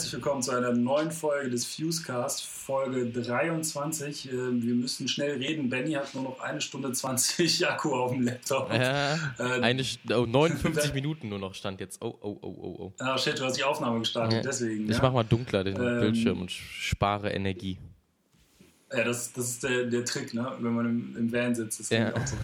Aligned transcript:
Herzlich 0.00 0.14
willkommen 0.14 0.40
zu 0.40 0.52
einer 0.52 0.72
neuen 0.72 1.10
Folge 1.10 1.50
des 1.50 1.66
Fusecast, 1.66 2.42
Folge 2.46 3.04
23. 3.04 4.32
Äh, 4.32 4.32
wir 4.32 4.74
müssen 4.74 5.06
schnell 5.08 5.36
reden. 5.36 5.68
Benny 5.68 5.92
hat 5.92 6.14
nur 6.14 6.24
noch 6.24 6.40
eine 6.40 6.62
Stunde 6.62 6.90
20 6.90 7.68
Akku 7.68 7.94
auf 7.94 8.10
dem 8.10 8.22
Laptop. 8.22 8.72
Ja, 8.72 9.16
äh, 9.38 9.60
eine, 9.60 9.84
oh, 10.14 10.24
59 10.24 10.94
Minuten 10.94 11.28
nur 11.28 11.38
noch 11.38 11.52
stand 11.52 11.80
jetzt. 11.80 12.00
Oh, 12.00 12.16
oh, 12.18 12.38
oh, 12.40 12.48
oh, 12.48 12.76
oh. 12.78 12.92
Ah, 12.98 13.18
shit, 13.18 13.38
du 13.38 13.44
hast 13.44 13.58
die 13.58 13.62
Aufnahme 13.62 13.98
gestartet, 13.98 14.36
ja. 14.36 14.40
deswegen. 14.40 14.88
Ich 14.88 14.96
ja? 14.96 15.02
mach 15.02 15.12
mal 15.12 15.22
dunkler 15.22 15.64
den 15.64 15.76
ähm, 15.76 16.00
Bildschirm 16.00 16.40
und 16.40 16.50
spare 16.50 17.32
Energie. 17.32 17.76
Ja, 18.90 19.04
das, 19.04 19.34
das 19.34 19.50
ist 19.50 19.64
der, 19.64 19.84
der 19.84 20.06
Trick, 20.06 20.32
ne? 20.32 20.50
wenn 20.60 20.72
man 20.72 20.86
im, 20.86 21.14
im 21.14 21.30
Van 21.30 21.54
sitzt. 21.54 21.78
Das 21.78 21.90
ja. 21.90 22.16
auch 22.16 22.26
so. 22.26 22.36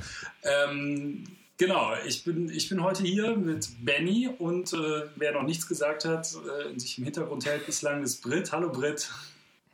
Ähm, 0.42 1.24
Genau, 1.58 1.94
ich 2.06 2.22
bin, 2.22 2.50
ich 2.50 2.68
bin 2.68 2.82
heute 2.82 3.02
hier 3.02 3.34
mit 3.34 3.66
Benny 3.82 4.28
und 4.38 4.74
äh, 4.74 5.04
wer 5.16 5.32
noch 5.32 5.42
nichts 5.42 5.66
gesagt 5.66 6.04
hat 6.04 6.28
äh, 6.34 6.68
und 6.68 6.78
sich 6.78 6.98
im 6.98 7.04
Hintergrund 7.04 7.46
hält 7.46 7.64
bislang, 7.64 8.02
ist 8.02 8.22
Brit. 8.22 8.52
Hallo 8.52 8.70
Brit. 8.70 9.10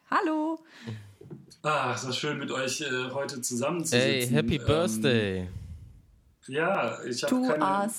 Hallo. 0.09 0.61
Ah, 1.65 1.93
es 1.97 2.05
war 2.05 2.13
schön 2.13 2.39
mit 2.39 2.53
euch 2.53 2.83
äh, 2.83 3.11
heute 3.13 3.41
zusammenzusitzen. 3.41 4.01
Hey, 4.01 4.29
Happy 4.29 4.57
ähm, 4.57 4.67
Birthday. 4.67 5.49
Ja, 6.47 7.03
ich 7.03 7.25
habe 7.25 7.49
keine, 7.49 7.91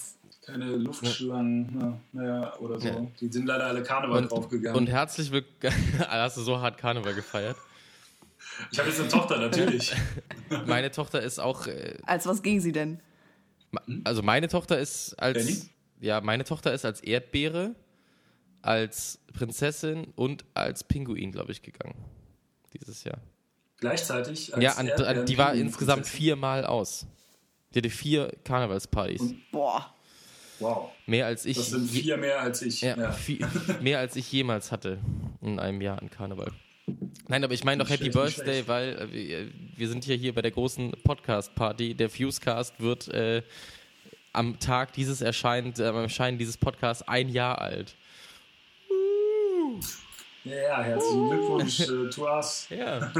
keine 0.46 0.76
Luftschlangen 0.78 2.00
naja, 2.14 2.56
oder 2.60 2.80
so. 2.80 2.88
Ja. 2.88 3.08
Die 3.20 3.28
sind 3.28 3.48
leider 3.48 3.66
alle 3.66 3.84
Karneval 3.84 4.24
und, 4.24 4.32
draufgegangen. 4.32 4.78
Und 4.78 4.88
herzlich 4.88 5.30
willkommen. 5.30 5.76
Hast 6.08 6.38
du 6.38 6.42
so 6.42 6.62
hart 6.62 6.78
Karneval 6.78 7.16
gefeiert? 7.16 7.58
Ich 8.72 8.80
habe 8.80 8.88
jetzt 8.88 9.02
eine 9.02 9.10
Tochter, 9.10 9.40
natürlich. 9.40 9.94
Meine 10.68 10.90
Tochter 10.90 11.22
ist 11.22 11.40
auch. 11.40 11.68
Äh, 11.68 11.98
Als 12.06 12.26
was 12.26 12.42
ging 12.42 12.62
sie 12.62 12.72
denn? 12.72 13.02
Also 14.04 14.22
meine 14.22 14.48
Tochter 14.48 14.80
ist 14.80 15.14
als 15.16 15.38
Benny? 15.38 15.62
ja 16.00 16.22
meine 16.22 16.44
Tochter 16.44 16.74
ist 16.74 16.86
als 16.86 17.02
Erdbeere, 17.02 17.76
als 18.62 19.20
Prinzessin 19.34 20.06
und 20.16 20.46
als 20.54 20.84
Pinguin, 20.84 21.32
glaube 21.32 21.52
ich, 21.52 21.62
gegangen 21.62 21.96
dieses 22.74 23.04
Jahr. 23.04 23.20
Gleichzeitig? 23.78 24.54
ja, 24.60 24.74
an, 24.74 24.90
an, 24.90 25.26
die 25.26 25.38
war 25.38 25.54
insgesamt 25.54 26.08
viermal 26.08 26.66
aus. 26.66 27.06
Die 27.74 27.80
hatte 27.80 27.90
vier 27.90 28.32
Karnevalspartys. 28.44 29.22
Und, 29.22 29.52
boah. 29.52 29.94
Wow. 30.60 30.92
Mehr 31.06 31.26
als 31.26 31.46
ich. 31.46 31.58
Das 31.58 31.72
sind 31.72 31.90
vier 31.90 32.16
mehr 32.18 32.40
als 32.40 32.62
ich. 32.62 32.82
Ja, 32.82 32.98
ja. 32.98 33.12
Vier, 33.12 33.50
mehr 33.82 34.00
als 34.00 34.16
ich 34.16 34.32
jemals 34.32 34.72
hatte 34.72 35.00
in 35.42 35.60
einem 35.60 35.82
Jahr 35.82 36.00
an 36.02 36.10
Karneval. 36.10 36.52
Nein, 37.28 37.44
aber 37.44 37.54
ich 37.54 37.64
meine 37.64 37.84
doch 37.84 37.90
Happy 37.90 38.10
Birthday, 38.10 38.68
weil 38.68 39.10
äh, 39.14 39.48
wir 39.78 39.88
sind 39.88 40.06
ja 40.06 40.16
hier 40.16 40.34
bei 40.34 40.42
der 40.42 40.52
großen 40.52 40.92
Podcast-Party. 41.04 41.96
Der 41.96 42.10
Fusecast 42.10 42.80
wird 42.80 43.08
äh, 43.08 43.42
am 44.34 44.60
Tag 44.60 44.94
dieses 44.94 45.22
erscheint, 45.22 45.80
äh, 45.80 45.88
am 45.88 45.96
Erscheinen 45.96 46.38
dieses 46.38 46.58
Podcasts 46.58 47.08
ein 47.08 47.30
Jahr 47.30 47.62
alt. 47.62 47.96
Ja, 50.44 50.82
herzlichen 50.82 51.30
Glückwunsch 51.30 51.80
äh, 51.80 52.10
to 52.14 52.28
us. 52.30 52.68
Ja. 52.70 53.12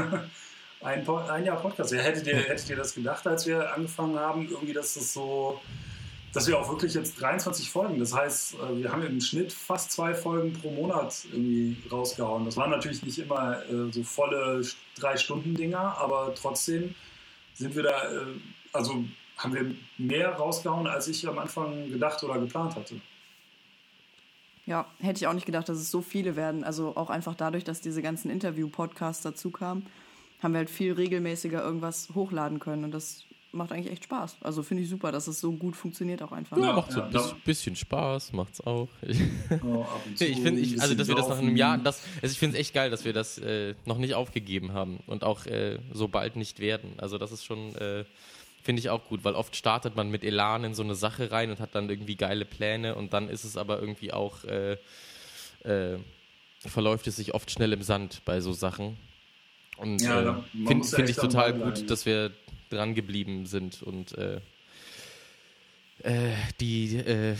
ein, 0.82 1.08
ein, 1.08 1.44
Jahr 1.44 1.56
Podcast. 1.56 1.92
Ja, 1.92 2.00
hättet, 2.00 2.26
ihr, 2.26 2.36
hättet 2.36 2.68
ihr 2.68 2.76
das 2.76 2.94
gedacht, 2.94 3.26
als 3.26 3.46
wir 3.46 3.72
angefangen 3.72 4.18
haben, 4.18 4.46
irgendwie, 4.46 4.74
dass 4.74 4.94
das 4.94 5.14
so 5.14 5.60
dass 6.34 6.48
wir 6.48 6.58
auch 6.58 6.68
wirklich 6.68 6.94
jetzt 6.94 7.20
23 7.20 7.70
Folgen, 7.70 8.00
das 8.00 8.12
heißt, 8.12 8.54
äh, 8.54 8.82
wir 8.82 8.92
haben 8.92 9.02
im 9.06 9.20
Schnitt 9.20 9.52
fast 9.52 9.92
zwei 9.92 10.14
Folgen 10.14 10.52
pro 10.52 10.70
Monat 10.70 11.24
irgendwie 11.32 11.76
rausgehauen. 11.90 12.44
Das 12.44 12.56
waren 12.56 12.70
natürlich 12.70 13.02
nicht 13.04 13.18
immer 13.20 13.62
äh, 13.66 13.92
so 13.92 14.02
volle 14.02 14.62
Drei-Stunden-Dinger, 14.96 15.96
aber 15.98 16.34
trotzdem 16.34 16.94
sind 17.54 17.76
wir 17.76 17.84
da, 17.84 18.12
äh, 18.12 18.26
also 18.72 19.04
haben 19.38 19.54
wir 19.54 19.74
mehr 19.96 20.34
rausgehauen, 20.34 20.88
als 20.88 21.06
ich 21.06 21.26
am 21.26 21.38
Anfang 21.38 21.90
gedacht 21.90 22.22
oder 22.24 22.38
geplant 22.38 22.74
hatte. 22.74 23.00
Ja, 24.66 24.86
hätte 24.98 25.18
ich 25.18 25.26
auch 25.26 25.34
nicht 25.34 25.46
gedacht, 25.46 25.68
dass 25.68 25.78
es 25.78 25.90
so 25.90 26.02
viele 26.02 26.36
werden. 26.36 26.64
Also 26.64 26.96
auch 26.96 27.10
einfach 27.10 27.34
dadurch, 27.34 27.64
dass 27.64 27.80
diese 27.80 28.02
ganzen 28.02 28.30
Interview-Podcasts 28.30 29.22
dazu 29.22 29.50
kamen, 29.50 29.86
haben 30.42 30.52
wir 30.52 30.58
halt 30.58 30.70
viel 30.70 30.92
regelmäßiger 30.92 31.62
irgendwas 31.62 32.08
hochladen 32.14 32.58
können. 32.58 32.84
Und 32.84 32.92
das 32.92 33.24
macht 33.54 33.72
eigentlich 33.72 33.92
echt 33.92 34.04
Spaß. 34.04 34.38
Also 34.40 34.62
finde 34.62 34.82
ich 34.82 34.88
super, 34.88 35.12
dass 35.12 35.26
es 35.26 35.40
so 35.40 35.52
gut 35.52 35.76
funktioniert 35.76 36.22
auch 36.22 36.32
einfach. 36.32 36.56
Ja, 36.56 36.72
macht 36.72 36.92
so 36.92 37.02
ein 37.02 37.12
ja, 37.12 37.22
bisschen 37.44 37.76
Spaß, 37.76 38.32
macht's 38.32 38.60
auch. 38.60 38.88
Oh, 39.62 39.86
ich 40.18 40.40
finde, 40.40 40.60
ich, 40.60 40.80
also 40.80 40.94
dass 40.94 41.08
wir 41.08 41.14
das 41.14 41.28
nach 41.28 41.38
einem 41.38 41.56
Jahr, 41.56 41.78
das, 41.78 42.02
also 42.20 42.32
ich 42.32 42.38
finde 42.38 42.56
es 42.56 42.60
echt 42.60 42.74
geil, 42.74 42.90
dass 42.90 43.04
wir 43.04 43.12
das 43.12 43.38
äh, 43.38 43.74
noch 43.84 43.98
nicht 43.98 44.14
aufgegeben 44.14 44.72
haben 44.72 44.98
und 45.06 45.24
auch 45.24 45.46
äh, 45.46 45.78
so 45.92 46.08
bald 46.08 46.36
nicht 46.36 46.58
werden. 46.58 46.94
Also 46.98 47.18
das 47.18 47.32
ist 47.32 47.44
schon, 47.44 47.74
äh, 47.76 48.04
finde 48.62 48.80
ich 48.80 48.90
auch 48.90 49.04
gut, 49.04 49.24
weil 49.24 49.34
oft 49.34 49.54
startet 49.56 49.96
man 49.96 50.10
mit 50.10 50.24
Elan 50.24 50.64
in 50.64 50.74
so 50.74 50.82
eine 50.82 50.94
Sache 50.94 51.30
rein 51.30 51.50
und 51.50 51.60
hat 51.60 51.74
dann 51.74 51.88
irgendwie 51.88 52.16
geile 52.16 52.44
Pläne 52.44 52.94
und 52.94 53.12
dann 53.12 53.28
ist 53.28 53.44
es 53.44 53.56
aber 53.56 53.80
irgendwie 53.80 54.12
auch, 54.12 54.44
äh, 54.44 54.76
äh, 55.64 55.98
verläuft 56.60 57.06
es 57.06 57.16
sich 57.16 57.34
oft 57.34 57.50
schnell 57.50 57.72
im 57.72 57.82
Sand 57.82 58.22
bei 58.24 58.40
so 58.40 58.52
Sachen. 58.52 58.96
Und 59.76 60.00
ja, 60.02 60.20
äh, 60.20 60.66
finde 60.66 60.86
find 60.86 61.08
ich 61.08 61.16
total 61.16 61.52
gut, 61.52 61.90
dass 61.90 62.06
wir 62.06 62.32
dran 62.70 62.94
geblieben 62.94 63.46
sind 63.46 63.82
und 63.82 64.16
äh, 64.18 64.40
äh, 66.02 66.32
die 66.60 66.96
äh, 66.96 67.36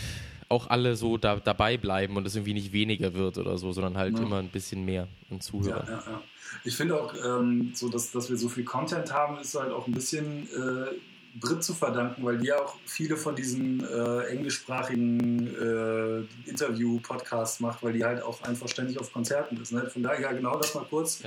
auch 0.49 0.69
alle 0.69 0.95
so 0.95 1.17
da, 1.17 1.37
dabei 1.37 1.77
bleiben 1.77 2.17
und 2.17 2.27
es 2.27 2.35
irgendwie 2.35 2.53
nicht 2.53 2.71
weniger 2.71 3.13
wird 3.13 3.37
oder 3.37 3.57
so, 3.57 3.71
sondern 3.71 3.97
halt 3.97 4.17
ja. 4.17 4.23
immer 4.23 4.37
ein 4.37 4.49
bisschen 4.49 4.85
mehr 4.85 5.07
an 5.31 5.41
Zuhörern. 5.41 5.87
Ja, 5.87 6.03
ja. 6.11 6.21
Ich 6.63 6.75
finde 6.75 7.01
auch, 7.01 7.13
ähm, 7.23 7.71
so 7.73 7.89
dass, 7.89 8.11
dass 8.11 8.29
wir 8.29 8.37
so 8.37 8.49
viel 8.49 8.63
Content 8.63 9.11
haben, 9.11 9.39
ist 9.39 9.55
halt 9.55 9.71
auch 9.71 9.87
ein 9.87 9.93
bisschen 9.93 10.47
äh, 10.53 10.91
Brit 11.39 11.63
zu 11.63 11.73
verdanken, 11.73 12.23
weil 12.23 12.37
die 12.37 12.47
ja 12.47 12.61
auch 12.61 12.75
viele 12.85 13.17
von 13.17 13.35
diesen 13.35 13.83
äh, 13.83 14.27
englischsprachigen 14.27 15.47
äh, 15.55 16.49
Interview-Podcasts 16.49 17.59
macht, 17.59 17.83
weil 17.83 17.93
die 17.93 18.05
halt 18.05 18.21
auch 18.23 18.41
einfach 18.43 18.69
ständig 18.69 18.99
auf 18.99 19.11
Konzerten 19.11 19.57
ist. 19.61 19.73
Ne? 19.73 19.89
Von 19.89 20.03
daher 20.03 20.33
genau 20.33 20.57
das 20.57 20.73
mal 20.73 20.85
kurz. 20.89 21.23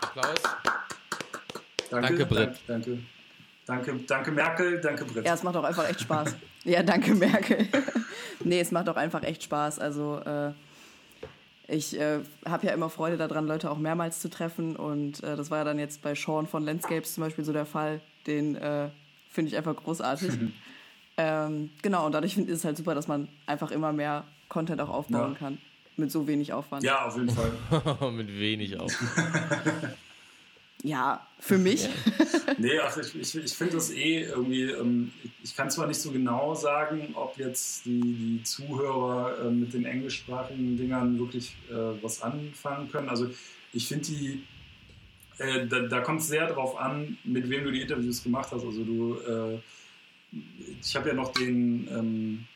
Applaus. 0.00 0.40
Danke, 1.90 2.08
danke 2.08 2.26
Britt. 2.26 2.60
Danke, 2.66 2.98
danke, 3.66 3.94
danke 4.06 4.30
Merkel, 4.30 4.80
danke 4.80 5.04
Britt. 5.04 5.26
Ja, 5.26 5.34
es 5.34 5.42
macht 5.42 5.56
auch 5.56 5.64
einfach 5.64 5.88
echt 5.88 6.00
Spaß. 6.00 6.36
ja, 6.64 6.82
danke 6.82 7.14
Merkel. 7.14 7.66
nee, 8.44 8.60
es 8.60 8.70
macht 8.70 8.88
auch 8.88 8.96
einfach 8.96 9.22
echt 9.24 9.42
Spaß. 9.42 9.80
Also 9.80 10.20
äh, 10.24 10.52
ich 11.66 11.98
äh, 11.98 12.20
habe 12.46 12.66
ja 12.66 12.72
immer 12.72 12.90
Freude 12.90 13.16
daran, 13.16 13.46
Leute 13.46 13.70
auch 13.70 13.78
mehrmals 13.78 14.20
zu 14.20 14.30
treffen. 14.30 14.76
Und 14.76 15.22
äh, 15.24 15.36
das 15.36 15.50
war 15.50 15.58
ja 15.58 15.64
dann 15.64 15.78
jetzt 15.78 16.02
bei 16.02 16.14
Sean 16.14 16.46
von 16.46 16.64
Landscapes 16.64 17.14
zum 17.14 17.24
Beispiel 17.24 17.44
so 17.44 17.52
der 17.52 17.66
Fall. 17.66 18.00
Den 18.26 18.56
äh, 18.56 18.88
finde 19.28 19.50
ich 19.50 19.56
einfach 19.56 19.74
großartig. 19.74 20.32
ähm, 21.16 21.70
genau, 21.82 22.06
und 22.06 22.12
dadurch 22.12 22.38
ist 22.38 22.48
es 22.48 22.64
halt 22.64 22.76
super, 22.76 22.94
dass 22.94 23.08
man 23.08 23.28
einfach 23.46 23.72
immer 23.72 23.92
mehr 23.92 24.24
Content 24.48 24.80
auch 24.80 24.90
aufbauen 24.90 25.32
ja. 25.32 25.38
kann. 25.38 25.58
Mit 25.96 26.10
so 26.10 26.26
wenig 26.26 26.52
Aufwand. 26.52 26.82
Ja, 26.82 27.06
auf 27.06 27.16
jeden 27.16 27.30
Fall. 27.30 27.50
mit 28.12 28.28
wenig 28.38 28.78
Aufwand. 28.78 29.96
Ja, 30.82 31.26
für 31.38 31.58
mich. 31.58 31.88
nee, 32.58 32.78
ach, 32.78 32.96
ich, 32.96 33.14
ich, 33.14 33.34
ich 33.36 33.52
finde 33.52 33.74
das 33.74 33.90
eh 33.90 34.22
irgendwie, 34.22 34.64
ähm, 34.64 35.12
ich 35.42 35.54
kann 35.54 35.70
zwar 35.70 35.86
nicht 35.86 36.00
so 36.00 36.10
genau 36.10 36.54
sagen, 36.54 37.10
ob 37.14 37.36
jetzt 37.38 37.84
die, 37.84 38.00
die 38.00 38.42
Zuhörer 38.44 39.46
äh, 39.46 39.50
mit 39.50 39.74
den 39.74 39.84
englischsprachigen 39.84 40.76
Dingern 40.76 41.18
wirklich 41.18 41.56
äh, 41.70 42.02
was 42.02 42.22
anfangen 42.22 42.90
können. 42.90 43.08
Also 43.08 43.30
ich 43.72 43.88
finde 43.88 44.06
die, 44.06 44.42
äh, 45.38 45.66
da, 45.66 45.80
da 45.80 46.00
kommt 46.00 46.20
es 46.20 46.28
sehr 46.28 46.46
darauf 46.46 46.78
an, 46.78 47.18
mit 47.24 47.50
wem 47.50 47.64
du 47.64 47.72
die 47.72 47.82
Interviews 47.82 48.22
gemacht 48.22 48.50
hast. 48.50 48.64
Also 48.64 48.82
du, 48.82 49.18
äh, 49.20 49.58
ich 50.80 50.96
habe 50.96 51.10
ja 51.10 51.14
noch 51.14 51.32
den, 51.32 51.88
ähm, 51.88 52.46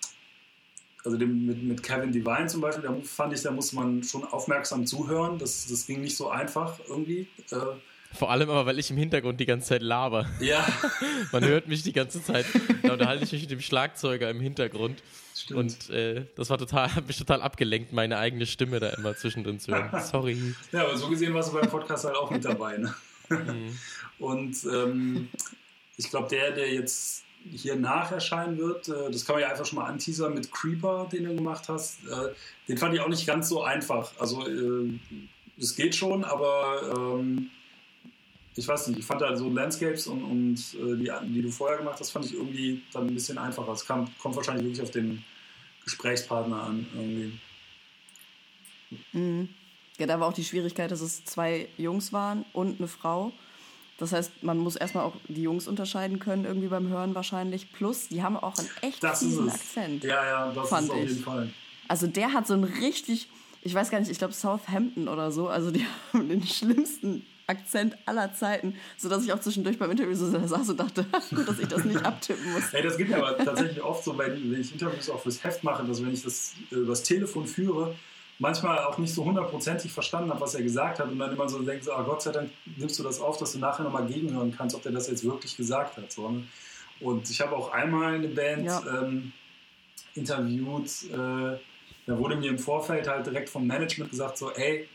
also 1.04 1.18
den, 1.18 1.44
mit, 1.44 1.62
mit 1.62 1.82
Kevin 1.82 2.12
Devine 2.12 2.46
zum 2.46 2.62
Beispiel, 2.62 2.84
da 2.84 2.94
fand 3.02 3.34
ich, 3.34 3.42
da 3.42 3.50
muss 3.50 3.74
man 3.74 4.02
schon 4.02 4.25
aufmerksam 4.25 4.87
zuhören. 4.87 5.38
Das, 5.38 5.66
das 5.66 5.87
ging 5.87 6.00
nicht 6.00 6.16
so 6.16 6.31
einfach 6.31 6.78
irgendwie. 6.88 7.28
Äh, 7.50 7.56
vor 8.14 8.31
allem 8.31 8.49
aber, 8.49 8.66
weil 8.66 8.78
ich 8.78 8.90
im 8.90 8.96
Hintergrund 8.96 9.40
die 9.40 9.46
ganze 9.46 9.69
Zeit 9.69 9.82
laber. 9.82 10.26
Ja. 10.40 10.66
Man 11.32 11.44
hört 11.44 11.69
mich 11.69 11.82
die 11.82 11.93
ganze 11.93 12.22
Zeit. 12.22 12.46
Da 12.82 12.93
unterhalte 12.93 13.25
ich 13.25 13.32
mich 13.32 13.43
mit 13.43 13.50
dem 13.50 13.61
Schlagzeuger 13.61 14.31
im 14.31 14.40
Hintergrund. 14.40 15.02
Stimmt. 15.37 15.58
Und 15.58 15.90
äh, 15.90 16.26
das 16.37 16.49
war 16.50 16.58
total, 16.58 16.94
hat 16.94 17.06
mich 17.06 17.19
total 17.19 17.43
abgelenkt, 17.43 17.93
meine 17.93 18.19
eigene 18.19 18.46
Stimme 18.46 18.78
da 18.78 18.90
immer 18.90 19.16
zwischendrin 19.16 19.58
zu 19.58 19.72
hören. 19.72 19.90
Sorry. 20.11 20.55
Ja, 20.70 20.84
aber 20.84 20.96
so 20.96 21.08
gesehen 21.08 21.34
warst 21.34 21.52
du 21.52 21.58
beim 21.58 21.69
Podcast 21.69 22.05
halt 22.05 22.16
auch 22.16 22.31
mit 22.31 22.44
dabei. 22.44 22.78
Ne? 22.78 22.94
Mhm. 23.28 23.78
Und 24.19 24.56
ähm, 24.64 25.28
ich 25.96 26.08
glaube, 26.08 26.28
der, 26.28 26.52
der 26.52 26.72
jetzt 26.72 27.25
hier 27.50 27.76
nach 27.76 28.12
erscheinen 28.12 28.58
wird, 28.58 28.88
äh, 28.88 29.11
das 29.11 29.25
kann 29.25 29.34
man 29.34 29.43
ja 29.43 29.50
einfach 29.50 29.66
schon 29.66 29.78
mal 29.78 29.87
anteasern 29.87 30.34
mit 30.34 30.52
Creeper, 30.52 31.08
den 31.12 31.25
du 31.25 31.34
gemacht 31.34 31.69
hast. 31.69 32.05
Äh, 32.06 32.32
den 32.69 32.78
fand 32.78 32.94
ich 32.94 33.00
auch 33.00 33.08
nicht 33.08 33.26
ganz 33.26 33.49
so 33.49 33.62
einfach. 33.62 34.12
Also, 34.19 34.46
es 35.58 35.72
äh, 35.72 35.82
geht 35.82 35.94
schon, 35.94 36.25
aber. 36.25 36.94
Ähm, 36.96 37.50
ich 38.56 38.68
weiß 38.68 38.88
nicht, 38.88 39.00
ich 39.00 39.04
fand 39.04 39.20
da 39.20 39.36
so 39.36 39.48
Landscapes 39.48 40.06
und, 40.06 40.22
und 40.22 40.56
äh, 40.74 40.96
die, 40.96 41.10
die 41.32 41.42
du 41.42 41.50
vorher 41.50 41.78
gemacht 41.78 41.98
hast, 41.98 42.10
fand 42.10 42.26
ich 42.26 42.34
irgendwie 42.34 42.82
dann 42.92 43.08
ein 43.08 43.14
bisschen 43.14 43.38
einfacher. 43.38 43.72
Es 43.72 43.84
kam, 43.84 44.08
kommt 44.18 44.36
wahrscheinlich 44.36 44.64
wirklich 44.64 44.82
auf 44.82 44.90
den 44.90 45.24
Gesprächspartner 45.84 46.62
an. 46.62 46.86
Irgendwie. 46.94 47.40
Mhm. 49.12 49.48
Ja, 49.98 50.06
da 50.06 50.20
war 50.20 50.28
auch 50.28 50.32
die 50.32 50.44
Schwierigkeit, 50.44 50.90
dass 50.90 51.00
es 51.00 51.24
zwei 51.24 51.68
Jungs 51.76 52.12
waren 52.12 52.44
und 52.52 52.78
eine 52.78 52.88
Frau. 52.88 53.32
Das 53.98 54.12
heißt, 54.12 54.42
man 54.42 54.58
muss 54.58 54.74
erstmal 54.74 55.04
auch 55.04 55.14
die 55.28 55.42
Jungs 55.42 55.68
unterscheiden 55.68 56.18
können, 56.18 56.44
irgendwie 56.44 56.66
beim 56.66 56.88
Hören 56.88 57.14
wahrscheinlich. 57.14 57.72
Plus, 57.72 58.08
die 58.08 58.22
haben 58.22 58.36
auch 58.36 58.58
einen 58.58 58.70
echt 58.82 59.04
fiesen 59.04 59.48
Akzent. 59.48 60.02
Ja, 60.02 60.24
ja, 60.24 60.52
das 60.52 60.68
fand 60.68 60.86
ist 60.86 60.92
auf 60.92 60.98
jeden 60.98 61.22
Fall. 61.22 61.50
Also 61.86 62.06
der 62.06 62.32
hat 62.32 62.46
so 62.46 62.54
einen 62.54 62.64
richtig, 62.64 63.28
ich 63.62 63.74
weiß 63.74 63.90
gar 63.90 64.00
nicht, 64.00 64.10
ich 64.10 64.18
glaube 64.18 64.32
Southampton 64.32 65.06
oder 65.06 65.30
so. 65.30 65.48
Also 65.48 65.70
die 65.70 65.86
haben 66.12 66.28
den 66.28 66.44
schlimmsten 66.44 67.24
Akzent 67.46 67.96
aller 68.06 68.32
Zeiten, 68.35 68.75
sodass 68.96 69.25
ich 69.25 69.32
auch 69.32 69.41
zwischendurch 69.41 69.79
beim 69.79 69.91
Interview 69.91 70.14
so 70.14 70.26
saß 70.26 70.70
und 70.70 70.81
dachte, 70.81 71.05
gut, 71.35 71.49
dass 71.49 71.58
ich 71.58 71.69
das 71.69 71.85
nicht 71.85 72.05
abtippen 72.05 72.52
muss. 72.52 72.73
Hey, 72.73 72.82
das 72.82 72.96
geht 72.96 73.08
mir 73.08 73.19
aber 73.19 73.37
tatsächlich 73.37 73.82
oft 73.82 74.05
so, 74.05 74.17
wenn, 74.17 74.52
wenn 74.52 74.61
ich 74.61 74.73
Interviews 74.73 75.11
auch 75.11 75.20
fürs 75.20 75.43
Heft 75.44 75.62
mache, 75.64 75.85
dass 75.85 76.02
wenn 76.02 76.12
ich 76.12 76.23
das 76.23 76.55
äh, 76.70 76.76
übers 76.76 77.02
Telefon 77.02 77.46
führe, 77.46 77.94
manchmal 78.38 78.79
auch 78.85 78.99
nicht 78.99 79.14
so 79.14 79.25
hundertprozentig 79.25 79.93
verstanden 79.93 80.31
habe, 80.31 80.41
was 80.41 80.55
er 80.55 80.62
gesagt 80.62 80.99
hat 80.99 81.11
und 81.11 81.19
dann 81.19 81.32
immer 81.32 81.49
so 81.49 81.61
denkst, 81.62 81.88
ah, 81.88 82.02
Gott 82.02 82.23
sei 82.23 82.32
Dank 82.32 82.50
nimmst 82.76 82.99
du 82.99 83.02
das 83.02 83.20
auf, 83.20 83.37
dass 83.37 83.52
du 83.52 83.58
nachher 83.58 83.85
nochmal 83.85 84.06
gegenhören 84.06 84.55
kannst, 84.56 84.75
ob 84.75 84.82
der 84.82 84.93
das 84.93 85.08
jetzt 85.08 85.25
wirklich 85.25 85.56
gesagt 85.56 85.97
hat. 85.97 86.11
So, 86.11 86.29
ne? 86.29 86.44
Und 87.00 87.29
ich 87.29 87.40
habe 87.40 87.56
auch 87.56 87.73
einmal 87.73 88.14
eine 88.14 88.29
Band 88.29 88.67
ja. 88.67 88.82
ähm, 89.02 89.32
interviewt, 90.14 90.90
äh, 91.12 91.58
da 92.06 92.19
wurde 92.19 92.37
mir 92.37 92.50
im 92.50 92.58
Vorfeld 92.58 93.08
halt 93.08 93.26
direkt 93.26 93.49
vom 93.49 93.67
Management 93.67 94.11
gesagt, 94.11 94.38
so, 94.38 94.50
ey, 94.52 94.88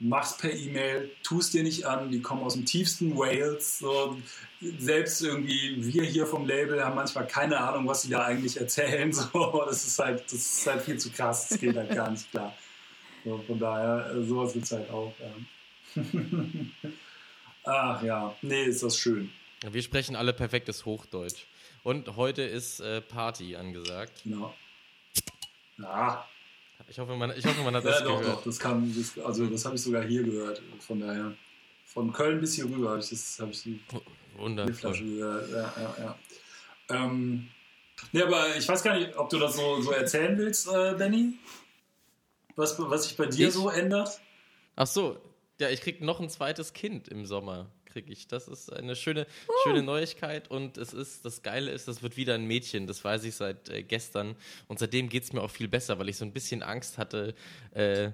mach's 0.00 0.36
per 0.36 0.52
E-Mail, 0.52 1.10
tust 1.22 1.54
dir 1.54 1.62
nicht 1.62 1.86
an, 1.86 2.10
die 2.10 2.20
kommen 2.20 2.42
aus 2.42 2.54
dem 2.54 2.64
tiefsten 2.64 3.16
Wales. 3.16 3.78
So. 3.78 4.16
Selbst 4.78 5.22
irgendwie 5.22 5.76
wir 5.78 6.04
hier 6.04 6.26
vom 6.26 6.46
Label 6.46 6.84
haben 6.84 6.94
manchmal 6.94 7.26
keine 7.26 7.58
Ahnung, 7.58 7.86
was 7.86 8.02
sie 8.02 8.10
da 8.10 8.24
eigentlich 8.24 8.58
erzählen. 8.58 9.12
So. 9.32 9.64
Das, 9.66 9.86
ist 9.86 9.98
halt, 9.98 10.24
das 10.24 10.32
ist 10.32 10.66
halt 10.66 10.82
viel 10.82 10.98
zu 10.98 11.10
krass, 11.10 11.48
das 11.48 11.58
geht 11.58 11.76
halt 11.76 11.94
gar 11.94 12.10
nicht 12.10 12.30
klar. 12.30 12.54
So, 13.24 13.38
von 13.46 13.58
daher, 13.58 14.14
äh, 14.14 14.22
sowas 14.22 14.52
gibt 14.52 14.66
es 14.66 14.72
halt 14.72 14.90
auch. 14.90 15.14
Ja. 15.18 16.02
Ach 17.64 18.02
ja, 18.02 18.34
nee, 18.42 18.64
ist 18.64 18.82
das 18.82 18.98
schön. 18.98 19.30
Wir 19.70 19.82
sprechen 19.82 20.16
alle 20.16 20.34
perfektes 20.34 20.84
Hochdeutsch. 20.84 21.46
Und 21.82 22.16
heute 22.16 22.42
ist 22.42 22.80
äh, 22.80 23.00
Party 23.00 23.56
angesagt. 23.56 24.22
Ja. 24.24 24.54
Ja. 25.78 26.28
Ich 26.88 26.98
hoffe, 26.98 27.16
man, 27.16 27.32
ich 27.36 27.44
hoffe, 27.44 27.62
man 27.62 27.74
hat 27.74 27.84
ja, 27.84 27.90
das 27.90 28.04
doch, 28.04 28.20
gehört. 28.20 28.36
Doch, 28.38 28.44
das 28.44 28.58
kam, 28.58 28.94
das, 28.94 29.18
also 29.24 29.46
das 29.46 29.64
habe 29.64 29.76
ich 29.76 29.82
sogar 29.82 30.04
hier 30.04 30.22
gehört. 30.22 30.62
Von 30.80 31.00
daher, 31.00 31.34
von 31.86 32.12
Köln 32.12 32.40
bis 32.40 32.54
hier 32.54 32.64
rüber 32.66 32.90
habe 32.90 33.00
ich, 33.00 33.10
das, 33.10 33.38
hab 33.40 33.50
ich 33.50 33.62
die, 33.62 33.80
die 34.38 34.72
Flasche 34.72 35.04
gehört. 35.04 35.50
Ja, 35.50 35.72
ja, 35.76 35.94
ja. 35.98 36.18
Ähm, 36.90 37.48
nee, 38.12 38.22
aber 38.22 38.56
ich 38.56 38.68
weiß 38.68 38.82
gar 38.82 38.98
nicht, 38.98 39.16
ob 39.16 39.28
du 39.30 39.38
das 39.38 39.56
so, 39.56 39.80
so 39.80 39.92
erzählen 39.92 40.36
willst, 40.36 40.68
äh, 40.68 40.94
Benny? 40.96 41.38
Was, 42.56 42.78
was 42.78 43.04
sich 43.04 43.16
bei 43.16 43.26
dir 43.26 43.48
ich? 43.48 43.54
so 43.54 43.68
ändert? 43.68 44.20
Ach 44.76 44.86
so, 44.86 45.18
ja, 45.60 45.70
ich 45.70 45.80
krieg 45.80 46.00
noch 46.00 46.20
ein 46.20 46.28
zweites 46.28 46.72
Kind 46.72 47.08
im 47.08 47.26
Sommer 47.26 47.70
kriege 47.94 48.12
ich. 48.12 48.26
Das 48.26 48.48
ist 48.48 48.72
eine 48.72 48.96
schöne, 48.96 49.22
uh. 49.48 49.52
schöne 49.62 49.82
Neuigkeit 49.82 50.50
und 50.50 50.76
es 50.76 50.92
ist, 50.92 51.24
das 51.24 51.42
Geile 51.42 51.70
ist, 51.70 51.86
das 51.88 52.02
wird 52.02 52.16
wieder 52.16 52.34
ein 52.34 52.44
Mädchen. 52.44 52.86
Das 52.86 53.04
weiß 53.04 53.24
ich 53.24 53.36
seit 53.36 53.68
äh, 53.70 53.82
gestern 53.82 54.34
und 54.66 54.78
seitdem 54.78 55.08
geht 55.08 55.22
es 55.22 55.32
mir 55.32 55.42
auch 55.42 55.50
viel 55.50 55.68
besser, 55.68 55.98
weil 55.98 56.08
ich 56.08 56.16
so 56.16 56.24
ein 56.24 56.32
bisschen 56.32 56.62
Angst 56.62 56.98
hatte, 56.98 57.34
äh, 57.72 58.10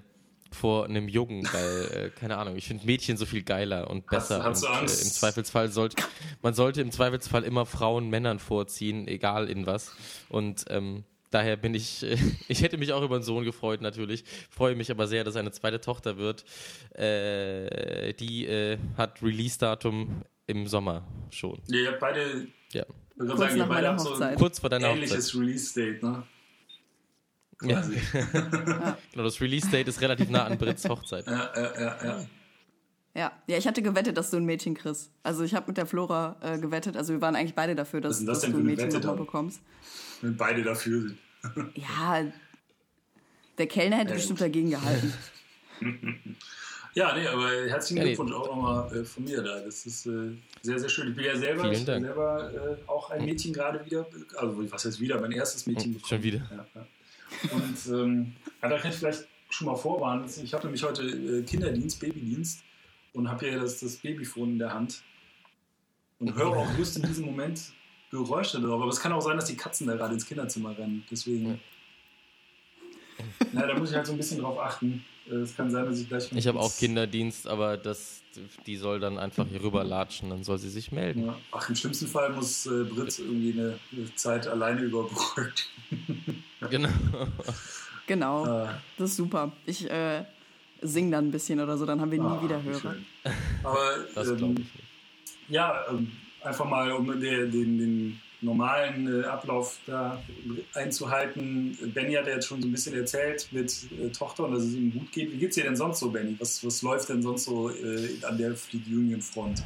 vor 0.53 0.85
einem 0.85 1.07
Jungen, 1.07 1.47
weil, 1.51 2.05
äh, 2.05 2.09
keine 2.09 2.37
Ahnung, 2.37 2.57
ich 2.57 2.67
finde 2.67 2.85
Mädchen 2.85 3.15
so 3.15 3.25
viel 3.25 3.41
geiler 3.41 3.89
und 3.89 4.05
besser. 4.05 4.43
Hast, 4.43 4.67
hast 4.67 4.81
und, 4.81 4.89
äh, 4.89 5.03
Im 5.03 5.11
Zweifelsfall 5.11 5.69
sollte, 5.69 6.03
man 6.41 6.53
sollte 6.53 6.81
im 6.81 6.91
Zweifelsfall 6.91 7.43
immer 7.43 7.65
Frauen 7.65 8.09
Männern 8.09 8.37
vorziehen, 8.37 9.07
egal 9.07 9.49
in 9.49 9.65
was. 9.65 9.95
Und 10.27 10.65
ähm, 10.67 11.05
daher 11.31 11.57
bin 11.57 11.73
ich, 11.73 12.05
ich 12.47 12.61
hätte 12.61 12.77
mich 12.77 12.93
auch 12.93 13.01
über 13.01 13.15
einen 13.15 13.23
Sohn 13.23 13.43
gefreut 13.43 13.81
natürlich, 13.81 14.23
freue 14.49 14.75
mich 14.75 14.91
aber 14.91 15.07
sehr, 15.07 15.23
dass 15.23 15.35
eine 15.35 15.51
zweite 15.51 15.81
Tochter 15.81 16.17
wird. 16.17 16.45
Äh, 16.93 18.13
die 18.13 18.45
äh, 18.45 18.77
hat 18.97 19.21
Release-Datum 19.23 20.23
im 20.47 20.67
Sommer 20.67 21.03
schon. 21.31 21.59
Ja, 21.67 21.79
ihr 21.79 21.87
habt 21.91 21.99
beide, 21.99 22.47
ja. 22.73 22.85
kurz, 23.17 23.39
sagen, 23.39 23.57
nach 23.57 23.97
Hochzeit. 23.97 24.33
So 24.33 24.39
kurz 24.43 24.59
vor 24.59 24.69
deiner 24.69 24.89
ähnliches 24.89 25.35
Release-Date, 25.35 26.03
ne? 26.03 26.23
Ja. 27.63 27.81
genau, 29.11 29.23
das 29.23 29.39
Release-Date 29.39 29.87
ist 29.87 30.01
relativ 30.01 30.29
nah 30.29 30.45
an 30.45 30.57
Brits 30.57 30.87
Hochzeit. 30.89 31.27
Ja, 31.27 31.51
ja, 31.55 31.79
ja, 31.79 32.05
ja. 32.05 32.25
Ja, 33.13 33.31
ja, 33.47 33.57
ich 33.57 33.67
hatte 33.67 33.81
gewettet, 33.81 34.15
dass 34.17 34.31
du 34.31 34.37
ein 34.37 34.45
Mädchen 34.45 34.73
kriegst. 34.73 35.11
Also 35.21 35.43
ich 35.43 35.53
habe 35.53 35.67
mit 35.67 35.77
der 35.77 35.85
Flora 35.85 36.37
äh, 36.41 36.57
gewettet. 36.57 36.95
Also 36.95 37.13
wir 37.13 37.21
waren 37.21 37.35
eigentlich 37.35 37.55
beide 37.55 37.75
dafür, 37.75 37.99
dass, 37.99 38.23
das 38.23 38.41
dass 38.41 38.51
du 38.51 38.57
ein 38.57 38.63
Mädchen 38.63 38.89
nochmal 38.89 39.17
bekommst. 39.17 39.61
Wenn 40.21 40.37
beide 40.37 40.63
dafür 40.63 41.01
sind. 41.01 41.17
ja, 41.75 42.23
der 43.57 43.67
Kellner 43.67 43.97
hätte 43.97 44.09
ja, 44.09 44.15
bestimmt 44.15 44.39
gut. 44.39 44.45
dagegen 44.45 44.69
gehalten. 44.69 45.13
ja, 46.93 47.13
nee, 47.15 47.27
aber 47.27 47.49
herzlichen 47.67 47.97
ja, 47.97 48.03
Glückwunsch 48.03 48.31
auch 48.31 48.47
nochmal 48.47 48.95
äh, 48.95 49.03
von 49.03 49.25
mir 49.25 49.41
da. 49.41 49.59
Das 49.59 49.85
ist 49.85 50.05
äh, 50.05 50.37
sehr, 50.61 50.79
sehr 50.79 50.89
schön. 50.89 51.09
Ich 51.09 51.15
bin 51.15 51.25
ja 51.25 51.35
selber, 51.35 51.69
ich 51.69 51.83
bin 51.83 52.03
selber 52.03 52.53
äh, 52.53 52.89
auch 52.89 53.09
ein 53.09 53.25
Mädchen 53.25 53.51
gerade 53.51 53.85
wieder, 53.85 54.07
also 54.37 54.71
was 54.71 54.85
heißt 54.85 55.01
wieder, 55.01 55.19
mein 55.19 55.33
erstes 55.33 55.67
Mädchen 55.67 55.93
bekommen. 55.93 56.07
Schon 56.07 56.23
wieder. 56.23 56.49
Ja, 56.49 56.65
ja. 56.75 56.87
Und 57.51 57.93
ähm, 57.93 58.35
ja, 58.61 58.69
da 58.69 58.77
kann 58.77 58.91
ich 58.91 58.97
vielleicht 58.97 59.27
schon 59.49 59.67
mal 59.67 59.75
vorwarnen. 59.75 60.29
Ich 60.41 60.53
habe 60.53 60.63
nämlich 60.63 60.83
heute 60.83 61.03
äh, 61.03 61.43
Kinderdienst, 61.43 61.99
Babydienst 61.99 62.61
und 63.13 63.29
habe 63.29 63.47
hier 63.47 63.59
das, 63.59 63.79
das 63.79 63.97
Babyphone 63.97 64.51
in 64.51 64.59
der 64.59 64.73
Hand 64.73 65.01
und 66.19 66.35
höre 66.35 66.55
auch 66.55 66.77
just 66.77 66.97
in 66.97 67.03
diesem 67.03 67.25
Moment 67.25 67.73
Geräusche 68.11 68.59
drauf. 68.59 68.81
Aber 68.81 68.91
es 68.91 68.99
kann 68.99 69.13
auch 69.13 69.21
sein, 69.21 69.37
dass 69.37 69.45
die 69.45 69.55
Katzen 69.55 69.87
da 69.87 69.95
gerade 69.95 70.13
ins 70.13 70.25
Kinderzimmer 70.25 70.77
rennen. 70.77 71.03
Deswegen. 71.09 71.59
Ja, 73.53 73.67
da 73.67 73.77
muss 73.77 73.91
ich 73.91 73.95
halt 73.95 74.05
so 74.05 74.13
ein 74.13 74.17
bisschen 74.17 74.39
drauf 74.39 74.59
achten. 74.59 75.05
Äh, 75.29 75.35
es 75.35 75.55
kann 75.55 75.69
sein, 75.69 75.85
dass 75.85 75.99
ich 75.99 76.07
gleich. 76.07 76.31
Ich 76.31 76.47
habe 76.47 76.59
auch 76.59 76.75
Kinderdienst, 76.75 77.47
aber 77.47 77.77
das, 77.77 78.21
die 78.65 78.77
soll 78.77 78.99
dann 78.99 79.17
einfach 79.17 79.47
hier 79.47 79.61
rüber 79.63 79.83
latschen, 79.83 80.29
dann 80.29 80.43
soll 80.43 80.57
sie 80.57 80.69
sich 80.69 80.91
melden. 80.91 81.27
Ja. 81.27 81.37
Ach, 81.51 81.69
im 81.69 81.75
schlimmsten 81.75 82.07
Fall 82.07 82.31
muss 82.31 82.65
äh, 82.65 82.83
Brit 82.83 83.19
irgendwie 83.19 83.53
eine 83.53 84.15
Zeit 84.15 84.47
alleine 84.47 84.81
überbrücken. 84.81 85.53
genau. 86.69 86.89
Genau. 88.07 88.45
Ah. 88.45 88.81
Das 88.97 89.11
ist 89.11 89.17
super. 89.17 89.51
Ich 89.65 89.89
äh, 89.89 90.25
sing 90.81 91.11
dann 91.11 91.27
ein 91.27 91.31
bisschen 91.31 91.59
oder 91.59 91.77
so, 91.77 91.85
dann 91.85 92.01
haben 92.01 92.11
wir 92.11 92.19
nie 92.19 92.25
ah, 92.25 92.43
wieder 92.43 92.61
Hörer. 92.63 92.95
Aber 93.63 94.05
das 94.15 94.29
ähm, 94.29 94.55
ich 94.59 94.67
ja, 95.51 95.85
ähm, 95.89 96.11
einfach 96.43 96.65
mal 96.65 96.91
um 96.91 97.07
den, 97.19 97.51
den, 97.51 97.77
den 97.77 98.21
normalen 98.41 99.21
äh, 99.21 99.25
Ablauf 99.25 99.79
da 99.85 100.21
einzuhalten. 100.73 101.77
Benny 101.93 102.13
hat 102.13 102.27
ja 102.27 102.33
jetzt 102.33 102.47
schon 102.47 102.61
so 102.61 102.67
ein 102.67 102.71
bisschen 102.71 102.95
erzählt 102.95 103.47
mit 103.51 103.85
äh, 103.91 104.09
Tochter 104.09 104.45
und 104.45 104.53
dass 104.53 104.63
es 104.63 104.73
ihm 104.73 104.91
gut 104.91 105.11
geht. 105.11 105.31
Wie 105.31 105.37
geht 105.37 105.49
es 105.49 105.55
dir 105.55 105.63
denn 105.63 105.75
sonst 105.75 105.99
so, 105.99 106.09
Benny? 106.09 106.35
Was, 106.39 106.65
was 106.65 106.81
läuft 106.81 107.09
denn 107.09 107.21
sonst 107.21 107.45
so 107.45 107.69
äh, 107.69 108.23
an 108.23 108.37
der 108.37 108.55
Fleet 108.55 108.87
Union 108.87 109.21
Front? 109.21 109.63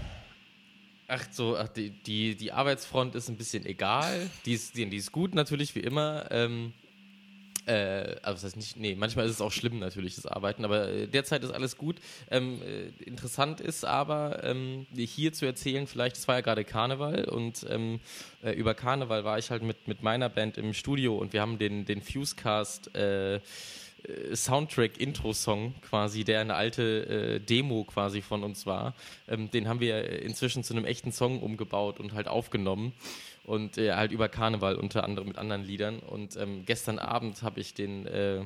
Ach 1.07 1.23
so, 1.31 1.55
ach, 1.55 1.67
die, 1.67 1.91
die, 1.91 2.35
die 2.35 2.51
Arbeitsfront 2.51 3.15
ist 3.15 3.29
ein 3.29 3.37
bisschen 3.37 3.65
egal. 3.65 4.29
Die 4.45 4.53
ist, 4.53 4.75
die, 4.75 4.89
die 4.89 4.97
ist 4.97 5.11
gut 5.11 5.35
natürlich, 5.35 5.75
wie 5.75 5.81
immer. 5.81 6.25
Ähm, 6.31 6.73
äh, 7.65 8.15
also 8.21 8.35
das 8.35 8.43
heißt 8.43 8.55
nicht, 8.57 8.77
nee, 8.77 8.95
manchmal 8.95 9.25
ist 9.25 9.31
es 9.31 9.41
auch 9.41 9.51
schlimm 9.51 9.79
natürlich, 9.79 10.15
das 10.15 10.25
Arbeiten, 10.25 10.65
aber 10.65 10.89
äh, 10.89 11.07
derzeit 11.07 11.43
ist 11.43 11.51
alles 11.51 11.77
gut. 11.77 11.97
Ähm, 12.29 12.61
äh, 12.61 13.03
interessant 13.03 13.61
ist 13.61 13.85
aber, 13.85 14.43
ähm, 14.43 14.85
hier 14.95 15.33
zu 15.33 15.45
erzählen, 15.45 15.87
vielleicht, 15.87 16.17
es 16.17 16.27
war 16.27 16.35
ja 16.35 16.41
gerade 16.41 16.63
Karneval 16.63 17.25
und 17.25 17.65
ähm, 17.69 17.99
äh, 18.43 18.51
über 18.51 18.73
Karneval 18.73 19.23
war 19.23 19.37
ich 19.37 19.51
halt 19.51 19.63
mit, 19.63 19.87
mit 19.87 20.03
meiner 20.03 20.29
Band 20.29 20.57
im 20.57 20.73
Studio 20.73 21.17
und 21.17 21.33
wir 21.33 21.41
haben 21.41 21.57
den, 21.57 21.85
den 21.85 22.01
Fusecast 22.01 22.95
äh, 22.95 23.39
Soundtrack-Intro-Song 24.33 25.73
quasi, 25.81 26.23
der 26.23 26.41
eine 26.41 26.55
alte 26.55 27.07
äh, 27.07 27.39
Demo 27.39 27.83
quasi 27.85 28.21
von 28.21 28.43
uns 28.43 28.65
war. 28.65 28.93
Ähm, 29.27 29.49
den 29.49 29.67
haben 29.67 29.79
wir 29.79 30.21
inzwischen 30.21 30.63
zu 30.63 30.75
einem 30.75 30.85
echten 30.85 31.11
Song 31.11 31.41
umgebaut 31.41 31.99
und 31.99 32.13
halt 32.13 32.27
aufgenommen 32.27 32.93
und 33.45 33.77
äh, 33.77 33.93
halt 33.93 34.11
über 34.11 34.29
Karneval 34.29 34.75
unter 34.75 35.03
anderem 35.03 35.29
mit 35.29 35.37
anderen 35.37 35.63
Liedern. 35.63 35.99
Und 35.99 36.35
ähm, 36.37 36.63
gestern 36.65 36.99
Abend 36.99 37.41
habe 37.43 37.59
ich 37.59 37.73
den, 37.73 38.05
äh, 38.07 38.45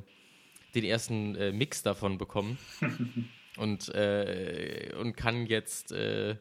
den 0.75 0.83
ersten 0.83 1.35
äh, 1.35 1.51
Mix 1.51 1.83
davon 1.83 2.17
bekommen 2.17 2.57
und, 3.57 3.89
äh, 3.95 4.91
und 4.99 5.15
kann 5.15 5.45
jetzt 5.45 5.91
äh, 5.91 6.31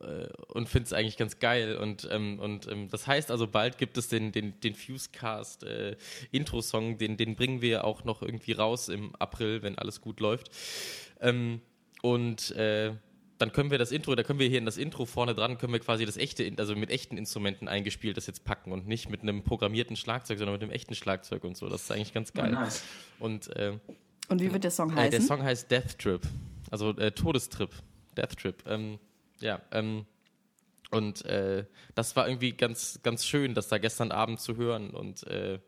äh, 0.00 0.28
und 0.48 0.68
finde 0.68 0.86
es 0.86 0.92
eigentlich 0.92 1.16
ganz 1.16 1.38
geil. 1.38 1.76
Und, 1.76 2.08
ähm, 2.10 2.38
und 2.38 2.68
ähm, 2.68 2.88
das 2.88 3.06
heißt 3.06 3.30
also, 3.30 3.46
bald 3.46 3.78
gibt 3.78 3.96
es 3.96 4.08
den, 4.08 4.32
den, 4.32 4.60
den 4.60 4.74
Fusecast 4.74 5.64
äh, 5.64 5.96
Intro-Song, 6.32 6.98
den, 6.98 7.16
den 7.16 7.36
bringen 7.36 7.62
wir 7.62 7.84
auch 7.84 8.04
noch 8.04 8.22
irgendwie 8.22 8.52
raus 8.52 8.88
im 8.88 9.14
April, 9.16 9.62
wenn 9.62 9.78
alles 9.78 10.00
gut 10.00 10.20
läuft. 10.20 10.50
Ähm, 11.20 11.60
und 12.02 12.50
äh, 12.52 12.92
dann 13.38 13.52
können 13.52 13.70
wir 13.70 13.78
das 13.78 13.92
Intro, 13.92 14.14
da 14.14 14.22
können 14.22 14.38
wir 14.38 14.48
hier 14.48 14.58
in 14.58 14.64
das 14.64 14.76
Intro 14.76 15.04
vorne 15.04 15.34
dran, 15.34 15.58
können 15.58 15.72
wir 15.72 15.80
quasi 15.80 16.06
das 16.06 16.16
echte, 16.16 16.50
also 16.56 16.74
mit 16.74 16.90
echten 16.90 17.18
Instrumenten 17.18 17.68
eingespielt 17.68 18.16
das 18.16 18.26
jetzt 18.26 18.44
packen 18.44 18.72
und 18.72 18.86
nicht 18.86 19.10
mit 19.10 19.22
einem 19.22 19.42
programmierten 19.42 19.96
Schlagzeug, 19.96 20.38
sondern 20.38 20.54
mit 20.54 20.62
einem 20.62 20.72
echten 20.72 20.94
Schlagzeug 20.94 21.44
und 21.44 21.56
so. 21.56 21.68
Das 21.68 21.82
ist 21.82 21.90
eigentlich 21.90 22.14
ganz 22.14 22.32
geil. 22.32 22.52
Oh, 22.56 22.60
nice. 22.60 22.82
Und, 23.18 23.54
äh, 23.56 23.78
und 24.28 24.40
wie 24.40 24.52
wird 24.52 24.64
der 24.64 24.70
Song 24.70 24.94
heißen? 24.94 25.06
Äh, 25.06 25.10
der 25.10 25.20
Song 25.20 25.42
heißt 25.42 25.70
Death 25.70 25.98
Trip, 25.98 26.22
also 26.70 26.90
äh, 26.96 27.12
Todestrip, 27.12 27.70
Death 28.16 28.36
Trip. 28.38 28.56
Ähm, 28.66 28.98
ja, 29.40 29.60
ähm, 29.72 30.06
und 30.90 31.24
äh, 31.26 31.66
das 31.94 32.16
war 32.16 32.28
irgendwie 32.28 32.52
ganz, 32.52 33.00
ganz 33.02 33.26
schön, 33.26 33.54
das 33.54 33.68
da 33.68 33.78
gestern 33.78 34.12
Abend 34.12 34.40
zu 34.40 34.56
hören 34.56 34.90
und 34.90 35.26
äh, 35.26 35.58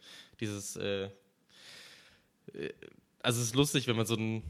dieses, 0.40 0.76
äh, 0.76 1.10
äh, 2.54 2.72
also 3.20 3.40
es 3.40 3.48
ist 3.48 3.54
lustig, 3.54 3.88
wenn 3.88 3.96
man 3.96 4.06
so 4.06 4.14
ein 4.14 4.42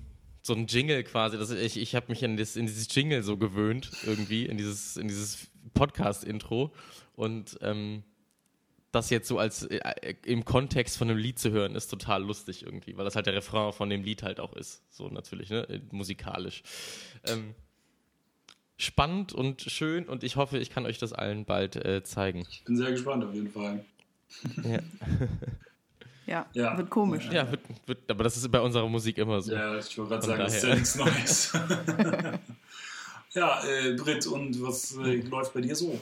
so 0.48 0.54
ein 0.54 0.66
Jingle 0.66 1.04
quasi. 1.04 1.38
Das, 1.38 1.50
ich 1.50 1.76
ich 1.76 1.94
habe 1.94 2.06
mich 2.08 2.22
in, 2.24 2.36
das, 2.36 2.56
in 2.56 2.66
dieses 2.66 2.92
Jingle 2.92 3.22
so 3.22 3.36
gewöhnt, 3.36 3.92
irgendwie, 4.04 4.46
in 4.46 4.58
dieses, 4.58 4.96
in 4.96 5.06
dieses 5.06 5.48
Podcast-Intro. 5.74 6.72
Und 7.14 7.58
ähm, 7.62 8.02
das 8.90 9.10
jetzt 9.10 9.28
so 9.28 9.38
als 9.38 9.64
äh, 9.64 10.14
im 10.24 10.44
Kontext 10.44 10.96
von 10.98 11.08
einem 11.08 11.18
Lied 11.18 11.38
zu 11.38 11.50
hören, 11.50 11.74
ist 11.74 11.88
total 11.88 12.24
lustig 12.24 12.64
irgendwie, 12.64 12.96
weil 12.96 13.04
das 13.04 13.14
halt 13.14 13.26
der 13.26 13.34
Refrain 13.34 13.72
von 13.72 13.90
dem 13.90 14.02
Lied 14.02 14.22
halt 14.22 14.40
auch 14.40 14.54
ist. 14.54 14.82
So 14.90 15.08
natürlich, 15.08 15.50
ne? 15.50 15.68
Äh, 15.68 15.80
musikalisch. 15.92 16.62
Ähm, 17.24 17.54
spannend 18.76 19.32
und 19.32 19.62
schön 19.62 20.08
und 20.08 20.24
ich 20.24 20.36
hoffe, 20.36 20.58
ich 20.58 20.70
kann 20.70 20.86
euch 20.86 20.98
das 20.98 21.12
allen 21.12 21.44
bald 21.44 21.76
äh, 21.76 22.02
zeigen. 22.02 22.46
Ich 22.50 22.64
bin 22.64 22.76
sehr 22.76 22.90
gespannt 22.90 23.24
auf 23.24 23.34
jeden 23.34 23.50
Fall. 23.50 23.84
Ja. 24.64 24.78
ja, 26.28 26.46
ja, 26.52 26.76
wird 26.76 26.90
komisch. 26.90 27.28
Ja, 27.32 27.50
wird, 27.50 27.62
wird, 27.86 28.10
aber 28.10 28.24
das 28.24 28.36
ist 28.36 28.50
bei 28.50 28.60
unserer 28.60 28.86
Musik 28.86 29.16
immer 29.16 29.40
so. 29.40 29.52
Ja, 29.52 29.78
ich 29.78 29.96
wollte 29.96 30.10
gerade 30.10 30.26
sagen, 30.26 30.42
das 30.42 30.54
ist 30.56 30.64
ja 30.64 30.74
nichts 30.74 30.94
Neues. 30.96 31.52
ja, 33.32 33.64
äh, 33.64 33.94
Britt, 33.94 34.26
und 34.26 34.62
was 34.62 34.96
äh, 34.98 35.22
läuft 35.22 35.54
bei 35.54 35.62
dir 35.62 35.74
so? 35.74 35.98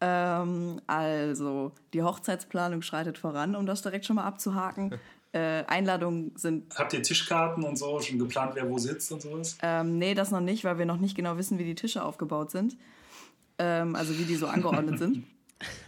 Ähm, 0.00 0.80
also, 0.86 1.72
die 1.92 2.02
Hochzeitsplanung 2.02 2.80
schreitet 2.80 3.18
voran, 3.18 3.54
um 3.54 3.66
das 3.66 3.82
direkt 3.82 4.06
schon 4.06 4.16
mal 4.16 4.24
abzuhaken. 4.24 4.98
Äh, 5.30 5.66
Einladungen 5.66 6.32
sind. 6.36 6.74
Habt 6.74 6.94
ihr 6.94 7.02
Tischkarten 7.02 7.62
und 7.62 7.76
so 7.76 8.00
schon 8.00 8.18
geplant, 8.18 8.52
wer 8.54 8.66
wo 8.66 8.78
sitzt 8.78 9.12
und 9.12 9.20
sowas? 9.20 9.58
Ähm, 9.60 9.98
nee, 9.98 10.14
das 10.14 10.30
noch 10.30 10.40
nicht, 10.40 10.64
weil 10.64 10.78
wir 10.78 10.86
noch 10.86 10.96
nicht 10.96 11.14
genau 11.14 11.36
wissen, 11.36 11.58
wie 11.58 11.64
die 11.64 11.74
Tische 11.74 12.02
aufgebaut 12.02 12.50
sind. 12.50 12.78
Ähm, 13.58 13.94
also 13.94 14.18
wie 14.18 14.24
die 14.24 14.36
so 14.36 14.46
angeordnet 14.46 14.98
sind. 14.98 15.26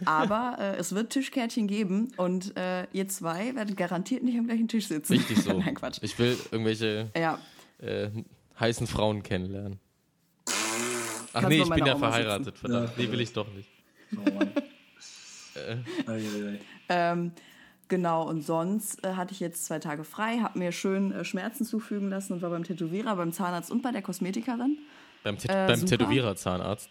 Aber 0.05 0.57
äh, 0.59 0.75
es 0.77 0.93
wird 0.93 1.11
Tischkärtchen 1.11 1.67
geben 1.67 2.11
und 2.17 2.57
äh, 2.57 2.87
ihr 2.91 3.07
zwei 3.07 3.55
werdet 3.55 3.77
garantiert 3.77 4.23
nicht 4.23 4.37
am 4.37 4.47
gleichen 4.47 4.67
Tisch 4.67 4.87
sitzen. 4.87 5.13
Richtig 5.13 5.41
so. 5.41 5.53
Nein, 5.59 5.75
Quatsch. 5.75 5.99
Ich 6.01 6.17
will 6.19 6.37
irgendwelche 6.51 7.09
ja. 7.15 7.39
äh, 7.79 8.09
heißen 8.59 8.87
Frauen 8.87 9.23
kennenlernen. 9.23 9.79
Ach 10.47 10.53
Kannst 11.33 11.49
nee, 11.49 11.61
ich 11.61 11.69
bin 11.69 11.85
ja 11.85 11.95
verheiratet, 11.95 12.45
sitzen. 12.45 12.59
verdammt. 12.59 12.89
Ja, 12.97 13.03
nee, 13.03 13.11
will 13.11 13.21
ich 13.21 13.31
doch 13.31 13.47
nicht. 13.53 13.69
Oh 14.17 14.31
Mann. 14.31 14.51
äh. 15.55 16.59
ähm, 16.89 17.31
Genau, 17.91 18.23
und 18.23 18.41
sonst 18.41 19.03
äh, 19.03 19.15
hatte 19.15 19.33
ich 19.33 19.41
jetzt 19.41 19.65
zwei 19.65 19.79
Tage 19.79 20.05
frei, 20.05 20.37
habe 20.37 20.57
mir 20.57 20.71
schön 20.71 21.11
äh, 21.11 21.25
Schmerzen 21.25 21.65
zufügen 21.65 22.09
lassen 22.09 22.31
und 22.31 22.41
war 22.41 22.49
beim 22.49 22.63
Tätowierer, 22.63 23.17
beim 23.17 23.33
Zahnarzt 23.33 23.69
und 23.69 23.81
bei 23.81 23.91
der 23.91 24.01
Kosmetikerin. 24.01 24.77
Beim, 25.25 25.37
Tät 25.37 25.51
äh, 25.51 25.67
beim 25.67 25.85
Tätowierer 25.85 26.37
Zahnarzt? 26.37 26.89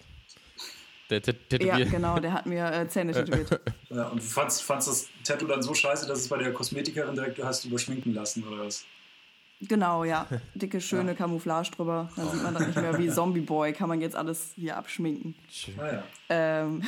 Der 1.10 1.22
Tätowier 1.22 1.78
Ja, 1.78 1.84
genau, 1.84 2.18
der 2.18 2.32
hat 2.32 2.46
mir 2.46 2.72
äh, 2.72 2.88
Zähne 2.88 3.12
tätowiert. 3.12 3.60
ja, 3.88 4.08
und 4.08 4.18
du 4.18 4.24
fandst, 4.24 4.62
fandst 4.62 4.88
das 4.88 5.08
Tattoo 5.24 5.46
dann 5.46 5.62
so 5.62 5.74
scheiße, 5.74 6.06
dass 6.06 6.20
es 6.20 6.28
bei 6.28 6.38
der 6.38 6.52
Kosmetikerin 6.52 7.14
direkt 7.14 7.42
hast 7.42 7.64
überschminken 7.64 8.14
lassen, 8.14 8.46
oder 8.46 8.64
was? 8.64 8.84
Genau, 9.60 10.04
ja. 10.04 10.26
Dicke, 10.54 10.80
schöne 10.80 11.10
ja. 11.10 11.16
Camouflage 11.16 11.70
drüber. 11.72 12.10
Dann 12.16 12.30
sieht 12.30 12.42
man 12.42 12.54
das 12.54 12.66
nicht 12.66 12.80
mehr 12.80 12.96
wie 12.98 13.08
Zombie 13.10 13.40
Boy. 13.40 13.72
Kann 13.72 13.88
man 13.88 14.00
jetzt 14.00 14.16
alles 14.16 14.52
hier 14.54 14.76
abschminken. 14.76 15.34
Schön. 15.50 15.78
Ah, 15.78 15.92
ja. 15.92 16.02
Ähm, 16.30 16.82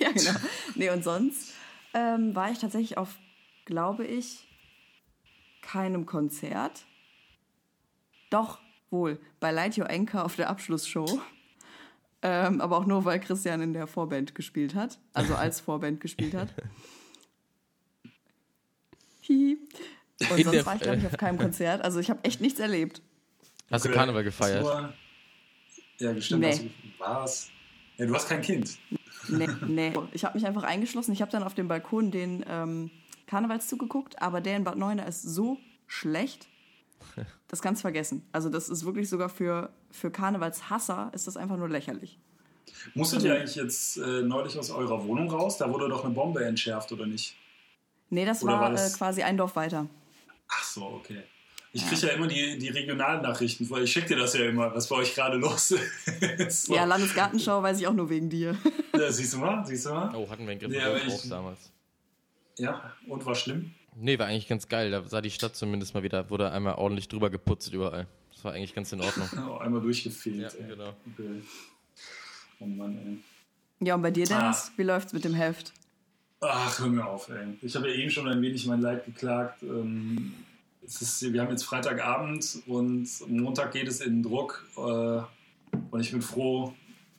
ja, 0.00 0.12
genau. 0.12 0.38
Nee, 0.74 0.90
und 0.90 1.02
sonst 1.02 1.54
ähm, 1.94 2.34
war 2.34 2.50
ich 2.50 2.58
tatsächlich 2.58 2.98
auf 2.98 3.16
glaube 3.68 4.06
ich, 4.06 4.48
keinem 5.60 6.06
Konzert. 6.06 6.86
Doch, 8.30 8.58
wohl, 8.90 9.20
bei 9.40 9.52
Light 9.52 9.76
Your 9.76 9.90
Anchor 9.90 10.24
auf 10.24 10.36
der 10.36 10.48
Abschlussshow. 10.48 11.20
Ähm, 12.22 12.60
aber 12.60 12.78
auch 12.78 12.86
nur, 12.86 13.04
weil 13.04 13.20
Christian 13.20 13.60
in 13.60 13.72
der 13.72 13.86
Vorband 13.86 14.34
gespielt 14.34 14.74
hat. 14.74 14.98
Also 15.12 15.34
als 15.34 15.60
Vorband 15.64 16.00
gespielt 16.00 16.34
hat. 16.34 16.52
Hihi. 19.20 19.58
Und 20.30 20.38
in 20.38 20.44
sonst 20.44 20.66
war 20.66 20.74
ich, 20.74 20.82
glaube 20.82 20.98
ich, 20.98 21.06
auf 21.06 21.16
keinem 21.16 21.38
Konzert. 21.44 21.82
Also 21.82 22.00
ich 22.00 22.10
habe 22.10 22.24
echt 22.24 22.40
nichts 22.40 22.58
erlebt. 22.58 23.02
Hast 23.70 23.84
du 23.84 23.90
Karneval 23.90 24.24
gefeiert? 24.24 24.94
Ja, 25.98 26.12
bestimmt. 26.12 26.40
Nee. 26.40 26.56
Du, 26.56 26.70
was? 26.98 27.50
Ja, 27.98 28.06
du 28.06 28.14
hast 28.14 28.28
kein 28.28 28.40
Kind. 28.40 28.78
Nee, 29.28 29.48
nee. 29.66 29.92
Ich 30.12 30.24
habe 30.24 30.38
mich 30.38 30.46
einfach 30.46 30.62
eingeschlossen. 30.62 31.12
Ich 31.12 31.20
habe 31.20 31.30
dann 31.30 31.42
auf 31.42 31.54
dem 31.54 31.68
Balkon 31.68 32.10
den 32.10 32.44
ähm, 32.48 32.90
Karnevalszug 33.26 33.78
geguckt, 33.78 34.20
aber 34.22 34.40
der 34.40 34.56
in 34.56 34.64
Bad 34.64 34.78
Neuenahr 34.78 35.06
ist 35.06 35.22
so 35.22 35.58
schlecht, 35.86 36.48
das 37.48 37.62
kannst 37.62 37.80
du 37.80 37.82
vergessen. 37.82 38.26
Also 38.32 38.48
das 38.48 38.68
ist 38.68 38.84
wirklich 38.84 39.08
sogar 39.08 39.28
für, 39.28 39.70
für 39.90 40.10
Karnevalshasser 40.10 41.10
ist 41.14 41.26
das 41.26 41.36
einfach 41.36 41.56
nur 41.56 41.68
lächerlich. 41.68 42.18
Musstet 42.94 43.22
ihr 43.22 43.34
eigentlich 43.34 43.56
jetzt 43.56 43.96
äh, 43.96 44.22
neulich 44.22 44.58
aus 44.58 44.70
eurer 44.70 45.04
Wohnung 45.04 45.30
raus? 45.30 45.58
Da 45.58 45.72
wurde 45.72 45.88
doch 45.88 46.04
eine 46.04 46.14
Bombe 46.14 46.44
entschärft, 46.44 46.92
oder 46.92 47.06
nicht? 47.06 47.34
Nee, 48.10 48.24
das 48.24 48.42
oder 48.42 48.54
war, 48.54 48.60
war 48.60 48.70
das... 48.70 48.94
Äh, 48.94 48.98
quasi 48.98 49.22
ein 49.22 49.36
Dorf 49.36 49.56
weiter. 49.56 49.86
Ach 50.48 50.62
so, 50.62 50.84
okay. 50.84 51.22
Ich 51.72 51.86
kriege 51.86 52.06
ja 52.06 52.12
immer 52.14 52.26
die, 52.26 52.58
die 52.58 52.68
regionalen 52.68 53.22
Nachrichten, 53.22 53.68
weil 53.68 53.84
ich 53.84 53.92
schicke 53.92 54.08
dir 54.08 54.16
das 54.16 54.32
ja 54.34 54.46
immer, 54.46 54.74
was 54.74 54.88
bei 54.88 54.96
euch 54.96 55.14
gerade 55.14 55.36
los 55.36 55.70
ist. 55.72 56.62
so. 56.66 56.74
Ja, 56.74 56.84
Landesgartenschau 56.84 57.62
weiß 57.62 57.78
ich 57.78 57.86
auch 57.86 57.92
nur 57.92 58.08
wegen 58.08 58.30
dir. 58.30 58.56
Ja, 58.96 59.12
siehst 59.12 59.34
du 59.34 59.38
mal, 59.38 59.64
siehst 59.66 59.84
du 59.84 59.90
mal. 59.90 60.14
Oh, 60.14 60.28
hatten 60.30 60.44
wir 60.44 60.52
einen 60.52 60.60
Griff 60.60 60.72
ja, 60.72 60.96
ich, 60.96 61.28
damals. 61.28 61.70
Ja, 62.56 62.92
und 63.06 63.24
war 63.24 63.34
schlimm? 63.34 63.74
Nee, 64.00 64.18
war 64.18 64.26
eigentlich 64.26 64.48
ganz 64.48 64.68
geil. 64.68 64.90
Da 64.90 65.02
sah 65.02 65.20
die 65.20 65.30
Stadt 65.30 65.56
zumindest 65.56 65.94
mal 65.94 66.02
wieder, 66.02 66.30
wurde 66.30 66.50
einmal 66.52 66.74
ordentlich 66.74 67.08
drüber 67.08 67.30
geputzt 67.30 67.72
überall. 67.72 68.06
Das 68.32 68.44
war 68.44 68.52
eigentlich 68.52 68.74
ganz 68.74 68.92
in 68.92 69.00
Ordnung. 69.00 69.28
oh, 69.50 69.58
einmal 69.58 69.80
durchgefehlt. 69.80 70.36
Ja, 70.36 70.48
ey. 70.48 70.68
genau. 70.68 70.94
Okay. 71.12 71.42
Oh 72.60 72.66
Mann, 72.66 72.96
ey. 72.96 73.86
Ja, 73.86 73.94
und 73.94 74.02
bei 74.02 74.10
dir, 74.10 74.24
Dennis, 74.24 74.70
ah. 74.70 74.72
wie 74.76 74.82
läuft's 74.82 75.12
mit 75.12 75.24
dem 75.24 75.34
Heft? 75.34 75.72
Ach, 76.40 76.78
hör 76.78 76.86
mir 76.86 77.04
auf, 77.04 77.28
ey. 77.28 77.58
Ich 77.62 77.74
habe 77.74 77.88
ja 77.88 77.96
eben 77.96 78.10
schon 78.10 78.28
ein 78.28 78.40
wenig 78.40 78.66
mein 78.66 78.80
Leid 78.80 79.04
geklagt. 79.04 79.62
Ähm, 79.62 80.34
es 80.84 81.02
ist, 81.02 81.32
wir 81.32 81.40
haben 81.40 81.50
jetzt 81.50 81.64
Freitagabend 81.64 82.62
und 82.66 83.08
Montag 83.28 83.72
geht 83.72 83.88
es 83.88 84.00
in 84.00 84.16
den 84.16 84.22
Druck. 84.22 84.66
Äh, 84.76 85.20
und 85.90 86.00
ich 86.00 86.12
bin 86.12 86.22
froh, 86.22 86.72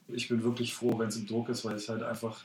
ich 0.08 0.28
bin 0.28 0.42
wirklich 0.42 0.74
froh, 0.74 0.98
wenn 0.98 1.08
es 1.08 1.16
im 1.16 1.26
Druck 1.26 1.50
ist, 1.50 1.64
weil 1.64 1.76
ich 1.76 1.88
halt 1.88 2.02
einfach 2.02 2.44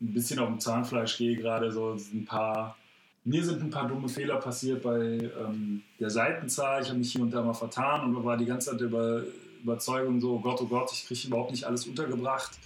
ein 0.00 0.14
bisschen 0.14 0.38
auf 0.38 0.48
dem 0.48 0.58
Zahnfleisch 0.58 1.18
gehe 1.18 1.36
gerade. 1.36 1.70
So 1.70 1.92
ein 1.92 2.24
paar, 2.24 2.76
mir 3.24 3.44
sind 3.44 3.62
ein 3.62 3.70
paar 3.70 3.88
dumme 3.88 4.08
Fehler 4.08 4.36
passiert 4.36 4.82
bei 4.82 4.98
ähm, 4.98 5.82
der 5.98 6.10
Seitenzahl. 6.10 6.82
Ich 6.82 6.88
habe 6.88 6.98
mich 6.98 7.12
hier 7.12 7.22
und 7.22 7.30
da 7.30 7.42
mal 7.42 7.54
vertan 7.54 8.04
und 8.04 8.24
war 8.24 8.36
die 8.36 8.46
ganze 8.46 8.70
Zeit 8.70 8.80
über 8.80 9.22
Überzeugung 9.62 10.20
so, 10.20 10.36
oh 10.36 10.40
Gott, 10.40 10.60
oh 10.60 10.66
Gott, 10.66 10.90
ich 10.92 11.06
kriege 11.06 11.26
überhaupt 11.26 11.50
nicht 11.50 11.64
alles 11.64 11.86
untergebracht. 11.86 12.58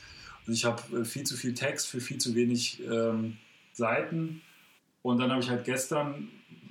Und 0.46 0.52
ich 0.52 0.64
habe 0.64 1.00
äh, 1.00 1.04
viel 1.04 1.24
zu 1.24 1.36
viel 1.36 1.54
Text 1.54 1.88
für 1.88 2.00
viel 2.00 2.18
zu 2.18 2.34
wenig 2.34 2.82
ähm, 2.88 3.36
Seiten. 3.72 4.42
Und 5.02 5.18
dann 5.18 5.30
habe 5.30 5.42
ich 5.42 5.50
halt 5.50 5.64
gestern, 5.64 6.28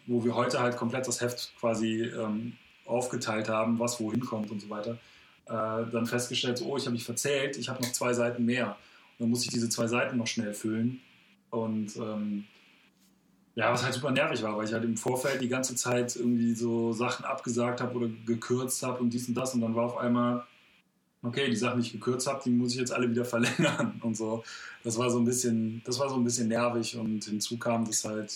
wo 0.08 0.24
wir 0.24 0.36
heute 0.36 0.60
halt 0.62 0.78
komplett 0.78 1.08
das 1.08 1.22
Heft 1.22 1.54
quasi 1.60 2.04
ähm, 2.04 2.54
aufgeteilt 2.86 3.50
haben, 3.50 3.80
was 3.80 4.00
wohin 4.00 4.22
kommt 4.22 4.52
und 4.52 4.62
so 4.62 4.70
weiter, 4.70 4.98
äh, 5.46 5.92
dann 5.92 6.06
festgestellt, 6.06 6.58
so, 6.58 6.66
oh, 6.66 6.78
ich 6.78 6.86
habe 6.86 6.94
mich 6.94 7.04
verzählt, 7.04 7.58
ich 7.58 7.70
habe 7.70 7.82
noch 7.82 7.92
zwei 7.92 8.14
Seiten 8.14 8.46
mehr. 8.46 8.78
Dann 9.20 9.30
muss 9.30 9.44
ich 9.44 9.52
diese 9.52 9.70
zwei 9.70 9.88
Seiten 9.88 10.18
noch 10.18 10.28
schnell 10.28 10.54
füllen. 10.54 11.02
Und 11.50 11.96
ähm, 11.98 12.46
ja, 13.56 13.72
was 13.72 13.84
halt 13.84 13.94
super 13.94 14.12
nervig 14.12 14.42
war, 14.42 14.58
weil 14.58 14.66
ich 14.66 14.74
halt 14.74 14.84
im 14.84 14.98
Vorfeld 14.98 15.42
die 15.42 15.48
ganze 15.48 15.76
Zeit 15.76 16.16
irgendwie 16.16 16.56
so 16.56 16.92
Sachen 16.92 17.24
abgesagt 17.26 17.82
habe 17.82 17.96
oder 17.96 18.10
gekürzt 18.26 18.82
habe 18.82 19.00
und 19.00 19.12
dies 19.12 19.28
und 19.28 19.36
das. 19.36 19.54
Und 19.54 19.62
dann 19.62 19.76
war 19.76 19.86
auf 19.86 19.98
einmal, 19.98 20.44
okay, 21.22 21.50
die 21.50 21.56
Sachen, 21.56 21.80
die 21.80 21.88
ich 21.88 21.94
gekürzt 21.94 22.26
habe, 22.28 22.42
die 22.44 22.50
muss 22.50 22.74
ich 22.74 22.80
jetzt 22.80 22.92
alle 22.92 23.10
wieder 23.10 23.26
verlängern 23.34 24.02
und 24.04 24.18
so. 24.18 24.44
Das 24.84 24.98
war 24.98 25.10
so 25.10 25.20
ein 25.20 25.26
bisschen, 25.26 25.84
das 25.86 26.00
war 26.00 26.10
so 26.10 26.16
ein 26.16 26.24
bisschen 26.24 26.48
nervig 26.48 26.98
und 26.98 27.24
hinzu 27.24 27.58
kam 27.58 27.86
das 27.86 28.04
halt. 28.06 28.34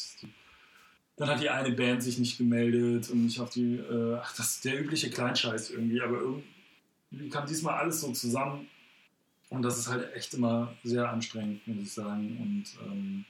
Dann 1.16 1.30
hat 1.30 1.42
die 1.42 1.50
eine 1.50 1.72
Band 1.72 2.04
sich 2.04 2.20
nicht 2.20 2.38
gemeldet 2.38 3.10
und 3.10 3.26
ich 3.26 3.40
auf 3.40 3.50
die, 3.50 3.78
äh, 3.78 4.20
ach, 4.22 4.36
das 4.36 4.58
ist 4.58 4.66
der 4.66 4.80
übliche 4.80 5.10
Kleinscheiß 5.10 5.72
irgendwie, 5.72 6.00
aber 6.00 6.20
irgendwie 6.20 7.30
kam 7.30 7.48
diesmal 7.48 7.80
alles 7.80 8.02
so 8.02 8.12
zusammen 8.12 8.68
und 9.50 9.64
das 9.64 9.80
ist 9.80 9.88
halt 9.88 10.14
echt 10.14 10.36
immer 10.36 10.76
sehr 10.84 11.10
anstrengend, 11.10 11.68
muss 11.68 11.82
ich 11.82 11.92
sagen. 11.92 12.38
Und 12.40 12.66
ähm, 12.86 13.26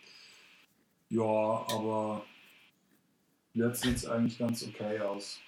ja, 1.09 1.21
aber 1.21 2.25
jetzt 3.53 3.81
sieht 3.83 3.97
es 3.97 4.05
eigentlich 4.05 4.37
ganz 4.37 4.63
okay 4.63 4.99
aus. 4.99 5.39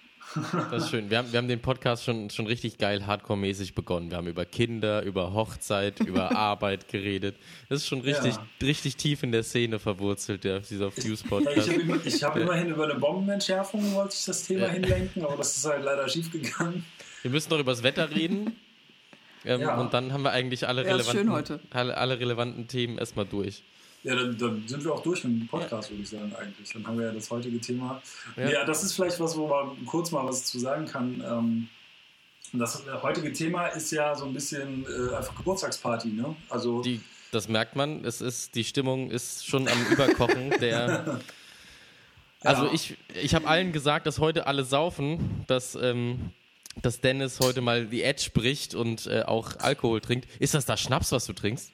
Das 0.70 0.84
ist 0.84 0.90
schön. 0.90 1.10
Wir 1.10 1.18
haben, 1.18 1.32
wir 1.32 1.38
haben 1.38 1.48
den 1.48 1.60
Podcast 1.60 2.04
schon, 2.04 2.30
schon 2.30 2.46
richtig 2.46 2.78
geil 2.78 3.06
hardcore-mäßig 3.06 3.74
begonnen. 3.74 4.10
Wir 4.10 4.18
haben 4.18 4.28
über 4.28 4.44
Kinder, 4.44 5.02
über 5.02 5.32
Hochzeit, 5.32 5.98
über 6.00 6.36
Arbeit 6.36 6.88
geredet. 6.88 7.36
Das 7.68 7.80
ist 7.80 7.88
schon 7.88 8.00
richtig, 8.00 8.34
ja. 8.34 8.46
richtig 8.62 8.96
tief 8.96 9.22
in 9.22 9.32
der 9.32 9.42
Szene 9.42 9.78
verwurzelt, 9.78 10.44
der, 10.44 10.60
dieser 10.60 10.90
Fuse-Podcast. 10.90 11.68
Ich 12.04 12.22
habe 12.22 12.34
hab 12.34 12.36
immerhin 12.36 12.68
über 12.68 12.84
eine 12.84 12.94
Bombenentschärfung 12.94 13.92
wollte 13.94 14.14
ich 14.14 14.24
das 14.24 14.46
Thema 14.46 14.66
ja. 14.66 14.68
hinlenken, 14.68 15.24
aber 15.24 15.36
das 15.36 15.56
ist 15.56 15.64
halt 15.64 15.84
leider 15.84 16.08
schief 16.08 16.30
gegangen. 16.30 16.84
Wir 17.22 17.30
müssen 17.30 17.50
noch 17.50 17.58
über 17.58 17.72
das 17.72 17.82
Wetter 17.82 18.10
reden. 18.10 18.56
Ähm, 19.44 19.62
ja. 19.62 19.80
Und 19.80 19.94
dann 19.94 20.12
haben 20.12 20.22
wir 20.22 20.32
eigentlich 20.32 20.68
alle, 20.68 20.84
ja, 20.86 20.94
relevanten, 20.94 21.60
alle, 21.70 21.96
alle, 21.96 22.20
relevanten 22.20 22.68
Themen 22.68 22.98
erstmal 22.98 23.26
durch. 23.26 23.64
Ja, 24.02 24.14
dann, 24.14 24.36
dann, 24.38 24.66
sind 24.66 24.84
wir 24.84 24.92
auch 24.92 25.02
durch 25.02 25.24
mit 25.24 25.42
dem 25.42 25.46
Podcast, 25.48 25.88
ja. 25.88 25.94
würde 25.94 26.02
ich 26.02 26.08
sagen, 26.08 26.34
eigentlich. 26.34 26.72
Dann 26.72 26.86
haben 26.86 26.98
wir 26.98 27.06
ja 27.06 27.12
das 27.12 27.30
heutige 27.30 27.60
Thema. 27.60 28.02
Ja, 28.36 28.50
ja 28.50 28.64
das 28.64 28.82
ist 28.82 28.94
vielleicht 28.94 29.20
was, 29.20 29.36
wo 29.36 29.48
man 29.48 29.84
kurz 29.86 30.10
mal 30.10 30.26
was 30.26 30.44
zu 30.46 30.58
sagen 30.58 30.86
kann. 30.86 31.22
Ähm, 31.26 31.68
das 32.52 32.82
heutige 33.02 33.32
Thema 33.32 33.68
ist 33.68 33.90
ja 33.92 34.14
so 34.14 34.24
ein 34.24 34.32
bisschen 34.32 34.84
äh, 34.86 35.14
einfach 35.14 35.36
Geburtstagsparty, 35.36 36.08
ne? 36.08 36.34
Also. 36.48 36.82
Die, 36.82 37.00
das 37.30 37.48
merkt 37.48 37.76
man. 37.76 38.04
Es 38.04 38.20
ist, 38.20 38.54
die 38.54 38.64
Stimmung 38.64 39.10
ist 39.10 39.46
schon 39.46 39.68
am 39.68 39.86
Überkochen. 39.86 40.50
der. 40.60 41.20
Also 42.40 42.66
ja. 42.66 42.72
ich, 42.72 42.96
ich 43.22 43.34
habe 43.34 43.46
allen 43.46 43.72
gesagt, 43.72 44.06
dass 44.06 44.18
heute 44.18 44.46
alle 44.46 44.64
saufen, 44.64 45.44
dass 45.46 45.74
ähm, 45.74 46.32
dass 46.82 47.00
Dennis 47.00 47.40
heute 47.40 47.60
mal 47.60 47.86
die 47.86 48.02
Edge 48.02 48.30
bricht 48.32 48.74
und 48.74 49.06
äh, 49.06 49.22
auch 49.22 49.58
Alkohol 49.58 50.00
trinkt. 50.00 50.28
Ist 50.40 50.54
das 50.54 50.66
da 50.66 50.76
Schnaps, 50.76 51.12
was 51.12 51.26
du 51.26 51.32
trinkst? 51.32 51.72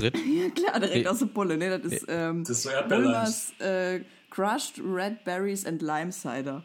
Sprit? 0.00 0.16
ja, 0.42 0.50
klar, 0.50 0.80
direkt 0.80 1.04
nee. 1.04 1.06
aus 1.06 1.18
der 1.18 1.26
Pulle. 1.26 1.56
Nee, 1.56 1.68
das 1.68 1.92
ist, 1.92 2.06
ähm, 2.08 2.44
das 2.44 2.64
ist 2.64 3.58
so 3.58 3.64
äh, 3.64 4.00
Crushed 4.30 4.80
Red 4.84 5.24
Berries 5.24 5.66
and 5.66 5.82
Lime 5.82 6.12
Cider. 6.12 6.64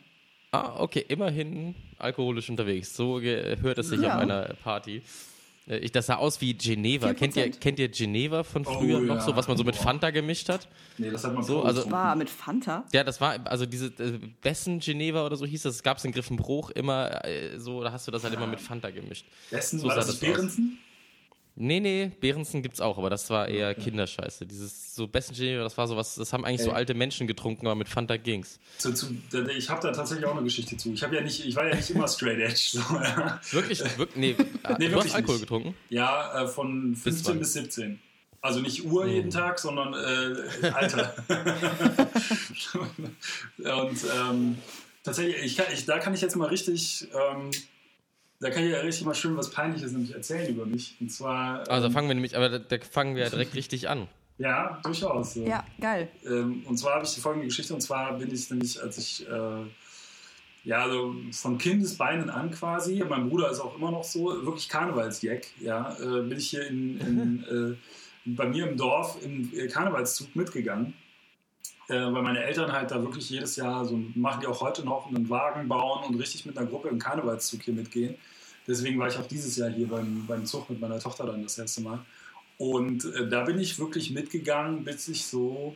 Ah, 0.51 0.79
okay, 0.79 1.05
immerhin 1.07 1.75
alkoholisch 1.97 2.49
unterwegs. 2.49 2.95
So 2.95 3.19
hört 3.19 3.77
es 3.77 3.89
sich 3.89 4.01
ja. 4.01 4.15
auf 4.15 4.21
einer 4.21 4.53
Party. 4.63 5.01
Äh, 5.67 5.77
ich, 5.77 5.91
das 5.91 6.07
sah 6.07 6.15
aus 6.15 6.41
wie 6.41 6.53
Geneva. 6.53 7.13
Kennt 7.13 7.35
ihr, 7.35 7.51
kennt 7.51 7.79
ihr 7.79 7.89
Geneva 7.89 8.43
von 8.43 8.65
oh 8.65 8.73
früher 8.79 8.99
oh, 8.99 9.01
noch 9.01 9.15
ja. 9.15 9.21
so, 9.21 9.35
was 9.35 9.47
man 9.47 9.57
so 9.57 9.63
mit 9.63 9.75
Fanta 9.75 10.11
gemischt 10.11 10.49
hat? 10.49 10.67
Nee, 10.97 11.09
das 11.09 11.23
hat 11.23 11.33
man 11.33 11.43
so. 11.43 11.63
Also, 11.63 11.81
das 11.81 11.91
war 11.91 12.15
mit 12.15 12.29
Fanta? 12.29 12.85
Ja, 12.93 13.03
das 13.03 13.19
war, 13.19 13.39
also 13.45 13.65
diese 13.65 13.87
äh, 13.87 14.19
Bessen 14.41 14.79
Geneva 14.79 15.25
oder 15.25 15.35
so 15.35 15.45
hieß 15.45 15.63
das. 15.63 15.75
Es 15.75 15.83
gab 15.83 15.97
es 15.97 16.05
in 16.05 16.11
Griffenbruch 16.11 16.69
immer 16.71 17.25
äh, 17.25 17.57
so, 17.59 17.83
da 17.83 17.91
hast 17.91 18.07
du 18.07 18.11
das 18.11 18.23
halt 18.23 18.33
immer 18.33 18.47
mit 18.47 18.61
Fanta 18.61 18.89
gemischt. 18.91 19.25
Bessen, 19.49 19.79
so 19.79 19.87
war 19.87 19.95
das, 19.95 20.07
das 20.07 20.19
Behrensen? 20.19 20.79
Nee, 21.57 21.79
nee, 21.79 22.11
Behrensen 22.19 22.61
gibt's 22.61 22.81
auch, 22.81 22.97
aber 22.97 23.09
das 23.09 23.29
war 23.29 23.47
eher 23.47 23.69
okay. 23.69 23.83
Kinderscheiße. 23.85 24.45
Dieses 24.45 24.93
so 24.93 25.07
besten 25.07 25.33
Geneva, 25.33 25.63
das 25.63 25.77
war 25.77 25.87
so 25.87 25.95
was, 25.95 26.15
das 26.15 26.33
haben 26.33 26.43
eigentlich 26.43 26.59
Ey. 26.61 26.65
so 26.65 26.71
alte 26.71 26.93
Menschen 26.93 27.27
getrunken, 27.27 27.65
aber 27.65 27.75
mit 27.75 27.87
Fanta 27.87 28.17
ging's. 28.17 28.59
Zu, 28.77 28.93
zu, 28.93 29.15
ich 29.57 29.69
habe 29.69 29.81
da 29.81 29.93
tatsächlich 29.93 30.25
auch 30.25 30.33
eine 30.33 30.43
Geschichte 30.43 30.75
zu. 30.75 30.91
Ich 30.91 31.01
habe 31.01 31.15
ja 31.15 31.21
nicht, 31.21 31.45
ich 31.45 31.55
war 31.55 31.65
ja 31.65 31.75
nicht 31.75 31.89
immer 31.91 32.09
straight 32.09 32.39
edge. 32.39 32.59
So, 32.73 32.79
ja. 32.79 33.39
Wirklich? 33.51 33.81
wirklich? 33.97 34.15
Nee, 34.15 34.35
nee, 34.79 34.89
du 34.89 34.97
hast 34.97 35.15
Alkohol 35.15 35.35
nicht. 35.35 35.43
getrunken? 35.43 35.75
Ja, 35.89 36.43
äh, 36.43 36.47
von 36.47 36.93
15 36.93 37.39
bis, 37.39 37.53
bis 37.53 37.63
17. 37.63 37.99
Also 38.41 38.59
nicht 38.59 38.83
Uhr 38.85 39.05
hm. 39.05 39.11
jeden 39.11 39.29
Tag, 39.31 39.57
sondern 39.57 39.93
äh, 39.93 40.67
Alter. 40.67 41.15
Und 43.57 44.05
ähm, 44.13 44.57
tatsächlich, 45.03 45.37
ich 45.43 45.55
kann, 45.55 45.67
ich, 45.73 45.85
da 45.85 45.99
kann 45.99 46.13
ich 46.13 46.21
jetzt 46.21 46.35
mal 46.35 46.49
richtig 46.49 47.07
ähm, 47.13 47.49
da 48.45 48.51
kann 48.51 48.63
ich 48.63 48.71
ja 48.71 48.79
richtig 48.79 49.05
mal 49.05 49.15
schön 49.15 49.35
was 49.35 49.49
Peinliches 49.49 49.91
nämlich 49.91 50.13
erzählen 50.13 50.47
über 50.53 50.67
mich. 50.67 50.95
Und 50.99 51.11
zwar. 51.11 51.67
Also 51.67 51.87
ähm, 51.87 51.93
fangen 51.93 52.07
wir 52.07 52.13
nämlich, 52.13 52.37
aber 52.37 52.49
da, 52.49 52.59
da 52.59 52.77
fangen 52.79 53.15
wir 53.15 53.23
ja 53.23 53.29
direkt 53.29 53.55
richtig 53.55 53.89
an. 53.89 54.07
Ja, 54.37 54.79
durchaus. 54.83 55.33
Ja, 55.35 55.63
geil. 55.81 56.09
Ähm, 56.25 56.63
und 56.67 56.77
zwar 56.77 56.95
habe 56.95 57.05
ich 57.05 57.15
die 57.15 57.21
folgende 57.21 57.47
Geschichte, 57.47 57.73
und 57.73 57.81
zwar 57.81 58.17
bin 58.17 58.31
ich 58.31 58.49
nämlich, 58.51 58.79
als 58.81 58.97
ich, 58.99 59.27
äh, 59.27 59.65
ja, 60.63 60.83
also 60.83 61.15
von 61.31 61.57
Kindesbeinen 61.57 62.29
an 62.29 62.51
quasi, 62.51 63.03
mein 63.07 63.29
Bruder 63.29 63.49
ist 63.49 63.61
auch 63.61 63.75
immer 63.77 63.89
noch 63.89 64.03
so, 64.03 64.25
wirklich 64.45 64.69
Karnevalsjack, 64.69 65.47
ja, 65.61 65.95
äh, 65.99 66.21
bin 66.21 66.37
ich 66.37 66.49
hier 66.49 66.67
in, 66.67 66.99
in 66.99 67.43
äh, 67.43 67.75
bei 68.25 68.45
mir 68.45 68.67
im 68.67 68.77
Dorf 68.77 69.17
im 69.23 69.51
Karnevalszug 69.69 70.35
mitgegangen 70.35 70.93
äh, 71.87 71.93
weil 71.93 72.23
meine 72.23 72.43
Eltern 72.43 72.71
halt 72.71 72.89
da 72.89 73.01
wirklich 73.01 73.29
jedes 73.29 73.55
Jahr 73.57 73.85
so 73.85 73.99
machen 74.15 74.41
die 74.41 74.47
auch 74.47 74.61
heute 74.61 74.83
noch 74.83 75.07
einen 75.07 75.29
Wagen 75.29 75.67
bauen 75.67 76.03
und 76.03 76.15
richtig 76.15 76.45
mit 76.45 76.57
einer 76.57 76.67
Gruppe 76.67 76.89
im 76.89 76.97
Karnevalszug 76.97 77.61
hier 77.61 77.75
mitgehen. 77.75 78.15
Deswegen 78.67 78.99
war 78.99 79.07
ich 79.07 79.17
auch 79.17 79.27
dieses 79.27 79.55
Jahr 79.57 79.69
hier 79.69 79.87
beim, 79.87 80.25
beim 80.27 80.45
Zug 80.45 80.69
mit 80.69 80.79
meiner 80.79 80.99
Tochter 80.99 81.25
dann 81.25 81.43
das 81.43 81.57
erste 81.57 81.81
Mal. 81.81 81.99
Und 82.57 83.05
äh, 83.05 83.27
da 83.27 83.43
bin 83.43 83.59
ich 83.59 83.77
wirklich 83.79 84.11
mitgegangen, 84.11 84.83
bis 84.83 85.07
ich 85.07 85.25
so 85.25 85.75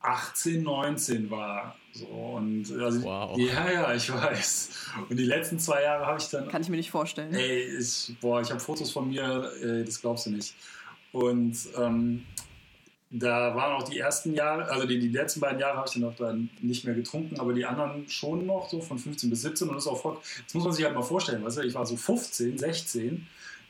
18, 0.00 0.62
19 0.62 1.30
war. 1.30 1.76
So, 1.92 2.06
und 2.06 2.70
also, 2.72 3.02
wow. 3.02 3.38
Ja, 3.38 3.70
ja, 3.70 3.94
ich 3.94 4.12
weiß. 4.12 4.70
Und 5.08 5.16
die 5.16 5.24
letzten 5.24 5.58
zwei 5.58 5.82
Jahre 5.82 6.06
habe 6.06 6.18
ich 6.18 6.28
dann. 6.28 6.48
Kann 6.48 6.62
ich 6.62 6.68
mir 6.68 6.76
nicht 6.76 6.90
vorstellen. 6.90 7.34
Ey, 7.34 7.78
ich, 7.78 8.14
boah, 8.20 8.40
ich 8.40 8.50
habe 8.50 8.60
Fotos 8.60 8.90
von 8.90 9.08
mir, 9.08 9.50
ey, 9.62 9.84
das 9.84 10.00
glaubst 10.00 10.26
du 10.26 10.30
nicht. 10.30 10.54
Und 11.12 11.56
ähm, 11.78 12.24
da 13.16 13.54
waren 13.54 13.80
auch 13.80 13.88
die 13.88 13.98
ersten 13.98 14.34
Jahre, 14.34 14.68
also 14.68 14.88
die, 14.88 14.98
die 14.98 15.08
letzten 15.08 15.38
beiden 15.38 15.60
Jahre 15.60 15.76
habe 15.76 15.88
ich 15.88 15.94
dann 15.94 16.04
auch 16.04 16.16
dann 16.16 16.50
nicht 16.60 16.84
mehr 16.84 16.94
getrunken, 16.94 17.38
aber 17.38 17.52
die 17.52 17.64
anderen 17.64 18.08
schon 18.08 18.44
noch, 18.44 18.68
so 18.68 18.80
von 18.80 18.98
15 18.98 19.30
bis 19.30 19.42
17 19.42 19.68
und 19.68 19.76
das 19.76 19.84
ist 19.84 19.90
auch 19.90 20.02
voll, 20.02 20.18
das 20.44 20.54
muss 20.54 20.64
man 20.64 20.72
sich 20.72 20.84
halt 20.84 20.96
mal 20.96 21.02
vorstellen, 21.02 21.44
weißt 21.44 21.58
du, 21.58 21.62
ich 21.62 21.74
war 21.74 21.86
so 21.86 21.96
15, 21.96 22.58
16, 22.58 23.26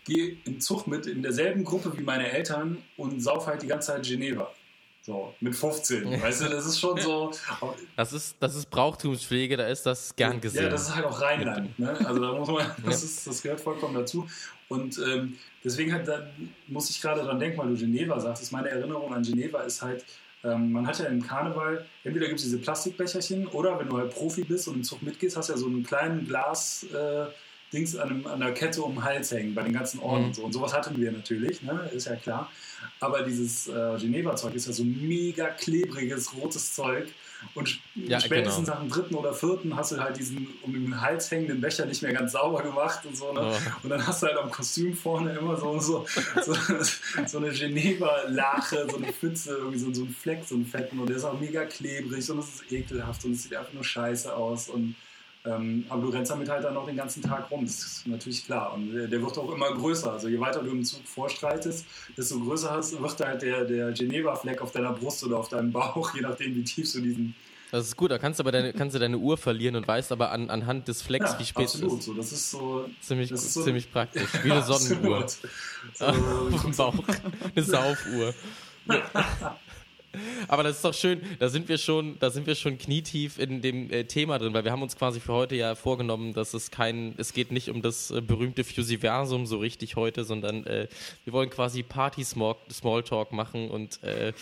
gehe 0.07 0.39
im 0.47 0.61
Zug 0.61 0.87
mit 0.87 1.07
in 1.07 1.23
derselben 1.23 1.63
Gruppe 1.63 1.93
wie 1.97 2.03
meine 2.03 2.31
Eltern 2.31 2.79
und 2.97 3.23
sauf 3.23 3.47
halt 3.47 3.61
die 3.61 3.67
ganze 3.67 3.93
Zeit 3.93 4.05
Geneva. 4.05 4.51
So, 5.07 5.35
mit 5.39 5.55
15. 5.55 6.23
Weißt 6.23 6.41
du, 6.41 6.49
das 6.49 6.65
ist 6.65 6.81
schon 6.81 6.99
so. 6.99 7.31
Das 7.95 8.15
ist, 8.15 8.37
das 8.41 8.55
ist 8.55 8.71
Brauchtumspflege, 8.71 9.55
da 9.55 9.67
ist 9.67 9.85
das 9.85 10.17
gern 10.17 10.41
gesehen. 10.41 10.65
Ja, 10.65 10.71
das 10.71 10.89
ist 10.89 10.97
halt 10.97 11.05
auch 11.05 11.21
Rheinland. 11.21 11.79
Ne? 11.79 11.95
Also 12.07 12.23
da 12.23 12.33
muss 12.33 12.49
man, 12.49 12.71
das, 12.83 13.03
ist, 13.03 13.27
das 13.27 13.43
gehört 13.43 13.61
vollkommen 13.61 13.93
dazu. 13.93 14.27
Und 14.71 14.99
ähm, 15.07 15.37
deswegen 15.63 15.93
halt, 15.93 16.09
da 16.09 16.27
muss 16.69 16.89
ich 16.89 17.03
gerade 17.03 17.21
dran 17.21 17.39
denken, 17.39 17.59
weil 17.59 17.69
du 17.69 17.77
Geneva 17.77 18.19
sagst. 18.19 18.51
Meine 18.51 18.71
Erinnerung 18.71 19.13
an 19.13 19.23
Geneva 19.23 19.61
ist 19.61 19.83
halt, 19.83 20.07
ähm, 20.43 20.73
man 20.73 20.87
hat 20.87 20.99
ja 20.99 21.05
im 21.05 21.23
Karneval, 21.23 21.85
entweder 22.03 22.27
gibt 22.27 22.39
es 22.39 22.47
diese 22.47 22.59
Plastikbecherchen 22.59 23.47
oder 23.49 23.79
wenn 23.79 23.91
du 23.91 23.99
halt 23.99 24.11
Profi 24.11 24.45
bist 24.45 24.69
und 24.69 24.77
im 24.77 24.85
Zug 24.85 25.03
mitgehst, 25.03 25.37
hast 25.37 25.51
du 25.51 25.53
ja 25.53 25.59
so 25.59 25.67
einen 25.67 25.83
kleinen 25.83 26.27
Glas. 26.27 26.83
Äh, 26.85 27.27
Dings 27.75 27.97
an, 27.97 28.11
einem, 28.11 28.27
an 28.27 28.41
der 28.41 28.55
Kette 28.55 28.83
um 28.83 28.95
den 28.95 29.05
Hals 29.05 29.31
hängen, 29.33 29.55
bei 29.55 29.63
den 29.63 29.73
ganzen 29.73 30.01
Orden 30.01 30.23
mhm. 30.23 30.29
und 30.29 30.37
so. 30.37 30.43
Und 30.45 30.53
sowas 30.53 30.73
hatten 30.73 30.99
wir 31.01 31.13
natürlich, 31.13 31.63
ne? 31.63 31.91
ist 31.93 32.07
ja 32.07 32.17
klar. 32.17 32.51
Aber 33.01 33.23
dieses 33.23 33.67
äh, 33.67 33.97
Geneva-Zeug 33.99 34.55
ist 34.55 34.67
ja 34.67 34.73
so 34.73 34.85
mega 34.85 35.49
klebriges, 35.49 36.35
rotes 36.35 36.75
Zeug. 36.75 37.09
Und 37.55 37.79
ja, 37.95 38.21
spätestens 38.21 38.67
genau. 38.67 38.75
nach 38.75 38.81
dem 38.81 38.91
dritten 38.91 39.15
oder 39.15 39.35
vierten 39.35 39.77
hast 39.77 39.93
du 39.93 39.99
halt 39.99 40.17
diesen 40.17 40.49
um 40.63 40.73
den 40.73 41.01
Hals 41.01 41.31
hängenden 41.31 41.61
Becher 41.61 41.85
nicht 41.85 42.03
mehr 42.03 42.13
ganz 42.13 42.33
sauber 42.33 42.63
gemacht 42.63 43.05
und 43.05 43.17
so. 43.17 43.33
Ne? 43.33 43.41
Oh. 43.43 43.57
Und 43.83 43.91
dann 43.91 44.07
hast 44.07 44.23
du 44.23 44.29
halt 44.29 44.39
am 44.39 44.51
Kostüm 44.51 44.95
vorne 44.95 45.37
immer 45.37 45.57
so, 45.57 45.79
so, 45.79 46.07
so, 46.43 46.55
so 47.27 47.39
eine 47.39 47.51
Geneva-Lache, 47.51 48.87
so 48.91 48.97
eine 48.97 49.13
Pfütze, 49.13 49.57
irgendwie 49.57 49.79
so, 49.79 49.93
so 49.93 50.05
ein 50.05 50.15
Fleck, 50.15 50.45
so 50.47 50.55
einen 50.55 50.67
fetten. 50.67 50.99
Und 50.99 51.09
der 51.09 51.17
ist 51.17 51.25
auch 51.25 51.39
mega 51.39 51.65
klebrig 51.65 52.31
und 52.31 52.39
es 52.39 52.55
ist 52.55 52.73
ekelhaft 52.73 53.25
und 53.25 53.33
es 53.33 53.43
sieht 53.43 53.55
einfach 53.55 53.73
nur 53.73 53.85
scheiße 53.85 54.35
aus. 54.35 54.69
Und 54.71 54.95
ähm, 55.47 55.85
aber 55.91 56.03
du 56.03 56.09
rennst 56.09 56.31
damit 56.31 56.49
halt 56.49 56.65
dann 56.65 56.73
noch 56.73 56.87
den 56.87 56.97
ganzen 56.97 57.23
Tag 57.23 57.51
rum, 57.51 57.67
das 57.67 57.75
ist 57.75 58.07
natürlich 58.07 58.47
klar. 58.47 58.73
Und 58.73 58.93
der, 58.93 59.09
der 59.09 59.21
wird 59.21 59.37
auch 59.37 59.53
immer 59.53 59.73
größer. 59.73 60.13
Also 60.13 60.29
je 60.29 60.41
weiter 60.41 60.63
du 60.63 60.71
im 60.71 60.85
Zug 60.85 61.07
vorstreitest, 61.07 61.85
desto 62.17 62.41
größer 62.41 62.71
hast, 62.71 62.99
wird 63.01 63.21
halt 63.21 63.43
der, 63.43 63.65
der 63.65 63.93
Geneva-Fleck 63.93 64.63
auf 64.63 64.73
deiner 64.73 64.93
Brust 64.93 65.23
oder 65.23 65.39
auf 65.39 65.51
deinem 65.51 65.71
Bauch, 65.71 66.15
je 66.15 66.23
nachdem, 66.23 66.55
wie 66.55 66.65
tief 66.65 66.91
du 66.93 67.01
diesen. 67.01 67.35
Das 67.71 67.87
ist 67.87 67.97
gut, 67.97 68.11
da 68.11 68.19
kannst 68.19 68.39
du 68.39 68.43
aber 68.43 68.53
deine, 68.53 68.73
kannst 68.73 68.95
du 68.95 69.01
deine 69.01 69.19
Uhr 69.19 69.37
verlieren 69.37 69.77
und 69.77 69.87
weißt 69.87 70.13
aber 70.13 70.31
an, 70.31 70.49
anhand 70.49 70.89
des 70.89 71.03
Flecks, 71.03 71.33
ja, 71.33 71.39
wie 71.41 71.45
spät 71.45 71.67
es 71.67 71.75
ist. 71.75 72.03
So. 72.03 72.15
Das 72.15 72.33
ist 72.33 72.51
so. 72.51 72.89
Ziemlich, 73.01 73.31
ist 73.31 73.53
so, 73.53 73.65
ziemlich 73.65 73.91
praktisch. 73.91 74.29
Wie 74.45 74.53
eine 74.53 74.63
Sonnenuhr. 74.63 75.27
So, 75.93 76.07
auf 76.07 76.63
dem 76.63 76.77
Bauch. 76.77 76.95
Eine 77.55 77.65
Saufuhr. 77.65 78.33
Aber 80.49 80.63
das 80.63 80.77
ist 80.77 80.85
doch 80.85 80.95
schön, 80.95 81.21
da 81.39 81.49
sind 81.49 81.69
wir 81.69 81.79
schon, 81.79 82.19
da 82.19 82.31
sind 82.31 82.47
wir 82.47 82.55
schon 82.55 82.79
knietief 82.79 83.39
in 83.39 83.63
dem 83.63 83.91
äh, 83.91 84.05
Thema 84.05 84.39
drin, 84.39 84.55
weil 84.55 84.65
wir 84.65 84.73
haben 84.73 84.83
uns 84.83 84.97
quasi 84.97 85.21
für 85.21 85.33
heute 85.33 85.57
ja 85.57 85.75
vorgenommen, 85.75 86.33
dass 86.33 86.55
es 86.55 86.71
kein, 86.71 87.15
es 87.17 87.33
geht 87.33 87.53
nicht 87.53 87.71
um 87.71 87.83
das 87.83 88.11
äh, 88.11 88.21
berühmte 88.21 88.65
Fusiversum 88.65 89.47
so 89.47 89.59
richtig 89.59 89.97
heute, 89.97 90.25
sondern 90.25 90.67
äh, 90.67 90.89
wir 91.25 91.33
wollen 91.33 91.51
quasi 91.51 91.83
Party-Smalltalk 91.83 93.33
machen 93.33 93.71
und 93.71 94.03
äh, 94.03 94.33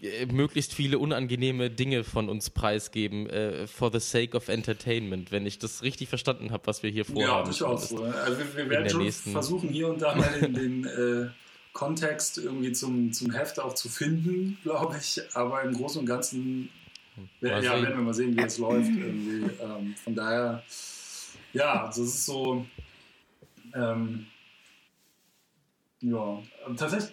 äh, 0.00 0.26
möglichst 0.26 0.74
viele 0.74 0.98
unangenehme 0.98 1.70
Dinge 1.70 2.04
von 2.04 2.28
uns 2.28 2.50
preisgeben, 2.50 3.28
äh, 3.28 3.66
for 3.66 3.90
the 3.90 3.98
sake 3.98 4.36
of 4.36 4.48
entertainment, 4.48 5.32
wenn 5.32 5.44
ich 5.44 5.58
das 5.58 5.82
richtig 5.82 6.08
verstanden 6.08 6.52
habe, 6.52 6.66
was 6.66 6.84
wir 6.84 6.90
hier 6.90 7.04
vorhaben. 7.04 7.22
Ja, 7.22 7.42
durchaus. 7.42 7.88
So. 7.88 8.04
Also 8.04 8.38
wir, 8.38 8.56
wir 8.56 8.70
werden 8.70 8.88
schon 8.88 9.10
versuchen, 9.32 9.70
hier 9.70 9.88
und 9.88 10.00
da 10.00 10.14
mal 10.14 10.32
in 10.40 10.54
den 10.54 10.84
äh, 10.84 11.30
Kontext 11.72 12.38
irgendwie 12.38 12.72
zum, 12.72 13.12
zum 13.12 13.30
Heft 13.30 13.60
auch 13.60 13.74
zu 13.74 13.88
finden, 13.88 14.58
glaube 14.62 14.96
ich. 14.98 15.20
Aber 15.34 15.62
im 15.62 15.74
Großen 15.74 16.00
und 16.00 16.06
Ganzen 16.06 16.70
ja, 17.40 17.62
werden 17.62 17.88
wir 17.88 17.96
mal 17.96 18.14
sehen, 18.14 18.36
wie 18.36 18.42
es 18.42 18.58
läuft. 18.58 18.90
Irgendwie. 18.90 19.50
Ähm, 19.60 19.94
von 20.02 20.14
daher, 20.14 20.62
ja, 21.52 21.86
also 21.86 22.02
es 22.02 22.10
ist 22.10 22.26
so. 22.26 22.66
Ähm, 23.74 24.26
ja, 26.00 26.42
tatsächlich. 26.76 27.12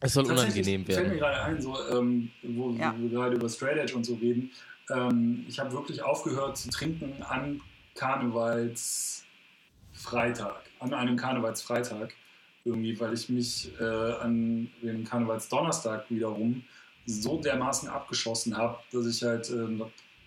Es 0.00 0.14
soll 0.14 0.24
unangenehm 0.24 0.88
werden. 0.88 1.00
Fällt 1.00 1.12
mir 1.12 1.18
gerade 1.18 1.42
ein, 1.42 1.60
so, 1.60 1.76
ähm, 1.90 2.30
wo, 2.42 2.70
ja. 2.72 2.94
wir 2.98 3.10
gerade 3.10 3.36
über 3.36 3.48
Straight 3.48 3.76
Edge 3.76 3.94
und 3.94 4.04
so 4.04 4.14
reden. 4.14 4.50
Ähm, 4.90 5.44
ich 5.46 5.58
habe 5.58 5.72
wirklich 5.72 6.02
aufgehört 6.02 6.56
zu 6.56 6.70
trinken 6.70 7.22
an 7.22 7.60
Karnevalsfreitag, 7.94 10.62
an 10.78 10.94
einem 10.94 11.16
Karnevalsfreitag 11.16 12.14
irgendwie, 12.64 12.98
weil 13.00 13.14
ich 13.14 13.28
mich 13.28 13.70
äh, 13.80 13.84
an 13.84 14.70
den 14.82 15.04
Karnevalsdonnerstag 15.04 16.10
wiederum 16.10 16.62
so 17.06 17.40
dermaßen 17.40 17.88
abgeschossen 17.88 18.56
habe, 18.56 18.78
dass 18.92 19.06
ich 19.06 19.22
halt 19.22 19.50
äh, 19.50 19.66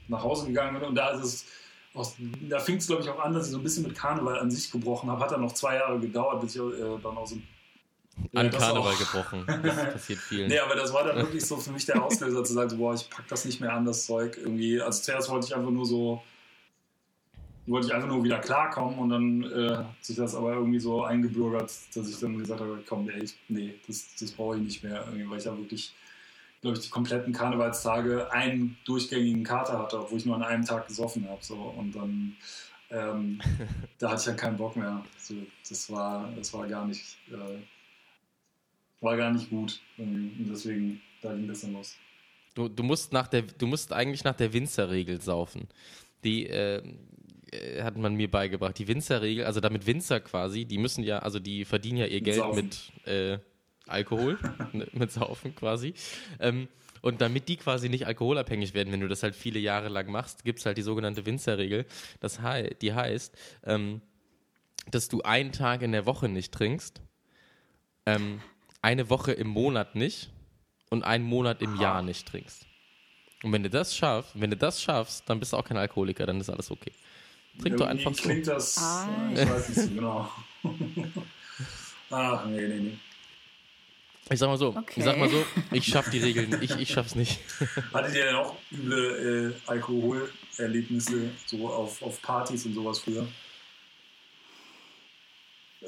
nach 0.08 0.24
Hause 0.24 0.48
gegangen 0.48 0.80
bin 0.80 0.90
und 0.90 0.96
da 0.96 1.12
ist 1.12 1.24
es 1.24 1.46
aus, 1.94 2.16
da 2.50 2.60
fing 2.60 2.78
es, 2.78 2.88
glaube 2.88 3.04
ich, 3.04 3.10
auch 3.10 3.20
an, 3.20 3.34
dass 3.34 3.46
ich 3.46 3.52
so 3.52 3.58
ein 3.58 3.64
bisschen 3.64 3.84
mit 3.84 3.96
Karneval 3.96 4.40
an 4.40 4.50
sich 4.50 4.72
gebrochen 4.72 5.10
habe. 5.12 5.24
Hat 5.24 5.32
dann 5.32 5.42
noch 5.42 5.54
zwei 5.54 5.76
Jahre 5.76 6.00
gedauert, 6.00 6.42
bis 6.42 6.56
ich 6.56 6.62
äh, 6.62 7.00
dann 7.04 7.18
auch 7.18 7.28
so. 7.28 7.38
An 8.34 8.50
Karneval 8.50 8.94
auch, 8.94 8.98
gebrochen. 8.98 9.46
Das 9.64 9.94
passiert 9.94 10.20
vielen. 10.20 10.48
nee, 10.48 10.60
aber 10.60 10.76
das 10.76 10.94
war 10.94 11.04
dann 11.04 11.18
wirklich 11.18 11.46
so 11.46 11.58
für 11.58 11.72
mich 11.72 11.86
der 11.86 12.04
Auslöser 12.04 12.44
zu 12.44 12.54
sagen, 12.54 12.70
so, 12.70 12.78
boah, 12.78 12.94
ich 12.96 13.10
pack 13.10 13.28
das 13.28 13.46
nicht 13.46 13.60
mehr 13.60 13.74
an, 13.74 13.86
das 13.86 14.06
Zeug 14.06 14.38
irgendwie. 14.38 14.82
Also 14.82 15.04
zuerst 15.04 15.30
wollte 15.30 15.48
ich 15.48 15.56
einfach 15.56 15.72
nur 15.72 15.86
so 15.86 16.22
wollte 17.66 17.88
ich 17.88 17.94
einfach 17.94 18.10
nur 18.10 18.24
wieder 18.24 18.40
klarkommen 18.40 19.00
und 19.00 19.10
dann 19.10 19.44
äh, 19.44 19.78
hat 19.78 20.04
sich 20.04 20.16
das 20.18 20.36
aber 20.36 20.54
irgendwie 20.54 20.80
so 20.80 21.04
eingebürgert, 21.04 21.72
dass 21.96 22.10
ich 22.10 22.20
dann 22.20 22.38
gesagt 22.38 22.60
habe, 22.60 22.84
komm, 22.88 23.10
ey, 23.10 23.30
nee, 23.48 23.76
das, 23.88 24.16
das 24.20 24.32
brauche 24.32 24.58
ich 24.58 24.64
nicht 24.64 24.84
mehr, 24.84 25.06
weil 25.28 25.38
ich 25.38 25.46
ja 25.46 25.58
wirklich, 25.58 25.94
glaube 26.62 26.78
ich, 26.78 26.84
die 26.84 26.90
kompletten 26.90 27.32
Karnevalstage 27.32 28.32
einen 28.32 28.78
durchgängigen 28.86 29.44
Kater 29.44 29.80
hatte, 29.80 30.00
obwohl 30.02 30.18
ich 30.18 30.26
nur 30.26 30.36
an 30.36 30.44
einem 30.44 30.66
Tag 30.66 30.88
gesoffen 30.88 31.30
habe. 31.30 31.40
So. 31.42 31.56
Und 31.56 31.96
dann 31.96 32.36
ähm, 32.94 33.40
da 34.00 34.12
hatte 34.12 34.22
ich 34.22 34.28
ja 34.28 34.34
keinen 34.34 34.58
Bock 34.58 34.76
mehr. 34.76 35.04
So, 35.18 35.36
das, 35.68 35.92
war, 35.92 36.32
das 36.36 36.54
war 36.54 36.68
gar 36.68 36.86
nicht. 36.86 37.18
Äh, 37.30 37.62
war 39.02 39.18
gar 39.18 39.32
nicht 39.32 39.50
gut. 39.50 39.82
Und 39.98 40.48
deswegen, 40.50 41.02
da 41.22 41.34
ging 41.34 41.48
das 41.48 41.62
dann 41.62 41.74
los. 41.74 41.96
Du, 42.54 42.70
du, 42.70 42.84
musst 42.84 43.12
nach 43.12 43.28
der, 43.28 43.42
du 43.42 43.68
musst 43.68 43.92
eigentlich 43.92 44.24
nach 44.24 44.36
der 44.36 44.54
Winzerregel 44.54 45.20
saufen. 45.20 45.68
Die 46.24 46.48
äh, 46.48 46.82
hat 47.82 47.98
man 47.98 48.16
mir 48.16 48.30
beigebracht. 48.30 48.78
Die 48.78 48.88
Winzerregel, 48.88 49.46
also 49.46 49.60
damit 49.60 49.86
Winzer 49.86 50.20
quasi, 50.20 50.66
die 50.66 50.78
müssen 50.78 51.04
ja, 51.04 51.20
also 51.20 51.40
die 51.40 51.66
verdienen 51.66 51.98
ja 51.98 52.06
ihr 52.06 52.22
Geld 52.22 52.38
Saufen. 52.38 52.66
mit 52.66 53.08
äh, 53.08 53.40
Alkohol, 53.88 54.38
ne, 54.74 54.88
mit 54.94 55.12
Saufen 55.12 55.56
quasi. 55.56 55.94
Ähm, 56.40 56.68
und 57.02 57.20
damit 57.20 57.50
die 57.50 57.58
quasi 57.58 57.90
nicht 57.90 58.08
alkoholabhängig 58.08 58.74
werden, 58.74 58.94
wenn 58.94 59.02
du 59.02 59.10
das 59.10 59.24
halt 59.24 59.36
viele 59.36 59.60
Jahre 59.60 59.90
lang 59.90 60.10
machst, 60.10 60.46
gibt 60.46 60.60
es 60.60 60.66
halt 60.66 60.78
die 60.78 60.84
sogenannte 60.84 61.26
Winzerregel. 61.26 61.86
Das 62.22 62.42
he 62.42 62.76
die 62.82 62.94
heißt, 62.94 63.36
ähm, 63.66 64.02
dass 64.90 65.10
du 65.10 65.22
einen 65.22 65.52
Tag 65.52 65.82
in 65.82 65.92
der 65.92 66.06
Woche 66.06 66.30
nicht 66.30 66.54
trinkst, 66.54 67.02
ähm, 68.06 68.42
eine 68.82 69.10
Woche 69.10 69.34
im 69.34 69.48
Monat 69.48 69.96
nicht 69.96 70.32
und 70.90 71.04
einen 71.04 71.26
Monat 71.26 71.62
im 71.62 71.80
Jahr 71.80 72.02
nicht 72.02 72.28
trinkst. 72.28 72.68
Und 73.44 73.52
wenn 73.52 73.64
du 73.64 73.70
das 73.70 73.96
schaffst, 73.96 74.40
wenn 74.40 74.52
du 74.52 74.58
das 74.58 74.82
schaffst, 74.82 75.30
dann 75.30 75.40
bist 75.40 75.52
du 75.52 75.58
auch 75.58 75.66
kein 75.66 75.78
Alkoholiker, 75.78 76.26
dann 76.26 76.40
ist 76.40 76.50
alles 76.50 76.72
okay. 76.72 76.94
Trink 77.62 77.78
doch 77.78 77.88
einfach 77.88 78.14
so. 78.14 78.24
Klingt 78.24 78.48
das, 78.48 78.78
ah. 78.78 79.08
ich 79.34 79.50
weiß 79.50 79.70
nicht 79.70 79.82
so 79.82 79.88
genau. 79.90 80.32
Ach, 82.10 82.46
nee, 82.46 82.68
nee, 82.68 82.80
nee. 82.80 82.98
Ich 84.30 84.40
sag 84.40 84.48
mal 84.48 84.58
so, 84.58 84.70
okay. 84.70 84.94
ich 84.96 85.04
sag 85.04 85.18
mal 85.18 85.30
so, 85.30 85.46
ich 85.72 85.86
schaff 85.86 86.10
die 86.10 86.20
Regeln, 86.20 86.58
ich, 86.62 86.72
ich 86.78 86.90
schaff's 86.90 87.16
nicht. 87.16 87.40
Hattet 87.94 88.16
ihr 88.16 88.26
denn 88.26 88.36
auch 88.36 88.56
üble 88.72 89.54
äh, 89.68 89.70
Alkoholerlebnisse 89.70 91.30
so 91.46 91.68
auf, 91.68 92.02
auf 92.02 92.22
Partys 92.22 92.66
und 92.66 92.74
sowas 92.74 93.00
früher? 93.00 93.28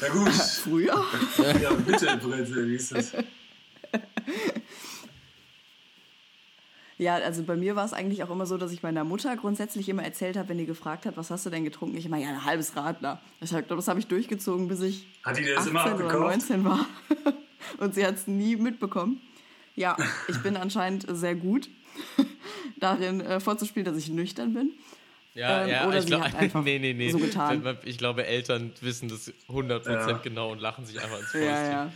ja 0.00 0.08
gut. 0.10 0.32
Früher? 0.32 1.04
ja, 1.60 1.72
bitte, 1.74 2.16
Brette, 2.18 2.68
wie 2.68 2.76
ist 2.76 2.92
das? 2.92 3.12
Ja, 7.00 7.14
also 7.14 7.44
bei 7.44 7.56
mir 7.56 7.76
war 7.76 7.86
es 7.86 7.94
eigentlich 7.94 8.22
auch 8.22 8.28
immer 8.28 8.44
so, 8.44 8.58
dass 8.58 8.72
ich 8.72 8.82
meiner 8.82 9.04
Mutter 9.04 9.34
grundsätzlich 9.34 9.88
immer 9.88 10.04
erzählt 10.04 10.36
habe, 10.36 10.50
wenn 10.50 10.58
die 10.58 10.66
gefragt 10.66 11.06
hat, 11.06 11.16
was 11.16 11.30
hast 11.30 11.46
du 11.46 11.50
denn 11.50 11.64
getrunken? 11.64 11.96
Ich 11.96 12.04
immer, 12.04 12.18
ja, 12.18 12.28
ein 12.28 12.44
halbes 12.44 12.76
Radler. 12.76 13.22
Ich 13.40 13.48
glaube, 13.48 13.76
das 13.76 13.88
habe 13.88 13.98
ich 14.00 14.06
durchgezogen, 14.06 14.68
bis 14.68 14.82
ich 14.82 15.06
hat 15.24 15.38
die 15.38 15.46
das 15.46 15.66
18 15.66 15.70
immer 15.70 15.94
oder 15.94 16.18
19 16.18 16.62
war. 16.62 16.84
Und 17.78 17.94
sie 17.94 18.04
hat 18.04 18.16
es 18.16 18.26
nie 18.26 18.54
mitbekommen. 18.56 19.22
Ja, 19.76 19.96
ich 20.28 20.42
bin 20.42 20.58
anscheinend 20.58 21.06
sehr 21.08 21.34
gut 21.34 21.70
darin 22.78 23.22
äh, 23.22 23.40
vorzuspielen, 23.40 23.86
dass 23.86 23.96
ich 23.96 24.10
nüchtern 24.10 24.52
bin. 24.52 24.72
Ja, 25.32 25.62
ähm, 25.62 25.70
ja, 25.70 25.88
oder 25.88 26.00
ich 26.00 26.06
glaube, 26.06 26.28
nee, 26.64 26.78
nee, 26.78 26.92
nee. 26.92 27.10
So 27.10 27.18
getan. 27.18 27.78
Ich 27.84 27.96
glaube, 27.96 28.26
Eltern 28.26 28.72
wissen 28.82 29.08
das 29.08 29.32
100% 29.48 29.90
ja. 29.90 30.18
genau 30.18 30.52
und 30.52 30.60
lachen 30.60 30.84
sich 30.84 31.02
einfach 31.02 31.18
ins 31.18 31.30
Fäustchen. 31.30 31.48
Ja, 31.48 31.70
ja. 31.70 31.92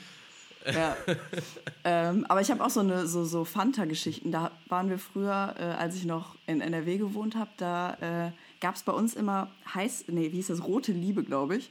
Ja. 0.72 0.96
ähm, 1.84 2.24
aber 2.28 2.40
ich 2.40 2.50
habe 2.50 2.64
auch 2.64 2.70
so 2.70 2.80
eine 2.80 3.06
so, 3.06 3.24
so 3.24 3.44
Fanta-Geschichten. 3.44 4.30
Da 4.32 4.50
waren 4.68 4.88
wir 4.88 4.98
früher, 4.98 5.54
äh, 5.58 5.62
als 5.62 5.96
ich 5.96 6.04
noch 6.04 6.36
in 6.46 6.60
NRW 6.60 6.98
gewohnt 6.98 7.34
habe, 7.36 7.50
da 7.56 8.28
äh, 8.28 8.32
gab 8.60 8.76
es 8.76 8.82
bei 8.82 8.92
uns 8.92 9.14
immer 9.14 9.50
heiß, 9.74 10.06
nee, 10.08 10.32
wie 10.32 10.36
hieß 10.36 10.48
das, 10.48 10.64
rote 10.64 10.92
Liebe, 10.92 11.22
glaube 11.22 11.56
ich. 11.56 11.70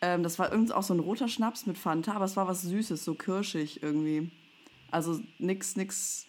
Ähm, 0.00 0.22
das 0.22 0.38
war 0.38 0.50
irgendwie 0.50 0.72
auch 0.72 0.82
so 0.82 0.94
ein 0.94 1.00
roter 1.00 1.28
Schnaps 1.28 1.66
mit 1.66 1.78
Fanta, 1.78 2.14
aber 2.14 2.24
es 2.24 2.36
war 2.36 2.48
was 2.48 2.62
Süßes, 2.62 3.04
so 3.04 3.14
kirschig 3.14 3.82
irgendwie. 3.82 4.30
Also 4.90 5.20
nix, 5.38 5.76
nix, 5.76 6.26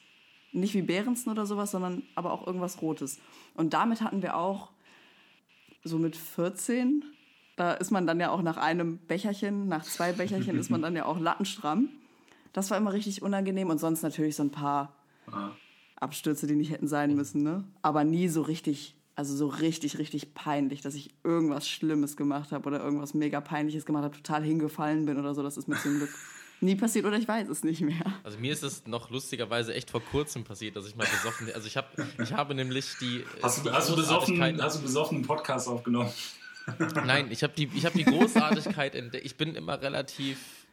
nicht 0.52 0.74
wie 0.74 0.82
Behrensen 0.82 1.32
oder 1.32 1.46
sowas, 1.46 1.72
sondern 1.72 2.04
aber 2.16 2.32
auch 2.32 2.46
irgendwas 2.46 2.82
Rotes. 2.82 3.20
Und 3.56 3.74
damit 3.74 4.02
hatten 4.02 4.22
wir 4.22 4.38
auch 4.38 4.70
so 5.84 5.98
mit 5.98 6.16
14 6.16 7.04
da 7.58 7.74
ist 7.74 7.92
man 7.92 8.08
dann 8.08 8.20
ja 8.20 8.30
auch 8.30 8.42
nach 8.42 8.56
einem 8.56 9.00
Becherchen, 9.08 9.68
nach 9.68 9.84
zwei 9.84 10.14
Becherchen 10.14 10.58
ist 10.58 10.70
man 10.70 10.82
dann 10.84 10.96
ja 10.96 11.06
auch 11.06 11.20
lattenstramm. 11.20 11.90
Das 12.54 12.72
war 12.72 12.78
immer 12.78 12.94
richtig 12.94 13.22
unangenehm 13.22 13.70
und 13.70 13.80
sonst 13.80 14.04
natürlich 14.04 14.36
so 14.36 14.44
ein 14.44 14.52
paar 14.52 14.96
ah. 15.30 15.50
Abstürze, 15.98 16.48
die 16.48 16.56
nicht 16.56 16.72
hätten 16.72 16.88
sein 16.88 17.16
müssen, 17.16 17.44
ne? 17.44 17.64
Aber 17.82 18.04
nie 18.04 18.28
so 18.30 18.44
richtig, 18.44 18.96
also 19.16 19.36
so 19.36 19.48
richtig, 19.48 19.98
richtig 19.98 20.36
peinlich, 20.36 20.82
dass 20.82 20.94
ich 20.94 21.10
irgendwas 21.24 21.68
Schlimmes 21.68 22.16
gemacht 22.16 22.52
habe 22.52 22.68
oder 22.68 22.82
irgendwas 22.82 23.16
mega 23.16 23.42
Peinliches 23.42 23.86
gemacht 23.86 24.04
habe, 24.04 24.16
total 24.16 24.44
hingefallen 24.44 25.06
bin 25.06 25.20
oder 25.20 25.34
so. 25.34 25.42
Das 25.42 25.58
ist 25.58 25.68
mir 25.68 25.78
zum 25.78 25.98
Glück 25.98 26.10
nie 26.62 26.76
passiert 26.76 27.06
oder 27.06 27.18
ich 27.18 27.28
weiß 27.28 27.50
es 27.50 27.64
nicht 27.64 27.82
mehr. 27.82 28.06
Also 28.24 28.38
mir 28.38 28.54
ist 28.54 28.64
es 28.64 28.86
noch 28.86 29.10
lustigerweise 29.10 29.74
echt 29.74 29.90
vor 29.90 30.02
kurzem 30.02 30.44
passiert, 30.44 30.76
dass 30.76 30.88
ich 30.88 30.96
mal 30.96 31.08
besoffen, 31.08 31.52
also 31.56 31.66
ich 31.66 31.76
habe, 31.76 31.88
ich 32.22 32.34
habe 32.34 32.54
nämlich 32.54 32.98
die. 33.02 33.24
Hast, 33.42 33.66
du, 33.66 33.72
hast, 33.72 33.90
du 33.90 33.96
besoffen, 33.96 34.62
hast 34.62 34.78
du 34.78 34.84
besoffen 34.84 35.18
einen 35.18 35.26
Podcast 35.26 35.68
aufgenommen? 35.68 36.12
Nein, 37.06 37.32
ich 37.32 37.44
habe 37.44 37.54
die, 37.56 37.68
hab 37.84 37.94
die 37.94 38.04
Großartigkeit 38.04 38.96
entdeckt. 38.96 39.26
Ich 39.26 39.38
bin 39.38 39.56
immer 39.56 39.82
relativ, 39.82 40.66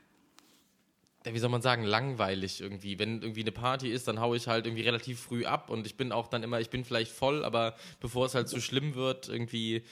wie 1.24 1.38
soll 1.38 1.50
man 1.50 1.62
sagen, 1.62 1.84
langweilig 1.84 2.60
irgendwie. 2.60 2.98
Wenn 2.98 3.22
irgendwie 3.22 3.42
eine 3.42 3.52
Party 3.52 3.90
ist, 3.90 4.08
dann 4.08 4.20
haue 4.20 4.36
ich 4.36 4.48
halt 4.48 4.66
irgendwie 4.66 4.82
relativ 4.82 5.20
früh 5.20 5.44
ab 5.44 5.70
und 5.70 5.86
ich 5.86 5.96
bin 5.96 6.12
auch 6.12 6.26
dann 6.26 6.42
immer, 6.42 6.60
ich 6.60 6.70
bin 6.70 6.84
vielleicht 6.84 7.12
voll, 7.12 7.44
aber 7.44 7.76
bevor 8.00 8.26
es 8.26 8.34
halt 8.34 8.48
zu 8.48 8.60
schlimm 8.60 8.94
wird, 8.94 9.28
irgendwie 9.28 9.82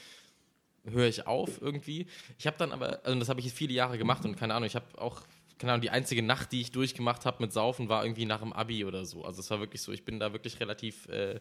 höre 0.85 1.07
ich 1.07 1.25
auf 1.27 1.61
irgendwie. 1.61 2.07
Ich 2.37 2.47
habe 2.47 2.57
dann 2.57 2.71
aber, 2.71 2.99
also 3.05 3.17
das 3.17 3.29
habe 3.29 3.39
ich 3.39 3.45
jetzt 3.45 3.57
viele 3.57 3.73
Jahre 3.73 3.97
gemacht 3.97 4.25
und 4.25 4.35
keine 4.35 4.53
Ahnung, 4.53 4.67
ich 4.67 4.75
habe 4.75 4.85
auch 5.01 5.21
keine 5.57 5.73
Ahnung, 5.73 5.81
die 5.81 5.91
einzige 5.91 6.21
Nacht, 6.21 6.51
die 6.51 6.59
ich 6.59 6.71
durchgemacht 6.71 7.25
habe 7.25 7.41
mit 7.41 7.53
Saufen, 7.53 7.87
war 7.87 8.03
irgendwie 8.03 8.25
nach 8.25 8.41
dem 8.41 8.51
Abi 8.51 8.83
oder 8.83 9.05
so. 9.05 9.23
Also 9.23 9.39
es 9.39 9.49
war 9.49 9.61
wirklich 9.61 9.81
so, 9.81 9.93
ich 9.93 10.03
bin 10.03 10.19
da 10.19 10.33
wirklich 10.33 10.59
relativ 10.59 11.07
äh, 11.07 11.39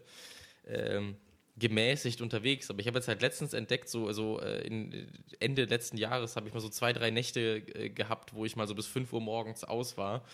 ähm, 0.67 1.17
gemäßigt 1.57 2.21
unterwegs. 2.21 2.71
Aber 2.71 2.81
ich 2.81 2.87
habe 2.87 2.99
jetzt 2.99 3.09
halt 3.09 3.23
letztens 3.23 3.53
entdeckt, 3.53 3.89
so, 3.89 4.11
so 4.13 4.41
äh, 4.41 4.67
in, 4.67 5.09
Ende 5.41 5.65
letzten 5.65 5.97
Jahres 5.97 6.37
habe 6.37 6.49
ich 6.49 6.55
mal 6.55 6.61
so 6.61 6.69
zwei, 6.69 6.93
drei 6.93 7.11
Nächte 7.11 7.63
äh, 7.75 7.91
gehabt, 7.91 8.35
wo 8.35 8.45
ich 8.45 8.57
mal 8.57 8.67
so 8.67 8.75
bis 8.75 8.87
5 8.87 9.13
Uhr 9.13 9.21
morgens 9.21 9.65
aus 9.65 9.97
war 9.97 10.25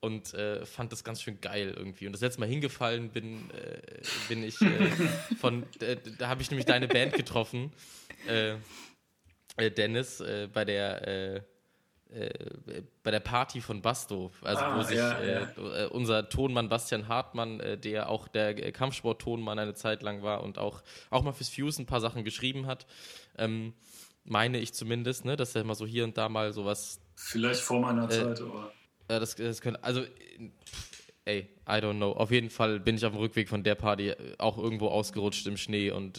und 0.00 0.34
äh, 0.34 0.64
fand 0.66 0.92
das 0.92 1.04
ganz 1.04 1.22
schön 1.22 1.40
geil 1.40 1.74
irgendwie. 1.76 2.06
Und 2.06 2.12
das 2.12 2.20
letzte 2.20 2.40
Mal 2.40 2.48
hingefallen 2.48 3.10
bin, 3.10 3.50
äh, 3.50 3.80
bin 4.28 4.44
ich 4.44 4.60
äh, 4.60 4.90
von, 5.40 5.64
äh, 5.80 5.96
da 6.18 6.28
habe 6.28 6.42
ich 6.42 6.50
nämlich 6.50 6.66
deine 6.66 6.88
Band 6.88 7.14
getroffen, 7.14 7.72
Dennis, 9.58 10.22
bei 10.52 10.64
der 10.64 11.44
äh, 12.10 12.82
bei 13.02 13.10
der 13.10 13.20
Party 13.20 13.60
von 13.60 13.82
Basto, 13.82 14.30
also 14.42 14.62
ah, 14.62 14.78
wo 14.78 14.82
sich 14.82 14.96
ja, 14.96 15.18
äh, 15.18 15.42
ja. 15.56 15.84
Äh, 15.84 15.86
unser 15.88 16.28
Tonmann 16.28 16.68
Bastian 16.68 17.08
Hartmann, 17.08 17.58
äh, 17.58 17.76
der 17.76 18.08
auch 18.08 18.28
der 18.28 18.54
Kampfsport-Tonmann 18.72 19.58
eine 19.58 19.74
Zeit 19.74 20.02
lang 20.02 20.22
war 20.22 20.42
und 20.44 20.58
auch, 20.58 20.82
auch 21.10 21.24
mal 21.24 21.32
fürs 21.32 21.48
Fuse 21.48 21.82
ein 21.82 21.86
paar 21.86 22.00
Sachen 22.00 22.24
geschrieben 22.24 22.66
hat, 22.66 22.86
ähm, 23.36 23.74
meine 24.24 24.58
ich 24.58 24.72
zumindest, 24.72 25.24
ne, 25.24 25.36
dass 25.36 25.54
er 25.56 25.64
mal 25.64 25.74
so 25.74 25.84
hier 25.84 26.04
und 26.04 26.16
da 26.16 26.28
mal 26.28 26.52
sowas. 26.52 27.00
Vielleicht 27.16 27.60
vor 27.60 27.80
meiner 27.80 28.08
Zeit, 28.08 28.40
aber. 28.40 28.72
Ja, 29.10 29.18
das, 29.18 29.34
das 29.34 29.60
könnte, 29.60 29.82
also, 29.82 30.02
ey, 31.24 31.48
I 31.68 31.72
don't 31.72 31.96
know. 31.96 32.12
Auf 32.12 32.30
jeden 32.30 32.50
Fall 32.50 32.78
bin 32.78 32.96
ich 32.96 33.04
auf 33.04 33.12
dem 33.12 33.20
Rückweg 33.20 33.48
von 33.48 33.64
der 33.64 33.74
Party 33.74 34.14
auch 34.38 34.58
irgendwo 34.58 34.88
ausgerutscht 34.88 35.46
im 35.46 35.56
Schnee 35.56 35.90
und 35.90 36.18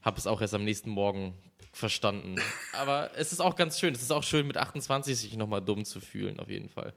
habe 0.00 0.18
es 0.18 0.26
auch 0.26 0.40
erst 0.40 0.54
am 0.54 0.64
nächsten 0.64 0.90
Morgen 0.90 1.34
verstanden. 1.72 2.36
Aber 2.72 3.10
es 3.16 3.32
ist 3.32 3.40
auch 3.40 3.56
ganz 3.56 3.78
schön. 3.78 3.94
Es 3.94 4.02
ist 4.02 4.10
auch 4.10 4.22
schön, 4.22 4.46
mit 4.46 4.56
28 4.56 5.16
sich 5.16 5.36
nochmal 5.36 5.62
dumm 5.62 5.84
zu 5.84 6.00
fühlen, 6.00 6.40
auf 6.40 6.48
jeden 6.48 6.68
Fall. 6.68 6.92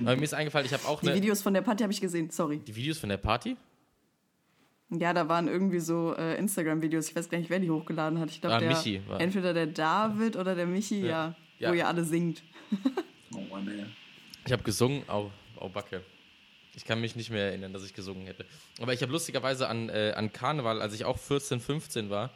Aber 0.00 0.16
mir 0.16 0.24
ist 0.24 0.34
eingefallen, 0.34 0.66
ich 0.66 0.72
habe 0.72 0.86
auch 0.86 1.00
Die 1.00 1.12
Videos 1.14 1.42
von 1.42 1.54
der 1.54 1.62
Party 1.62 1.82
habe 1.82 1.92
ich 1.92 2.00
gesehen, 2.00 2.30
sorry. 2.30 2.58
Die 2.58 2.74
Videos 2.74 2.98
von 2.98 3.08
der 3.08 3.16
Party? 3.16 3.56
Ja, 4.90 5.12
da 5.12 5.28
waren 5.28 5.46
irgendwie 5.46 5.78
so 5.78 6.14
äh, 6.16 6.36
Instagram-Videos. 6.36 7.08
Ich 7.08 7.16
weiß 7.16 7.28
gar 7.28 7.38
nicht, 7.38 7.48
wer 7.48 7.60
die 7.60 7.70
hochgeladen 7.70 8.18
hat. 8.18 8.30
Ich 8.30 8.40
glaube, 8.40 8.56
ah, 8.56 9.16
entweder 9.18 9.54
der 9.54 9.66
David 9.66 10.36
oder 10.36 10.54
der 10.56 10.66
Michi, 10.66 11.00
ja, 11.00 11.06
ja, 11.06 11.34
ja. 11.58 11.70
wo 11.70 11.74
ihr 11.74 11.86
alle 11.86 12.04
singt. 12.04 12.42
oh 13.34 13.56
ey. 13.68 13.86
Ich 14.46 14.52
habe 14.52 14.64
gesungen, 14.64 15.08
au, 15.08 15.30
au 15.56 15.68
Backe. 15.68 16.02
Ich 16.74 16.84
kann 16.84 17.00
mich 17.00 17.14
nicht 17.14 17.30
mehr 17.30 17.46
erinnern, 17.46 17.72
dass 17.72 17.84
ich 17.84 17.94
gesungen 17.94 18.26
hätte. 18.26 18.46
Aber 18.80 18.92
ich 18.92 19.02
habe 19.02 19.12
lustigerweise 19.12 19.68
an, 19.68 19.88
äh, 19.88 20.12
an 20.16 20.32
Karneval, 20.32 20.82
als 20.82 20.94
ich 20.94 21.04
auch 21.04 21.18
14, 21.18 21.60
15 21.60 22.10
war, 22.10 22.30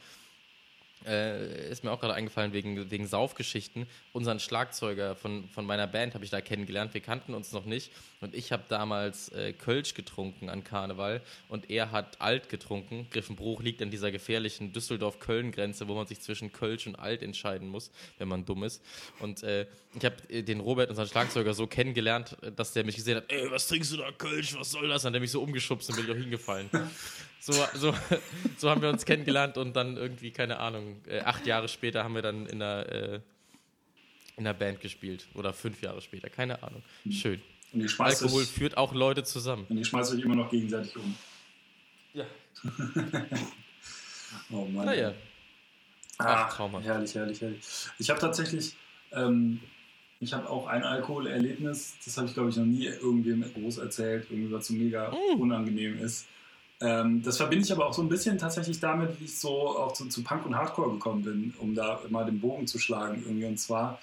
äh, 1.06 1.70
ist 1.70 1.84
mir 1.84 1.92
auch 1.92 2.00
gerade 2.00 2.14
eingefallen 2.14 2.52
wegen, 2.52 2.90
wegen 2.90 3.06
Saufgeschichten. 3.06 3.86
Unseren 4.12 4.40
Schlagzeuger 4.40 5.16
von, 5.16 5.48
von 5.48 5.66
meiner 5.66 5.86
Band 5.86 6.14
habe 6.14 6.24
ich 6.24 6.30
da 6.30 6.40
kennengelernt. 6.40 6.94
Wir 6.94 7.00
kannten 7.00 7.34
uns 7.34 7.52
noch 7.52 7.64
nicht. 7.64 7.90
Und 8.20 8.34
ich 8.34 8.52
habe 8.52 8.64
damals 8.68 9.28
äh, 9.30 9.52
Kölsch 9.52 9.94
getrunken 9.94 10.48
an 10.48 10.64
Karneval. 10.64 11.20
Und 11.48 11.70
er 11.70 11.90
hat 11.90 12.20
Alt 12.20 12.48
getrunken. 12.48 13.06
Griffenbruch 13.10 13.62
liegt 13.62 13.82
an 13.82 13.90
dieser 13.90 14.10
gefährlichen 14.10 14.72
Düsseldorf-Köln-Grenze, 14.72 15.88
wo 15.88 15.94
man 15.94 16.06
sich 16.06 16.20
zwischen 16.20 16.52
Kölsch 16.52 16.86
und 16.86 16.96
Alt 16.96 17.22
entscheiden 17.22 17.68
muss, 17.68 17.90
wenn 18.18 18.28
man 18.28 18.44
dumm 18.44 18.64
ist. 18.64 18.82
Und 19.20 19.42
äh, 19.42 19.66
ich 19.94 20.04
habe 20.04 20.16
äh, 20.28 20.42
den 20.42 20.60
Robert, 20.60 20.90
unseren 20.90 21.06
Schlagzeuger, 21.06 21.54
so 21.54 21.66
kennengelernt, 21.66 22.36
dass 22.56 22.72
der 22.72 22.84
mich 22.84 22.96
gesehen 22.96 23.16
hat: 23.16 23.30
Ey, 23.30 23.50
was 23.50 23.68
trinkst 23.68 23.92
du 23.92 23.98
da, 23.98 24.10
Kölsch? 24.12 24.54
Was 24.58 24.70
soll 24.70 24.88
das? 24.88 25.04
Und 25.04 25.12
dann 25.12 25.14
hat 25.14 25.18
er 25.18 25.20
mich 25.20 25.30
so 25.30 25.42
umgeschubst 25.42 25.90
und 25.90 25.96
bin 25.96 26.06
ich 26.06 26.10
auch 26.10 26.16
hingefallen. 26.16 26.70
So, 27.44 27.52
so, 27.74 27.94
so 28.56 28.70
haben 28.70 28.80
wir 28.80 28.88
uns 28.88 29.04
kennengelernt 29.04 29.58
und 29.58 29.76
dann 29.76 29.98
irgendwie, 29.98 30.30
keine 30.30 30.60
Ahnung, 30.60 31.02
äh, 31.06 31.20
acht 31.20 31.46
Jahre 31.46 31.68
später 31.68 32.02
haben 32.02 32.14
wir 32.14 32.22
dann 32.22 32.46
in 32.46 32.62
einer, 32.62 32.88
äh, 32.90 33.20
in 34.36 34.46
einer 34.46 34.54
Band 34.54 34.80
gespielt. 34.80 35.26
Oder 35.34 35.52
fünf 35.52 35.82
Jahre 35.82 36.00
später, 36.00 36.30
keine 36.30 36.62
Ahnung. 36.62 36.82
Schön. 37.10 37.42
Alkohol 37.98 38.42
euch, 38.42 38.48
führt 38.48 38.78
auch 38.78 38.94
Leute 38.94 39.24
zusammen. 39.24 39.66
Und 39.68 39.76
ihr 39.76 39.84
schmeißt 39.84 40.14
euch 40.14 40.22
immer 40.22 40.36
noch 40.36 40.50
gegenseitig 40.50 40.96
um. 40.96 41.14
Ja. 42.14 42.24
oh 44.50 44.64
Mann. 44.64 44.86
Naja. 44.86 45.12
Ach, 46.16 46.46
Ach 46.46 46.56
Trauma. 46.56 46.80
Herrlich, 46.80 47.14
herrlich, 47.14 47.42
herrlich. 47.42 47.60
Ich 47.98 48.08
habe 48.08 48.20
tatsächlich 48.20 48.74
ähm, 49.12 49.60
Ich 50.18 50.32
habe 50.32 50.48
auch 50.48 50.66
ein 50.66 50.82
Alkoholerlebnis, 50.82 51.96
das 52.02 52.16
habe 52.16 52.26
ich 52.26 52.32
glaube 52.32 52.48
ich 52.48 52.56
noch 52.56 52.64
nie 52.64 52.86
irgendwem 52.86 53.44
groß 53.52 53.78
erzählt, 53.78 54.28
irgendwie 54.30 54.50
was 54.50 54.68
so 54.68 54.72
mega 54.72 55.10
mm. 55.10 55.40
unangenehm 55.40 55.98
ist. 55.98 56.26
Ähm, 56.84 57.22
das 57.22 57.38
verbinde 57.38 57.64
ich 57.64 57.72
aber 57.72 57.86
auch 57.86 57.94
so 57.94 58.02
ein 58.02 58.10
bisschen 58.10 58.36
tatsächlich 58.36 58.78
damit, 58.78 59.18
wie 59.18 59.24
ich 59.24 59.38
so 59.38 59.78
auch 59.78 59.92
zu, 59.92 60.06
zu, 60.08 60.22
Punk 60.22 60.44
und 60.44 60.54
Hardcore 60.54 60.92
gekommen 60.92 61.22
bin, 61.22 61.54
um 61.58 61.74
da 61.74 62.00
mal 62.10 62.26
den 62.26 62.40
Bogen 62.40 62.66
zu 62.66 62.78
schlagen 62.78 63.22
irgendwie. 63.24 63.46
Und 63.46 63.58
zwar, 63.58 63.98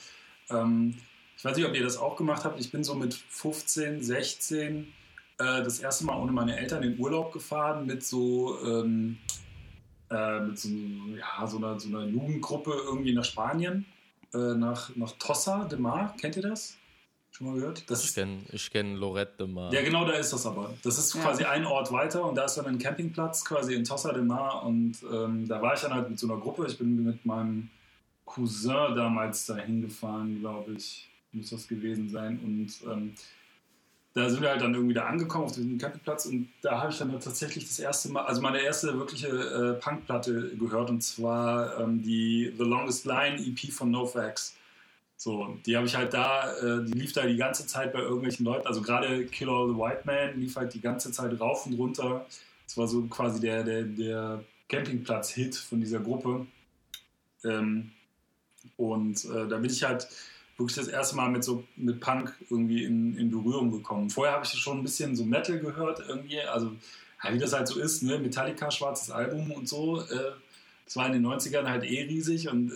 ähm, 0.49 0.95
ich 1.37 1.45
weiß 1.45 1.55
nicht, 1.55 1.65
ob 1.67 1.75
ihr 1.75 1.83
das 1.83 1.97
auch 1.97 2.15
gemacht 2.15 2.43
habt, 2.43 2.59
ich 2.59 2.71
bin 2.71 2.83
so 2.83 2.95
mit 2.95 3.13
15, 3.13 4.01
16 4.01 4.87
äh, 5.37 5.63
das 5.63 5.79
erste 5.79 6.05
Mal 6.05 6.17
ohne 6.17 6.31
meine 6.31 6.57
Eltern 6.57 6.81
in 6.81 6.99
Urlaub 6.99 7.31
gefahren 7.31 7.85
mit 7.85 8.03
so, 8.03 8.57
ähm, 8.65 9.19
äh, 10.09 10.39
mit 10.39 10.57
so, 10.57 10.69
ja, 10.69 11.45
so, 11.45 11.57
einer, 11.57 11.79
so 11.79 11.87
einer 11.87 12.07
Jugendgruppe 12.07 12.71
irgendwie 12.71 13.13
nach 13.13 13.25
Spanien, 13.25 13.85
äh, 14.33 14.55
nach, 14.55 14.95
nach 14.95 15.11
Tossa 15.19 15.65
de 15.65 15.77
Mar. 15.77 16.15
Kennt 16.19 16.35
ihr 16.35 16.43
das? 16.43 16.77
Schon 17.41 17.53
mal 17.53 17.59
gehört? 17.59 17.89
Das 17.89 18.05
ich 18.05 18.13
kenne 18.13 18.43
kenn 18.71 18.95
Lorette 18.97 19.33
de 19.39 19.47
Mar. 19.47 19.73
Ja, 19.73 19.81
genau, 19.81 20.05
da 20.05 20.11
ist 20.11 20.31
das 20.31 20.45
aber. 20.45 20.75
Das 20.83 20.99
ist 20.99 21.15
ja. 21.15 21.21
quasi 21.21 21.43
ein 21.43 21.65
Ort 21.65 21.91
weiter 21.91 22.23
und 22.23 22.35
da 22.35 22.45
ist 22.45 22.55
dann 22.55 22.67
ein 22.67 22.77
Campingplatz 22.77 23.43
quasi 23.43 23.73
in 23.73 23.83
Tossa 23.83 24.13
de 24.13 24.21
Mar 24.21 24.63
und 24.63 24.97
ähm, 25.11 25.47
da 25.47 25.59
war 25.59 25.73
ich 25.73 25.81
dann 25.81 25.91
halt 25.91 26.07
mit 26.07 26.19
so 26.19 26.31
einer 26.31 26.39
Gruppe. 26.39 26.67
Ich 26.67 26.77
bin 26.77 27.03
mit 27.03 27.25
meinem 27.25 27.71
Cousin 28.25 28.93
damals 28.95 29.47
da 29.47 29.55
hingefahren, 29.55 30.39
glaube 30.39 30.73
ich, 30.73 31.09
muss 31.31 31.49
das 31.49 31.67
gewesen 31.67 32.09
sein 32.09 32.39
und 32.43 32.69
ähm, 32.87 33.15
da 34.13 34.29
sind 34.29 34.43
wir 34.43 34.49
halt 34.49 34.61
dann 34.61 34.75
irgendwie 34.75 34.93
da 34.93 35.07
angekommen 35.07 35.45
auf 35.45 35.53
diesem 35.53 35.79
Campingplatz 35.79 36.27
und 36.27 36.47
da 36.61 36.79
habe 36.79 36.91
ich 36.91 36.99
dann 36.99 37.09
tatsächlich 37.19 37.65
das 37.65 37.79
erste 37.79 38.09
Mal, 38.09 38.23
also 38.25 38.39
meine 38.41 38.61
erste 38.61 38.95
wirkliche 38.99 39.29
äh, 39.29 39.73
Punkplatte 39.81 40.55
gehört 40.57 40.91
und 40.91 41.01
zwar 41.01 41.79
ähm, 41.79 42.03
die 42.03 42.53
The 42.55 42.65
Longest 42.65 43.05
Line 43.05 43.37
EP 43.43 43.73
von 43.73 43.89
NoFX. 43.89 44.57
So, 45.23 45.55
die 45.67 45.77
habe 45.77 45.85
ich 45.85 45.95
halt 45.95 46.15
da, 46.15 46.51
äh, 46.51 46.83
die 46.83 46.93
lief 46.93 47.13
da 47.13 47.27
die 47.27 47.37
ganze 47.37 47.67
Zeit 47.67 47.93
bei 47.93 47.99
irgendwelchen 47.99 48.43
Leuten, 48.43 48.65
also 48.65 48.81
gerade 48.81 49.23
Kill 49.27 49.51
All 49.51 49.67
the 49.67 49.75
White 49.75 50.01
Man 50.05 50.41
lief 50.41 50.55
halt 50.55 50.73
die 50.73 50.81
ganze 50.81 51.11
Zeit 51.11 51.39
rauf 51.39 51.67
und 51.67 51.73
runter. 51.73 52.25
Das 52.65 52.75
war 52.75 52.87
so 52.87 53.03
quasi 53.03 53.39
der, 53.39 53.63
der, 53.63 53.83
der 53.83 54.43
Campingplatz-Hit 54.67 55.55
von 55.57 55.79
dieser 55.79 55.99
Gruppe. 55.99 56.47
Ähm, 57.43 57.91
und 58.77 59.23
äh, 59.25 59.47
da 59.47 59.57
bin 59.57 59.69
ich 59.69 59.83
halt 59.83 60.07
wirklich 60.57 60.75
das 60.75 60.87
erste 60.87 61.15
Mal 61.15 61.29
mit 61.29 61.43
so 61.43 61.65
mit 61.75 61.99
Punk 61.99 62.35
irgendwie 62.49 62.83
in, 62.83 63.15
in 63.15 63.29
Berührung 63.29 63.69
gekommen. 63.69 64.09
Vorher 64.09 64.33
habe 64.33 64.43
ich 64.43 64.51
schon 64.53 64.79
ein 64.79 64.83
bisschen 64.83 65.15
so 65.15 65.23
Metal 65.23 65.59
gehört 65.59 65.99
irgendwie, 65.99 66.41
also 66.41 66.71
wie 67.29 67.37
das 67.37 67.53
halt 67.53 67.67
so 67.67 67.79
ist, 67.79 68.01
ne? 68.01 68.17
Metallica, 68.17 68.71
schwarzes 68.71 69.11
Album 69.11 69.51
und 69.51 69.69
so. 69.69 70.01
Äh, 70.01 70.31
das 70.83 70.95
war 70.95 71.05
in 71.05 71.13
den 71.13 71.27
90ern 71.27 71.69
halt 71.69 71.83
eh 71.83 72.05
riesig 72.05 72.49
und 72.49 72.71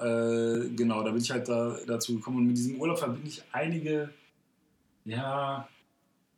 äh, 0.00 0.68
genau, 0.70 1.02
da 1.02 1.10
bin 1.10 1.20
ich 1.20 1.30
halt 1.30 1.48
da, 1.48 1.76
dazu 1.86 2.16
gekommen. 2.16 2.38
Und 2.38 2.46
mit 2.48 2.56
diesem 2.56 2.80
Urlaub 2.80 2.98
verbinde 2.98 3.28
ich 3.28 3.42
einige, 3.52 4.10
ja, 5.04 5.68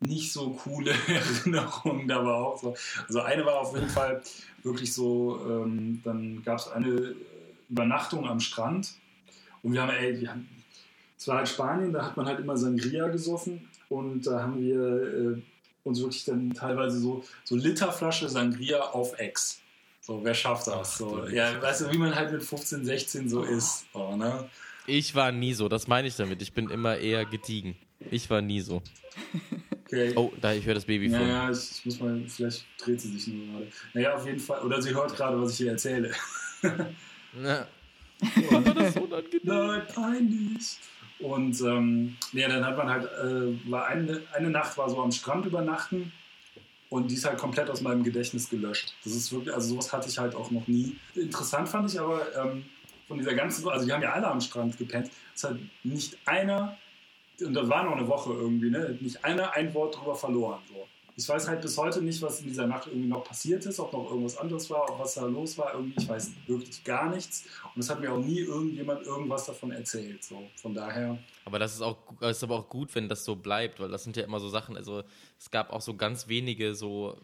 nicht 0.00 0.32
so 0.32 0.50
coole 0.50 0.92
Erinnerungen 1.08 2.08
da 2.08 2.24
war 2.24 2.36
auch 2.36 2.58
so. 2.58 2.74
Also 3.06 3.20
eine 3.20 3.44
war 3.44 3.60
auf 3.60 3.74
jeden 3.74 3.88
Fall 3.88 4.22
wirklich 4.62 4.92
so, 4.92 5.40
ähm, 5.48 6.00
dann 6.04 6.42
gab 6.42 6.58
es 6.58 6.68
eine 6.68 7.14
Übernachtung 7.68 8.26
am 8.26 8.40
Strand 8.40 8.94
und 9.62 9.72
wir 9.72 9.82
haben, 9.82 9.90
ey, 9.90 10.20
wir 10.20 10.30
haben, 10.30 10.48
es 11.18 11.28
war 11.28 11.38
halt 11.38 11.48
Spanien, 11.48 11.92
da 11.92 12.06
hat 12.06 12.16
man 12.16 12.26
halt 12.26 12.40
immer 12.40 12.56
Sangria 12.56 13.08
gesoffen 13.08 13.68
und 13.88 14.26
da 14.26 14.42
haben 14.42 14.58
wir 14.58 15.36
äh, 15.36 15.42
uns 15.84 16.00
wirklich 16.00 16.24
dann 16.24 16.52
teilweise 16.52 16.98
so, 16.98 17.24
so 17.44 17.56
Literflasche 17.56 18.28
Sangria 18.28 18.80
auf 18.80 19.18
Ex 19.18 19.60
so, 20.00 20.24
wer 20.24 20.34
schafft 20.34 20.66
das? 20.66 20.96
So, 20.96 21.26
ja, 21.28 21.60
weißt 21.60 21.82
du, 21.82 21.92
wie 21.92 21.98
man 21.98 22.14
halt 22.14 22.32
mit 22.32 22.42
15, 22.42 22.84
16 22.84 23.28
so 23.28 23.42
ist. 23.42 23.86
So, 23.92 24.16
ne? 24.16 24.48
Ich 24.86 25.14
war 25.14 25.30
nie 25.30 25.52
so, 25.52 25.68
das 25.68 25.86
meine 25.86 26.08
ich 26.08 26.16
damit. 26.16 26.40
Ich 26.42 26.52
bin 26.52 26.70
immer 26.70 26.96
eher 26.96 27.24
gediegen. 27.26 27.76
Ich 28.10 28.30
war 28.30 28.40
nie 28.40 28.60
so. 28.60 28.82
Okay. 29.84 30.12
Oh, 30.16 30.32
da 30.40 30.52
ich 30.52 30.64
höre 30.64 30.74
das 30.74 30.86
Baby 30.86 31.10
von. 31.10 31.20
Ja, 31.20 31.50
ich, 31.50 31.70
ich, 31.72 31.84
muss 31.84 32.00
mal, 32.00 32.22
vielleicht 32.26 32.64
dreht 32.78 33.00
sie 33.00 33.12
sich 33.12 33.26
nur 33.26 33.46
gerade. 33.46 33.66
Naja, 33.92 34.14
auf 34.14 34.24
jeden 34.24 34.40
Fall. 34.40 34.62
Oder 34.62 34.80
sie 34.80 34.94
hört 34.94 35.14
gerade, 35.14 35.40
was 35.40 35.52
ich 35.52 35.58
hier 35.58 35.72
erzähle. 35.72 36.12
Na. 37.34 37.66
Oh, 38.22 38.54
war 38.64 38.74
das 38.74 38.96
unangenehm? 38.96 39.40
Nein, 39.42 39.82
peinlich. 39.92 40.78
Und 41.18 41.60
ähm, 41.60 42.16
ja, 42.32 42.48
dann 42.48 42.64
hat 42.64 42.76
man 42.76 42.88
halt, 42.88 43.04
äh, 43.04 43.70
war 43.70 43.86
eine, 43.88 44.22
eine 44.32 44.50
Nacht 44.50 44.78
war 44.78 44.88
so 44.88 45.02
am 45.02 45.12
Strand 45.12 45.44
übernachten 45.44 46.12
und 46.90 47.11
die 47.11 47.14
ist 47.14 47.24
halt 47.24 47.38
komplett 47.38 47.70
aus 47.70 47.81
meinem 47.81 48.03
Gedächtnis 48.03 48.50
gelöscht. 48.50 48.94
Das 49.05 49.14
ist 49.14 49.33
wirklich, 49.33 49.55
also 49.55 49.70
sowas 49.70 49.92
hatte 49.92 50.09
ich 50.09 50.18
halt 50.18 50.35
auch 50.35 50.50
noch 50.50 50.66
nie. 50.66 50.96
Interessant 51.14 51.68
fand 51.68 51.90
ich 51.90 51.98
aber 51.98 52.26
ähm, 52.37 52.64
von 53.09 53.16
dieser 53.16 53.35
ganzen, 53.35 53.66
also 53.68 53.87
die 53.87 53.92
haben 53.92 54.03
ja 54.03 54.12
alle 54.12 54.26
am 54.26 54.40
Strand 54.40 54.76
gepennt, 54.76 55.11
es 55.35 55.44
hat 55.44 55.57
nicht 55.85 56.18
einer, 56.26 56.76
und 57.40 57.55
das 57.55 57.68
war 57.68 57.85
noch 57.85 57.96
eine 57.96 58.07
Woche 58.07 58.33
irgendwie, 58.33 58.70
ne, 58.70 58.98
nicht 59.00 59.24
einer 59.24 59.53
ein 59.55 59.72
Wort 59.72 59.98
drüber 59.98 60.14
verloren. 60.14 60.61
So. 60.68 60.87
Ich 61.20 61.28
weiß 61.28 61.48
halt 61.48 61.61
bis 61.61 61.76
heute 61.76 62.00
nicht, 62.00 62.22
was 62.22 62.40
in 62.40 62.46
dieser 62.46 62.66
Nacht 62.66 62.87
irgendwie 62.87 63.09
noch 63.09 63.22
passiert 63.22 63.66
ist, 63.66 63.78
ob 63.78 63.92
noch 63.92 64.09
irgendwas 64.09 64.38
anderes 64.38 64.70
war, 64.70 64.88
ob 64.88 65.00
was 65.00 65.14
da 65.14 65.26
los 65.26 65.59
war. 65.59 65.74
Irgendwie, 65.74 66.00
ich 66.00 66.09
weiß 66.09 66.30
wirklich 66.46 66.83
gar 66.83 67.11
nichts. 67.11 67.44
Und 67.74 67.83
es 67.83 67.90
hat 67.90 68.00
mir 68.00 68.11
auch 68.11 68.24
nie 68.24 68.38
irgendjemand 68.38 69.02
irgendwas 69.06 69.44
davon 69.44 69.70
erzählt. 69.70 70.24
So, 70.24 70.48
von 70.56 70.72
daher. 70.72 71.18
Aber 71.44 71.59
das 71.59 71.74
ist 71.74 71.83
auch, 71.83 71.98
das 72.20 72.38
ist 72.38 72.42
aber 72.42 72.54
auch 72.54 72.70
gut, 72.70 72.94
wenn 72.94 73.06
das 73.06 73.26
so 73.26 73.37
bleibt, 73.37 73.80
weil 73.80 73.90
das 73.90 74.02
sind 74.02 74.16
ja 74.16 74.24
immer 74.24 74.40
so 74.40 74.48
Sachen. 74.48 74.78
Also 74.78 75.02
es 75.38 75.50
gab 75.50 75.74
auch 75.74 75.83
so 75.83 75.94
ganz 75.94 76.26
wenige 76.26 76.74
so 76.74 77.18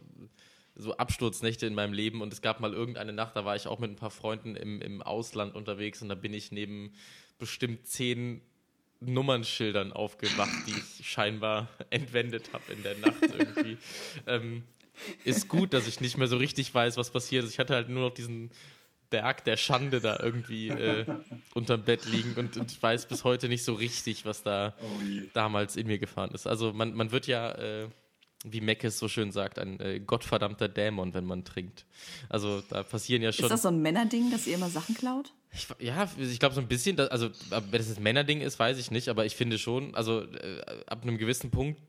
so 0.79 0.95
Absturznächte 0.99 1.67
in 1.67 1.73
meinem 1.73 1.95
Leben 1.95 2.21
und 2.21 2.35
es 2.35 2.43
gab 2.43 2.61
mal 2.61 2.75
irgendeine 2.75 3.15
Nacht, 3.15 3.35
da 3.35 3.47
war 3.47 3.57
ich 3.57 3.67
auch 3.67 3.79
mit 3.79 3.91
ein 3.91 3.97
paar 3.97 4.11
Freunden 4.11 4.57
im, 4.57 4.83
im 4.83 5.01
Ausland 5.01 5.55
unterwegs 5.55 6.03
und 6.03 6.11
da 6.11 6.15
bin 6.15 6.35
ich 6.35 6.53
neben 6.53 6.93
bestimmt 7.39 7.87
zehn 7.87 8.43
Nummernschildern 9.01 9.93
aufgewacht, 9.93 10.67
die 10.67 10.73
ich 10.73 11.07
scheinbar 11.07 11.69
entwendet 11.91 12.51
habe 12.53 12.73
in 12.73 12.83
der 12.83 12.97
Nacht 12.99 13.23
irgendwie. 13.23 13.79
ähm, 14.27 14.63
ist 15.25 15.49
gut, 15.49 15.75
dass 15.75 15.87
ich 15.87 16.01
nicht 16.01 16.17
mehr 16.17 16.29
so 16.29 16.37
richtig 16.37 16.75
weiß, 16.75 16.97
was 16.97 17.11
passiert 17.11 17.45
ist. 17.45 17.53
Ich 17.53 17.59
hatte 17.59 17.75
halt 17.75 17.89
nur 17.89 18.09
noch 18.09 18.15
diesen 18.15 18.51
Berg 19.11 19.45
der 19.45 19.57
Schande 19.57 20.01
da 20.01 20.19
irgendwie 20.21 20.69
äh, 20.69 21.05
unterm 21.55 21.85
Bett 21.85 22.07
liegen 22.07 22.35
und, 22.37 22.57
und 22.57 22.83
weiß 22.83 23.07
bis 23.07 23.25
heute 23.25 23.49
nicht 23.49 23.65
so 23.65 23.75
richtig, 23.75 24.25
was 24.25 24.43
da 24.43 24.75
oh 24.81 24.87
damals 25.33 25.77
in 25.77 25.87
mir 25.87 25.99
gefahren 25.99 26.31
ist. 26.33 26.47
Also 26.47 26.73
man, 26.73 26.95
man 26.95 27.13
wird 27.13 27.27
ja, 27.27 27.53
äh, 27.53 27.89
wie 28.51 28.61
Meckes 28.61 28.99
so 28.99 29.09
schön 29.09 29.33
sagt, 29.33 29.59
ein 29.59 29.81
äh, 29.81 30.01
gottverdammter 30.01 30.69
Dämon, 30.69 31.15
wenn 31.15 31.25
man 31.25 31.45
trinkt. 31.45 31.85
Also 32.29 32.63
da 32.69 32.83
passieren 32.83 33.23
ja 33.23 33.33
schon. 33.33 33.47
Ist 33.47 33.51
das 33.51 33.63
so 33.63 33.69
ein 33.69 33.83
Männerding, 33.83 34.31
dass 34.31 34.47
ihr 34.47 34.55
immer 34.55 34.71
Sachen 34.71 34.95
klaut? 34.95 35.33
Ich, 35.53 35.69
ja, 35.79 36.09
ich 36.19 36.39
glaube 36.39 36.55
so 36.55 36.61
ein 36.61 36.69
bisschen, 36.69 36.99
also 37.01 37.27
ob 37.51 37.73
das 37.73 37.97
ein 37.97 38.03
Männerding 38.03 38.41
ist, 38.41 38.59
weiß 38.59 38.79
ich 38.79 38.91
nicht, 38.91 39.09
aber 39.09 39.25
ich 39.25 39.37
finde 39.37 39.59
schon, 39.59 39.95
also 39.95 40.23
äh, 40.23 40.61
ab 40.87 41.03
einem 41.03 41.19
gewissen 41.19 41.51
Punkt 41.51 41.81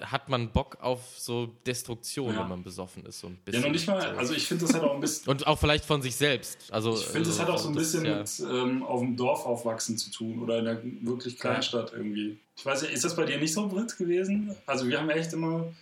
hat 0.00 0.28
man 0.28 0.50
Bock 0.50 0.78
auf 0.80 1.00
so 1.16 1.46
Destruktion, 1.66 2.34
ja. 2.34 2.40
wenn 2.40 2.48
man 2.48 2.62
besoffen 2.62 3.06
ist. 3.06 3.20
So 3.20 3.28
ein 3.28 3.36
bisschen. 3.44 3.62
Ja, 3.62 3.68
noch 3.68 3.72
nicht 3.72 3.86
mal, 3.86 4.00
also 4.16 4.34
ich 4.34 4.46
finde, 4.46 4.66
das 4.66 4.74
hat 4.74 4.82
auch 4.82 4.94
ein 4.94 5.00
bisschen. 5.00 5.30
Und 5.30 5.46
auch 5.46 5.58
vielleicht 5.58 5.84
von 5.84 6.02
sich 6.02 6.16
selbst. 6.16 6.72
Also, 6.72 6.94
ich 6.94 7.04
finde, 7.04 7.28
das 7.28 7.40
hat 7.40 7.48
auch 7.48 7.58
so 7.58 7.68
ein 7.68 7.74
bisschen 7.74 8.04
ja. 8.04 8.18
mit 8.18 8.40
ähm, 8.40 8.82
auf 8.82 9.00
dem 9.00 9.16
Dorf 9.16 9.46
aufwachsen 9.46 9.96
zu 9.96 10.10
tun 10.10 10.42
oder 10.42 10.58
in 10.58 10.66
einer 10.66 10.80
wirklich 11.02 11.38
Kleinstadt 11.38 11.92
ja. 11.92 11.98
irgendwie. 11.98 12.38
Ich 12.56 12.66
weiß 12.66 12.82
ja, 12.82 12.88
ist 12.88 13.04
das 13.04 13.14
bei 13.14 13.24
dir 13.24 13.38
nicht 13.38 13.52
so 13.52 13.68
Brit 13.68 13.96
gewesen? 13.96 14.54
Also 14.66 14.88
wir 14.88 14.98
haben 14.98 15.10
echt 15.10 15.32
immer. 15.32 15.72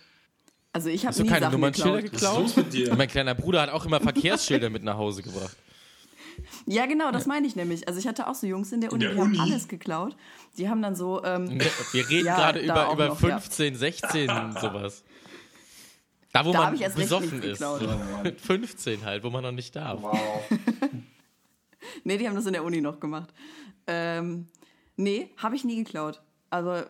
Also 0.73 0.89
ich 0.89 1.05
habe 1.05 1.21
nie 1.21 1.29
keine 1.29 1.41
Sachen 1.41 1.51
Nummernschilder 1.53 2.01
geklaut. 2.01 2.47
geklaut? 2.47 2.57
mit 2.57 2.73
dir? 2.73 2.95
mein 2.95 3.07
kleiner 3.07 3.35
Bruder 3.35 3.61
hat 3.61 3.69
auch 3.69 3.85
immer 3.85 4.01
Verkehrsschilder 4.01 4.71
mit 4.71 4.83
nach 4.83 4.97
Hause 4.97 5.21
gebracht. 5.21 5.55
Ja, 6.65 6.87
genau, 6.87 7.11
das 7.11 7.27
meine 7.27 7.45
ich 7.45 7.55
nämlich. 7.55 7.87
Also 7.87 7.99
ich 7.99 8.07
hatte 8.07 8.27
auch 8.27 8.33
so 8.33 8.47
Jungs 8.47 8.71
in 8.71 8.81
der 8.81 8.91
Uni, 8.91 9.05
in 9.05 9.11
der 9.11 9.17
die 9.17 9.21
Uni? 9.21 9.37
haben 9.37 9.51
alles 9.51 9.67
geklaut. 9.67 10.15
Die 10.57 10.67
haben 10.67 10.81
dann 10.81 10.95
so. 10.95 11.23
Ähm, 11.23 11.59
Wir 11.91 12.09
reden 12.09 12.25
ja, 12.25 12.35
gerade 12.35 12.59
über, 12.59 12.91
über 12.91 13.07
noch, 13.09 13.19
15, 13.19 13.73
ja. 13.73 13.79
16, 13.79 14.27
sowas. 14.61 15.03
Da, 16.31 16.43
wo 16.43 16.51
da 16.51 16.71
man 16.71 16.79
besoffen 16.95 17.43
ist. 17.43 17.59
So. 17.59 17.79
15 18.37 19.05
halt, 19.05 19.23
wo 19.23 19.29
man 19.29 19.43
noch 19.43 19.51
nicht 19.51 19.75
darf. 19.75 20.01
Wow. 20.01 20.41
nee, 22.03 22.17
die 22.17 22.27
haben 22.27 22.35
das 22.35 22.47
in 22.47 22.53
der 22.53 22.63
Uni 22.63 22.81
noch 22.81 22.99
gemacht. 22.99 23.29
Ähm, 23.85 24.47
nee, 24.95 25.29
habe 25.37 25.55
ich 25.55 25.63
nie 25.63 25.75
geklaut. 25.75 26.21
Also, 26.49 26.83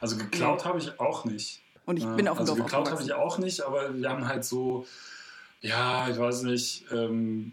also 0.00 0.18
geklaut 0.18 0.66
habe 0.66 0.78
ich 0.78 1.00
auch 1.00 1.24
nicht. 1.24 1.62
Und 1.86 1.96
ich 1.96 2.06
bin 2.06 2.28
auf 2.28 2.38
dem 2.38 2.42
Also 2.42 2.54
Dorf 2.54 2.66
geklaut 2.66 2.90
habe 2.90 3.02
ich 3.02 3.12
auch 3.12 3.38
nicht, 3.38 3.62
aber 3.62 3.94
wir 3.96 4.08
haben 4.08 4.28
halt 4.28 4.44
so, 4.44 4.86
ja, 5.60 6.08
ich 6.08 6.18
weiß 6.18 6.42
nicht, 6.42 6.84
ähm, 6.92 7.52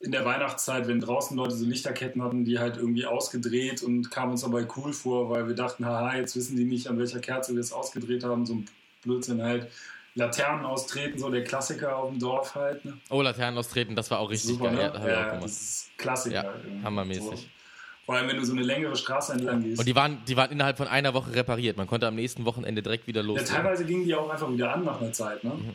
in 0.00 0.10
der 0.10 0.24
Weihnachtszeit, 0.24 0.88
wenn 0.88 1.00
draußen 1.00 1.36
Leute 1.36 1.54
so 1.54 1.64
Lichterketten 1.64 2.22
hatten, 2.22 2.44
die 2.44 2.58
halt 2.58 2.76
irgendwie 2.76 3.06
ausgedreht 3.06 3.82
und 3.82 4.10
kamen 4.10 4.32
uns 4.32 4.42
dabei 4.42 4.66
cool 4.76 4.92
vor, 4.92 5.30
weil 5.30 5.46
wir 5.46 5.54
dachten, 5.54 5.86
haha, 5.86 6.16
jetzt 6.16 6.34
wissen 6.34 6.56
die 6.56 6.64
nicht, 6.64 6.88
an 6.88 6.98
welcher 6.98 7.20
Kerze 7.20 7.54
wir 7.54 7.60
es 7.60 7.72
ausgedreht 7.72 8.24
haben, 8.24 8.44
so 8.44 8.54
ein 8.54 8.66
Blödsinn 9.02 9.42
halt. 9.42 9.70
Laternen 10.14 10.66
austreten, 10.66 11.18
so 11.18 11.30
der 11.30 11.42
Klassiker 11.42 11.96
auf 11.96 12.10
dem 12.10 12.18
Dorf 12.18 12.54
halt. 12.54 12.84
Ne? 12.84 12.98
Oh, 13.08 13.22
Laternen 13.22 13.56
austreten, 13.56 13.96
das 13.96 14.10
war 14.10 14.18
auch 14.18 14.28
richtig 14.28 14.50
Super, 14.50 14.70
geil. 14.70 14.92
Ne? 14.98 15.10
Ja, 15.10 15.36
das 15.36 15.52
ist 15.52 15.90
Klassiker. 15.96 16.44
Ja, 16.44 16.82
hammermäßig. 16.82 17.22
So. 17.22 17.61
Vor 18.04 18.16
allem, 18.16 18.28
wenn 18.28 18.36
du 18.36 18.44
so 18.44 18.52
eine 18.52 18.62
längere 18.62 18.96
Straße 18.96 19.32
entlang 19.32 19.62
gehst. 19.62 19.78
Und 19.78 19.86
die 19.86 19.94
waren, 19.94 20.18
die 20.26 20.36
waren 20.36 20.50
innerhalb 20.50 20.76
von 20.76 20.88
einer 20.88 21.14
Woche 21.14 21.34
repariert. 21.34 21.76
Man 21.76 21.86
konnte 21.86 22.08
am 22.08 22.16
nächsten 22.16 22.44
Wochenende 22.44 22.82
direkt 22.82 23.06
wieder 23.06 23.22
los. 23.22 23.38
Ja, 23.40 23.46
teilweise 23.46 23.84
gingen 23.84 24.04
die 24.04 24.14
auch 24.14 24.28
einfach 24.28 24.50
wieder 24.52 24.72
an 24.72 24.84
nach 24.84 25.00
einer 25.00 25.12
Zeit. 25.12 25.44
Ne? 25.44 25.50
Mhm. 25.50 25.74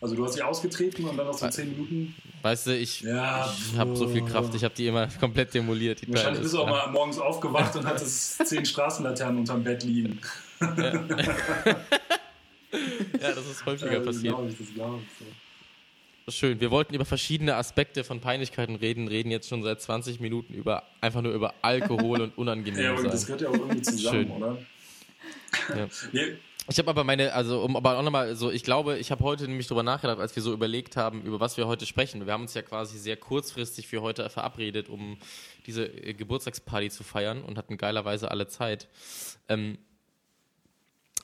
Also 0.00 0.14
du 0.16 0.24
hast 0.24 0.34
dich 0.34 0.42
ausgetreten 0.42 1.04
und 1.04 1.18
dann 1.18 1.26
noch 1.26 1.36
so 1.36 1.46
10 1.46 1.72
Minuten. 1.72 2.14
Weißt 2.40 2.68
du, 2.68 2.74
ich, 2.74 3.02
ja, 3.02 3.52
ich 3.54 3.76
habe 3.76 3.94
so 3.94 4.08
viel 4.08 4.24
Kraft, 4.24 4.54
ich 4.54 4.64
habe 4.64 4.72
die 4.74 4.86
immer 4.86 5.08
komplett 5.20 5.52
demoliert. 5.52 6.00
Wahrscheinlich 6.08 6.40
bist 6.40 6.54
du 6.54 6.60
auch 6.60 6.68
mal 6.68 6.90
morgens 6.90 7.18
aufgewacht 7.18 7.76
und 7.76 7.84
hattest 7.84 8.46
10 8.46 8.64
Straßenlaternen 8.64 9.40
unterm 9.40 9.62
Bett 9.62 9.82
liegen. 9.82 10.18
Ja, 10.60 10.66
ja 10.78 11.02
das 13.34 13.46
ist 13.50 13.66
häufiger 13.66 14.00
das 14.00 14.06
passiert. 14.06 14.34
Ich, 14.48 14.56
das 14.58 14.74
glaube 14.74 15.00
ich. 15.02 15.18
So. 15.18 15.26
Schön. 16.28 16.60
Wir 16.60 16.70
wollten 16.70 16.94
über 16.94 17.04
verschiedene 17.04 17.56
Aspekte 17.56 18.04
von 18.04 18.20
Peinlichkeiten 18.20 18.76
reden, 18.76 19.08
reden 19.08 19.30
jetzt 19.30 19.48
schon 19.48 19.62
seit 19.62 19.80
20 19.80 20.20
Minuten 20.20 20.54
über 20.54 20.84
einfach 21.00 21.22
nur 21.22 21.32
über 21.32 21.54
Alkohol 21.62 22.20
und 22.20 22.38
unangenehm 22.38 22.80
Ja, 22.84 22.92
aber 22.92 23.04
das 23.04 23.26
gehört 23.26 23.40
ja 23.42 23.48
auch 23.48 23.54
irgendwie 23.54 23.82
zusammen, 23.82 24.26
Schön. 24.26 24.30
oder? 24.30 24.58
Ja. 25.76 25.88
Nee, 26.12 26.36
ich 26.68 26.78
habe 26.78 26.88
aber 26.88 27.02
meine, 27.02 27.32
also 27.32 27.62
um 27.62 27.74
aber 27.74 27.98
auch 27.98 28.02
nochmal 28.02 28.36
so, 28.36 28.50
ich 28.50 28.62
glaube, 28.62 28.98
ich 28.98 29.10
habe 29.10 29.24
heute 29.24 29.48
nämlich 29.48 29.66
darüber 29.66 29.82
nachgedacht, 29.82 30.20
als 30.20 30.36
wir 30.36 30.42
so 30.42 30.52
überlegt 30.52 30.96
haben, 30.96 31.22
über 31.22 31.40
was 31.40 31.56
wir 31.56 31.66
heute 31.66 31.84
sprechen. 31.84 32.24
Wir 32.26 32.32
haben 32.32 32.42
uns 32.42 32.54
ja 32.54 32.62
quasi 32.62 32.96
sehr 32.96 33.16
kurzfristig 33.16 33.88
für 33.88 34.02
heute 34.02 34.30
verabredet, 34.30 34.88
um 34.88 35.18
diese 35.66 35.86
äh, 35.86 36.14
Geburtstagsparty 36.14 36.90
zu 36.90 37.02
feiern 37.02 37.42
und 37.42 37.58
hatten 37.58 37.76
geilerweise 37.76 38.30
alle 38.30 38.46
Zeit. 38.46 38.86
Ähm, 39.48 39.78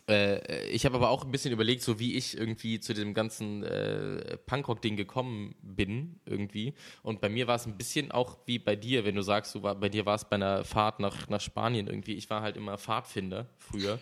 äh, 0.09 0.69
ich 0.69 0.85
habe 0.85 0.97
aber 0.97 1.11
auch 1.11 1.25
ein 1.25 1.33
bisschen 1.33 1.53
überlegt, 1.53 1.83
so 1.83 1.99
wie 1.99 2.15
ich 2.15 2.37
irgendwie 2.37 2.81
zu 2.81 2.95
dem 2.95 3.15
ganzen 3.15 3.65
äh, 3.65 4.37
Punkrock-Ding 4.47 4.97
gekommen 4.97 5.55
bin, 5.63 6.21
irgendwie. 6.25 6.75
Und 7.03 7.21
bei 7.21 7.29
mir 7.29 7.47
war 7.47 7.57
es 7.57 7.67
ein 7.67 7.77
bisschen 7.77 8.13
auch 8.13 8.39
wie 8.47 8.59
bei 8.59 8.77
dir, 8.77 9.05
wenn 9.05 9.17
du 9.17 9.23
sagst, 9.23 9.55
du 9.55 9.63
war, 9.63 9.75
bei 9.75 9.89
dir 9.89 10.07
war 10.07 10.15
es 10.15 10.25
bei 10.25 10.37
einer 10.37 10.65
Fahrt 10.65 11.01
nach, 11.01 11.29
nach 11.29 11.41
Spanien 11.41 11.87
irgendwie. 11.89 12.15
Ich 12.15 12.31
war 12.31 12.43
halt 12.43 12.57
immer 12.57 12.79
Pfadfinder 12.79 13.49
früher 13.59 13.99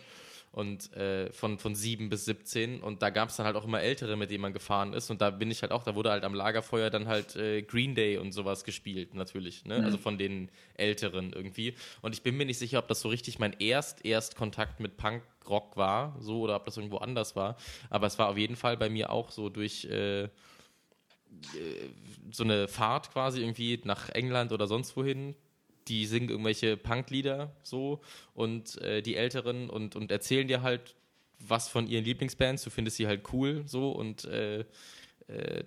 und 0.55 0.93
äh, 0.93 1.33
von, 1.33 1.59
von 1.59 1.75
sieben 1.75 2.09
bis 2.09 2.27
17 2.27 2.81
und 2.81 3.03
da 3.03 3.11
gab 3.11 3.29
es 3.29 3.37
dann 3.37 3.45
halt 3.45 3.57
auch 3.57 3.65
immer 3.65 3.81
Ältere, 3.81 4.17
mit 4.17 4.31
denen 4.31 4.43
man 4.43 4.53
gefahren 4.53 4.93
ist. 4.93 5.11
Und 5.11 5.21
da 5.21 5.31
bin 5.31 5.51
ich 5.51 5.63
halt 5.63 5.73
auch, 5.73 5.83
da 5.83 5.97
wurde 5.97 6.13
halt 6.13 6.23
am 6.23 6.33
Lagerfeuer 6.33 6.91
dann 6.91 7.09
halt 7.09 7.35
äh, 7.35 7.63
Green 7.63 7.97
Day 7.97 8.19
und 8.19 8.31
sowas 8.31 8.63
gespielt, 8.63 9.15
natürlich, 9.15 9.65
ne? 9.65 9.81
Mhm. 9.81 9.85
also 9.85 9.99
von 9.99 10.17
den 10.17 10.49
Älteren 10.75 11.33
irgendwie. 11.33 11.75
Und 12.03 12.15
ich 12.15 12.23
bin 12.23 12.37
mir 12.37 12.47
nicht 12.47 12.59
sicher, 12.59 12.79
ob 12.79 12.87
das 12.87 13.01
so 13.01 13.09
richtig 13.09 13.41
mein 13.41 13.57
erst, 13.59 14.05
erst 14.05 14.37
Kontakt 14.37 14.79
mit 14.79 14.97
Punkrock 14.97 15.77
war, 15.77 16.17
so 16.21 16.43
oder 16.43 16.55
ob 16.55 16.67
das 16.67 16.77
irgendwo 16.77 16.99
anders 16.99 17.35
war, 17.35 17.57
aber 17.91 18.07
es 18.07 18.17
war 18.21 18.29
auf 18.29 18.39
jeden 18.39 18.55
Fall 18.55 18.77
bei 18.77 18.89
mir 18.89 19.11
auch 19.11 19.33
so 19.33 19.49
durch 19.49 19.87
äh, 19.87 20.23
äh 20.25 20.29
so 22.31 22.45
eine 22.45 22.69
Fahrt 22.69 23.11
quasi 23.13 23.41
irgendwie 23.41 23.81
nach 23.85 24.09
England 24.11 24.53
oder 24.53 24.69
sonst 24.69 24.97
wohin, 24.97 25.35
die 25.89 26.07
singen 26.07 26.31
irgendwelche 26.31 26.77
Punklieder 26.77 27.53
so 27.63 28.01
und 28.35 28.81
äh, 28.81 29.03
die 29.03 29.17
Älteren 29.17 29.71
und, 29.71 29.97
und 29.97 30.11
erzählen 30.11 30.49
dir 30.49 30.63
halt 30.63 30.95
was 31.39 31.69
von 31.69 31.87
ihren 31.87 32.05
Lieblingsbands, 32.05 32.65
du 32.65 32.71
findest 32.71 32.97
sie 32.97 33.07
halt 33.07 33.23
cool 33.33 33.65
so 33.67 33.91
und 33.93 34.25
äh, 34.25 34.65
äh, 35.27 35.65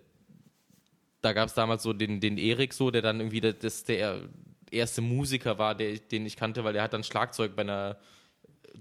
da 1.22 1.34
gab 1.34 1.50
es 1.50 1.54
damals 1.54 1.84
so 1.84 1.94
den, 1.94 2.20
den 2.20 2.38
Erik 2.38 2.74
so, 2.74 2.92
der 2.92 3.02
dann 3.02 3.20
irgendwie 3.20 3.42
das, 3.42 3.84
der 3.84 4.22
erste 4.72 5.02
Musiker 5.02 5.58
war, 5.58 5.76
der, 5.76 5.98
den 5.98 6.26
ich 6.26 6.36
kannte, 6.36 6.64
weil 6.64 6.74
der 6.74 6.84
hat 6.84 6.94
dann 6.94 7.04
Schlagzeug 7.04 7.56
bei 7.56 7.64
einer 7.64 7.98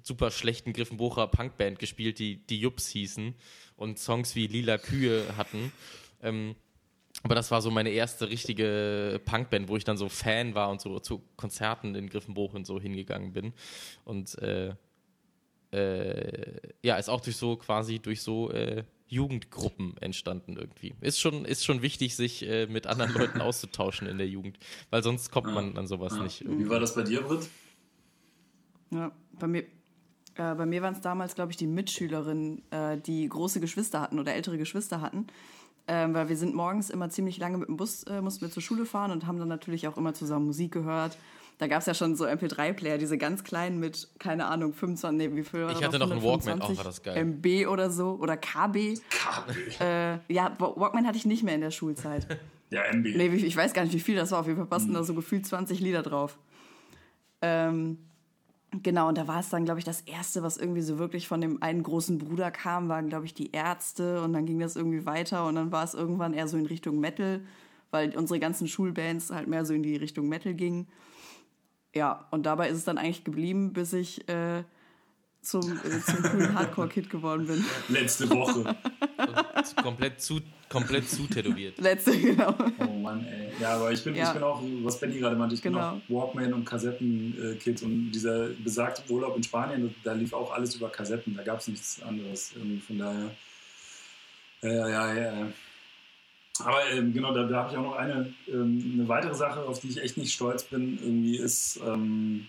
super 0.02 0.30
schlechten 0.30 0.72
Griffenbrucher 0.72 1.26
Punkband 1.26 1.78
gespielt, 1.78 2.18
die 2.18 2.36
die 2.46 2.60
Jups 2.60 2.88
hießen 2.88 3.34
und 3.76 3.98
Songs 3.98 4.34
wie 4.34 4.46
Lila 4.46 4.78
Kühe 4.78 5.24
hatten. 5.36 5.72
Ähm, 6.22 6.54
aber 7.26 7.34
das 7.34 7.50
war 7.50 7.60
so 7.60 7.72
meine 7.72 7.90
erste 7.90 8.30
richtige 8.30 9.20
Punkband, 9.24 9.68
wo 9.68 9.76
ich 9.76 9.82
dann 9.82 9.96
so 9.96 10.08
Fan 10.08 10.54
war 10.54 10.70
und 10.70 10.80
so 10.80 11.00
zu 11.00 11.24
Konzerten 11.36 11.96
in 11.96 12.08
Griffenbruch 12.08 12.54
und 12.54 12.64
so 12.68 12.80
hingegangen 12.80 13.32
bin. 13.32 13.52
Und 14.04 14.38
äh, 14.38 14.76
äh, 15.72 16.60
ja, 16.84 16.94
ist 16.94 17.08
auch 17.08 17.20
durch 17.20 17.36
so 17.36 17.56
quasi 17.56 17.98
durch 17.98 18.22
so 18.22 18.52
äh, 18.52 18.84
Jugendgruppen 19.08 19.96
entstanden 19.98 20.56
irgendwie. 20.56 20.94
Ist 21.00 21.18
schon, 21.18 21.44
ist 21.44 21.64
schon 21.64 21.82
wichtig, 21.82 22.14
sich 22.14 22.46
äh, 22.48 22.68
mit 22.68 22.86
anderen 22.86 23.12
Leuten 23.12 23.40
auszutauschen 23.40 24.06
in 24.06 24.18
der 24.18 24.28
Jugend, 24.28 24.60
weil 24.90 25.02
sonst 25.02 25.32
kommt 25.32 25.52
man 25.52 25.76
an 25.76 25.88
sowas 25.88 26.12
ja. 26.14 26.22
nicht. 26.22 26.42
Irgendwie. 26.42 26.66
Wie 26.66 26.70
war 26.70 26.78
das 26.78 26.94
bei 26.94 27.02
dir, 27.02 27.22
Britt? 27.22 27.48
Ja, 28.92 29.10
bei 29.32 29.48
mir, 29.48 29.62
äh, 30.36 30.54
bei 30.54 30.64
mir 30.64 30.80
waren 30.80 30.94
es 30.94 31.00
damals, 31.00 31.34
glaube 31.34 31.50
ich, 31.50 31.56
die 31.56 31.66
Mitschülerinnen, 31.66 32.62
äh, 32.70 32.98
die 32.98 33.28
große 33.28 33.58
Geschwister 33.58 34.00
hatten 34.00 34.20
oder 34.20 34.32
ältere 34.32 34.58
Geschwister 34.58 35.00
hatten 35.00 35.26
ähm, 35.88 36.14
weil 36.14 36.28
wir 36.28 36.36
sind 36.36 36.54
morgens 36.54 36.90
immer 36.90 37.10
ziemlich 37.10 37.38
lange 37.38 37.58
mit 37.58 37.68
dem 37.68 37.76
Bus, 37.76 38.02
äh, 38.04 38.20
mussten 38.20 38.42
wir 38.42 38.50
zur 38.50 38.62
Schule 38.62 38.86
fahren 38.86 39.10
und 39.10 39.26
haben 39.26 39.38
dann 39.38 39.48
natürlich 39.48 39.86
auch 39.88 39.96
immer 39.96 40.14
zusammen 40.14 40.46
Musik 40.46 40.72
gehört. 40.72 41.16
Da 41.58 41.68
gab 41.68 41.80
es 41.80 41.86
ja 41.86 41.94
schon 41.94 42.16
so 42.16 42.26
MP3-Player, 42.26 42.98
diese 42.98 43.16
ganz 43.16 43.42
kleinen 43.42 43.80
mit, 43.80 44.08
keine 44.18 44.46
Ahnung, 44.46 44.74
25, 44.74 45.16
nee, 45.16 45.36
wie 45.36 45.42
viel 45.42 45.64
war 45.64 45.72
Ich 45.72 45.82
hatte 45.82 45.98
noch 45.98 46.10
einen 46.10 46.22
Walkman, 46.22 46.60
auch 46.60 46.76
war 46.76 46.84
das 46.84 47.02
geil. 47.02 47.16
MB 47.16 47.68
oder 47.68 47.90
so, 47.90 48.18
oder 48.20 48.36
KB. 48.36 48.98
KB. 49.08 49.80
Äh, 49.80 50.18
ja, 50.28 50.54
Walkman 50.58 51.06
hatte 51.06 51.16
ich 51.16 51.24
nicht 51.24 51.44
mehr 51.44 51.54
in 51.54 51.62
der 51.62 51.70
Schulzeit. 51.70 52.26
ja, 52.70 52.82
MB. 52.92 53.16
Nee, 53.16 53.28
ich 53.28 53.56
weiß 53.56 53.72
gar 53.72 53.84
nicht, 53.84 53.94
wie 53.94 54.00
viel 54.00 54.16
das 54.16 54.32
war. 54.32 54.40
Auf 54.40 54.46
jeden 54.46 54.58
Fall 54.58 54.66
passten 54.66 54.90
mhm. 54.90 54.96
da 54.96 55.04
so 55.04 55.14
gefühlt 55.14 55.46
20 55.46 55.80
Lieder 55.80 56.02
drauf. 56.02 56.36
Ähm, 57.40 57.98
Genau, 58.82 59.08
und 59.08 59.16
da 59.16 59.28
war 59.28 59.40
es 59.40 59.48
dann, 59.48 59.64
glaube 59.64 59.78
ich, 59.78 59.84
das 59.84 60.00
erste, 60.02 60.42
was 60.42 60.56
irgendwie 60.56 60.82
so 60.82 60.98
wirklich 60.98 61.28
von 61.28 61.40
dem 61.40 61.62
einen 61.62 61.82
großen 61.82 62.18
Bruder 62.18 62.50
kam, 62.50 62.88
waren, 62.88 63.08
glaube 63.08 63.24
ich, 63.24 63.32
die 63.32 63.52
Ärzte 63.52 64.22
und 64.22 64.32
dann 64.32 64.44
ging 64.44 64.58
das 64.58 64.76
irgendwie 64.76 65.06
weiter 65.06 65.46
und 65.46 65.54
dann 65.54 65.70
war 65.72 65.84
es 65.84 65.94
irgendwann 65.94 66.34
eher 66.34 66.48
so 66.48 66.56
in 66.56 66.66
Richtung 66.66 66.98
Metal, 66.98 67.40
weil 67.90 68.16
unsere 68.16 68.40
ganzen 68.40 68.66
Schulbands 68.66 69.30
halt 69.30 69.46
mehr 69.46 69.64
so 69.64 69.72
in 69.72 69.82
die 69.82 69.96
Richtung 69.96 70.28
Metal 70.28 70.52
gingen. 70.54 70.88
Ja, 71.94 72.26
und 72.30 72.44
dabei 72.44 72.68
ist 72.68 72.76
es 72.78 72.84
dann 72.84 72.98
eigentlich 72.98 73.24
geblieben, 73.24 73.72
bis 73.72 73.92
ich 73.92 74.28
äh, 74.28 74.64
zum, 75.46 75.62
äh, 75.62 76.00
zum 76.04 76.22
coolen 76.22 76.54
Hardcore-Kid 76.54 77.08
geworden 77.08 77.46
bin. 77.46 77.64
Letzte 77.88 78.28
Woche. 78.30 78.76
komplett 79.82 80.20
zu 80.20 80.40
komplett 80.68 81.08
zu 81.08 81.26
tätowiert. 81.26 81.78
Letzte, 81.78 82.18
genau. 82.18 82.54
Oh 82.78 82.98
Mann, 82.98 83.24
ey. 83.24 83.52
Ja, 83.60 83.76
aber 83.76 83.92
ich 83.92 84.02
bin, 84.02 84.14
ja. 84.14 84.26
ich 84.26 84.32
bin 84.32 84.42
auch, 84.42 84.60
was 84.82 84.98
Benny 84.98 85.18
gerade 85.18 85.36
meinte, 85.36 85.54
ich 85.54 85.62
genau. 85.62 85.92
bin 86.08 86.18
auch 86.18 86.26
Walkman 86.26 86.52
und 86.52 86.64
Kassetten-Kid 86.64 87.82
und 87.82 88.10
dieser 88.10 88.48
besagte 88.48 89.02
Urlaub 89.10 89.36
in 89.36 89.42
Spanien, 89.42 89.94
da 90.02 90.12
lief 90.12 90.32
auch 90.32 90.52
alles 90.52 90.74
über 90.74 90.88
Kassetten, 90.88 91.36
da 91.36 91.42
gab 91.42 91.60
es 91.60 91.68
nichts 91.68 92.02
anderes. 92.02 92.52
Von 92.86 92.98
daher. 92.98 93.30
Ja, 94.62 94.88
ja, 94.88 95.14
ja, 95.14 95.40
ja. 95.40 95.46
Aber 96.64 96.90
ähm, 96.90 97.12
genau, 97.12 97.34
da, 97.34 97.44
da 97.44 97.56
habe 97.56 97.72
ich 97.72 97.78
auch 97.78 97.82
noch 97.82 97.96
eine, 97.96 98.32
ähm, 98.48 98.92
eine 98.94 99.08
weitere 99.08 99.34
Sache, 99.34 99.60
auf 99.60 99.80
die 99.80 99.88
ich 99.88 100.02
echt 100.02 100.16
nicht 100.16 100.32
stolz 100.32 100.64
bin. 100.64 100.98
Irgendwie 101.02 101.36
ist, 101.36 101.78
ähm, 101.86 102.46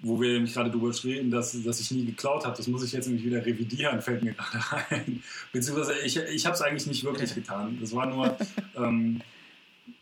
wo 0.00 0.20
wir 0.20 0.34
nämlich 0.34 0.52
gerade 0.52 0.70
drüber 0.70 0.92
reden, 1.04 1.30
dass, 1.30 1.62
dass 1.62 1.80
ich 1.80 1.90
nie 1.90 2.04
geklaut 2.04 2.44
habe. 2.44 2.56
Das 2.56 2.66
muss 2.66 2.84
ich 2.84 2.92
jetzt 2.92 3.06
nämlich 3.06 3.24
wieder 3.24 3.44
revidieren, 3.44 4.02
fällt 4.02 4.22
mir 4.22 4.34
gerade 4.34 4.64
ein. 4.90 5.22
Beziehungsweise 5.52 5.94
ich, 6.04 6.16
ich 6.16 6.46
habe 6.46 6.54
es 6.54 6.62
eigentlich 6.62 6.86
nicht 6.86 7.04
wirklich 7.04 7.34
getan. 7.34 7.78
Das 7.80 7.94
war 7.94 8.06
nur, 8.06 8.36
ähm, 8.76 9.22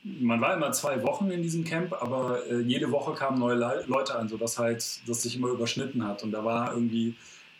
man 0.02 0.40
war 0.40 0.54
immer 0.54 0.72
zwei 0.72 1.02
Wochen 1.02 1.30
in 1.30 1.42
diesem 1.42 1.64
Camp, 1.64 1.92
aber 1.92 2.40
äh, 2.50 2.60
jede 2.60 2.90
Woche 2.90 3.14
kamen 3.14 3.38
neue 3.38 3.56
Le 3.56 3.84
Leute 3.86 4.16
an, 4.16 4.28
sodass 4.28 4.58
halt 4.58 5.00
das 5.06 5.22
sich 5.22 5.36
immer 5.36 5.48
überschnitten 5.48 6.04
hat. 6.06 6.24
Und 6.24 6.32
da 6.32 6.44
war 6.44 6.72
irgendwie, 6.72 7.14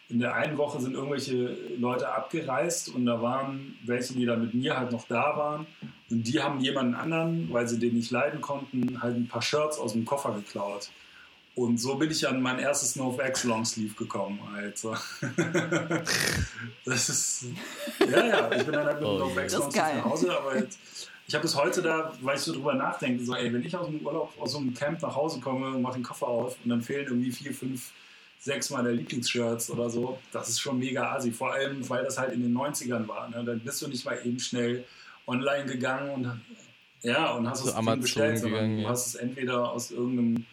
in 0.08 0.18
der 0.18 0.34
einen 0.34 0.58
Woche 0.58 0.80
sind 0.80 0.94
irgendwelche 0.94 1.56
Leute 1.78 2.12
abgereist 2.12 2.88
und 2.88 3.06
da 3.06 3.22
waren 3.22 3.76
welche, 3.84 4.14
die 4.14 4.26
dann 4.26 4.40
mit 4.40 4.54
mir 4.54 4.76
halt 4.76 4.90
noch 4.90 5.06
da 5.06 5.36
waren. 5.36 5.66
Und 6.10 6.24
die 6.24 6.42
haben 6.42 6.60
jemanden 6.60 6.94
anderen, 6.94 7.48
weil 7.52 7.68
sie 7.68 7.78
den 7.78 7.94
nicht 7.94 8.10
leiden 8.10 8.40
konnten, 8.40 9.00
halt 9.02 9.16
ein 9.16 9.28
paar 9.28 9.42
Shirts 9.42 9.78
aus 9.78 9.92
dem 9.92 10.04
Koffer 10.04 10.34
geklaut. 10.34 10.90
Und 11.54 11.78
so 11.78 11.94
bin 11.94 12.10
ich 12.10 12.26
an 12.26 12.42
mein 12.42 12.58
erstes 12.58 12.96
NoFX 12.96 13.44
Longsleeve 13.44 13.94
gekommen, 13.94 14.40
Alter. 14.52 15.00
das 16.84 17.08
ist. 17.08 17.46
Ja, 18.00 18.26
ja, 18.26 18.52
ich 18.52 18.64
bin 18.64 18.72
dann 18.72 18.86
halt 18.86 19.00
mit 19.00 19.08
oh, 19.08 19.18
NoFX 19.18 19.54
Longsleeve 19.54 19.96
nach 19.98 20.04
Hause, 20.04 20.36
aber 20.36 20.58
jetzt, 20.58 20.78
ich 21.28 21.34
habe 21.34 21.42
bis 21.42 21.54
heute 21.54 21.80
da, 21.80 22.12
weil 22.20 22.36
ich 22.36 22.42
so 22.42 22.52
drüber 22.52 22.74
nachdenke, 22.74 23.24
so, 23.24 23.34
ey, 23.34 23.52
wenn 23.52 23.62
ich 23.62 23.76
aus 23.76 23.86
dem 23.86 24.04
Urlaub, 24.04 24.32
aus 24.38 24.52
so 24.52 24.58
einem 24.58 24.74
Camp 24.74 25.00
nach 25.00 25.14
Hause 25.14 25.40
komme 25.40 25.68
und 25.68 25.82
mache 25.82 25.94
den 25.94 26.02
Koffer 26.02 26.26
auf 26.26 26.56
und 26.64 26.70
dann 26.70 26.82
fehlen 26.82 27.06
irgendwie 27.06 27.30
vier, 27.30 27.54
fünf, 27.54 27.92
sechs 28.40 28.70
meiner 28.70 28.90
Lieblingsshirts 28.90 29.70
oder 29.70 29.88
so, 29.88 30.18
das 30.32 30.48
ist 30.48 30.60
schon 30.60 30.78
mega 30.78 31.14
assi. 31.14 31.32
Vor 31.32 31.52
allem, 31.52 31.88
weil 31.88 32.04
das 32.04 32.18
halt 32.18 32.32
in 32.32 32.42
den 32.42 32.54
90ern 32.54 33.08
war. 33.08 33.28
Ne? 33.30 33.42
Dann 33.44 33.60
bist 33.60 33.80
du 33.80 33.88
nicht 33.88 34.04
mal 34.04 34.18
eben 34.22 34.38
schnell 34.38 34.84
online 35.26 35.64
gegangen 35.64 36.10
und 36.10 36.40
ja, 37.00 37.32
und 37.32 37.48
hast 37.48 37.62
so 37.62 37.68
es 37.68 37.74
Amazon 37.74 38.00
bestellt, 38.00 38.38
sondern 38.38 38.60
gegangen, 38.60 38.82
du 38.82 38.88
hast 38.88 39.06
es 39.06 39.14
entweder 39.14 39.70
aus 39.70 39.90
irgendeinem 39.90 40.46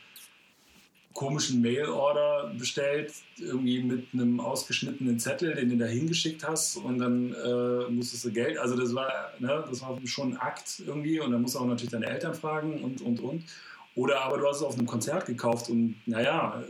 komischen 1.14 1.62
Mail-Order 1.62 2.54
bestellt, 2.58 3.14
irgendwie 3.38 3.84
mit 3.84 4.08
einem 4.14 4.40
ausgeschnittenen 4.40 5.20
Zettel, 5.20 5.56
den 5.56 5.70
du 5.70 5.78
da 5.78 5.86
hingeschickt 5.86 6.48
hast 6.48 6.78
und 6.78 7.00
dann 7.00 7.34
äh, 7.34 7.90
musstest 7.92 8.26
du 8.26 8.32
Geld, 8.32 8.58
also 8.58 8.76
das 8.76 8.96
war, 8.96 9.12
ne, 9.40 9.64
das 9.70 9.82
war 9.82 10.00
schon 10.06 10.34
ein 10.34 10.38
Akt 10.38 10.82
irgendwie 10.86 11.20
und 11.20 11.32
dann 11.32 11.42
musst 11.42 11.56
du 11.56 11.60
auch 11.60 11.66
natürlich 11.66 11.92
deine 11.92 12.08
Eltern 12.08 12.34
fragen 12.34 12.84
und, 12.84 13.02
und, 13.02 13.20
und. 13.20 13.44
Oder 13.96 14.22
aber 14.22 14.38
du 14.38 14.48
hast 14.48 14.58
es 14.58 14.64
auf 14.64 14.78
einem 14.78 14.88
Konzert 14.88 15.26
gekauft 15.26 15.70
und 15.70 15.96
naja, 16.06 16.64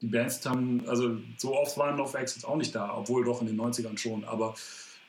die 0.00 0.06
Bands 0.06 0.44
haben, 0.46 0.86
also 0.86 1.16
so 1.36 1.56
oft 1.56 1.76
waren 1.76 1.96
Love 1.96 2.16
Exits 2.16 2.44
auch 2.44 2.56
nicht 2.56 2.74
da, 2.74 2.96
obwohl 2.96 3.24
doch 3.24 3.40
in 3.40 3.48
den 3.48 3.60
90ern 3.60 3.98
schon, 3.98 4.24
aber 4.24 4.54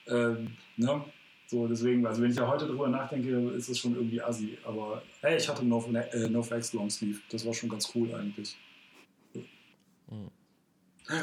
äh, 0.08 0.36
ne, 0.78 1.06
so, 1.48 1.68
deswegen, 1.68 2.06
also 2.08 2.22
wenn 2.22 2.32
ich 2.32 2.38
ja 2.38 2.48
heute 2.48 2.66
drüber 2.66 2.88
nachdenke, 2.88 3.30
ist 3.52 3.70
es 3.70 3.78
schon 3.78 3.96
irgendwie 3.96 4.22
assi. 4.22 4.58
Aber 4.64 5.04
hey, 5.22 5.38
ich 5.38 5.48
hatte 5.48 5.64
No, 5.64 5.84
äh, 5.94 6.28
no 6.28 6.42
Facts 6.42 6.74
Long 6.74 6.90
Sleeve. 6.90 7.20
Das 7.30 7.46
war 7.46 7.54
schon 7.54 7.70
ganz 7.70 7.92
cool 7.94 8.14
eigentlich. 8.16 8.58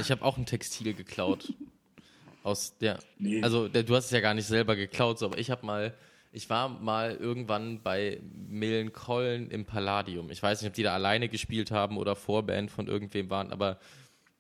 Ich 0.01 0.11
habe 0.11 0.25
auch 0.25 0.39
ein 0.39 0.47
Textil 0.47 0.95
geklaut. 0.95 1.53
Aus 2.45 2.77
der. 2.79 2.99
Nee. 3.19 3.43
Also 3.43 3.69
der, 3.69 3.83
du 3.83 3.95
hast 3.95 4.07
es 4.07 4.11
ja 4.11 4.21
gar 4.21 4.35
nicht 4.35 4.47
selber 4.47 4.77
geklaut, 4.77 5.19
so, 5.19 5.27
aber 5.27 5.39
ich 5.39 5.51
habe 5.51 5.67
mal. 5.67 5.95
Ich 6.35 6.49
war 6.49 6.71
mal 6.71 7.15
irgendwann 7.15 7.83
bei 7.83 8.19
Millencolin 8.49 9.51
im 9.51 9.67
Palladium. 9.67 10.31
Ich 10.31 10.43
weiß 10.43 10.63
nicht, 10.63 10.71
ob 10.71 10.75
die 10.75 10.83
da 10.83 10.95
alleine 10.95 11.29
gespielt 11.29 11.71
haben 11.71 11.99
oder 11.99 12.17
Vorband 12.17 12.71
von 12.71 12.87
irgendwem 12.87 13.29
waren, 13.29 13.53
aber 13.53 13.79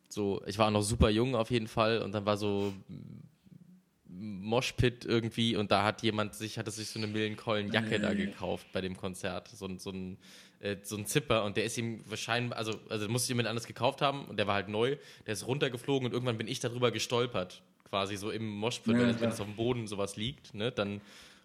so, 0.09 0.43
ich 0.47 0.57
war 0.57 0.71
noch 0.71 0.81
super 0.81 1.11
jung 1.11 1.35
auf 1.35 1.51
jeden 1.51 1.67
Fall 1.67 2.01
und 2.01 2.13
dann 2.13 2.25
war 2.25 2.39
so 2.39 2.73
Moshpit 4.23 5.05
irgendwie 5.05 5.57
und 5.57 5.73
da 5.73 5.83
hat 5.83 6.03
jemand 6.03 6.35
sich, 6.35 6.59
hatte 6.59 6.71
sich 6.71 6.89
so 6.89 7.01
eine 7.01 7.09
Millencolin-Jacke 7.09 7.99
da 7.99 8.15
gekauft 8.15 8.67
bei 8.73 8.81
dem 8.81 8.97
Konzert. 8.97 9.49
So, 9.49 9.69
so 9.79 9.91
ein 9.91 10.17
äh, 10.61 10.77
so 10.83 10.97
ein 10.97 11.07
Zipper 11.07 11.45
und 11.45 11.57
der 11.57 11.65
ist 11.65 11.77
ihm 11.77 12.01
wahrscheinlich, 12.07 12.57
also, 12.57 12.79
also 12.89 13.09
musste 13.09 13.31
jemand 13.31 13.49
anders 13.49 13.67
gekauft 13.67 14.01
haben 14.01 14.25
und 14.27 14.37
der 14.39 14.47
war 14.47 14.55
halt 14.55 14.69
neu, 14.69 14.97
der 15.27 15.33
ist 15.33 15.47
runtergeflogen 15.47 16.07
und 16.07 16.13
irgendwann 16.13 16.39
bin 16.39 16.47
ich 16.47 16.61
darüber 16.61 16.93
gestolpert, 16.93 17.63
quasi 17.91 18.17
so 18.17 18.31
im 18.31 18.49
Moshpit, 18.49 18.95
ja, 18.95 19.21
wenn 19.21 19.31
es 19.31 19.41
auf 19.41 19.47
dem 19.47 19.57
Boden 19.57 19.89
sowas 19.89 20.17
liegt, 20.17 20.55
ne, 20.55 20.71
dann 20.71 21.01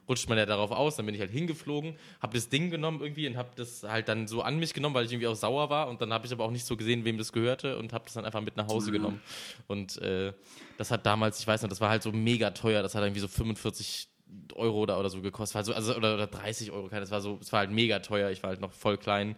rutscht 0.07 0.29
man 0.29 0.37
ja 0.37 0.45
darauf 0.45 0.71
aus, 0.71 0.95
dann 0.95 1.05
bin 1.05 1.15
ich 1.15 1.21
halt 1.21 1.31
hingeflogen, 1.31 1.95
habe 2.21 2.33
das 2.35 2.49
Ding 2.49 2.69
genommen 2.69 3.01
irgendwie 3.01 3.27
und 3.27 3.37
habe 3.37 3.49
das 3.55 3.83
halt 3.83 4.07
dann 4.07 4.27
so 4.27 4.41
an 4.41 4.57
mich 4.59 4.73
genommen, 4.73 4.95
weil 4.95 5.05
ich 5.05 5.11
irgendwie 5.11 5.27
auch 5.27 5.35
sauer 5.35 5.69
war 5.69 5.87
und 5.87 6.01
dann 6.01 6.13
habe 6.13 6.25
ich 6.25 6.31
aber 6.31 6.45
auch 6.45 6.51
nicht 6.51 6.65
so 6.65 6.77
gesehen, 6.77 7.05
wem 7.05 7.17
das 7.17 7.31
gehörte 7.31 7.77
und 7.77 7.93
habe 7.93 8.05
das 8.05 8.13
dann 8.13 8.25
einfach 8.25 8.41
mit 8.41 8.57
nach 8.57 8.67
Hause 8.67 8.89
mhm. 8.89 8.93
genommen 8.93 9.21
und 9.67 9.97
äh, 10.01 10.33
das 10.77 10.91
hat 10.91 11.05
damals, 11.05 11.39
ich 11.39 11.47
weiß 11.47 11.61
noch, 11.61 11.69
das 11.69 11.81
war 11.81 11.89
halt 11.89 12.03
so 12.03 12.11
mega 12.11 12.51
teuer, 12.51 12.81
das 12.83 12.95
hat 12.95 13.03
irgendwie 13.03 13.21
so 13.21 13.27
45 13.27 14.09
Euro 14.55 14.81
oder, 14.81 14.99
oder 14.99 15.09
so 15.09 15.21
gekostet. 15.21 15.55
Also, 15.57 15.73
also 15.73 15.95
oder, 15.95 16.15
oder 16.15 16.27
30 16.27 16.71
Euro, 16.71 16.89
das 16.89 17.11
war 17.11 17.21
so, 17.21 17.37
es 17.41 17.51
war 17.51 17.59
halt 17.59 17.71
mega 17.71 17.99
teuer, 17.99 18.29
ich 18.29 18.43
war 18.43 18.49
halt 18.49 18.61
noch 18.61 18.73
voll 18.73 18.97
klein. 18.97 19.35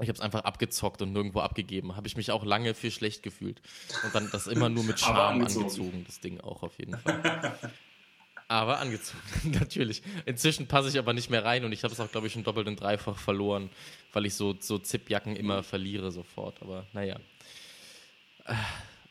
Ich 0.00 0.08
habe 0.08 0.12
es 0.12 0.20
einfach 0.20 0.44
abgezockt 0.44 1.02
und 1.02 1.12
nirgendwo 1.12 1.40
abgegeben. 1.40 1.96
Habe 1.96 2.06
ich 2.06 2.16
mich 2.16 2.30
auch 2.30 2.44
lange 2.44 2.72
für 2.72 2.90
schlecht 2.90 3.22
gefühlt. 3.22 3.60
Und 4.04 4.14
dann 4.14 4.30
das 4.32 4.46
immer 4.46 4.70
nur 4.70 4.84
mit 4.84 4.98
Charme 4.98 5.42
angezogen. 5.42 5.66
angezogen, 5.66 6.04
das 6.06 6.20
Ding 6.20 6.40
auch 6.40 6.62
auf 6.62 6.78
jeden 6.78 6.96
Fall. 6.96 7.58
aber 8.52 8.78
angezogen, 8.78 9.22
natürlich. 9.60 10.02
Inzwischen 10.26 10.66
passe 10.66 10.88
ich 10.88 10.98
aber 10.98 11.12
nicht 11.12 11.30
mehr 11.30 11.44
rein 11.44 11.64
und 11.64 11.72
ich 11.72 11.84
habe 11.84 11.94
es 11.94 12.00
auch, 12.00 12.10
glaube 12.10 12.26
ich, 12.26 12.32
schon 12.34 12.44
doppelt 12.44 12.68
und 12.68 12.80
dreifach 12.80 13.18
verloren, 13.18 13.70
weil 14.12 14.26
ich 14.26 14.34
so, 14.34 14.54
so 14.58 14.78
Zipjacken 14.78 15.36
immer 15.36 15.62
verliere 15.62 16.12
sofort. 16.12 16.60
Aber 16.60 16.86
naja. 16.92 17.16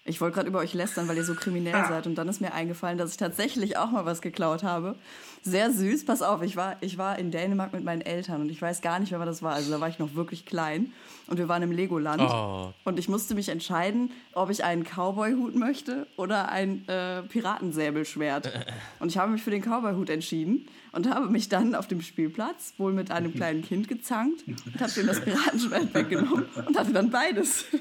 Ich 0.03 0.19
wollte 0.19 0.35
gerade 0.35 0.49
über 0.49 0.59
euch 0.59 0.73
lästern, 0.73 1.07
weil 1.07 1.17
ihr 1.17 1.23
so 1.23 1.35
kriminell 1.35 1.75
ah. 1.75 1.87
seid. 1.87 2.07
Und 2.07 2.15
dann 2.15 2.27
ist 2.27 2.41
mir 2.41 2.53
eingefallen, 2.53 2.97
dass 2.97 3.11
ich 3.11 3.17
tatsächlich 3.17 3.77
auch 3.77 3.91
mal 3.91 4.03
was 4.03 4.21
geklaut 4.21 4.63
habe. 4.63 4.95
Sehr 5.43 5.71
süß. 5.71 6.05
Pass 6.05 6.23
auf, 6.23 6.41
ich 6.41 6.55
war, 6.55 6.77
ich 6.81 6.97
war 6.97 7.19
in 7.19 7.29
Dänemark 7.29 7.71
mit 7.71 7.83
meinen 7.83 8.01
Eltern 8.01 8.41
und 8.41 8.49
ich 8.49 8.59
weiß 8.59 8.81
gar 8.81 8.99
nicht 8.99 9.11
mehr, 9.11 9.19
was 9.19 9.27
das 9.27 9.43
war. 9.43 9.53
Also 9.53 9.69
da 9.69 9.79
war 9.79 9.89
ich 9.89 9.99
noch 9.99 10.15
wirklich 10.15 10.45
klein. 10.47 10.91
Und 11.27 11.37
wir 11.37 11.47
waren 11.47 11.61
im 11.61 11.71
Legoland. 11.71 12.21
Oh. 12.21 12.73
Und 12.83 12.97
ich 12.97 13.09
musste 13.09 13.35
mich 13.35 13.49
entscheiden, 13.49 14.11
ob 14.33 14.49
ich 14.49 14.63
einen 14.63 14.83
Cowboy-Hut 14.83 15.55
möchte 15.55 16.07
oder 16.17 16.49
ein 16.49 16.87
äh, 16.87 17.21
Piratensäbelschwert. 17.21 18.51
Und 18.99 19.09
ich 19.09 19.17
habe 19.17 19.31
mich 19.31 19.43
für 19.43 19.51
den 19.51 19.61
Cowboy-Hut 19.61 20.09
entschieden 20.09 20.67
und 20.91 21.09
habe 21.09 21.27
mich 21.27 21.47
dann 21.49 21.75
auf 21.75 21.87
dem 21.87 22.01
Spielplatz 22.01 22.73
wohl 22.77 22.91
mit 22.91 23.11
einem 23.11 23.33
kleinen 23.33 23.63
Kind 23.63 23.87
gezankt 23.87 24.43
und 24.47 24.81
habe 24.81 24.99
ihm 24.99 25.07
das 25.07 25.21
Piratenschwert 25.21 25.93
weggenommen 25.93 26.45
und 26.67 26.77
hatte 26.77 26.91
dann 26.91 27.09
beides. 27.09 27.65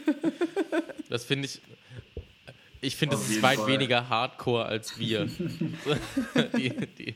Das 1.09 1.25
finde 1.25 1.47
ich 1.47 1.61
ich 2.81 2.97
finde, 2.97 3.17
es 3.17 3.29
ist 3.29 3.43
weit 3.43 3.59
Fall. 3.59 3.69
weniger 3.69 4.09
Hardcore 4.09 4.65
als 4.65 4.99
wir. 4.99 5.27
die, 6.57 6.71
die. 6.99 7.15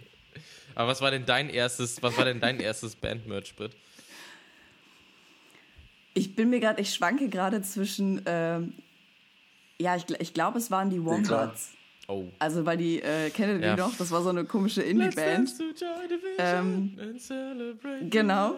Aber 0.74 0.88
was 0.88 1.00
war 1.00 1.10
denn 1.10 1.24
dein 1.24 1.48
erstes, 1.48 2.02
was 2.02 2.16
war 2.16 2.24
denn 2.24 2.40
dein 2.40 2.60
erstes 2.60 2.96
Bandmerch, 2.96 3.54
Brit? 3.56 3.72
Ich 6.14 6.36
bin 6.36 6.50
mir 6.50 6.60
gerade, 6.60 6.80
ich 6.80 6.92
schwanke 6.94 7.28
gerade 7.28 7.62
zwischen, 7.62 8.22
ähm, 8.26 8.74
ja, 9.78 9.96
ich, 9.96 10.04
ich 10.20 10.34
glaube, 10.34 10.58
es 10.58 10.70
waren 10.70 10.90
die 10.90 11.04
Wombats. 11.04 11.72
Oh. 12.06 12.26
Also, 12.38 12.66
weil 12.66 12.76
die, 12.76 13.00
äh, 13.00 13.30
kennt 13.30 13.60
ihr 13.60 13.66
ja. 13.66 13.74
die 13.74 13.80
noch? 13.80 13.96
Das 13.96 14.10
war 14.10 14.22
so 14.22 14.28
eine 14.28 14.44
komische 14.44 14.82
Indie-Band. 14.82 15.50
Ähm, 16.38 16.98
genau. 18.10 18.56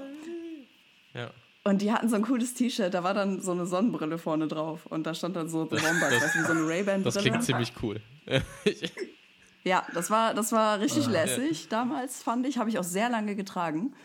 Ja. 1.14 1.30
Und 1.66 1.82
die 1.82 1.90
hatten 1.90 2.08
so 2.08 2.14
ein 2.14 2.22
cooles 2.22 2.54
T-Shirt, 2.54 2.94
da 2.94 3.02
war 3.02 3.12
dann 3.12 3.40
so 3.40 3.50
eine 3.50 3.66
Sonnenbrille 3.66 4.18
vorne 4.18 4.46
drauf 4.46 4.86
und 4.86 5.04
da 5.04 5.14
stand 5.14 5.34
dann 5.34 5.48
so 5.48 5.64
The 5.64 5.82
Wombats, 5.82 6.14
das, 6.14 6.22
weißt 6.22 6.34
du, 6.36 6.44
so 6.44 6.52
eine 6.52 6.68
Ray-Ban-Brille. 6.68 7.02
Das 7.02 7.16
klingt 7.16 7.42
ziemlich 7.42 7.72
cool. 7.82 8.00
ja, 9.64 9.84
das 9.92 10.08
war, 10.08 10.32
das 10.32 10.52
war 10.52 10.78
richtig 10.78 11.08
ah, 11.08 11.10
lässig 11.10 11.64
ja. 11.64 11.70
damals, 11.70 12.22
fand 12.22 12.46
ich. 12.46 12.58
Habe 12.58 12.70
ich 12.70 12.78
auch 12.78 12.84
sehr 12.84 13.08
lange 13.08 13.34
getragen. 13.34 13.96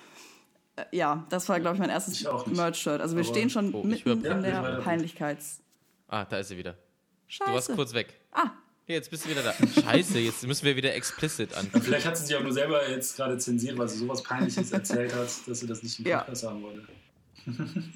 Äh, 0.75 0.85
ja, 0.91 1.27
das 1.29 1.49
war, 1.49 1.59
glaube 1.59 1.75
ich, 1.75 1.79
mein 1.79 1.91
erstes 1.91 2.25
Merch-Shirt. 2.47 2.99
Also 2.99 3.15
wir 3.15 3.23
Aber 3.23 3.31
stehen 3.31 3.51
schon 3.51 3.75
oh, 3.75 3.83
mitten 3.83 4.25
in 4.25 4.41
der 4.41 4.81
Peinlichkeits... 4.83 5.61
Ah, 6.07 6.25
da 6.25 6.39
ist 6.39 6.47
sie 6.47 6.57
wieder. 6.57 6.75
Scheiße. 7.27 7.47
Du 7.47 7.53
warst 7.53 7.75
kurz 7.75 7.93
weg. 7.93 8.19
Ah, 8.31 8.49
jetzt 8.87 9.11
bist 9.11 9.25
du 9.25 9.29
wieder 9.29 9.43
da. 9.43 9.53
Scheiße, 9.53 10.17
jetzt 10.17 10.47
müssen 10.47 10.65
wir 10.65 10.75
wieder 10.75 10.95
explicit 10.95 11.53
an. 11.53 11.69
Vielleicht 11.79 12.07
hat 12.07 12.17
sie 12.17 12.25
sich 12.25 12.35
auch 12.35 12.41
nur 12.41 12.53
selber 12.53 12.89
jetzt 12.89 13.17
gerade 13.17 13.37
zensiert, 13.37 13.77
weil 13.77 13.87
sie 13.87 13.99
sowas 13.99 14.23
Peinliches 14.23 14.71
erzählt 14.71 15.13
hat, 15.13 15.29
dass 15.45 15.59
sie 15.59 15.67
das 15.67 15.83
nicht 15.83 15.99
im 15.99 16.05
Podcast 16.05 16.41
ja. 16.41 16.49
haben 16.49 16.63
wollte. 16.63 16.87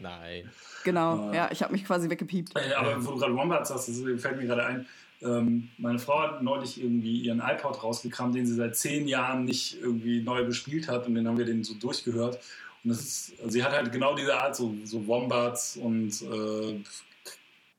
Nein. 0.00 0.50
Genau, 0.84 1.32
ja, 1.32 1.48
ich 1.52 1.62
habe 1.62 1.72
mich 1.72 1.84
quasi 1.84 2.10
weggepiept. 2.10 2.56
Äh, 2.56 2.74
aber 2.74 3.04
wo 3.04 3.12
du 3.12 3.18
gerade 3.18 3.36
Wombats 3.36 3.68
sagst, 3.68 3.88
das 3.88 4.02
fällt 4.20 4.36
mir 4.36 4.46
gerade 4.46 4.66
ein. 4.66 4.86
Ähm, 5.22 5.70
meine 5.78 5.98
Frau 5.98 6.20
hat 6.20 6.42
neulich 6.42 6.82
irgendwie 6.82 7.20
ihren 7.20 7.40
iPod 7.40 7.82
rausgekramt, 7.82 8.34
den 8.34 8.46
sie 8.46 8.54
seit 8.54 8.76
zehn 8.76 9.08
Jahren 9.08 9.44
nicht 9.44 9.80
irgendwie 9.80 10.22
neu 10.22 10.44
bespielt 10.44 10.88
hat 10.88 11.06
und 11.06 11.14
den 11.14 11.26
haben 11.26 11.38
wir 11.38 11.44
den 11.44 11.64
so 11.64 11.74
durchgehört. 11.74 12.38
Und 12.82 12.90
das 12.90 13.00
ist, 13.00 13.32
also 13.38 13.50
sie 13.50 13.64
hat 13.64 13.72
halt 13.72 13.92
genau 13.92 14.14
diese 14.14 14.36
Art, 14.36 14.56
so, 14.56 14.74
so 14.84 15.06
Wombats 15.06 15.76
und 15.76 16.10
äh, 16.22 16.80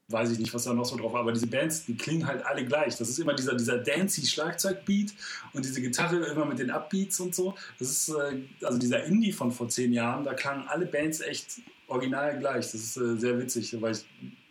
weiß 0.07 0.31
ich 0.31 0.39
nicht, 0.39 0.53
was 0.53 0.65
da 0.65 0.73
noch 0.73 0.85
so 0.85 0.95
drauf 0.97 1.13
war, 1.13 1.21
aber 1.21 1.31
diese 1.31 1.47
Bands, 1.47 1.85
die 1.85 1.97
klingen 1.97 2.27
halt 2.27 2.45
alle 2.45 2.63
gleich. 2.63 2.95
Das 2.95 3.09
ist 3.09 3.17
immer 3.17 3.33
dieser, 3.33 3.55
dieser 3.55 3.79
dancy 3.79 4.25
Schlagzeugbeat 4.25 5.13
und 5.53 5.65
diese 5.65 5.81
Gitarre 5.81 6.17
immer 6.17 6.45
mit 6.45 6.59
den 6.59 6.69
Upbeats 6.69 7.19
und 7.19 7.33
so. 7.33 7.55
Das 7.79 7.89
ist, 7.89 8.09
äh, 8.09 8.43
also 8.63 8.77
dieser 8.77 9.03
Indie 9.05 9.31
von 9.31 9.51
vor 9.51 9.67
zehn 9.67 9.91
Jahren, 9.93 10.23
da 10.23 10.33
klangen 10.33 10.67
alle 10.67 10.85
Bands 10.85 11.21
echt 11.21 11.59
original 11.87 12.37
gleich. 12.37 12.65
Das 12.71 12.75
ist 12.75 12.97
äh, 12.97 13.17
sehr 13.17 13.39
witzig, 13.39 13.75
weil 13.81 13.93
ich, 13.93 14.05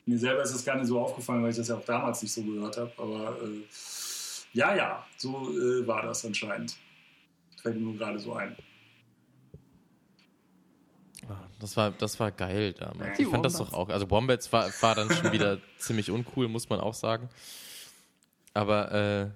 mir 0.07 0.19
selber 0.19 0.43
ist 0.43 0.55
das 0.55 0.65
gar 0.65 0.77
nicht 0.77 0.89
so 0.89 0.99
aufgefallen, 0.99 1.43
weil 1.43 1.51
ich 1.51 1.57
das 1.57 1.69
ja 1.69 1.77
auch 1.77 1.85
damals 1.85 2.21
nicht 2.23 2.33
so 2.33 2.43
gehört 2.43 2.77
habe. 2.77 2.93
Aber 2.99 3.39
äh, 3.43 3.63
ja, 4.53 4.75
ja, 4.75 5.07
so 5.17 5.51
äh, 5.51 5.87
war 5.87 6.03
das 6.03 6.25
anscheinend. 6.25 6.77
Fällt 7.63 7.77
mir 7.77 7.83
nur 7.83 7.97
gerade 7.97 8.19
so 8.19 8.35
ein. 8.35 8.57
Das 11.65 11.79
war, 11.79 11.93
das 11.93 12.21
war 12.21 12.31
geil 12.31 12.75
damals. 12.75 13.17
Die 13.17 13.23
ich 13.23 13.29
fand 13.29 13.39
Wombats. 13.39 13.57
das 13.57 13.69
doch 13.69 13.73
auch. 13.73 13.89
Also 13.89 14.11
Wombats 14.11 14.53
war, 14.53 14.71
war 14.83 14.95
dann 14.95 15.11
schon 15.11 15.33
wieder 15.33 15.57
ziemlich 15.79 16.11
uncool, 16.11 16.47
muss 16.47 16.69
man 16.69 16.79
auch 16.79 16.93
sagen. 16.93 17.31
Aber 18.53 18.93
äh, 18.93 19.31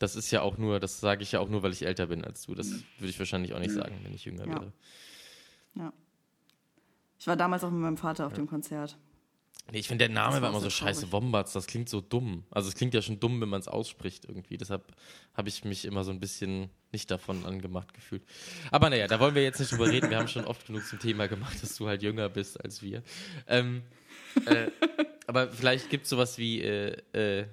das 0.00 0.16
ist 0.16 0.32
ja 0.32 0.42
auch 0.42 0.58
nur, 0.58 0.80
das 0.80 0.98
sage 0.98 1.22
ich 1.22 1.30
ja 1.30 1.38
auch 1.38 1.48
nur, 1.48 1.62
weil 1.62 1.70
ich 1.70 1.86
älter 1.86 2.08
bin 2.08 2.24
als 2.24 2.46
du. 2.46 2.56
Das 2.56 2.68
würde 2.98 3.10
ich 3.10 3.16
wahrscheinlich 3.16 3.54
auch 3.54 3.60
nicht 3.60 3.70
sagen, 3.70 3.96
wenn 4.02 4.12
ich 4.12 4.24
jünger 4.24 4.44
ja. 4.44 4.54
wäre. 4.54 4.72
Ja. 5.76 5.92
Ich 7.20 7.28
war 7.28 7.36
damals 7.36 7.62
auch 7.62 7.70
mit 7.70 7.80
meinem 7.80 7.96
Vater 7.96 8.26
auf 8.26 8.32
ja. 8.32 8.38
dem 8.38 8.48
Konzert. 8.48 8.98
Nee, 9.72 9.78
ich 9.78 9.88
finde, 9.88 10.06
der 10.06 10.14
Name 10.14 10.42
war, 10.42 10.50
immer 10.50 10.60
so 10.60 10.68
scheiße. 10.68 11.10
Wombats, 11.10 11.52
das 11.54 11.66
klingt 11.66 11.88
so 11.88 12.00
dumm. 12.00 12.44
Also, 12.50 12.68
es 12.68 12.74
klingt 12.74 12.92
ja 12.92 13.00
schon 13.00 13.18
dumm, 13.18 13.40
wenn 13.40 13.48
man 13.48 13.60
es 13.60 13.68
ausspricht 13.68 14.26
irgendwie. 14.26 14.58
Deshalb 14.58 14.92
habe 15.32 15.48
ich 15.48 15.64
mich 15.64 15.84
immer 15.84 16.04
so 16.04 16.10
ein 16.10 16.20
bisschen 16.20 16.70
nicht 16.92 17.10
davon 17.10 17.44
angemacht 17.46 17.94
gefühlt. 17.94 18.22
Aber 18.70 18.90
naja, 18.90 19.06
da 19.06 19.18
wollen 19.20 19.34
wir 19.34 19.42
jetzt 19.42 19.58
nicht 19.58 19.72
drüber 19.72 19.88
reden. 19.88 20.10
Wir 20.10 20.18
haben 20.18 20.28
schon 20.28 20.44
oft 20.44 20.66
genug 20.66 20.86
zum 20.86 20.98
Thema 20.98 21.28
gemacht, 21.28 21.62
dass 21.62 21.76
du 21.76 21.88
halt 21.88 22.02
jünger 22.02 22.28
bist 22.28 22.62
als 22.62 22.82
wir. 22.82 23.02
Ähm, 23.48 23.82
äh, 24.46 24.70
aber 25.26 25.48
vielleicht 25.48 25.90
gibt 25.90 26.04
es 26.04 26.10
sowas 26.10 26.38
wie 26.38 26.60
äh, 26.60 26.96
äh, 27.12 27.46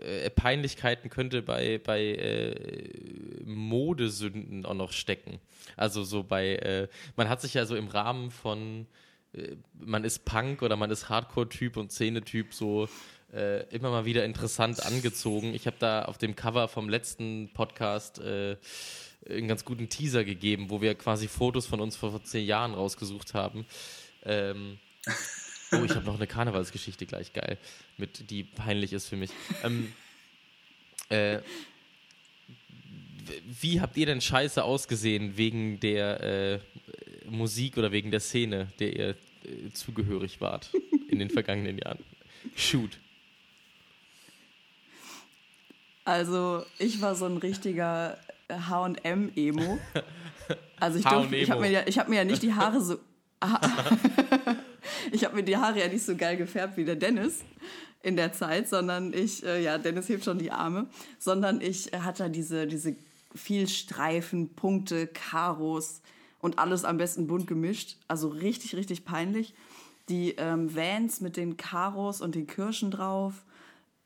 äh, 0.00 0.30
Peinlichkeiten 0.30 1.10
könnte 1.10 1.42
bei, 1.42 1.78
bei 1.78 2.02
äh, 2.02 3.42
Modesünden 3.44 4.64
auch 4.66 4.74
noch 4.74 4.92
stecken. 4.92 5.40
Also 5.76 6.04
so 6.04 6.22
bei, 6.22 6.56
äh, 6.56 6.88
man 7.16 7.28
hat 7.28 7.40
sich 7.40 7.54
ja 7.54 7.66
so 7.66 7.76
im 7.76 7.88
Rahmen 7.88 8.30
von 8.30 8.86
man 9.78 10.04
ist 10.04 10.24
Punk 10.24 10.62
oder 10.62 10.76
man 10.76 10.90
ist 10.90 11.08
Hardcore-Typ 11.08 11.76
und 11.76 11.92
Szene-Typ 11.92 12.52
so 12.52 12.88
äh, 13.32 13.64
immer 13.74 13.90
mal 13.90 14.04
wieder 14.04 14.24
interessant 14.24 14.84
angezogen. 14.84 15.54
Ich 15.54 15.66
habe 15.66 15.76
da 15.78 16.04
auf 16.04 16.18
dem 16.18 16.34
Cover 16.34 16.68
vom 16.68 16.88
letzten 16.88 17.50
Podcast 17.52 18.18
äh, 18.18 18.56
einen 19.28 19.48
ganz 19.48 19.64
guten 19.64 19.88
Teaser 19.88 20.24
gegeben, 20.24 20.70
wo 20.70 20.80
wir 20.80 20.94
quasi 20.94 21.28
Fotos 21.28 21.66
von 21.66 21.80
uns 21.80 21.96
vor, 21.96 22.10
vor 22.10 22.24
zehn 22.24 22.46
Jahren 22.46 22.74
rausgesucht 22.74 23.34
haben. 23.34 23.66
Ähm, 24.24 24.78
oh, 25.72 25.84
ich 25.84 25.94
habe 25.94 26.06
noch 26.06 26.16
eine 26.16 26.26
Karnevalsgeschichte 26.26 27.06
gleich 27.06 27.32
geil, 27.32 27.58
mit 27.98 28.30
die 28.30 28.42
peinlich 28.42 28.92
ist 28.92 29.08
für 29.08 29.16
mich. 29.16 29.30
Ähm, 29.62 29.92
äh, 31.08 31.40
wie 33.60 33.80
habt 33.80 33.96
ihr 33.96 34.06
denn 34.06 34.20
scheiße 34.20 34.64
ausgesehen 34.64 35.36
wegen 35.36 35.78
der 35.78 36.20
äh, 36.20 36.60
Musik 37.28 37.76
oder 37.76 37.92
wegen 37.92 38.10
der 38.10 38.20
Szene, 38.20 38.72
der 38.78 38.96
ihr 38.96 39.08
äh, 39.08 39.70
zugehörig 39.72 40.40
wart 40.40 40.72
in 41.08 41.18
den 41.18 41.30
vergangenen 41.30 41.78
Jahren? 41.78 42.04
Shoot. 42.56 42.98
Also, 46.04 46.64
ich 46.78 47.00
war 47.00 47.14
so 47.14 47.26
ein 47.26 47.36
richtiger 47.36 48.18
HM-Emo. 48.48 49.78
Also, 50.80 50.98
ich, 50.98 51.04
ich 51.04 51.50
habe 51.50 51.60
mir, 51.60 51.70
ja, 51.70 51.80
hab 51.82 52.08
mir 52.08 52.16
ja 52.16 52.24
nicht 52.24 52.42
die 52.42 52.54
Haare 52.54 52.80
so. 52.80 52.98
ich 55.12 55.24
habe 55.24 55.36
mir 55.36 55.42
die 55.42 55.56
Haare 55.56 55.78
ja 55.78 55.88
nicht 55.88 56.04
so 56.04 56.16
geil 56.16 56.36
gefärbt 56.36 56.76
wie 56.76 56.84
der 56.84 56.96
Dennis. 56.96 57.44
in 58.02 58.16
der 58.16 58.32
Zeit, 58.32 58.68
sondern 58.68 59.12
ich, 59.12 59.44
äh, 59.44 59.62
ja, 59.62 59.78
Dennis 59.78 60.08
hebt 60.08 60.24
schon 60.24 60.38
die 60.38 60.50
Arme, 60.50 60.86
sondern 61.18 61.60
ich 61.60 61.92
äh, 61.92 61.98
hatte 61.98 62.30
diese, 62.30 62.66
diese 62.66 62.96
viel 63.34 63.68
Streifen, 63.68 64.54
Punkte, 64.54 65.06
Karos 65.06 66.00
und 66.40 66.58
alles 66.58 66.84
am 66.84 66.96
besten 66.96 67.26
bunt 67.26 67.46
gemischt. 67.46 67.98
Also 68.08 68.28
richtig, 68.28 68.76
richtig 68.76 69.04
peinlich. 69.04 69.54
Die 70.08 70.32
ähm, 70.32 70.74
Vans 70.74 71.20
mit 71.20 71.36
den 71.36 71.56
Karos 71.56 72.20
und 72.20 72.34
den 72.34 72.46
Kirschen 72.46 72.90
drauf. 72.90 73.44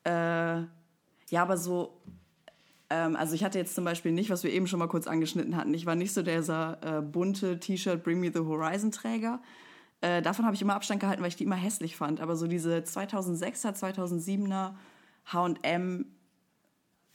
Äh, 0.05 0.11
ja, 0.11 1.43
aber 1.43 1.57
so 1.57 2.01
ähm, 2.91 3.17
also 3.17 3.35
ich 3.35 3.45
hatte 3.45 3.59
jetzt 3.59 3.75
zum 3.75 3.85
Beispiel 3.85 4.13
nicht, 4.13 4.31
was 4.31 4.45
wir 4.45 4.53
eben 4.53 4.67
schon 4.67 4.79
mal 4.79 4.89
kurz 4.89 5.07
angeschnitten 5.07 5.57
hatten, 5.57 5.75
ich 5.75 5.87
war 5.87 5.95
nicht 5.95 6.13
so 6.13 6.23
dieser 6.23 6.99
äh, 6.99 7.03
bunte 7.03 7.59
T-Shirt 7.59 8.03
Bring 8.03 8.21
Me 8.21 8.31
the 8.33 8.41
Horizon 8.41 8.93
Träger. 8.93 9.41
Äh, 10.01 10.23
davon 10.23 10.45
habe 10.45 10.55
ich 10.55 10.63
immer 10.63 10.75
Abstand 10.75 11.01
gehalten, 11.01 11.23
weil 11.23 11.29
ich 11.29 11.37
die 11.37 11.45
immer 11.45 11.57
hässlich 11.57 11.97
fand. 11.97 12.21
Aber 12.21 12.37
so 12.37 12.47
diese 12.47 12.79
2006er, 12.79 13.75
2007er 13.75 14.75
H&M 15.27 16.07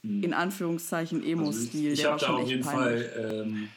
in 0.02 0.32
Anführungszeichen 0.32 1.22
Emo-Stil. 1.22 1.90
Also 1.90 1.92
ich, 1.92 2.00
ich 2.00 2.04
habe 2.06 2.20
da 2.20 2.34
auf 2.34 2.48
jeden 2.48 2.64
peinlich. 2.64 3.06
Fall 3.06 3.44
ähm, 3.46 3.68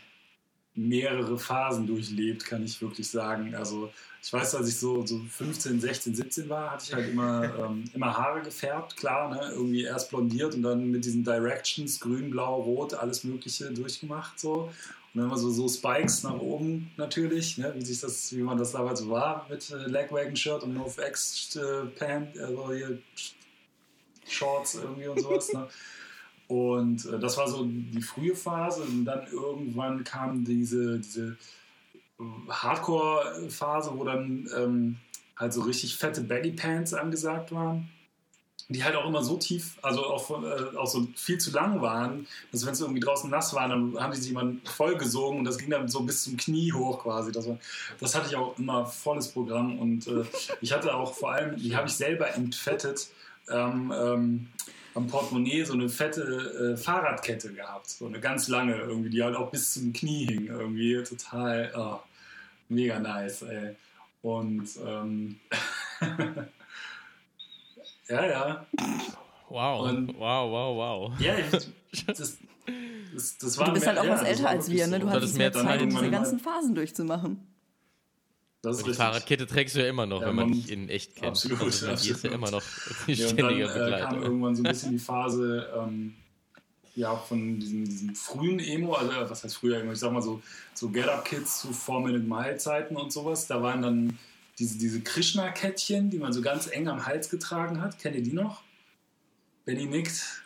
mehrere 0.75 1.37
Phasen 1.37 1.85
durchlebt, 1.85 2.45
kann 2.45 2.63
ich 2.63 2.81
wirklich 2.81 3.07
sagen. 3.07 3.53
Also 3.55 3.91
ich 4.21 4.31
weiß, 4.31 4.55
als 4.55 4.69
ich 4.69 4.77
so, 4.77 5.05
so 5.05 5.19
15, 5.19 5.79
16, 5.79 6.15
17 6.15 6.49
war, 6.49 6.71
hatte 6.71 6.85
ich 6.87 6.93
halt 6.93 7.09
immer, 7.09 7.43
ähm, 7.59 7.83
immer 7.93 8.17
Haare 8.17 8.41
gefärbt, 8.41 8.97
klar, 8.97 9.29
ne? 9.29 9.51
irgendwie 9.53 9.83
erst 9.83 10.09
blondiert 10.09 10.55
und 10.55 10.63
dann 10.63 10.89
mit 10.89 11.05
diesen 11.05 11.23
Directions, 11.23 11.99
grün, 11.99 12.31
blau, 12.31 12.61
rot, 12.61 12.93
alles 12.93 13.23
mögliche 13.23 13.71
durchgemacht 13.71 14.39
so. 14.39 14.71
Und 15.13 15.19
dann 15.19 15.25
immer 15.25 15.37
so, 15.37 15.51
so 15.51 15.67
Spikes 15.67 16.23
nach 16.23 16.39
oben 16.39 16.89
natürlich, 16.97 17.59
ne? 17.59 17.71
wie, 17.75 17.85
sich 17.85 17.99
das, 17.99 18.33
wie 18.35 18.41
man 18.41 18.57
das 18.57 18.71
damals 18.71 19.01
so 19.01 19.09
war 19.09 19.45
mit 19.49 19.69
äh, 19.69 19.75
Legwagon-Shirt 19.75 20.63
und 20.63 20.73
NoFX 20.73 21.55
äh, 21.55 22.41
also 22.41 22.73
hier 22.73 22.97
Shorts 24.27 24.75
irgendwie 24.75 25.07
und 25.07 25.19
sowas. 25.19 25.53
Ne? 25.53 25.67
Und 26.53 27.05
äh, 27.05 27.17
das 27.17 27.37
war 27.37 27.47
so 27.47 27.65
die 27.65 28.01
frühe 28.01 28.35
Phase 28.35 28.83
und 28.83 29.05
dann 29.05 29.25
irgendwann 29.31 30.03
kam 30.03 30.45
diese, 30.45 30.99
diese 30.99 31.35
Hardcore-Phase, 32.47 33.91
wo 33.95 34.03
dann 34.03 34.47
ähm, 34.55 34.97
halt 35.35 35.51
so 35.51 35.61
richtig 35.61 35.95
fette 35.97 36.21
Baggy 36.21 36.51
Pants 36.51 36.93
angesagt 36.93 37.51
waren. 37.51 37.89
Die 38.69 38.83
halt 38.83 38.95
auch 38.95 39.07
immer 39.07 39.23
so 39.23 39.37
tief, 39.37 39.77
also 39.81 40.05
auch, 40.05 40.29
äh, 40.29 40.77
auch 40.77 40.85
so 40.85 41.07
viel 41.15 41.39
zu 41.39 41.51
lang 41.51 41.81
waren, 41.81 42.27
dass 42.51 42.65
wenn 42.65 42.73
es 42.73 42.81
irgendwie 42.81 43.01
draußen 43.01 43.29
nass 43.29 43.55
war, 43.55 43.67
dann 43.67 43.99
haben 43.99 44.13
die 44.13 44.21
sich 44.21 44.31
immer 44.31 44.53
vollgesogen 44.63 45.39
und 45.39 45.45
das 45.45 45.57
ging 45.57 45.71
dann 45.71 45.89
so 45.89 46.01
bis 46.01 46.23
zum 46.23 46.37
Knie 46.37 46.71
hoch 46.71 47.01
quasi. 47.01 47.31
Das, 47.31 47.47
war, 47.47 47.57
das 47.99 48.13
hatte 48.13 48.27
ich 48.29 48.35
auch 48.35 48.57
immer 48.59 48.85
volles 48.85 49.27
Programm 49.27 49.79
und 49.79 50.07
äh, 50.07 50.23
ich 50.61 50.71
hatte 50.71 50.93
auch 50.93 51.15
vor 51.15 51.31
allem, 51.31 51.57
die 51.57 51.75
habe 51.75 51.87
ich 51.87 51.95
selber 51.95 52.33
entfettet. 52.35 53.09
Ähm, 53.49 53.91
ähm, 53.95 54.47
am 54.95 55.07
Portemonnaie 55.07 55.63
so 55.63 55.73
eine 55.73 55.89
fette 55.89 56.73
äh, 56.73 56.77
Fahrradkette 56.77 57.53
gehabt, 57.53 57.89
so 57.89 58.05
eine 58.05 58.19
ganz 58.19 58.47
lange 58.47 58.75
irgendwie, 58.75 59.09
die 59.09 59.23
halt 59.23 59.35
auch 59.35 59.49
bis 59.51 59.73
zum 59.73 59.93
Knie 59.93 60.25
hing, 60.25 60.47
irgendwie 60.47 61.01
total 61.03 61.71
oh, 61.75 61.99
mega 62.69 62.99
nice, 62.99 63.41
ey. 63.43 63.75
Und 64.21 64.69
ähm, 64.85 65.39
ja, 68.07 68.25
ja. 68.25 68.65
Wow, 69.49 69.89
Und, 69.89 70.17
wow, 70.17 70.51
wow, 70.51 70.77
wow. 70.77 71.19
Ja, 71.19 71.35
ich, 71.37 72.05
das, 72.05 72.37
das, 73.13 73.37
das 73.37 73.57
war 73.57 73.67
Du 73.67 73.73
bist 73.73 73.85
mehr, 73.85 73.95
halt 73.95 73.99
auch 73.99 74.05
ja, 74.05 74.21
was 74.21 74.23
älter 74.23 74.49
als 74.49 74.69
wir, 74.69 74.87
ne? 74.87 74.99
Du 74.99 75.09
hattest 75.09 75.37
mehr 75.37 75.51
Zeit, 75.51 75.81
um 75.81 75.89
diese 75.89 76.09
ganzen 76.09 76.39
Phasen 76.39 76.73
durchzumachen. 76.73 77.52
Das 78.63 78.77
ist 78.77 78.87
die 78.87 78.93
Fahrradkette 78.93 79.45
trägst 79.45 79.75
du 79.75 79.81
ja 79.81 79.89
immer 79.89 80.05
noch, 80.05 80.21
ja, 80.21 80.29
wenn 80.29 80.35
man 80.35 80.53
dich 80.53 80.71
in 80.71 80.87
echt 80.87 81.15
kennt. 81.17 81.27
Absolut. 81.27 81.61
Also, 81.61 81.85
die 81.87 82.11
ist 82.11 82.23
ja 82.23 82.31
immer 82.31 82.49
noch 82.49 82.63
ja, 83.07 83.27
und 83.27 83.39
dann, 83.41 83.59
Äh, 83.59 83.99
kam 83.99 84.23
irgendwann 84.23 84.55
so 84.55 84.63
ein 84.63 84.71
bisschen 84.71 84.91
die 84.91 84.99
Phase 84.99 85.69
ähm, 85.77 86.13
ja, 86.95 87.13
von 87.13 87.59
diesem, 87.59 87.83
diesem, 87.83 88.15
frühen 88.15 88.59
Emo, 88.59 88.93
also 88.93 89.11
was 89.29 89.43
heißt 89.43 89.57
früher 89.57 89.81
Emo, 89.81 89.91
ich 89.91 89.99
sag 89.99 90.13
mal 90.13 90.21
so, 90.21 90.41
so 90.73 90.87
Get 90.87 91.09
Up 91.09 91.25
Kids 91.25 91.59
zu 91.59 91.73
Four 91.73 92.05
Minute 92.05 92.23
Mile 92.23 92.55
Zeiten 92.55 92.95
und 92.95 93.11
sowas. 93.11 93.47
Da 93.47 93.61
waren 93.61 93.81
dann 93.81 94.17
diese, 94.57 94.77
diese 94.77 95.01
Krishna-Kettchen, 95.01 96.09
die 96.09 96.17
man 96.17 96.31
so 96.31 96.41
ganz 96.41 96.67
eng 96.71 96.87
am 96.87 97.05
Hals 97.05 97.29
getragen 97.29 97.81
hat. 97.81 97.99
Kennt 97.99 98.15
ihr 98.15 98.23
die 98.23 98.31
noch? 98.31 98.61
Benny 99.65 99.87
nickt. 99.87 100.41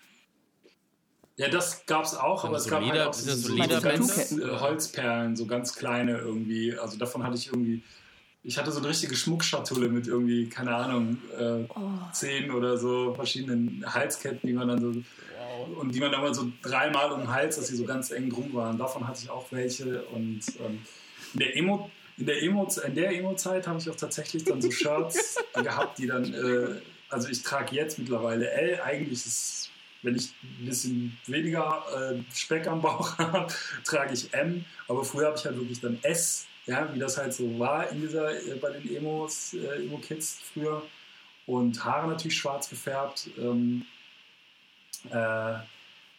Ja, 1.35 1.49
das 1.49 1.85
gab 1.85 2.05
es 2.05 2.15
auch, 2.15 2.45
aber 2.45 2.59
so 2.59 2.65
es 2.65 2.71
gab 2.71 2.81
Lieder, 2.81 2.93
halt 2.93 3.07
auch 3.09 3.13
so, 3.13 3.35
so, 3.35 3.49
so 3.49 3.81
ganz, 3.81 4.31
äh, 4.31 4.41
Holzperlen, 4.59 5.35
so 5.35 5.45
ganz 5.45 5.75
kleine 5.75 6.17
irgendwie. 6.17 6.75
Also 6.75 6.97
davon 6.97 7.21
hatte 7.21 7.37
ich 7.37 7.45
irgendwie 7.47 7.83
ich 8.47 8.57
hatte 8.57 8.71
so 8.71 8.79
eine 8.79 8.87
richtige 8.87 9.13
Schmuckschatulle 9.13 9.89
mit 9.89 10.07
irgendwie, 10.07 10.47
keine 10.47 10.73
Ahnung, 10.73 11.17
äh, 11.37 11.65
oh. 11.67 11.91
zehn 12.13 12.49
oder 12.49 12.77
so 12.77 13.13
verschiedenen 13.13 13.83
Halsketten, 13.85 14.47
die 14.47 14.53
man 14.53 14.69
dann 14.69 14.79
so 14.79 15.01
und 15.75 15.93
die 15.93 15.99
man 15.99 16.13
dann 16.13 16.21
mal 16.21 16.33
so 16.33 16.49
dreimal 16.61 17.11
um 17.11 17.19
den 17.19 17.33
Hals, 17.33 17.57
dass 17.57 17.67
sie 17.67 17.75
so 17.75 17.83
ganz 17.83 18.09
eng 18.11 18.29
drum 18.29 18.53
waren. 18.53 18.77
Davon 18.77 19.05
hatte 19.05 19.19
ich 19.21 19.29
auch 19.29 19.51
welche 19.51 20.03
und 20.05 20.39
ähm, 20.65 20.79
in 21.33 21.39
der 21.39 21.57
Emo 21.57 21.91
in 22.17 22.25
der 22.25 22.41
Emo 22.41 22.67
in 22.85 22.95
der 22.95 23.11
Emo-Zeit 23.11 23.67
habe 23.67 23.79
ich 23.79 23.89
auch 23.89 23.95
tatsächlich 23.95 24.45
dann 24.45 24.61
so 24.61 24.71
Shirts 24.71 25.35
gehabt, 25.53 25.97
die 25.97 26.07
dann 26.07 26.33
äh, 26.33 26.79
also 27.09 27.27
ich 27.27 27.43
trage 27.43 27.75
jetzt 27.75 27.99
mittlerweile 27.99 28.49
L. 28.49 28.79
Eigentlich 28.79 29.25
ist 29.25 29.71
wenn 30.03 30.15
ich 30.15 30.31
ein 30.61 30.65
bisschen 30.65 31.17
weniger 31.25 31.83
äh, 31.93 32.33
Speck 32.33 32.67
am 32.67 32.81
Bauch 32.81 33.17
habe, 33.17 33.53
trage 33.83 34.13
ich 34.13 34.33
M. 34.33 34.63
Aber 34.87 35.03
früher 35.03 35.27
habe 35.27 35.37
ich 35.37 35.43
halt 35.43 35.57
wirklich 35.57 35.81
dann 35.81 35.99
S 36.03 36.47
ja, 36.67 36.93
wie 36.93 36.99
das 36.99 37.17
halt 37.17 37.33
so 37.33 37.57
war 37.57 37.89
in 37.89 38.01
dieser, 38.01 38.31
äh, 38.31 38.55
bei 38.55 38.71
den 38.71 38.95
Emos, 38.95 39.53
äh, 39.53 39.83
Emo-Kids 39.83 40.39
früher. 40.53 40.83
Und 41.45 41.83
Haare 41.83 42.09
natürlich 42.09 42.37
schwarz 42.37 42.69
gefärbt. 42.69 43.29
Ähm, 43.37 43.85
äh, 45.09 45.53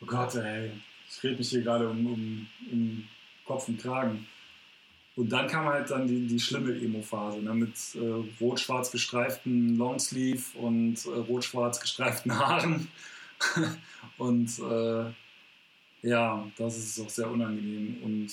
oh 0.01 0.07
Gott, 0.07 0.35
ey, 0.37 0.73
ich 1.09 1.23
rede 1.23 1.37
mich 1.37 1.51
hier 1.51 1.63
gerade 1.63 1.89
um, 1.89 2.07
um, 2.07 2.47
um, 2.73 3.09
Kopf 3.45 3.69
und 3.69 3.81
Kragen. 3.81 4.27
Und 5.17 5.31
dann 5.31 5.49
kam 5.49 5.67
halt 5.67 5.91
dann 5.91 6.07
die, 6.07 6.27
die 6.27 6.41
schlimme 6.41 6.73
Emo-Phase 6.73 7.41
ne, 7.41 7.53
mit 7.53 7.75
äh, 7.95 8.25
rot-schwarz 8.41 8.91
gestreiften 8.91 9.77
Longsleeve 9.77 10.57
und 10.59 11.05
äh, 11.05 11.11
rot-schwarz 11.11 11.81
gestreiften 11.81 12.39
Haaren. 12.39 12.89
und 14.19 14.59
äh, 14.61 15.13
ja, 16.09 16.47
das 16.57 16.79
ist 16.79 17.01
auch 17.01 17.11
sehr 17.11 17.31
unangenehm. 17.31 17.99
Und 18.03 18.31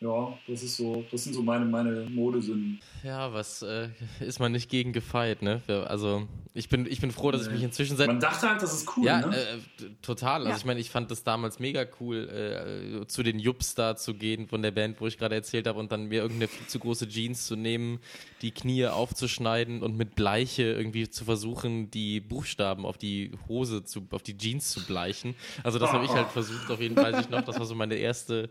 ja, 0.00 0.38
das 0.46 0.62
ist 0.62 0.76
so, 0.76 1.04
das 1.10 1.24
sind 1.24 1.34
so 1.34 1.42
meine, 1.42 1.64
meine 1.64 2.08
Modesünden. 2.08 2.78
Ja, 3.02 3.32
was 3.32 3.62
äh, 3.62 3.88
ist 4.20 4.38
man 4.38 4.52
nicht 4.52 4.70
gegen 4.70 4.92
gefeit, 4.92 5.42
ne? 5.42 5.60
Also 5.88 6.28
ich 6.54 6.68
bin, 6.68 6.86
ich 6.86 7.00
bin 7.00 7.10
froh, 7.10 7.32
dass 7.32 7.48
ich 7.48 7.52
mich 7.52 7.64
inzwischen 7.64 7.96
seit. 7.96 8.06
Man 8.06 8.20
dachte 8.20 8.48
halt, 8.48 8.62
das 8.62 8.72
ist 8.74 8.96
cool, 8.96 9.04
ja, 9.04 9.26
ne? 9.26 9.36
Äh, 9.36 9.58
total. 10.00 10.42
Also 10.42 10.50
ja. 10.50 10.56
ich 10.56 10.64
meine, 10.64 10.78
ich 10.78 10.90
fand 10.90 11.10
das 11.10 11.24
damals 11.24 11.58
mega 11.58 11.84
cool, 11.98 12.28
äh, 12.28 13.06
zu 13.08 13.24
den 13.24 13.40
Jups 13.40 13.74
da 13.74 13.96
zu 13.96 14.14
gehen 14.14 14.46
von 14.46 14.62
der 14.62 14.70
Band, 14.70 15.00
wo 15.00 15.08
ich 15.08 15.18
gerade 15.18 15.34
erzählt 15.34 15.66
habe, 15.66 15.80
und 15.80 15.90
dann 15.90 16.06
mir 16.06 16.22
irgendeine 16.22 16.46
viel 16.46 16.68
zu 16.68 16.78
große 16.78 17.08
Jeans 17.08 17.46
zu 17.46 17.56
nehmen, 17.56 17.98
die 18.42 18.52
Knie 18.52 18.86
aufzuschneiden 18.86 19.82
und 19.82 19.96
mit 19.96 20.14
Bleiche 20.14 20.62
irgendwie 20.62 21.10
zu 21.10 21.24
versuchen, 21.24 21.90
die 21.90 22.20
Buchstaben 22.20 22.86
auf 22.86 22.98
die 22.98 23.32
Hose 23.48 23.82
zu, 23.82 24.06
auf 24.10 24.22
die 24.22 24.36
Jeans 24.36 24.70
zu 24.70 24.86
bleichen. 24.86 25.34
Also 25.64 25.80
das 25.80 25.90
oh, 25.90 25.94
habe 25.94 26.04
ich 26.04 26.12
halt 26.12 26.28
versucht, 26.28 26.70
auf 26.70 26.80
jeden 26.80 26.94
Fall, 26.94 27.18
ich 27.20 27.28
noch. 27.30 27.42
Das 27.42 27.58
war 27.58 27.66
so 27.66 27.74
meine 27.74 27.96
erste. 27.96 28.48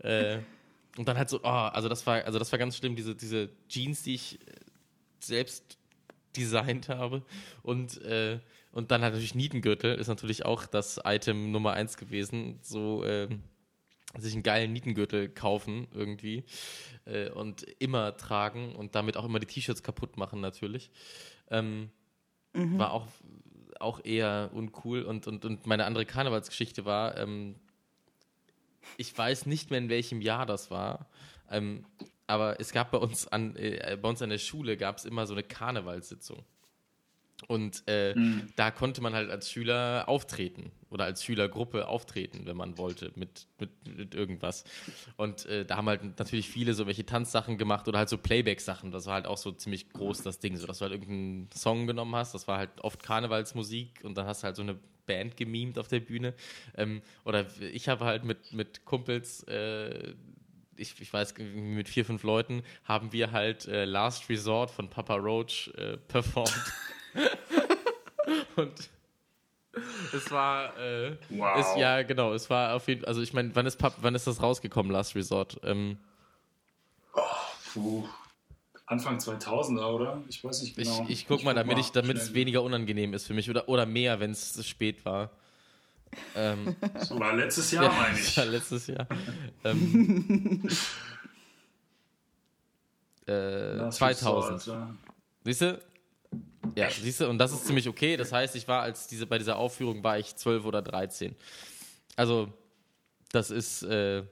Äh, 0.00 0.40
und 1.00 1.08
dann 1.08 1.16
halt 1.16 1.30
so, 1.30 1.40
oh, 1.42 1.48
also 1.48 1.88
das 1.88 2.06
war, 2.06 2.26
also 2.26 2.38
das 2.38 2.52
war 2.52 2.58
ganz 2.58 2.76
schlimm, 2.76 2.94
diese, 2.94 3.14
diese 3.14 3.48
Jeans, 3.70 4.02
die 4.02 4.16
ich 4.16 4.38
äh, 4.46 4.52
selbst 5.18 5.78
designt 6.36 6.90
habe. 6.90 7.22
Und, 7.62 8.02
äh, 8.02 8.38
und 8.70 8.90
dann 8.90 9.00
halt 9.00 9.14
natürlich 9.14 9.34
Nietengürtel 9.34 9.94
ist 9.94 10.08
natürlich 10.08 10.44
auch 10.44 10.66
das 10.66 11.00
Item 11.02 11.52
Nummer 11.52 11.72
eins 11.72 11.96
gewesen. 11.96 12.58
So, 12.60 13.02
äh, 13.02 13.28
sich 14.18 14.34
einen 14.34 14.42
geilen 14.42 14.74
Nietengürtel 14.74 15.30
kaufen 15.30 15.88
irgendwie 15.94 16.44
äh, 17.06 17.30
und 17.30 17.62
immer 17.78 18.18
tragen 18.18 18.76
und 18.76 18.94
damit 18.94 19.16
auch 19.16 19.24
immer 19.24 19.38
die 19.38 19.46
T-Shirts 19.46 19.82
kaputt 19.82 20.18
machen 20.18 20.42
natürlich. 20.42 20.90
Ähm, 21.50 21.88
mhm. 22.52 22.78
War 22.78 22.92
auch, 22.92 23.06
auch 23.78 24.04
eher 24.04 24.50
uncool. 24.52 25.04
Und, 25.04 25.26
und, 25.26 25.46
und 25.46 25.66
meine 25.66 25.86
andere 25.86 26.04
Karnevalsgeschichte 26.04 26.84
war, 26.84 27.16
ähm, 27.16 27.54
ich 28.96 29.16
weiß 29.16 29.46
nicht 29.46 29.70
mehr, 29.70 29.78
in 29.78 29.88
welchem 29.88 30.20
Jahr 30.20 30.46
das 30.46 30.70
war. 30.70 31.06
Ähm, 31.50 31.84
aber 32.26 32.60
es 32.60 32.72
gab 32.72 32.92
bei 32.92 32.98
uns 32.98 33.26
an, 33.26 33.56
äh, 33.56 33.98
bei 34.00 34.08
uns 34.08 34.22
an 34.22 34.30
der 34.30 34.38
Schule 34.38 34.76
gab 34.76 34.98
es 34.98 35.04
immer 35.04 35.26
so 35.26 35.34
eine 35.34 35.42
Karnevalssitzung. 35.42 36.44
Und 37.48 37.82
äh, 37.86 38.14
mhm. 38.14 38.52
da 38.56 38.70
konnte 38.70 39.00
man 39.00 39.14
halt 39.14 39.30
als 39.30 39.50
Schüler 39.50 40.04
auftreten 40.08 40.70
oder 40.90 41.04
als 41.04 41.24
Schülergruppe 41.24 41.88
auftreten, 41.88 42.42
wenn 42.44 42.56
man 42.56 42.76
wollte, 42.76 43.12
mit, 43.14 43.46
mit, 43.58 43.70
mit 43.96 44.14
irgendwas. 44.14 44.64
Und 45.16 45.46
äh, 45.46 45.64
da 45.64 45.76
haben 45.76 45.88
halt 45.88 46.18
natürlich 46.18 46.48
viele 46.48 46.74
so 46.74 46.86
welche 46.86 47.06
Tanzsachen 47.06 47.56
gemacht 47.58 47.88
oder 47.88 47.98
halt 47.98 48.08
so 48.08 48.18
Playback-Sachen. 48.18 48.90
Das 48.90 49.06
war 49.06 49.14
halt 49.14 49.26
auch 49.26 49.38
so 49.38 49.52
ziemlich 49.52 49.88
groß, 49.90 50.22
das 50.22 50.38
Ding, 50.38 50.56
so 50.56 50.66
dass 50.66 50.78
du 50.78 50.82
halt 50.82 50.92
irgendeinen 50.92 51.48
Song 51.54 51.86
genommen 51.86 52.14
hast. 52.14 52.34
Das 52.34 52.46
war 52.46 52.58
halt 52.58 52.70
oft 52.82 53.02
Karnevalsmusik 53.02 54.00
und 54.04 54.16
dann 54.16 54.26
hast 54.26 54.42
du 54.42 54.46
halt 54.46 54.56
so 54.56 54.62
eine 54.62 54.78
Band 55.10 55.36
gemimt 55.36 55.76
auf 55.76 55.88
der 55.88 56.00
Bühne. 56.00 56.34
Ähm, 56.76 57.02
oder 57.24 57.46
ich 57.72 57.88
habe 57.88 58.04
halt 58.04 58.24
mit, 58.24 58.52
mit 58.52 58.84
Kumpels 58.84 59.42
äh, 59.44 60.14
ich, 60.76 60.98
ich 61.00 61.12
weiß, 61.12 61.34
mit 61.38 61.88
vier, 61.88 62.04
fünf 62.04 62.22
Leuten 62.22 62.62
haben 62.84 63.12
wir 63.12 63.32
halt 63.32 63.66
äh, 63.68 63.84
Last 63.84 64.30
Resort 64.30 64.70
von 64.70 64.88
Papa 64.88 65.16
Roach 65.16 65.70
äh, 65.76 65.98
performt. 65.98 66.72
und 68.56 68.90
es 70.14 70.30
war, 70.30 70.76
äh, 70.78 71.16
wow. 71.28 71.58
Es, 71.58 71.78
ja, 71.78 72.02
genau, 72.02 72.32
es 72.32 72.48
war 72.48 72.74
auf 72.74 72.88
jeden 72.88 73.02
Fall, 73.02 73.08
also 73.08 73.20
ich 73.20 73.34
meine, 73.34 73.54
wann 73.54 73.66
ist, 73.66 73.78
wann 73.98 74.14
ist 74.14 74.26
das 74.26 74.42
rausgekommen, 74.42 74.90
Last 74.90 75.14
Resort? 75.14 75.60
Ähm, 75.64 75.98
oh, 77.14 77.20
puh. 77.74 78.08
Anfang 78.90 79.18
2000er, 79.18 79.86
oder? 79.86 80.20
Ich 80.28 80.42
weiß 80.42 80.62
nicht 80.62 80.74
genau. 80.74 81.04
Ich, 81.04 81.10
ich 81.10 81.28
guck 81.28 81.38
ich 81.38 81.44
mal, 81.44 81.54
damit, 81.54 81.78
ich, 81.78 81.92
damit 81.92 82.16
es 82.16 82.34
weniger 82.34 82.62
unangenehm 82.62 83.14
ist 83.14 83.24
für 83.24 83.34
mich 83.34 83.48
oder, 83.48 83.68
oder 83.68 83.86
mehr, 83.86 84.18
wenn 84.18 84.32
es 84.32 84.66
spät 84.66 85.04
war. 85.04 85.30
Ähm, 86.34 86.74
das 86.94 87.16
war 87.16 87.36
letztes 87.36 87.70
Jahr, 87.70 87.84
ja, 87.84 87.92
meine 87.92 88.18
ich. 88.18 88.36
War 88.36 88.46
letztes 88.46 88.88
Jahr. 88.88 89.06
ähm, 89.64 90.68
äh, 93.26 93.90
2000. 93.90 94.66
Ja. 94.66 94.94
Siehst 95.44 95.60
du? 95.60 95.80
Ja, 96.74 96.90
siehst 96.90 97.20
du, 97.20 97.28
und 97.28 97.38
das 97.38 97.52
ist 97.52 97.66
ziemlich 97.66 97.88
okay. 97.88 98.16
Das 98.16 98.32
heißt, 98.32 98.56
ich 98.56 98.66
war 98.66 98.82
als 98.82 99.06
diese, 99.06 99.24
bei 99.24 99.38
dieser 99.38 99.54
Aufführung 99.54 100.02
war 100.02 100.18
ich 100.18 100.34
12 100.34 100.64
oder 100.64 100.82
13. 100.82 101.36
Also, 102.16 102.52
das 103.30 103.52
ist 103.52 103.84
äh, 103.84 104.24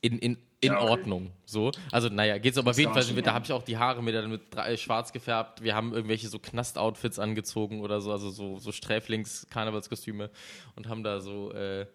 in, 0.00 0.18
in, 0.18 0.38
in 0.64 0.72
ja, 0.72 0.80
okay. 0.80 0.90
Ordnung. 0.90 1.30
So. 1.44 1.70
Also, 1.92 2.08
naja, 2.08 2.38
geht's 2.38 2.58
aber 2.58 2.70
auf 2.70 2.78
jeden 2.78 2.92
Fall. 2.92 3.04
Da 3.22 3.34
habe 3.34 3.44
ich 3.44 3.52
auch 3.52 3.62
die 3.62 3.76
Haare 3.76 4.02
mit, 4.02 4.28
mit 4.28 4.42
drei, 4.54 4.76
schwarz 4.76 5.12
gefärbt. 5.12 5.62
Wir 5.62 5.74
haben 5.74 5.92
irgendwelche 5.92 6.28
so 6.28 6.38
Knast-Outfits 6.38 7.18
angezogen 7.18 7.80
oder 7.80 8.00
so, 8.00 8.12
also 8.12 8.30
so, 8.30 8.58
so 8.58 8.72
Sträflings-Karnevalskostüme 8.72 10.30
und 10.76 10.88
haben 10.88 11.02
da 11.02 11.20
so 11.20 11.52
äh, 11.52 11.86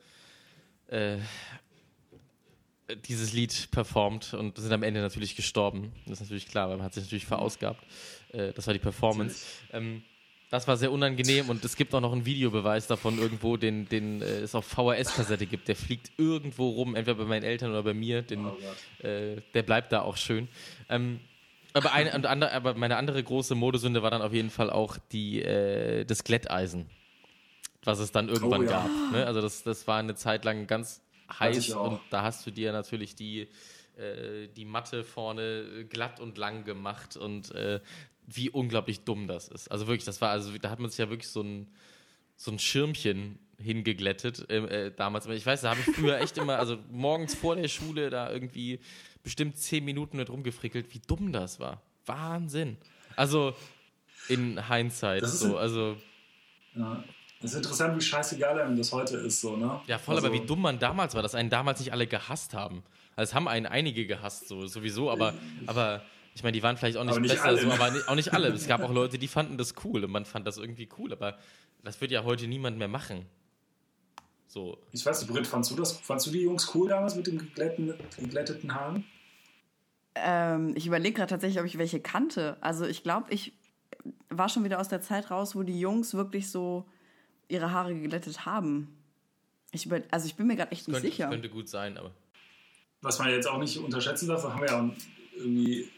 äh, 0.88 1.18
dieses 3.08 3.34
Lied 3.34 3.70
performt 3.72 4.34
und 4.34 4.58
sind 4.58 4.72
am 4.72 4.84
Ende 4.84 5.02
natürlich 5.02 5.36
gestorben. 5.36 5.92
Das 6.06 6.14
ist 6.14 6.22
natürlich 6.22 6.48
klar, 6.48 6.70
weil 6.70 6.78
man 6.78 6.86
hat 6.86 6.94
sich 6.94 7.04
natürlich 7.04 7.26
verausgabt. 7.26 7.84
Äh, 8.32 8.54
das 8.54 8.68
war 8.68 8.74
die 8.74 8.80
Performance. 8.80 9.46
Ähm, 9.72 10.04
das 10.50 10.68
war 10.68 10.78
sehr 10.78 10.92
unangenehm 10.92 11.50
und 11.50 11.64
es 11.64 11.76
gibt 11.76 11.94
auch 11.94 12.02
noch 12.02 12.12
einen 12.12 12.26
Videobeweis 12.26 12.88
davon 12.88 13.20
irgendwo, 13.20 13.56
den, 13.56 13.88
den 13.88 14.22
äh, 14.22 14.40
es 14.40 14.56
auf 14.56 14.66
VHS-Kassette 14.66 15.46
gibt. 15.46 15.68
Der 15.68 15.76
fliegt 15.76 16.12
irgendwo 16.18 16.70
rum, 16.70 16.96
entweder 16.96 17.18
bei 17.18 17.26
meinen 17.26 17.44
Eltern 17.44 17.72
oder 17.72 17.84
bei 17.84 17.94
mir. 17.94 18.24
Den, 18.24 18.48
oh 18.48 19.06
äh, 19.06 19.42
der 19.54 19.64
bleibt 19.64 19.92
da 19.92 20.02
auch 20.02 20.18
schön. 20.18 20.48
Ähm, 20.90 21.20
aber, 21.74 21.94
eine, 21.94 22.14
und 22.16 22.26
andere, 22.26 22.52
aber 22.54 22.74
meine 22.74 22.98
andere 22.98 23.24
große 23.24 23.54
Modesünde 23.54 24.02
war 24.02 24.10
dann 24.10 24.24
auf 24.24 24.34
jeden 24.34 24.50
Fall 24.50 24.72
auch 24.72 24.98
die, 25.12 25.44
äh, 25.44 26.04
das 26.06 26.24
Glätteisen, 26.24 26.88
was 27.84 28.00
es 28.00 28.12
dann 28.12 28.28
irgendwann 28.28 28.62
oh, 28.62 28.64
ja. 28.64 28.70
gab. 28.72 28.90
Ne? 29.12 29.26
Also 29.28 29.42
das, 29.42 29.62
das 29.62 29.88
war 29.88 30.00
eine 30.00 30.16
Zeit 30.16 30.46
lang 30.46 30.66
ganz 30.66 31.04
heiß 31.40 31.70
und 31.74 32.00
da 32.10 32.24
hast 32.24 32.48
du 32.48 32.50
dir 32.50 32.72
natürlich 32.72 33.14
die 33.14 33.48
äh, 34.00 34.48
die 34.48 34.66
Matte 34.66 35.04
vorne 35.04 35.86
glatt 35.90 36.20
und 36.20 36.38
lang 36.38 36.64
gemacht 36.64 37.18
und 37.18 37.54
äh, 37.54 37.82
wie 38.32 38.50
unglaublich 38.50 39.02
dumm 39.02 39.28
das 39.28 39.48
ist. 39.48 39.70
Also 39.72 39.88
wirklich, 39.88 40.06
das 40.06 40.22
war, 40.22 40.30
also 40.32 40.58
da 40.58 40.70
hat 40.70 40.80
man 40.80 40.90
sich 40.90 41.00
ja 41.00 41.10
wirklich 41.10 41.30
so 41.30 41.42
ein, 41.42 41.68
so 42.36 42.52
ein 42.52 42.60
Schirmchen 42.60 43.40
hingeglättet 43.58 44.50
äh, 44.50 44.92
damals. 44.96 45.26
Ich 45.28 45.46
weiß, 45.46 45.62
da 45.62 45.72
habe 45.72 45.80
ich 45.86 45.96
früher 45.96 46.20
echt 46.20 46.38
immer, 46.38 46.58
also 46.58 46.78
morgens 46.92 47.36
vor 47.36 47.56
der 47.56 47.68
Schule 47.68 48.10
da 48.10 48.32
irgendwie 48.32 48.80
bestimmt 49.24 49.58
zehn 49.58 49.84
Minuten 49.84 50.18
mit 50.18 50.30
rumgefrickelt, 50.30 50.94
wie 50.94 51.02
dumm 51.06 51.34
das 51.34 51.60
war. 51.60 51.82
Wahnsinn. 52.06 52.78
Also 53.16 53.54
in 54.30 54.68
Hindsight 54.68 55.26
so, 55.26 55.58
also. 55.58 55.98
Ja. 56.76 57.04
Das 57.42 57.52
ist 57.52 57.58
interessant, 57.58 57.96
wie 57.96 58.02
scheißegal 58.02 58.60
einem 58.60 58.78
das 58.78 58.92
heute 58.92 59.16
ist, 59.16 59.40
so, 59.40 59.56
ne? 59.56 59.80
Ja, 59.88 59.98
voll, 59.98 60.16
also, 60.16 60.28
aber 60.28 60.36
wie 60.36 60.46
dumm 60.46 60.62
man 60.62 60.78
damals 60.78 61.16
war, 61.16 61.22
dass 61.22 61.36
einen 61.36 61.50
damals 61.50 61.80
nicht 61.80 61.94
alle 61.94 62.06
gehasst 62.06 62.54
haben. 62.54 62.84
Also 63.16 63.30
es 63.30 63.34
haben 63.34 63.48
einen 63.48 63.66
einige 63.66 64.06
gehasst, 64.06 64.50
so, 64.50 64.68
sowieso, 64.68 65.10
aber, 65.10 65.34
aber 65.66 66.02
ich 66.40 66.44
meine, 66.44 66.54
die 66.54 66.64
waren 66.64 66.78
vielleicht 66.78 66.96
auch 66.96 67.04
nicht, 67.04 67.20
nicht 67.20 67.32
besser, 67.34 67.44
alle, 67.44 67.62
so, 67.62 67.70
aber 67.70 67.92
auch 68.08 68.16
nicht 68.16 68.32
alle. 68.32 68.48
Es 68.48 68.66
gab 68.66 68.82
auch 68.82 68.94
Leute, 68.94 69.18
die 69.20 69.28
fanden 69.28 69.58
das 69.58 69.74
cool 69.84 70.06
und 70.06 70.12
man 70.12 70.24
fand 70.24 70.48
das 70.48 70.58
irgendwie 70.58 70.88
cool, 70.98 71.12
aber 71.12 71.38
das 71.84 72.00
wird 72.00 72.12
ja 72.12 72.24
heute 72.24 72.48
niemand 72.48 72.78
mehr 72.78 72.88
machen. 72.88 73.26
So. 74.48 74.78
Ich 74.94 75.06
weiß 75.06 75.20
nicht, 75.20 75.30
Britt, 75.30 75.46
fandst 75.46 75.70
du 75.70 75.76
das? 75.76 76.00
Fandst 76.00 76.28
du 76.28 76.32
die 76.32 76.44
Jungs 76.44 76.74
cool 76.74 76.88
damals 76.88 77.16
mit 77.16 77.28
den 77.28 77.40
geglätteten, 77.40 77.94
geglätteten 78.18 78.74
Haaren? 78.74 79.04
Ähm, 80.16 80.72
ich 80.78 80.88
überlege 80.88 81.18
gerade 81.18 81.30
tatsächlich, 81.30 81.60
ob 81.60 81.66
ich 81.66 81.78
welche 81.78 82.00
kannte. 82.00 82.56
Also 82.62 82.86
ich 82.86 83.04
glaube, 83.04 83.34
ich 83.34 83.52
war 84.30 84.48
schon 84.48 84.64
wieder 84.64 84.80
aus 84.80 84.88
der 84.88 85.02
Zeit 85.02 85.32
raus, 85.32 85.58
wo 85.58 85.64
die 85.64 85.78
Jungs 85.78 86.14
wirklich 86.14 86.50
so 86.50 86.86
ihre 87.50 87.74
Haare 87.74 87.94
geglättet 87.94 88.46
haben. 88.46 88.98
Ich 89.74 89.86
über, 89.86 90.00
also 90.10 90.26
ich 90.26 90.36
bin 90.36 90.48
mir 90.48 90.56
gerade 90.56 90.72
echt 90.72 90.88
nicht 90.88 90.96
könnte, 90.96 91.10
sicher. 91.10 91.28
Könnte 91.28 91.50
gut 91.50 91.68
sein, 91.68 91.98
aber. 91.98 92.12
Was 93.02 93.20
man 93.20 93.30
jetzt 93.30 93.50
auch 93.50 93.60
nicht 93.60 93.78
unterschätzen 93.78 94.30
darf, 94.30 94.44
haben 94.44 94.62
wir 94.62 94.70
ja 94.70 94.90
irgendwie 95.36 95.90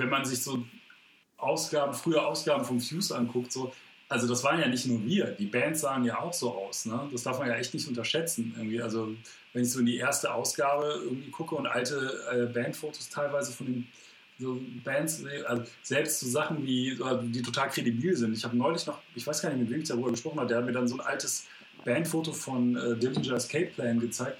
wenn 0.00 0.08
man 0.08 0.24
sich 0.24 0.42
so 0.42 0.64
Ausgaben, 1.36 1.94
frühe 1.94 2.20
Ausgaben 2.20 2.64
vom 2.64 2.80
Fuse 2.80 3.16
anguckt, 3.16 3.52
so, 3.52 3.72
also 4.08 4.26
das 4.26 4.42
waren 4.42 4.60
ja 4.60 4.66
nicht 4.66 4.86
nur 4.86 5.04
wir, 5.04 5.26
die 5.26 5.46
Bands 5.46 5.82
sahen 5.82 6.04
ja 6.04 6.18
auch 6.18 6.32
so 6.32 6.52
aus. 6.52 6.84
Ne? 6.84 7.08
Das 7.12 7.22
darf 7.22 7.38
man 7.38 7.48
ja 7.48 7.54
echt 7.54 7.72
nicht 7.72 7.86
unterschätzen. 7.88 8.52
Irgendwie. 8.56 8.82
Also 8.82 9.14
wenn 9.52 9.62
ich 9.62 9.70
so 9.70 9.78
in 9.78 9.86
die 9.86 9.96
erste 9.96 10.34
Ausgabe 10.34 11.00
irgendwie 11.04 11.30
gucke 11.30 11.54
und 11.54 11.66
alte 11.66 12.20
äh, 12.32 12.46
Bandfotos 12.46 13.08
teilweise 13.08 13.52
von 13.52 13.66
den 13.66 13.88
so 14.38 14.58
Bands, 14.82 15.22
also 15.46 15.64
selbst 15.82 16.20
so 16.20 16.26
Sachen 16.26 16.66
wie, 16.66 16.98
die 17.24 17.42
total 17.42 17.68
kredibil 17.68 18.16
sind. 18.16 18.32
Ich 18.32 18.42
habe 18.42 18.56
neulich 18.56 18.86
noch, 18.86 18.98
ich 19.14 19.26
weiß 19.26 19.42
gar 19.42 19.50
nicht, 19.50 19.60
mit 19.60 19.70
wem 19.70 19.82
ich 19.82 19.88
darüber 19.88 20.10
gesprochen 20.10 20.38
habe, 20.38 20.48
der 20.48 20.58
hat 20.58 20.64
mir 20.64 20.72
dann 20.72 20.88
so 20.88 20.94
ein 20.94 21.02
altes 21.02 21.46
Bandfoto 21.84 22.32
von 22.32 22.74
äh, 22.74 22.96
Dillinger 22.96 23.34
Escape 23.34 23.66
Plan 23.66 24.00
gezeigt 24.00 24.38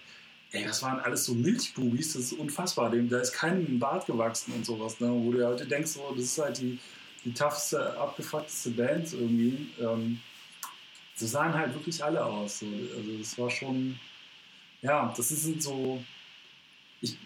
Ey, 0.53 0.65
das 0.65 0.83
waren 0.83 0.99
alles 1.01 1.27
so 1.27 1.35
Milchbubis, 1.35 2.15
das 2.15 2.23
ist 2.23 2.33
unfassbar. 2.33 2.91
Dem, 2.91 3.09
da 3.09 3.21
ist 3.21 3.33
kein 3.33 3.79
Bart 3.79 4.07
gewachsen 4.07 4.53
und 4.53 4.67
sowas, 4.67 4.99
ne? 4.99 5.09
wo 5.09 5.31
du 5.31 5.47
heute 5.47 5.65
denkst, 5.65 5.93
so, 5.93 6.13
das 6.15 6.25
ist 6.25 6.39
halt 6.39 6.59
die, 6.59 6.79
die 7.25 7.33
toughste, 7.33 7.97
abgefuckteste 7.97 8.71
Band 8.71 9.13
irgendwie. 9.13 9.69
Ähm, 9.81 10.21
so 11.15 11.27
sahen 11.27 11.55
halt 11.55 11.73
wirklich 11.75 12.03
alle 12.03 12.25
aus. 12.25 12.61
So. 12.61 12.67
Also 12.67 13.19
das 13.19 13.39
war 13.39 13.51
schon, 13.51 14.01
ja, 14.83 15.13
das 15.17 15.29
sind 15.29 15.63
so, 15.63 16.03
ich, 17.01 17.17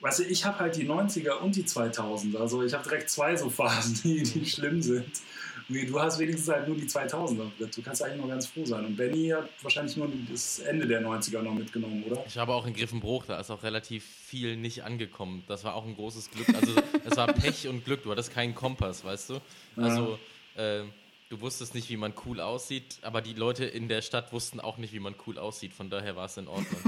weißt 0.00 0.20
du, 0.20 0.24
ich 0.24 0.44
habe 0.44 0.58
halt 0.58 0.76
die 0.76 0.88
90er 0.88 1.34
und 1.34 1.54
die 1.54 1.64
2000er. 1.64 2.38
Also 2.38 2.64
ich 2.64 2.72
habe 2.72 2.82
direkt 2.82 3.10
zwei 3.10 3.36
so 3.36 3.48
Phasen, 3.48 3.94
die, 4.02 4.24
die 4.24 4.44
schlimm 4.44 4.82
sind. 4.82 5.20
Du 5.68 6.00
hast 6.00 6.18
wenigstens 6.18 6.48
halt 6.48 6.66
nur 6.66 6.76
die 6.76 6.86
2000er. 6.86 7.50
Du 7.58 7.82
kannst 7.82 8.02
eigentlich 8.02 8.20
noch 8.20 8.28
ganz 8.28 8.46
froh 8.46 8.64
sein. 8.64 8.86
Und 8.86 8.96
Benny 8.96 9.28
hat 9.28 9.50
wahrscheinlich 9.60 9.96
nur 9.98 10.10
das 10.30 10.60
Ende 10.60 10.86
der 10.86 11.02
90er 11.02 11.42
noch 11.42 11.52
mitgenommen, 11.52 12.02
oder? 12.04 12.24
Ich 12.26 12.38
habe 12.38 12.54
auch 12.54 12.66
in 12.66 12.72
Griffenbruch, 12.72 13.26
da 13.26 13.38
ist 13.38 13.50
auch 13.50 13.62
relativ 13.62 14.02
viel 14.02 14.56
nicht 14.56 14.84
angekommen. 14.84 15.44
Das 15.46 15.64
war 15.64 15.74
auch 15.74 15.84
ein 15.84 15.94
großes 15.94 16.30
Glück. 16.30 16.48
Also 16.54 16.72
es 17.04 17.16
war 17.18 17.26
Pech 17.26 17.68
und 17.68 17.84
Glück. 17.84 18.02
Du 18.02 18.10
hattest 18.10 18.32
keinen 18.32 18.54
Kompass, 18.54 19.04
weißt 19.04 19.30
du? 19.30 19.40
Also 19.76 20.18
ja. 20.56 20.80
äh, 20.80 20.84
du 21.28 21.40
wusstest 21.42 21.74
nicht, 21.74 21.90
wie 21.90 21.98
man 21.98 22.14
cool 22.24 22.40
aussieht, 22.40 22.98
aber 23.02 23.20
die 23.20 23.34
Leute 23.34 23.66
in 23.66 23.88
der 23.88 24.00
Stadt 24.00 24.32
wussten 24.32 24.60
auch 24.60 24.78
nicht, 24.78 24.94
wie 24.94 25.00
man 25.00 25.14
cool 25.26 25.38
aussieht. 25.38 25.74
Von 25.74 25.90
daher 25.90 26.16
war 26.16 26.24
es 26.24 26.36
in 26.38 26.48
Ordnung. 26.48 26.80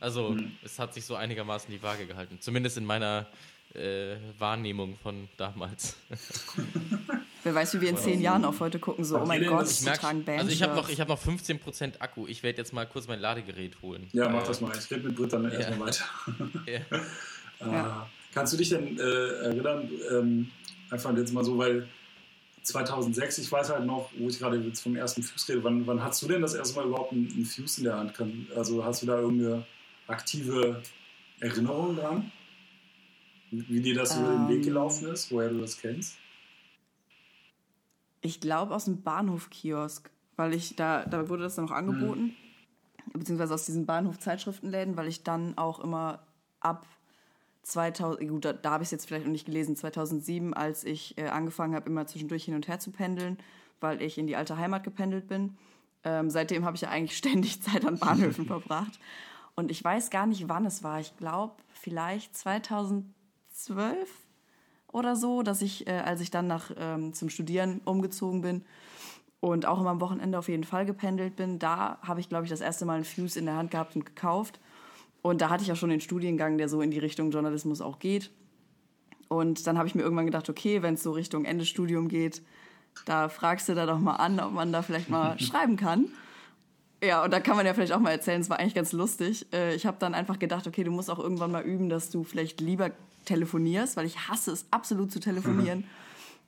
Also 0.00 0.28
hm. 0.28 0.52
es 0.62 0.78
hat 0.78 0.94
sich 0.94 1.04
so 1.04 1.16
einigermaßen 1.16 1.72
die 1.72 1.82
Waage 1.82 2.06
gehalten. 2.06 2.38
Zumindest 2.40 2.76
in 2.76 2.84
meiner 2.84 3.26
äh, 3.74 4.14
Wahrnehmung 4.38 4.96
von 5.02 5.28
damals. 5.36 5.96
Wer 7.44 7.54
weiß, 7.54 7.74
wie 7.74 7.80
wir 7.80 7.90
in 7.90 7.96
zehn 7.96 8.20
Jahren 8.20 8.44
auf 8.44 8.60
heute 8.60 8.78
gucken, 8.78 9.04
so, 9.04 9.18
oh 9.18 9.24
mein 9.24 9.44
Gott, 9.44 9.70
ich 9.70 9.82
merk, 9.82 10.00
tragen 10.00 10.24
Bands. 10.24 10.42
Also 10.42 10.52
ich 10.52 10.62
habe 10.62 10.74
noch, 10.74 10.88
hab 10.88 11.08
noch 11.08 11.22
15% 11.22 12.00
Akku. 12.00 12.26
Ich 12.26 12.42
werde 12.42 12.58
jetzt 12.58 12.72
mal 12.72 12.86
kurz 12.86 13.06
mein 13.06 13.20
Ladegerät 13.20 13.80
holen. 13.80 14.08
Ja, 14.12 14.28
mach 14.28 14.42
äh, 14.42 14.46
das 14.46 14.60
mal. 14.60 14.76
Ich 14.76 14.90
rede 14.90 15.06
mit 15.06 15.16
Britt 15.16 15.32
dann 15.32 15.44
ja. 15.44 15.50
erstmal 15.50 15.88
weiter. 15.88 16.04
Ja. 16.66 16.74
äh, 17.66 17.72
ja. 17.72 18.08
Kannst 18.34 18.52
du 18.52 18.56
dich 18.56 18.68
denn 18.68 18.98
äh, 18.98 19.02
erinnern, 19.02 19.90
ähm, 20.10 20.50
einfach 20.90 21.16
jetzt 21.16 21.32
mal 21.32 21.44
so, 21.44 21.56
weil 21.58 21.88
2006, 22.62 23.38
ich 23.38 23.50
weiß 23.50 23.70
halt 23.70 23.86
noch, 23.86 24.10
wo 24.18 24.28
ich 24.28 24.38
gerade 24.38 24.58
jetzt 24.58 24.82
vom 24.82 24.96
ersten 24.96 25.22
Fuse 25.22 25.52
rede, 25.52 25.64
wann, 25.64 25.86
wann 25.86 26.02
hast 26.02 26.22
du 26.22 26.28
denn 26.28 26.42
das 26.42 26.54
erste 26.54 26.76
Mal 26.76 26.86
überhaupt 26.86 27.12
einen, 27.12 27.32
einen 27.32 27.44
Fuse 27.44 27.78
in 27.78 27.84
der 27.84 27.96
Hand? 27.96 28.14
Also 28.54 28.84
hast 28.84 29.02
du 29.02 29.06
da 29.06 29.18
irgendeine 29.18 29.64
aktive 30.06 30.82
Erinnerung 31.40 31.96
dran? 31.96 32.30
Wie 33.50 33.80
dir 33.80 33.94
das 33.94 34.16
über 34.16 34.32
den 34.32 34.48
Weg 34.48 34.58
ähm. 34.58 34.62
gelaufen 34.62 35.08
ist, 35.08 35.32
woher 35.32 35.48
du 35.48 35.60
das 35.60 35.80
kennst? 35.80 36.18
Ich 38.20 38.40
glaube 38.40 38.74
aus 38.74 38.86
dem 38.86 39.02
Bahnhofkiosk, 39.02 40.10
weil 40.36 40.54
ich 40.54 40.76
da, 40.76 41.04
da 41.04 41.28
wurde 41.28 41.44
das 41.44 41.56
dann 41.56 41.66
noch 41.66 41.72
angeboten, 41.72 42.34
mhm. 43.12 43.12
beziehungsweise 43.12 43.54
aus 43.54 43.66
diesen 43.66 43.86
Bahnhof-Zeitschriftenläden, 43.86 44.96
weil 44.96 45.08
ich 45.08 45.22
dann 45.22 45.56
auch 45.56 45.80
immer 45.80 46.20
ab 46.60 46.86
2000, 47.62 48.28
gut, 48.28 48.44
da, 48.44 48.52
da 48.52 48.70
habe 48.72 48.82
ich 48.82 48.88
es 48.88 48.92
jetzt 48.92 49.06
vielleicht 49.06 49.26
noch 49.26 49.32
nicht 49.32 49.46
gelesen, 49.46 49.76
2007, 49.76 50.54
als 50.54 50.84
ich 50.84 51.18
äh, 51.18 51.28
angefangen 51.28 51.74
habe, 51.74 51.88
immer 51.88 52.06
zwischendurch 52.06 52.44
hin 52.44 52.54
und 52.54 52.66
her 52.66 52.78
zu 52.78 52.90
pendeln, 52.90 53.38
weil 53.80 54.02
ich 54.02 54.18
in 54.18 54.26
die 54.26 54.36
alte 54.36 54.56
Heimat 54.56 54.84
gependelt 54.84 55.28
bin. 55.28 55.56
Ähm, 56.04 56.30
seitdem 56.30 56.64
habe 56.64 56.76
ich 56.76 56.82
ja 56.82 56.88
eigentlich 56.88 57.16
ständig 57.18 57.62
Zeit 57.62 57.84
an 57.84 57.98
Bahnhöfen 57.98 58.46
verbracht. 58.46 58.98
Und 59.54 59.70
ich 59.70 59.82
weiß 59.82 60.10
gar 60.10 60.26
nicht, 60.26 60.48
wann 60.48 60.64
es 60.64 60.82
war. 60.82 61.00
Ich 61.00 61.16
glaube, 61.16 61.54
vielleicht 61.72 62.36
2012 62.36 63.04
oder 64.92 65.16
so, 65.16 65.42
dass 65.42 65.62
ich, 65.62 65.86
äh, 65.86 65.92
als 65.92 66.20
ich 66.20 66.30
dann 66.30 66.46
nach, 66.46 66.70
ähm, 66.76 67.12
zum 67.12 67.28
Studieren 67.28 67.80
umgezogen 67.84 68.40
bin 68.40 68.64
und 69.40 69.66
auch 69.66 69.80
immer 69.80 69.90
am 69.90 70.00
Wochenende 70.00 70.38
auf 70.38 70.48
jeden 70.48 70.64
Fall 70.64 70.86
gependelt 70.86 71.36
bin, 71.36 71.58
da 71.58 71.98
habe 72.02 72.20
ich, 72.20 72.28
glaube 72.28 72.44
ich, 72.44 72.50
das 72.50 72.60
erste 72.60 72.84
Mal 72.84 72.94
einen 72.94 73.04
Fuse 73.04 73.38
in 73.38 73.46
der 73.46 73.56
Hand 73.56 73.70
gehabt 73.70 73.96
und 73.96 74.04
gekauft. 74.04 74.60
Und 75.22 75.40
da 75.40 75.50
hatte 75.50 75.62
ich 75.62 75.68
ja 75.68 75.76
schon 75.76 75.90
den 75.90 76.00
Studiengang, 76.00 76.58
der 76.58 76.68
so 76.68 76.80
in 76.80 76.90
die 76.90 76.98
Richtung 76.98 77.30
Journalismus 77.30 77.80
auch 77.80 77.98
geht. 77.98 78.30
Und 79.28 79.66
dann 79.66 79.76
habe 79.76 79.86
ich 79.86 79.94
mir 79.94 80.02
irgendwann 80.02 80.26
gedacht, 80.26 80.48
okay, 80.48 80.82
wenn 80.82 80.94
es 80.94 81.02
so 81.02 81.12
Richtung 81.12 81.44
Ende 81.44 81.66
Studium 81.66 82.08
geht, 82.08 82.42
da 83.04 83.28
fragst 83.28 83.68
du 83.68 83.74
da 83.74 83.86
doch 83.86 83.98
mal 83.98 84.16
an, 84.16 84.40
ob 84.40 84.52
man 84.52 84.72
da 84.72 84.82
vielleicht 84.82 85.10
mal 85.10 85.38
schreiben 85.40 85.76
kann. 85.76 86.06
Ja, 87.02 87.22
und 87.22 87.32
da 87.32 87.38
kann 87.38 87.56
man 87.56 87.64
ja 87.64 87.74
vielleicht 87.74 87.92
auch 87.92 88.00
mal 88.00 88.10
erzählen, 88.10 88.40
es 88.40 88.50
war 88.50 88.58
eigentlich 88.58 88.74
ganz 88.74 88.92
lustig. 88.92 89.46
Äh, 89.52 89.74
ich 89.74 89.86
habe 89.86 89.98
dann 90.00 90.14
einfach 90.14 90.38
gedacht, 90.38 90.66
okay, 90.66 90.82
du 90.82 90.90
musst 90.90 91.10
auch 91.10 91.18
irgendwann 91.18 91.52
mal 91.52 91.62
üben, 91.62 91.88
dass 91.88 92.10
du 92.10 92.24
vielleicht 92.24 92.60
lieber 92.60 92.90
telefonierst, 93.28 93.96
weil 93.96 94.06
ich 94.06 94.28
hasse 94.28 94.50
es 94.50 94.66
absolut 94.70 95.12
zu 95.12 95.20
telefonieren. 95.20 95.80
Mhm. 95.80 95.84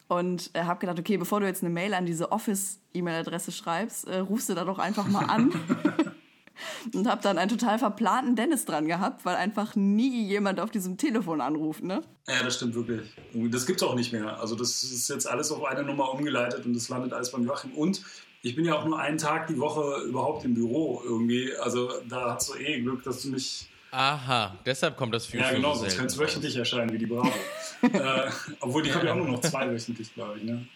Und 0.08 0.50
äh, 0.54 0.64
habe 0.64 0.80
gedacht, 0.80 0.98
okay, 0.98 1.16
bevor 1.16 1.38
du 1.38 1.46
jetzt 1.46 1.62
eine 1.62 1.70
Mail 1.70 1.94
an 1.94 2.04
diese 2.04 2.32
Office-E-Mail-Adresse 2.32 3.52
schreibst, 3.52 4.08
äh, 4.08 4.18
rufst 4.18 4.48
du 4.48 4.54
da 4.54 4.64
doch 4.64 4.80
einfach 4.80 5.06
mal 5.06 5.24
an. 5.24 5.52
und 6.94 7.06
habe 7.06 7.22
dann 7.22 7.38
einen 7.38 7.48
total 7.48 7.78
verplanten 7.78 8.34
Dennis 8.34 8.64
dran 8.64 8.88
gehabt, 8.88 9.24
weil 9.24 9.36
einfach 9.36 9.76
nie 9.76 10.26
jemand 10.26 10.58
auf 10.58 10.70
diesem 10.70 10.96
Telefon 10.96 11.40
anruft, 11.40 11.84
ne? 11.84 12.02
Ja, 12.26 12.42
das 12.42 12.56
stimmt 12.56 12.74
wirklich. 12.74 13.08
Das 13.52 13.66
gibt's 13.66 13.84
auch 13.84 13.94
nicht 13.94 14.12
mehr. 14.12 14.40
Also 14.40 14.56
das 14.56 14.82
ist 14.82 15.08
jetzt 15.08 15.28
alles 15.28 15.52
auf 15.52 15.64
eine 15.64 15.84
Nummer 15.84 16.12
umgeleitet 16.12 16.66
und 16.66 16.74
das 16.74 16.88
landet 16.88 17.12
alles 17.12 17.30
beim 17.30 17.44
Joachim. 17.44 17.72
Und 17.72 18.02
ich 18.42 18.56
bin 18.56 18.64
ja 18.64 18.74
auch 18.74 18.84
nur 18.84 18.98
einen 18.98 19.18
Tag 19.18 19.46
die 19.46 19.58
Woche 19.58 20.02
überhaupt 20.08 20.44
im 20.44 20.54
Büro 20.54 21.02
irgendwie. 21.04 21.54
Also 21.56 21.88
da 22.08 22.34
hast 22.34 22.48
du 22.48 22.58
eh 22.58 22.80
Glück, 22.80 23.04
dass 23.04 23.22
du 23.22 23.28
mich 23.28 23.69
Aha, 23.92 24.56
deshalb 24.64 24.96
kommt 24.96 25.14
das 25.14 25.26
Fusion. 25.26 25.42
Ja, 25.42 25.52
genau, 25.52 25.74
sonst 25.74 25.96
könnte 25.96 26.12
es 26.12 26.18
wöchentlich 26.18 26.56
erscheinen 26.56 26.92
wie 26.92 26.98
die 26.98 27.06
Bravo. 27.06 27.32
äh, 27.82 28.30
obwohl 28.60 28.82
die 28.82 28.92
haben 28.92 29.06
ja 29.06 29.12
auch 29.12 29.16
nur 29.16 29.28
noch 29.28 29.40
zwei 29.40 29.70
wöchentlich, 29.70 30.14
glaube 30.14 30.38
ich. 30.38 30.44
Ne? 30.44 30.66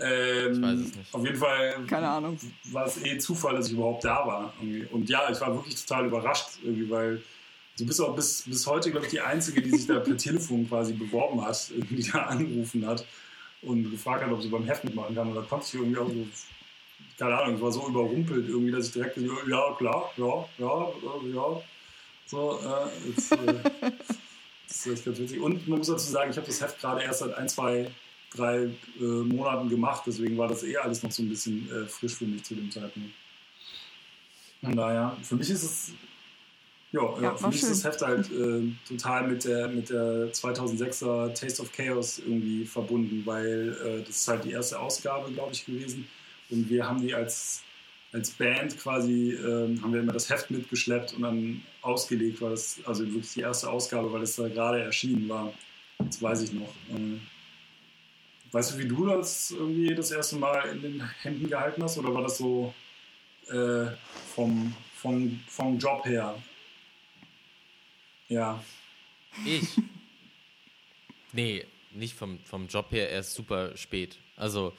Ähm, 0.00 0.52
ich 0.52 0.62
weiß 0.62 0.78
es 0.78 0.96
nicht. 0.96 1.14
Auf 1.14 1.24
jeden 1.24 1.36
Fall 1.36 1.84
Keine 1.86 2.08
Ahnung. 2.08 2.38
war 2.72 2.86
es 2.86 3.02
eh 3.04 3.18
Zufall, 3.18 3.54
dass 3.54 3.68
ich 3.68 3.74
überhaupt 3.74 4.04
da 4.04 4.26
war. 4.26 4.52
Irgendwie. 4.60 4.86
Und 4.90 5.08
ja, 5.08 5.30
ich 5.30 5.40
war 5.40 5.54
wirklich 5.54 5.76
total 5.84 6.06
überrascht, 6.06 6.48
irgendwie, 6.62 6.90
weil 6.90 7.22
du 7.78 7.86
bist 7.86 8.00
auch 8.00 8.14
bis, 8.16 8.42
bis 8.42 8.66
heute, 8.66 8.90
glaube 8.90 9.06
ich, 9.06 9.12
die 9.12 9.20
Einzige, 9.20 9.62
die 9.62 9.70
sich 9.70 9.86
da 9.86 10.00
per 10.00 10.16
Telefon 10.16 10.68
quasi 10.68 10.92
beworben 10.92 11.44
hat, 11.44 11.70
irgendwie 11.70 12.02
da 12.10 12.22
angerufen 12.22 12.86
hat 12.86 13.04
und 13.62 13.90
gefragt 13.90 14.24
hat, 14.24 14.32
ob 14.32 14.42
sie 14.42 14.48
beim 14.48 14.64
Heft 14.64 14.84
mitmachen 14.84 15.14
kann. 15.14 15.28
Und 15.28 15.34
da 15.34 15.42
konnte 15.42 15.66
ich 15.68 15.74
irgendwie 15.74 15.98
auch 15.98 16.08
so 16.08 16.26
keine 17.20 17.38
Ahnung, 17.38 17.56
ich 17.56 17.60
war 17.60 17.70
so 17.70 17.86
überrumpelt 17.86 18.48
irgendwie, 18.48 18.72
dass 18.72 18.86
ich 18.86 18.92
direkt, 18.92 19.18
ja, 19.18 19.74
klar, 19.76 20.10
ja, 20.16 20.46
ja, 20.56 20.88
ja. 21.34 21.62
So, 22.24 22.58
äh, 22.64 23.08
jetzt, 23.08 23.32
äh, 23.32 23.36
das 24.66 24.86
ist 24.86 25.04
ganz 25.04 25.18
witzig. 25.18 25.38
Und 25.38 25.68
man 25.68 25.78
muss 25.78 25.88
dazu 25.88 26.10
sagen, 26.10 26.30
ich 26.30 26.36
habe 26.38 26.46
das 26.46 26.62
Heft 26.62 26.80
gerade 26.80 27.02
erst 27.02 27.18
seit 27.18 27.34
ein, 27.34 27.46
zwei, 27.46 27.90
drei 28.34 28.70
äh, 28.98 29.02
Monaten 29.02 29.68
gemacht, 29.68 30.04
deswegen 30.06 30.38
war 30.38 30.48
das 30.48 30.62
eh 30.62 30.78
alles 30.78 31.02
noch 31.02 31.12
so 31.12 31.22
ein 31.22 31.28
bisschen 31.28 31.70
äh, 31.70 31.86
frisch 31.86 32.14
für 32.14 32.24
mich 32.24 32.42
zu 32.42 32.54
dem 32.54 32.70
Zeitpunkt. 32.70 33.10
Von 34.62 34.76
daher, 34.76 35.14
für 35.22 35.36
mich 35.36 35.50
ist 35.50 35.62
es, 35.62 35.92
ja, 36.92 37.02
ja 37.20 37.36
für 37.36 37.48
mich 37.48 37.60
schön. 37.60 37.70
ist 37.70 37.84
das 37.84 37.92
Heft 37.92 38.00
halt 38.00 38.32
äh, 38.32 38.62
total 38.88 39.28
mit 39.28 39.44
der, 39.44 39.68
mit 39.68 39.90
der 39.90 40.32
2006er 40.32 41.34
Taste 41.34 41.60
of 41.60 41.70
Chaos 41.72 42.18
irgendwie 42.18 42.64
verbunden, 42.64 43.26
weil 43.26 43.76
äh, 43.84 44.06
das 44.06 44.16
ist 44.16 44.28
halt 44.28 44.44
die 44.44 44.52
erste 44.52 44.78
Ausgabe, 44.78 45.30
glaube 45.32 45.52
ich, 45.52 45.66
gewesen 45.66 46.08
und 46.50 46.68
wir 46.68 46.86
haben 46.86 47.00
die 47.00 47.14
als, 47.14 47.62
als 48.12 48.30
Band 48.30 48.78
quasi, 48.78 49.32
äh, 49.32 49.78
haben 49.80 49.92
wir 49.92 50.00
immer 50.00 50.12
das 50.12 50.30
Heft 50.30 50.50
mitgeschleppt 50.50 51.14
und 51.14 51.22
dann 51.22 51.62
ausgelegt, 51.82 52.40
weil 52.40 52.50
das, 52.50 52.80
also 52.84 53.04
wirklich 53.04 53.34
die 53.34 53.40
erste 53.40 53.70
Ausgabe, 53.70 54.12
weil 54.12 54.22
es 54.22 54.36
da 54.36 54.48
gerade 54.48 54.82
erschienen 54.82 55.28
war. 55.28 55.52
Das 55.98 56.20
weiß 56.20 56.42
ich 56.42 56.52
noch. 56.52 56.72
Ähm, 56.90 57.20
weißt 58.52 58.74
du, 58.74 58.78
wie 58.78 58.88
du 58.88 59.06
das 59.06 59.50
irgendwie 59.50 59.94
das 59.94 60.10
erste 60.10 60.36
Mal 60.36 60.68
in 60.70 60.82
den 60.82 61.10
Händen 61.22 61.48
gehalten 61.48 61.82
hast? 61.82 61.98
Oder 61.98 62.12
war 62.14 62.22
das 62.22 62.38
so 62.38 62.74
äh, 63.48 63.86
vom, 64.34 64.74
vom, 64.96 65.40
vom 65.46 65.78
Job 65.78 66.04
her? 66.04 66.36
Ja. 68.28 68.62
Ich? 69.44 69.76
nee, 71.32 71.64
nicht 71.92 72.14
vom, 72.14 72.38
vom 72.40 72.66
Job 72.66 72.90
her 72.90 73.10
erst 73.10 73.34
super 73.34 73.76
spät. 73.76 74.18
Also 74.36 74.72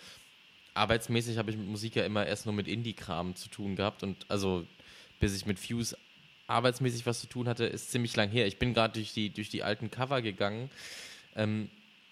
arbeitsmäßig 0.73 1.37
habe 1.37 1.51
ich 1.51 1.57
mit 1.57 1.67
Musik 1.67 1.95
ja 1.95 2.05
immer 2.05 2.25
erst 2.25 2.45
nur 2.45 2.55
mit 2.55 2.67
Indie-Kram 2.67 3.35
zu 3.35 3.49
tun 3.49 3.75
gehabt 3.75 4.03
und 4.03 4.25
also 4.29 4.65
bis 5.19 5.35
ich 5.35 5.45
mit 5.45 5.59
Fuse 5.59 5.97
arbeitsmäßig 6.47 7.05
was 7.05 7.21
zu 7.21 7.27
tun 7.27 7.47
hatte, 7.47 7.65
ist 7.65 7.91
ziemlich 7.91 8.15
lang 8.15 8.29
her. 8.29 8.45
Ich 8.45 8.59
bin 8.59 8.73
gerade 8.73 8.93
durch 8.95 9.13
die, 9.13 9.29
durch 9.29 9.49
die 9.49 9.63
alten 9.63 9.89
Cover 9.89 10.21
gegangen 10.21 10.69
ähm, 11.35 11.69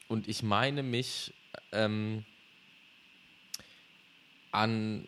und 0.07 0.27
ich 0.27 0.43
meine 0.43 0.83
mich 0.83 1.33
ähm, 1.71 2.25
an. 4.51 5.07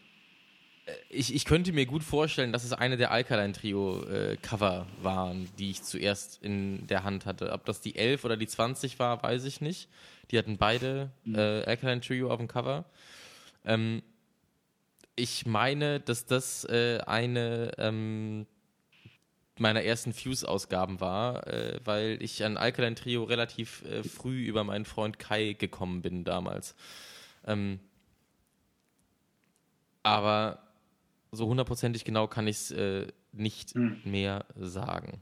Äh, 0.86 0.92
ich, 1.10 1.34
ich 1.34 1.46
könnte 1.46 1.72
mir 1.72 1.86
gut 1.86 2.04
vorstellen, 2.04 2.52
dass 2.52 2.64
es 2.64 2.74
eine 2.74 2.98
der 2.98 3.12
Alkaline-Trio-Cover 3.12 4.88
äh, 4.88 5.04
waren, 5.04 5.50
die 5.58 5.72
ich 5.72 5.84
zuerst 5.84 6.44
in 6.44 6.88
der 6.88 7.04
Hand 7.04 7.26
hatte. 7.26 7.52
Ob 7.54 7.66
das 7.66 7.82
die 7.82 7.96
11 7.96 8.26
oder 8.26 8.38
die 8.38 8.48
20 8.48 9.00
war, 9.00 9.24
weiß 9.24 9.46
ich 9.46 9.62
nicht. 9.62 9.90
Die 10.32 10.38
hatten 10.38 10.58
beide 10.58 11.12
mhm. 11.24 11.36
äh, 11.36 11.64
Alkaline 11.64 12.02
Trio 12.02 12.32
auf 12.32 12.38
dem 12.38 12.48
Cover. 12.48 12.86
Ähm, 13.66 14.02
ich 15.16 15.46
meine, 15.46 16.00
dass 16.00 16.26
das 16.26 16.64
äh, 16.66 17.00
eine 17.06 17.72
ähm, 17.78 18.48
meiner 19.58 19.84
ersten 19.84 20.14
Fuse-Ausgaben 20.14 21.00
war, 21.00 21.46
äh, 21.48 21.80
weil 21.84 22.22
ich 22.22 22.44
an 22.44 22.58
Alkaline 22.58 22.96
Trio 22.96 23.24
relativ 23.24 23.84
äh, 23.84 24.04
früh 24.04 24.44
über 24.44 24.64
meinen 24.64 24.86
Freund 24.86 25.20
Kai 25.20 25.54
gekommen 25.54 26.02
bin 26.02 26.24
damals. 26.24 26.76
Ähm, 27.46 27.80
aber 30.04 30.64
so 31.32 31.48
hundertprozentig 31.48 32.04
genau 32.06 32.28
kann 32.28 32.48
ich 32.48 32.58
es 32.58 32.72
äh, 32.72 33.08
nicht 33.32 33.76
hm. 33.76 34.02
mehr 34.04 34.46
sagen 34.56 35.22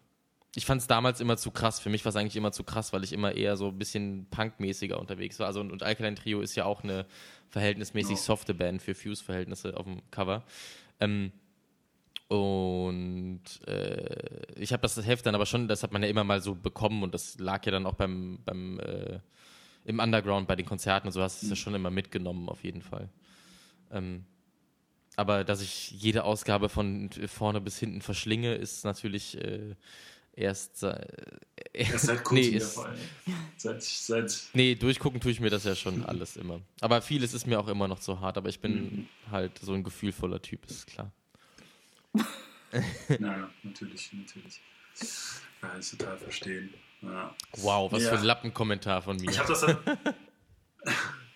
ich 0.55 0.65
fand 0.65 0.81
es 0.81 0.87
damals 0.87 1.21
immer 1.21 1.37
zu 1.37 1.51
krass. 1.51 1.79
Für 1.79 1.89
mich 1.89 2.03
war 2.05 2.09
es 2.09 2.15
eigentlich 2.15 2.35
immer 2.35 2.51
zu 2.51 2.63
krass, 2.63 2.91
weil 2.91 3.03
ich 3.03 3.13
immer 3.13 3.33
eher 3.33 3.55
so 3.55 3.67
ein 3.67 3.77
bisschen 3.77 4.27
punkmäßiger 4.31 4.99
unterwegs 4.99 5.39
war. 5.39 5.47
Also 5.47 5.59
und, 5.59 5.71
und 5.71 5.83
Alkaline 5.83 6.15
Trio 6.15 6.41
ist 6.41 6.55
ja 6.55 6.65
auch 6.65 6.83
eine 6.83 7.05
verhältnismäßig 7.49 8.17
ja. 8.17 8.23
softe 8.23 8.53
Band 8.53 8.81
für 8.81 8.95
Fuse-Verhältnisse 8.95 9.77
auf 9.77 9.85
dem 9.85 10.01
Cover. 10.11 10.43
Ähm, 10.99 11.31
und 12.29 13.41
äh, 13.67 14.41
ich 14.55 14.71
habe 14.71 14.81
das, 14.81 14.95
das 14.95 15.05
Heft 15.05 15.25
dann 15.25 15.35
aber 15.35 15.45
schon, 15.45 15.67
das 15.67 15.81
hat 15.83 15.91
man 15.91 16.03
ja 16.03 16.09
immer 16.09 16.23
mal 16.23 16.41
so 16.41 16.55
bekommen 16.55 17.01
und 17.03 17.13
das 17.13 17.39
lag 17.39 17.65
ja 17.65 17.71
dann 17.71 17.85
auch 17.85 17.95
beim, 17.95 18.39
beim 18.45 18.79
äh, 18.79 19.19
im 19.85 19.99
Underground 19.99 20.47
bei 20.47 20.55
den 20.55 20.65
Konzerten 20.65 21.07
und 21.07 21.11
so 21.11 21.21
hast 21.21 21.41
du 21.41 21.45
es 21.47 21.49
ja 21.49 21.55
mhm. 21.55 21.59
schon 21.59 21.75
immer 21.75 21.89
mitgenommen, 21.89 22.49
auf 22.49 22.63
jeden 22.63 22.83
Fall. 22.83 23.09
Ähm, 23.91 24.25
aber 25.15 25.43
dass 25.43 25.61
ich 25.61 25.89
jede 25.91 26.23
Ausgabe 26.23 26.69
von 26.69 27.09
vorne 27.27 27.61
bis 27.61 27.79
hinten 27.79 28.01
verschlinge, 28.01 28.53
ist 28.53 28.85
natürlich 28.85 29.37
äh, 29.37 29.75
erst, 30.39 30.83
äh, 30.83 31.05
erst 31.73 32.05
seit 32.07 32.23
kurzem 32.23 32.53
nee, 32.53 32.59
Fall. 32.59 32.95
Seit, 33.57 33.83
seit 33.83 34.49
nee, 34.53 34.75
durchgucken 34.75 35.19
tue 35.19 35.31
ich 35.31 35.39
mir 35.39 35.49
das 35.49 35.65
ja 35.65 35.75
schon 35.75 36.05
alles 36.05 36.37
immer. 36.37 36.61
Aber 36.81 37.01
vieles 37.01 37.33
ist 37.33 37.45
mir 37.45 37.59
auch 37.59 37.67
immer 37.67 37.87
noch 37.87 37.99
zu 37.99 38.19
hart, 38.19 38.37
aber 38.37 38.49
ich 38.49 38.59
bin 38.59 38.73
mhm. 38.73 39.07
halt 39.31 39.59
so 39.59 39.73
ein 39.73 39.83
gefühlvoller 39.83 40.41
Typ, 40.41 40.65
ist 40.65 40.87
klar. 40.87 41.11
naja, 43.19 43.49
natürlich, 43.63 44.11
natürlich. 44.13 44.61
Ja, 45.61 45.77
ich 45.77 45.91
total 45.91 46.17
verstehen. 46.17 46.73
Ja. 47.01 47.35
Wow, 47.57 47.91
was 47.91 48.03
ja. 48.03 48.09
für 48.09 48.17
ein 48.19 48.23
Lappenkommentar 48.23 49.01
von 49.01 49.17
mir. 49.17 49.29
Ich 49.29 49.39
habe 49.39 49.49
das 49.49 49.61
dann. 49.61 49.77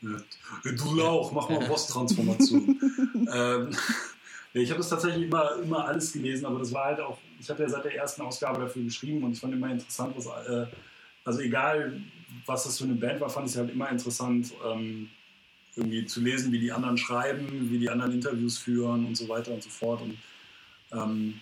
du 0.78 0.96
Lauch, 0.96 1.32
mach 1.32 1.50
mal 1.50 1.66
Boss-Transformation. 1.68 2.80
ähm, 3.34 3.78
ich 4.62 4.70
habe 4.70 4.78
das 4.78 4.90
tatsächlich 4.90 5.24
immer, 5.24 5.56
immer 5.62 5.86
alles 5.86 6.14
gelesen, 6.14 6.46
aber 6.46 6.60
das 6.60 6.72
war 6.72 6.86
halt 6.86 7.00
auch, 7.00 7.18
ich 7.40 7.50
habe 7.50 7.64
ja 7.64 7.70
seit 7.70 7.86
der 7.86 7.96
ersten 7.96 8.22
Ausgabe 8.22 8.62
dafür 8.62 8.84
geschrieben 8.84 9.24
und 9.24 9.34
ich 9.34 9.40
fand 9.40 9.54
immer 9.54 9.72
interessant, 9.72 10.16
was, 10.16 10.28
äh, 10.48 10.68
also 11.24 11.40
egal, 11.40 12.00
was 12.46 12.66
das 12.66 12.78
für 12.78 12.84
eine 12.84 12.94
Band 12.94 13.20
war, 13.20 13.30
fand 13.30 13.48
ich 13.48 13.54
es 13.54 13.58
halt 13.58 13.72
immer 13.72 13.90
interessant, 13.90 14.54
ähm, 14.66 15.10
irgendwie 15.76 16.06
zu 16.06 16.22
lesen, 16.22 16.52
wie 16.52 16.60
die 16.60 16.72
anderen 16.72 16.98
schreiben, 16.98 17.72
wie 17.72 17.80
die 17.80 17.90
anderen 17.90 18.12
Interviews 18.12 18.60
führen 18.60 19.06
und 19.06 19.16
so 19.16 19.28
weiter 19.28 19.52
und 19.52 19.64
so 19.64 19.70
fort. 19.70 20.02
Und 20.02 20.18
ähm, 20.92 21.42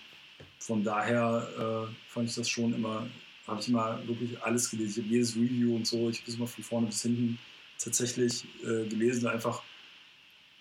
von 0.58 0.82
daher 0.82 1.46
äh, 1.58 1.94
fand 2.08 2.30
ich 2.30 2.34
das 2.34 2.48
schon 2.48 2.72
immer, 2.72 3.06
habe 3.46 3.60
ich 3.60 3.68
immer 3.68 3.98
wirklich 4.06 4.42
alles 4.42 4.70
gelesen. 4.70 4.90
Ich 4.90 5.04
habe 5.04 5.14
jedes 5.14 5.36
Review 5.36 5.76
und 5.76 5.86
so, 5.86 6.08
ich 6.08 6.18
habe 6.18 6.26
das 6.26 6.36
immer 6.36 6.46
von 6.46 6.64
vorne 6.64 6.86
bis 6.86 7.02
hinten 7.02 7.38
tatsächlich 7.78 8.44
äh, 8.62 8.88
gelesen, 8.88 9.26
einfach 9.26 9.62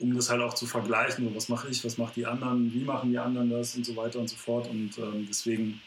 um 0.02 0.16
das 0.16 0.30
halt 0.30 0.42
auch 0.42 0.56
zu 0.56 0.66
vergleichen, 0.66 1.34
was 1.36 1.48
mache 1.48 1.70
ich, 1.70 1.86
was 1.86 1.98
machen 1.98 2.14
die 2.16 2.26
anderen, 2.26 2.74
wie 2.74 2.84
machen 2.84 3.12
die 3.12 3.20
anderen 3.20 3.50
das 3.50 3.76
und 3.76 3.86
so 3.86 3.96
weiter 3.96 4.20
und 4.20 4.28
so 4.28 4.36
fort. 4.36 4.68
Und 4.68 4.98
ähm, 4.98 5.26
deswegen 5.30 5.82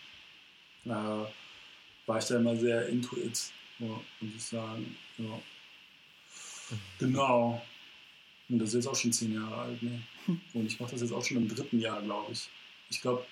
äh, 0.85 0.89
war 0.91 2.19
ich 2.19 2.25
da 2.25 2.37
immer 2.37 2.57
sehr 2.57 2.89
intuit, 2.89 3.51
ja, 3.81 3.89
muss 4.21 4.35
ich 4.37 4.45
sagen. 4.45 4.97
Ja. 5.19 5.41
Genau. 6.99 7.61
Und 8.49 8.59
das 8.59 8.69
ist 8.69 8.75
jetzt 8.75 8.87
auch 8.87 8.95
schon 8.95 9.12
zehn 9.12 9.35
Jahre 9.35 9.57
alt. 9.57 9.83
Ne? 9.83 10.01
Und 10.55 10.67
ich 10.67 10.79
mache 10.79 10.93
das 10.93 11.01
jetzt 11.01 11.12
auch 11.12 11.25
schon 11.25 11.39
im 11.39 11.49
dritten 11.49 11.81
Jahr, 11.81 12.01
glaube 12.01 12.33
ich. 12.33 12.49
Ich 12.91 13.01
glaube, 13.01 13.27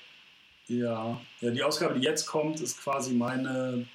ja. 0.66 1.20
ja, 1.41 1.51
die 1.51 1.62
Ausgabe, 1.62 1.99
die 1.99 2.05
jetzt 2.05 2.26
kommt, 2.26 2.61
ist 2.61 2.80
quasi 2.83 3.14
meine, 3.14 3.87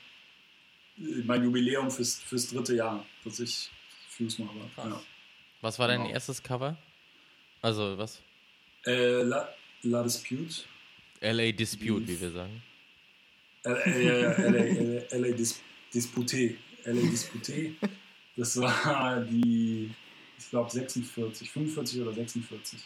mein 0.96 1.44
Jubiläum 1.44 1.92
fürs, 1.92 2.22
fürs 2.22 2.50
dritte 2.50 2.76
Jahr, 2.76 3.06
dass 3.26 3.40
ich 3.40 3.70
Fuse 4.10 4.42
mache. 4.42 4.56
Ja. 4.78 5.02
Was 5.68 5.80
war 5.80 5.90
dein 5.90 6.04
genau. 6.04 6.14
erstes 6.14 6.42
Cover? 6.42 6.78
Also, 7.62 7.98
was? 7.98 8.22
Äh, 8.86 9.24
La, 9.24 9.50
La 9.84 10.02
Dispute. 10.02 10.64
LA 11.20 11.52
Dispute, 11.52 12.08
wie 12.08 12.22
wir 12.22 12.32
sagen. 12.32 12.64
LA, 13.66 13.76
LA, 14.38 15.18
LA 15.18 15.36
Dis, 15.36 15.60
Dispute. 15.94 16.56
LA 16.86 17.02
Dispute. 17.10 17.76
Das 18.38 18.56
war 18.62 19.20
die, 19.20 19.92
ich 20.40 20.50
glaube, 20.52 20.72
46, 20.72 21.52
45 21.52 22.02
oder 22.02 22.14
46 22.14 22.80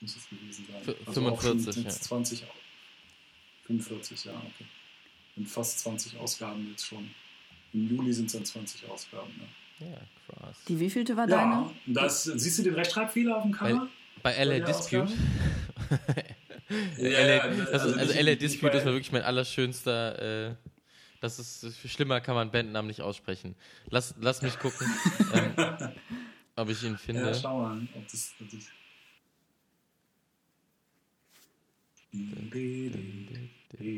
muss 0.00 0.14
es 0.14 0.28
gewesen 0.28 0.66
sein. 0.70 0.94
Also 1.06 1.22
45, 1.22 1.84
ja. 1.84 1.88
20, 1.88 2.44
45, 3.66 4.24
ja, 4.26 4.32
okay. 4.32 4.66
Und 5.36 5.48
fast 5.48 5.78
20 5.78 6.18
Ausgaben 6.18 6.68
jetzt 6.70 6.86
schon. 6.86 7.08
Im 7.72 7.88
Juli 7.88 8.12
sind 8.12 8.26
es 8.26 8.34
dann 8.34 8.44
20 8.44 8.90
Ausgaben. 8.90 9.32
Ne? 9.38 9.46
Ja, 9.78 9.86
krass. 10.26 10.56
Die 10.68 10.78
wievielte 10.78 11.16
war 11.16 11.28
ja, 11.28 11.36
deine? 11.36 11.70
Das, 11.86 12.24
siehst 12.24 12.58
du 12.58 12.62
den 12.62 12.74
Rechtschreibfehler 12.74 13.36
auf 13.36 13.42
dem 13.42 13.52
Cover? 13.52 13.88
Bei, 14.22 14.34
bei 14.34 14.44
LA 14.44 14.64
Dispute. 14.64 15.12
ja, 16.98 17.26
LA, 17.26 17.38
also, 17.38 17.72
also, 17.72 17.98
also 17.98 18.20
LA 18.20 18.34
Dispute 18.36 18.76
ist 18.76 18.84
wirklich 18.84 19.12
mein 19.12 19.22
allerschönster. 19.22 20.50
Äh, 20.50 20.54
das 21.20 21.38
ist 21.38 21.78
schlimmer, 21.88 22.20
kann 22.20 22.34
man 22.34 22.50
Bandnamen 22.50 22.88
nicht 22.88 23.00
aussprechen. 23.00 23.54
Lass, 23.88 24.14
lass 24.20 24.42
mich 24.42 24.58
gucken, 24.58 24.86
ähm, 25.34 25.54
ob 26.56 26.68
ich 26.68 26.82
ihn 26.82 26.98
finde. 26.98 27.28
Ja, 27.28 27.34
schau 27.34 27.62
mal, 27.62 27.80
ob 27.94 28.08
das, 28.08 28.34
ob 28.40 28.50
das 28.50 28.68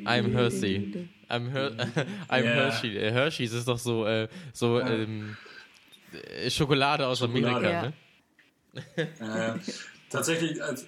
I'm 0.07 0.33
Hershey. 0.33 1.09
I'm, 1.29 1.51
Her 1.51 1.71
I'm 2.31 2.45
yeah. 2.45 2.55
Hershey. 2.55 2.93
Hershey's 2.93 3.53
ist 3.53 3.69
doch 3.69 3.79
so, 3.79 4.07
äh, 4.07 4.29
so 4.53 4.81
ähm, 4.81 5.37
äh, 5.37 5.56
Schokolade 6.51 7.07
aus 7.07 7.19
Schokolade. 7.19 7.57
Amerika, 7.57 7.71
ja. 7.71 7.83
ne? 7.83 7.95
Äh, 8.97 9.59
tatsächlich, 10.11 10.63
als 10.63 10.87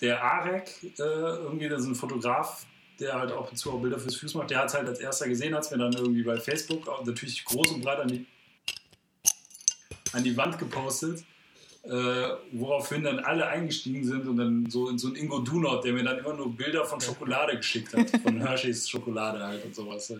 der 0.00 0.22
Arek, 0.22 0.70
äh, 0.82 1.02
irgendwie, 1.02 1.68
das 1.68 1.82
ist 1.82 1.88
ein 1.88 1.94
Fotograf, 1.94 2.66
der 2.98 3.14
halt 3.14 3.32
auch 3.32 3.52
zu 3.54 3.78
Bilder 3.78 3.98
fürs 3.98 4.16
Fuß 4.16 4.34
macht, 4.34 4.50
der 4.50 4.58
hat 4.58 4.68
es 4.68 4.74
halt 4.74 4.86
als 4.86 5.00
erster 5.00 5.28
gesehen, 5.28 5.54
hat 5.54 5.64
es 5.64 5.70
mir 5.70 5.78
dann 5.78 5.92
irgendwie 5.92 6.22
bei 6.22 6.38
Facebook 6.38 6.86
natürlich 7.04 7.44
groß 7.44 7.72
und 7.72 7.82
breit 7.82 8.00
an 8.00 8.08
die, 8.08 8.26
an 10.12 10.22
die 10.22 10.36
Wand 10.36 10.58
gepostet. 10.58 11.24
Äh, 11.82 12.28
woraufhin 12.52 13.04
dann 13.04 13.20
alle 13.20 13.46
eingestiegen 13.46 14.04
sind 14.04 14.28
und 14.28 14.36
dann 14.36 14.68
so 14.68 14.90
in 14.90 14.98
so 14.98 15.08
ein 15.08 15.16
Ingo 15.16 15.38
Dunot, 15.38 15.82
der 15.82 15.94
mir 15.94 16.04
dann 16.04 16.18
immer 16.18 16.34
nur 16.34 16.54
Bilder 16.54 16.84
von 16.84 17.00
Schokolade 17.00 17.56
geschickt 17.56 17.94
hat, 17.94 18.10
von 18.22 18.38
Hershey's 18.38 18.86
Schokolade 18.86 19.42
halt 19.42 19.64
und 19.64 19.74
sowas. 19.74 20.12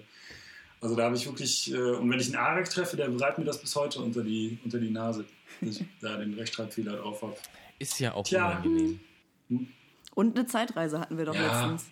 Also 0.80 0.96
da 0.96 1.04
habe 1.04 1.16
ich 1.16 1.26
wirklich, 1.26 1.72
äh, 1.72 1.76
und 1.76 2.10
wenn 2.10 2.18
ich 2.18 2.28
einen 2.28 2.36
Arek 2.36 2.70
treffe, 2.70 2.96
der 2.96 3.08
bereitet 3.08 3.38
mir 3.38 3.44
das 3.44 3.60
bis 3.60 3.76
heute 3.76 4.00
unter 4.00 4.22
die, 4.22 4.58
unter 4.64 4.78
die 4.78 4.90
Nase, 4.90 5.24
dass 5.60 5.76
ich 5.76 5.86
da 6.00 6.16
den 6.16 6.34
Rechtschreibfehler 6.34 6.96
drauf 6.96 7.22
habe. 7.22 7.36
Ist 7.78 7.98
ja 8.00 8.14
auch 8.14 8.24
Tja. 8.24 8.50
unangenehm. 8.50 9.00
Hm. 9.48 9.68
Und 10.14 10.36
eine 10.36 10.46
Zeitreise 10.46 11.00
hatten 11.00 11.18
wir 11.18 11.26
doch 11.26 11.34
ja. 11.34 11.42
letztens. 11.42 11.90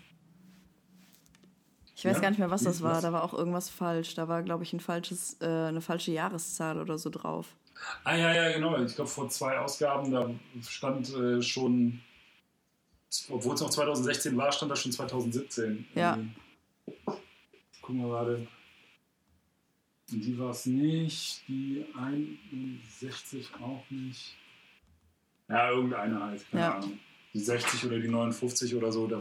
Ich 1.98 2.04
weiß 2.04 2.16
ja, 2.16 2.22
gar 2.22 2.30
nicht 2.30 2.38
mehr, 2.38 2.50
was 2.50 2.62
das 2.62 2.80
war. 2.80 2.96
Was? 2.96 3.02
Da 3.02 3.12
war 3.12 3.24
auch 3.24 3.34
irgendwas 3.34 3.68
falsch. 3.68 4.14
Da 4.14 4.28
war, 4.28 4.42
glaube 4.44 4.62
ich, 4.62 4.72
ein 4.72 4.80
falsches, 4.80 5.36
äh, 5.40 5.46
eine 5.46 5.80
falsche 5.80 6.12
Jahreszahl 6.12 6.80
oder 6.80 6.96
so 6.96 7.10
drauf. 7.10 7.56
Ah 8.04 8.16
ja, 8.16 8.32
ja, 8.32 8.52
genau. 8.52 8.76
Ich 8.82 8.94
glaube, 8.94 9.10
vor 9.10 9.28
zwei 9.28 9.58
Ausgaben, 9.58 10.10
da 10.12 10.30
stand 10.62 11.12
äh, 11.14 11.42
schon, 11.42 12.00
obwohl 13.30 13.54
es 13.54 13.60
noch 13.60 13.70
2016 13.70 14.36
war, 14.36 14.52
stand 14.52 14.70
da 14.70 14.76
schon 14.76 14.92
2017. 14.92 15.88
Ja. 15.94 16.14
Ähm, 16.14 16.34
gucken 17.82 18.00
wir 18.02 18.08
gerade. 18.08 18.46
Die 20.10 20.38
war 20.38 20.50
es 20.50 20.64
nicht, 20.64 21.42
die 21.48 21.84
61 21.94 23.50
auch 23.60 23.84
nicht. 23.90 24.36
Ja, 25.48 25.70
irgendeine 25.70 26.22
halt, 26.22 26.50
keine 26.50 26.62
ja. 26.62 26.74
Ahnung. 26.76 26.98
Die 27.34 27.40
60 27.40 27.84
oder 27.86 27.98
die 27.98 28.08
59 28.08 28.74
oder 28.74 28.90
so, 28.90 29.06
da, 29.06 29.20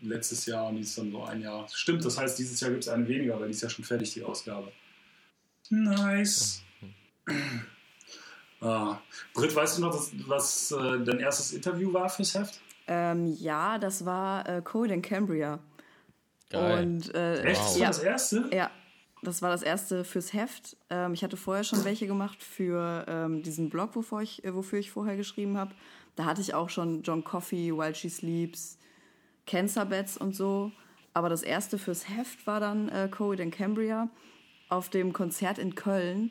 letztes 0.00 0.46
Jahr 0.46 0.68
und 0.68 0.76
die 0.76 0.82
ist 0.82 0.98
dann 0.98 1.12
so 1.12 1.22
ein 1.24 1.40
Jahr. 1.40 1.68
Stimmt, 1.72 2.04
das 2.04 2.18
heißt, 2.18 2.38
dieses 2.38 2.60
Jahr 2.60 2.70
gibt 2.70 2.82
es 2.82 2.88
eine 2.88 3.06
weniger, 3.06 3.38
weil 3.38 3.46
die 3.46 3.54
ist 3.54 3.62
ja 3.62 3.70
schon 3.70 3.84
fertig, 3.84 4.12
die 4.12 4.24
Ausgabe. 4.24 4.72
Nice. 5.70 6.62
Ah. 8.58 9.00
Britt, 9.34 9.54
weißt 9.54 9.76
du 9.76 9.82
noch, 9.82 9.94
was, 9.94 10.10
was 10.26 10.72
äh, 10.72 11.04
dein 11.04 11.20
erstes 11.20 11.52
Interview 11.52 11.92
war 11.92 12.08
fürs 12.08 12.34
Heft? 12.34 12.58
Ähm, 12.88 13.36
ja, 13.38 13.76
das 13.76 14.06
war 14.06 14.48
äh, 14.48 14.62
Code 14.62 14.94
in 14.94 15.02
Cambria. 15.02 15.58
Geil. 16.48 16.82
Und, 16.82 17.14
äh, 17.14 17.42
Echt? 17.42 17.60
Das 17.60 17.74
war 17.74 17.80
ja, 17.80 17.86
das 17.88 17.98
erste? 17.98 18.50
Ja, 18.54 18.70
das 19.26 19.42
war 19.42 19.50
das 19.50 19.62
erste 19.62 20.04
fürs 20.04 20.32
Heft. 20.32 20.76
Ähm, 20.90 21.14
ich 21.14 21.24
hatte 21.24 21.36
vorher 21.36 21.64
schon 21.64 21.84
welche 21.84 22.06
gemacht 22.06 22.42
für 22.42 23.04
ähm, 23.08 23.42
diesen 23.42 23.68
Blog, 23.68 23.96
wofür 23.96 24.20
ich, 24.20 24.44
äh, 24.44 24.54
wofür 24.54 24.78
ich 24.78 24.90
vorher 24.90 25.16
geschrieben 25.16 25.56
habe. 25.58 25.74
Da 26.14 26.24
hatte 26.24 26.40
ich 26.40 26.54
auch 26.54 26.70
schon 26.70 27.02
John 27.02 27.24
Coffey, 27.24 27.76
While 27.76 27.94
She 27.94 28.08
Sleeps, 28.08 28.78
Cancer 29.46 29.84
Beds 29.84 30.16
und 30.16 30.34
so. 30.34 30.72
Aber 31.12 31.28
das 31.28 31.42
erste 31.42 31.78
fürs 31.78 32.08
Heft 32.08 32.46
war 32.46 32.60
dann 32.60 32.88
äh, 32.88 33.08
Code 33.10 33.42
in 33.42 33.50
Cambria 33.50 34.08
auf 34.68 34.90
dem 34.90 35.12
Konzert 35.12 35.58
in 35.58 35.74
Köln 35.74 36.30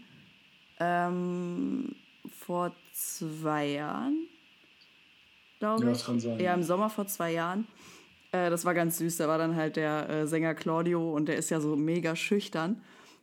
ähm, 0.79 1.95
vor 2.29 2.73
zwei 2.93 3.67
Jahren, 3.67 4.27
glaube 5.59 5.91
ich. 5.91 5.99
Ja, 5.99 6.05
kann 6.05 6.19
sein. 6.19 6.39
Ja, 6.39 6.53
im 6.53 6.63
Sommer 6.63 6.89
vor 6.89 7.07
zwei 7.07 7.31
Jahren. 7.31 7.67
Äh, 8.35 8.49
das 8.49 8.65
war 8.65 8.73
ganz 8.73 8.97
süß. 8.97 9.17
Da 9.17 9.27
war 9.27 9.37
dann 9.37 9.55
halt 9.55 9.75
der 9.75 10.09
äh, 10.09 10.27
Sänger 10.27 10.53
Claudio 10.53 11.13
und 11.13 11.27
der 11.27 11.37
ist 11.37 11.49
ja 11.49 11.59
so 11.59 11.75
mega 11.75 12.15
schüchtern 12.15 12.81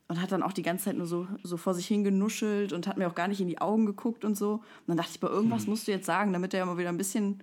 und 0.08 0.20
hat 0.20 0.32
dann 0.32 0.42
auch 0.42 0.52
die 0.52 0.62
ganze 0.62 0.86
Zeit 0.86 0.96
nur 0.96 1.06
so, 1.06 1.26
so 1.42 1.56
vor 1.56 1.74
sich 1.74 1.86
hingenuschelt 1.86 2.72
und 2.72 2.86
hat 2.86 2.98
mir 2.98 3.08
auch 3.08 3.14
gar 3.14 3.28
nicht 3.28 3.40
in 3.40 3.48
die 3.48 3.60
Augen 3.60 3.86
geguckt 3.86 4.24
und 4.24 4.36
so. 4.36 4.54
Und 4.54 4.62
dann 4.88 4.96
dachte 4.96 5.10
ich, 5.12 5.20
bei 5.20 5.28
irgendwas 5.28 5.64
hm. 5.64 5.70
musst 5.70 5.86
du 5.86 5.92
jetzt 5.92 6.06
sagen, 6.06 6.32
damit 6.32 6.54
er 6.54 6.66
mal 6.66 6.78
wieder 6.78 6.88
ein 6.88 6.98
bisschen 6.98 7.42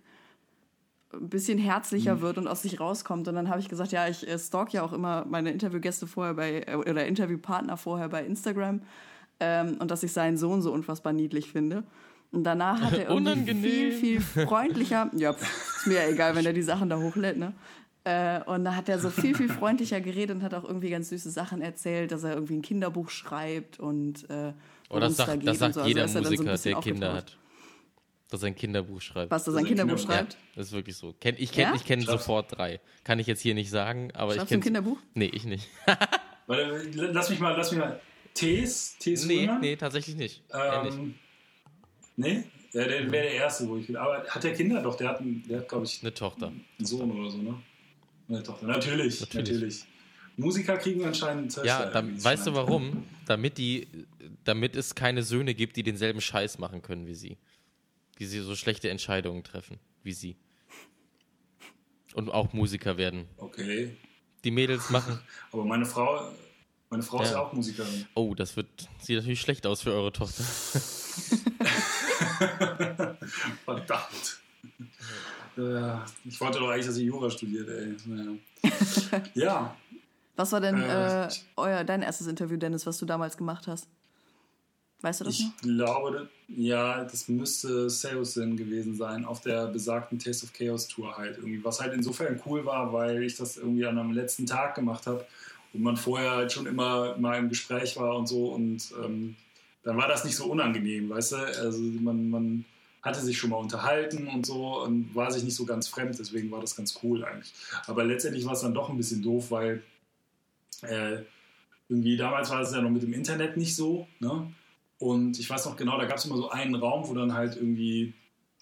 ein 1.11 1.29
bisschen 1.29 1.57
herzlicher 1.57 2.15
mhm. 2.15 2.21
wird 2.21 2.37
und 2.37 2.47
aus 2.47 2.61
sich 2.61 2.79
rauskommt. 2.79 3.27
Und 3.27 3.33
dann 3.33 3.49
habe 3.49 3.59
ich 3.59 3.67
gesagt, 3.67 3.91
ja, 3.91 4.07
ich 4.07 4.27
äh, 4.27 4.37
stalk 4.37 4.73
ja 4.73 4.83
auch 4.83 4.93
immer 4.93 5.25
meine 5.25 5.51
Interviewgäste 5.51 6.05
vorher 6.05 6.35
bei, 6.35 6.63
äh, 6.67 6.75
oder 6.75 7.07
Interviewpartner 7.07 7.77
vorher 7.77 8.09
bei 8.09 8.23
Instagram 8.23 8.81
ähm, 9.39 9.77
und 9.79 9.89
dass 9.89 10.03
ich 10.03 10.11
seinen 10.11 10.37
Sohn 10.37 10.61
so 10.61 10.71
unfassbar 10.71 11.13
niedlich 11.13 11.51
finde. 11.51 11.83
Und 12.31 12.43
danach 12.43 12.79
hat 12.81 12.93
er 12.93 13.09
irgendwie 13.09 13.91
viel, 13.91 13.91
viel 13.91 14.21
freundlicher, 14.21 15.09
ja, 15.15 15.31
ist 15.31 15.87
mir 15.87 15.95
ja 15.95 16.07
egal, 16.07 16.35
wenn 16.35 16.45
er 16.45 16.53
die 16.53 16.61
Sachen 16.61 16.89
da 16.89 16.99
hochlädt, 16.99 17.37
ne? 17.37 17.53
Äh, 18.03 18.41
und 18.45 18.63
da 18.63 18.75
hat 18.75 18.87
er 18.87 18.99
so 18.99 19.09
viel, 19.09 19.35
viel 19.35 19.49
freundlicher 19.49 19.99
geredet 19.99 20.35
und 20.35 20.43
hat 20.43 20.53
auch 20.53 20.63
irgendwie 20.63 20.89
ganz 20.89 21.09
süße 21.09 21.31
Sachen 21.31 21.61
erzählt, 21.61 22.11
dass 22.11 22.23
er 22.23 22.33
irgendwie 22.33 22.55
ein 22.55 22.61
Kinderbuch 22.61 23.09
schreibt 23.09 23.79
und 23.79 24.29
äh, 24.29 24.53
oh, 24.89 24.99
das 24.99 25.17
sagt, 25.17 25.29
da 25.29 25.37
das 25.37 25.59
sagt 25.59 25.73
so. 25.73 25.83
jeder 25.83 26.03
also 26.03 26.19
Musiker, 26.19 26.57
so 26.57 26.69
der 26.69 26.79
Kinder 26.79 27.13
hat. 27.13 27.37
Dass 28.29 28.43
er 28.43 28.47
ein 28.47 28.55
Kinderbuch 28.55 29.01
schreibt. 29.01 29.31
Was, 29.31 29.43
dass 29.43 29.55
er 29.55 29.59
ein 29.59 29.65
Kinderbuch 29.65 29.97
Kinderbuch 29.97 30.15
schreibt? 30.15 30.33
Ja, 30.33 30.39
das 30.55 30.67
ist 30.67 30.73
wirklich 30.73 30.95
so. 30.95 31.15
Ich 31.37 31.51
kenne 31.51 31.73
ja? 31.73 31.81
kenn 31.83 32.01
sofort 32.01 32.55
drei. 32.55 32.79
Kann 33.03 33.17
ich 33.17 33.25
jetzt 33.25 33.41
hier 33.41 33.55
nicht 33.55 33.71
sagen, 33.71 34.11
aber 34.13 34.33
Schreibst 34.33 34.43
ich 34.43 34.49
kenne. 34.49 34.59
ein 34.59 34.63
Kinderbuch? 34.63 34.97
Nee, 35.15 35.31
ich 35.33 35.45
nicht. 35.45 35.67
lass 36.47 37.29
mich 37.31 37.39
mal, 37.39 37.55
lass 37.57 37.71
mich 37.71 37.79
mal. 37.79 37.99
Tees? 38.35 38.97
Tees 38.99 39.25
Nee, 39.25 39.49
nee, 39.59 39.75
tatsächlich 39.75 40.15
nicht. 40.15 40.43
Ähm, 40.53 41.15
nee? 42.19 42.43
Ja, 42.71 42.85
der 42.85 43.11
wäre 43.11 43.23
der 43.23 43.33
Erste, 43.33 43.67
wo 43.67 43.77
ich 43.77 43.87
will. 43.87 43.97
Aber 43.97 44.23
hat 44.25 44.43
der 44.43 44.53
Kinder? 44.53 44.81
Doch, 44.81 44.95
der 44.95 45.09
hat, 45.09 45.21
der 45.21 45.59
hat 45.59 45.69
glaube 45.69 45.85
ich, 45.85 46.01
eine 46.01 46.13
Tochter. 46.13 46.47
Einen 46.47 46.85
Sohn 46.85 47.11
oder 47.11 47.31
so, 47.31 47.37
ne? 47.37 47.61
Eine 48.27 48.43
Tochter. 48.43 48.67
Natürlich, 48.67 49.21
natürlich. 49.21 49.49
natürlich. 49.49 49.85
Musiker 50.37 50.77
kriegen 50.77 51.03
anscheinend 51.03 51.53
Töchter. 51.53 51.67
Ja, 51.67 51.85
dann, 51.89 52.23
weißt 52.23 52.47
du 52.47 52.53
warum? 52.53 53.05
Damit, 53.25 53.57
die, 53.57 53.87
damit 54.43 54.75
es 54.75 54.93
keine 54.95 55.23
Söhne 55.23 55.55
gibt, 55.55 55.75
die 55.75 55.83
denselben 55.83 56.21
Scheiß 56.21 56.59
machen 56.59 56.81
können 56.81 57.07
wie 57.07 57.15
sie. 57.15 57.37
Die 58.19 58.25
sie 58.25 58.39
so 58.39 58.55
schlechte 58.55 58.89
Entscheidungen 58.89 59.43
treffen 59.43 59.79
wie 60.03 60.13
sie. 60.13 60.35
Und 62.13 62.29
auch 62.29 62.53
Musiker 62.53 62.97
werden. 62.97 63.27
Okay. 63.37 63.95
Die 64.43 64.51
Mädels 64.51 64.89
machen. 64.89 65.19
Aber 65.51 65.65
meine 65.65 65.85
Frau 65.85 66.31
meine 66.89 67.03
Frau 67.03 67.17
ja. 67.17 67.23
ist 67.23 67.31
ja 67.31 67.41
auch 67.41 67.53
Musikerin. 67.53 68.07
Oh, 68.15 68.33
das 68.33 68.55
wird, 68.55 68.67
sieht 68.99 69.17
natürlich 69.17 69.41
schlecht 69.41 69.67
aus 69.67 69.83
für 69.83 69.93
eure 69.93 70.11
Tochter. 70.11 70.43
Verdammt. 73.65 74.39
Ja, 75.57 76.05
ich 76.25 76.39
wollte 76.39 76.59
doch 76.59 76.69
eigentlich, 76.69 76.85
dass 76.85 76.95
sie 76.95 77.05
Jura 77.05 77.29
studiert, 77.29 77.67
ey. 77.67 77.95
Naja. 78.05 78.31
Ja. 79.33 79.75
Was 80.35 80.51
war 80.53 80.61
denn 80.61 80.81
äh, 80.81 81.25
äh, 81.25 81.29
euer, 81.57 81.83
dein 81.83 82.01
erstes 82.01 82.27
Interview, 82.27 82.55
Dennis, 82.57 82.85
was 82.85 82.97
du 82.97 83.05
damals 83.05 83.35
gemacht 83.35 83.67
hast? 83.67 83.89
Weißt 85.01 85.21
du 85.21 85.25
das 85.25 85.35
ich 85.35 85.45
noch? 85.45 85.51
Ich 85.55 85.61
glaube, 85.61 86.29
ja, 86.47 87.03
das 87.03 87.27
müsste 87.27 87.89
Seosin 87.89 88.57
gewesen 88.57 88.95
sein, 88.95 89.25
auf 89.25 89.41
der 89.41 89.67
besagten 89.67 90.19
Taste 90.19 90.45
of 90.45 90.53
Chaos 90.53 90.87
Tour 90.87 91.17
halt 91.17 91.37
irgendwie. 91.37 91.63
Was 91.63 91.81
halt 91.81 91.93
insofern 91.93 92.41
cool 92.45 92.65
war, 92.65 92.91
weil 92.93 93.23
ich 93.23 93.35
das 93.35 93.57
irgendwie 93.57 93.85
an 93.85 93.97
einem 93.97 94.11
letzten 94.11 94.45
Tag 94.45 94.75
gemacht 94.75 95.07
habe 95.07 95.25
und 95.73 95.81
man 95.81 95.97
vorher 95.97 96.31
halt 96.31 96.51
schon 96.51 96.65
immer 96.65 97.17
mal 97.17 97.37
im 97.37 97.49
Gespräch 97.49 97.97
war 97.97 98.15
und 98.15 98.27
so 98.27 98.53
und 98.53 98.93
ähm, 99.03 99.35
dann 99.83 99.97
war 99.97 100.07
das 100.07 100.25
nicht 100.25 100.35
so 100.35 100.45
unangenehm, 100.45 101.09
weißt 101.09 101.31
du? 101.33 101.35
Also 101.37 101.81
man, 101.81 102.29
man 102.29 102.65
hatte 103.01 103.21
sich 103.21 103.37
schon 103.37 103.51
mal 103.51 103.57
unterhalten 103.57 104.27
und 104.27 104.45
so 104.45 104.83
und 104.83 105.15
war 105.15 105.31
sich 105.31 105.43
nicht 105.43 105.55
so 105.55 105.65
ganz 105.65 105.87
fremd, 105.87 106.19
deswegen 106.19 106.51
war 106.51 106.61
das 106.61 106.75
ganz 106.75 106.99
cool 107.03 107.23
eigentlich. 107.23 107.53
Aber 107.87 108.03
letztendlich 108.03 108.45
war 108.45 108.53
es 108.53 108.61
dann 108.61 108.73
doch 108.73 108.89
ein 108.89 108.97
bisschen 108.97 109.21
doof, 109.21 109.51
weil 109.51 109.83
äh, 110.81 111.19
irgendwie 111.87 112.17
damals 112.17 112.49
war 112.49 112.61
es 112.61 112.71
ja 112.71 112.81
noch 112.81 112.89
mit 112.89 113.03
dem 113.03 113.13
Internet 113.13 113.57
nicht 113.57 113.75
so, 113.75 114.07
ne? 114.19 114.53
Und 114.99 115.39
ich 115.39 115.49
weiß 115.49 115.65
noch 115.65 115.77
genau, 115.77 115.97
da 115.97 116.05
gab 116.05 116.17
es 116.17 116.25
immer 116.25 116.35
so 116.35 116.49
einen 116.49 116.75
Raum, 116.75 117.07
wo 117.07 117.13
dann 117.13 117.33
halt 117.33 117.55
irgendwie 117.55 118.13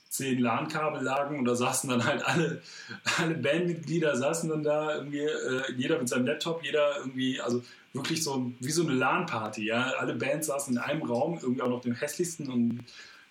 zehn 0.10 0.39
LAN-Kabel 0.39 1.03
lagen 1.03 1.39
und 1.39 1.45
da 1.45 1.55
saßen 1.55 1.89
dann 1.89 2.05
halt 2.05 2.24
alle, 2.26 2.62
alle 3.18 3.36
Bandmitglieder 3.36 4.16
saßen 4.16 4.49
dann 4.49 4.64
da 4.64 4.95
irgendwie, 4.95 5.20
äh, 5.20 5.72
jeder 5.76 5.99
mit 5.99 6.10
seinem 6.10 6.26
Laptop, 6.26 6.64
jeder 6.64 6.97
irgendwie, 6.97 7.39
also 7.41 7.64
wirklich 7.93 8.24
so 8.24 8.51
wie 8.60 8.72
so 8.72 8.84
eine 8.84 8.93
LAN-Party, 8.93 9.66
ja. 9.66 9.93
Alle 9.97 10.16
Bands 10.16 10.47
saßen 10.47 10.74
in 10.74 10.80
einem 10.80 11.03
Raum, 11.03 11.39
irgendwie 11.41 11.62
auch 11.62 11.70
noch 11.70 11.82
dem 11.82 11.93
hässlichsten 11.93 12.49
und 12.49 12.84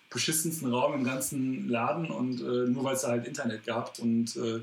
beschissensten 0.09 0.71
Raum 0.71 0.93
im 0.93 1.03
ganzen 1.03 1.67
Laden 1.67 2.09
und 2.09 2.39
äh, 2.41 2.69
nur 2.69 2.83
weil 2.83 2.95
es 2.95 3.01
da 3.01 3.09
halt 3.09 3.27
Internet 3.27 3.65
gab 3.65 3.99
und 3.99 4.35
äh, 4.37 4.61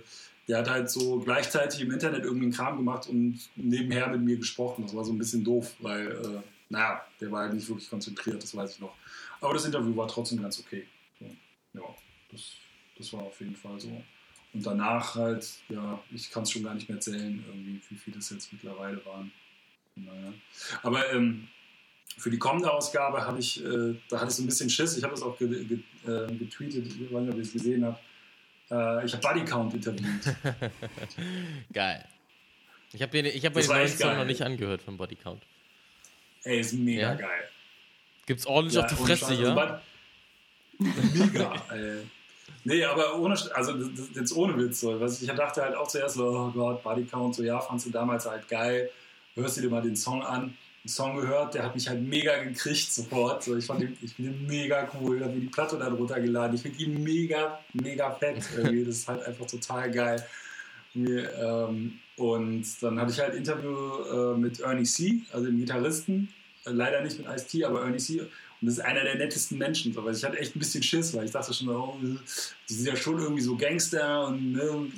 der 0.49 0.59
hat 0.59 0.71
halt 0.71 0.91
so 0.91 1.21
gleichzeitig 1.21 1.81
im 1.81 1.91
Internet 1.91 2.25
irgendeinen 2.25 2.53
Kram 2.53 2.77
gemacht 2.77 3.09
und 3.09 3.41
nebenher 3.57 4.09
mit 4.09 4.21
mir 4.21 4.37
gesprochen. 4.37 4.83
Das 4.83 4.95
war 4.95 5.05
so 5.05 5.13
ein 5.13 5.19
bisschen 5.19 5.43
doof, 5.43 5.75
weil, 5.79 6.09
äh, 6.09 6.41
naja, 6.69 7.03
der 7.21 7.31
war 7.31 7.45
halt 7.45 7.55
nicht 7.55 7.69
wirklich 7.69 7.89
konzentriert, 7.89 8.43
das 8.43 8.55
weiß 8.55 8.75
ich 8.75 8.81
noch. 8.81 8.95
Aber 9.41 9.55
das 9.55 9.65
Interview 9.65 9.97
war 9.97 10.09
trotzdem 10.09 10.43
ganz 10.43 10.59
okay. 10.61 10.87
Ja, 11.73 11.83
das, 12.35 12.53
das 12.99 13.13
war 13.13 13.23
auf 13.23 13.41
jeden 13.41 13.57
Fall 13.57 13.79
so. 13.81 14.03
Und 14.53 14.65
danach 14.65 15.17
halt, 15.17 15.49
ja, 15.69 16.01
ich 16.13 16.31
kann 16.31 16.45
es 16.45 16.53
schon 16.53 16.63
gar 16.63 16.75
nicht 16.75 16.89
mehr 16.89 17.01
zählen, 17.01 17.45
irgendwie, 17.47 17.81
wie 17.89 17.97
viele 17.97 18.19
es 18.19 18.31
jetzt 18.31 18.53
mittlerweile 18.53 19.05
waren. 19.05 19.33
Naja. 19.97 20.33
Aber 20.83 21.13
ähm, 21.13 21.49
für 22.17 22.31
die 22.31 22.39
kommende 22.39 22.73
Ausgabe 22.73 23.27
habe 23.27 23.41
ich, 23.41 23.65
äh, 23.65 23.95
da 24.09 24.21
hatte 24.21 24.31
ich 24.31 24.37
so 24.37 24.43
ein 24.43 24.47
bisschen 24.47 24.71
Schiss. 24.71 24.97
Ich 24.97 25.03
habe 25.03 25.15
das 25.15 25.23
auch 25.23 25.37
ge 25.39 25.65
ge 25.65 25.79
äh, 26.07 26.33
getweetet, 26.37 26.87
ich 26.87 27.13
weiß 27.13 27.23
nicht, 27.23 27.31
ob 27.31 27.37
ihr 27.37 27.43
es 27.43 27.53
gesehen 27.53 27.85
habt. 27.85 28.01
Äh, 28.71 29.05
ich 29.05 29.13
habe 29.13 29.23
Buddy 29.27 29.45
Count 29.45 29.75
interviewt. 29.75 30.37
geil. 31.73 32.05
Ich 32.93 33.03
habe 33.03 33.23
mir, 33.23 33.29
ich 33.29 33.45
hab 33.45 33.55
mir 33.55 33.61
den 33.61 33.71
neuen 33.71 33.89
Song 33.89 34.17
noch 34.17 34.25
nicht 34.25 34.43
angehört 34.43 34.83
von 34.83 34.97
Body 34.97 35.17
Count. 35.17 35.43
Ey, 36.45 36.61
ist 36.61 36.75
mega 36.75 37.01
ja? 37.01 37.15
geil. 37.15 37.49
Gibt's 38.27 38.47
ordentlich 38.47 38.77
ja, 38.77 38.85
auf 38.85 38.91
die 38.91 38.95
Fresse, 38.95 39.35
ja? 39.35 39.55
Also, 39.55 39.81
mega, 40.79 41.67
ey. 41.73 42.03
Nee, 42.65 42.85
aber 42.85 43.19
ohne, 43.19 43.37
also 43.55 43.73
jetzt 44.15 44.35
ohne 44.35 44.57
Witz. 44.57 44.81
So. 44.81 44.99
Ich 45.05 45.27
dachte 45.27 45.63
halt 45.63 45.75
auch 45.77 45.89
zuerst 45.89 46.19
oh 46.19 46.51
Gott, 46.53 46.83
Body 46.83 47.05
Count, 47.05 47.35
so 47.35 47.43
ja, 47.43 47.61
fandst 47.61 47.87
du 47.87 47.91
damals 47.91 48.27
halt 48.27 48.49
geil. 48.49 48.91
Hörst 49.35 49.57
du 49.57 49.61
dir 49.61 49.71
mal 49.71 49.83
den 49.83 49.97
Song 49.97 50.23
an. 50.23 50.57
Den 50.83 50.89
Song 50.89 51.17
gehört, 51.17 51.55
der 51.55 51.65
hat 51.65 51.75
mich 51.75 51.89
halt 51.89 52.03
mega 52.03 52.43
gekriegt 52.43 52.93
sofort. 52.93 53.43
So, 53.43 53.57
ich 53.57 53.67
fand 53.67 53.83
ihn, 53.83 53.97
ich 54.01 54.15
finde 54.15 54.33
ihn 54.33 54.47
mega 54.47 54.89
cool. 54.95 55.23
Habe 55.23 55.35
mir 55.35 55.41
die 55.41 55.47
Platte 55.49 55.79
dann 55.79 55.95
runtergeladen. 55.95 56.57
Ich 56.57 56.63
finde 56.63 56.83
ihn 56.83 57.03
mega, 57.03 57.61
mega 57.75 58.11
fett. 58.13 58.43
Irgendwie. 58.57 58.85
Das 58.85 58.97
ist 58.97 59.09
halt 59.09 59.23
einfach 59.25 59.47
total 59.47 59.91
geil. 59.91 60.25
Ähm, 60.95 61.99
und 62.17 62.65
dann 62.83 63.01
hatte 63.01 63.13
ich 63.13 63.21
halt 63.21 63.33
ein 63.33 63.39
Interview 63.39 64.35
äh, 64.35 64.37
mit 64.37 64.61
Ernie 64.61 64.85
C., 64.85 65.23
also 65.33 65.47
dem 65.47 65.59
Gitarristen. 65.59 66.33
Äh, 66.65 66.71
leider 66.71 67.03
nicht 67.03 67.19
mit 67.19 67.27
Ice-T, 67.27 67.65
aber 67.65 67.83
Ernie 67.83 67.99
C. 67.99 68.23
Und 68.65 68.69
das 68.69 68.79
ist 68.79 68.85
einer 68.85 69.05
der 69.05 69.17
nettesten 69.17 69.59
Menschen. 69.59 69.93
So, 69.93 70.03
weil 70.03 70.15
ich 70.15 70.25
hatte 70.25 70.39
echt 70.39 70.57
ein 70.57 70.59
bisschen 70.59 70.83
Schiss, 70.83 71.13
weil 71.13 71.27
ich 71.27 71.33
dachte 71.33 71.53
schon, 71.53 71.69
oh, 71.69 71.99
die 72.01 72.73
sind 72.73 72.87
ja 72.87 72.97
schon 72.97 73.19
irgendwie 73.19 73.43
so 73.43 73.57
Gangster 73.57 74.29
und 74.29 74.53
ne, 74.53 74.91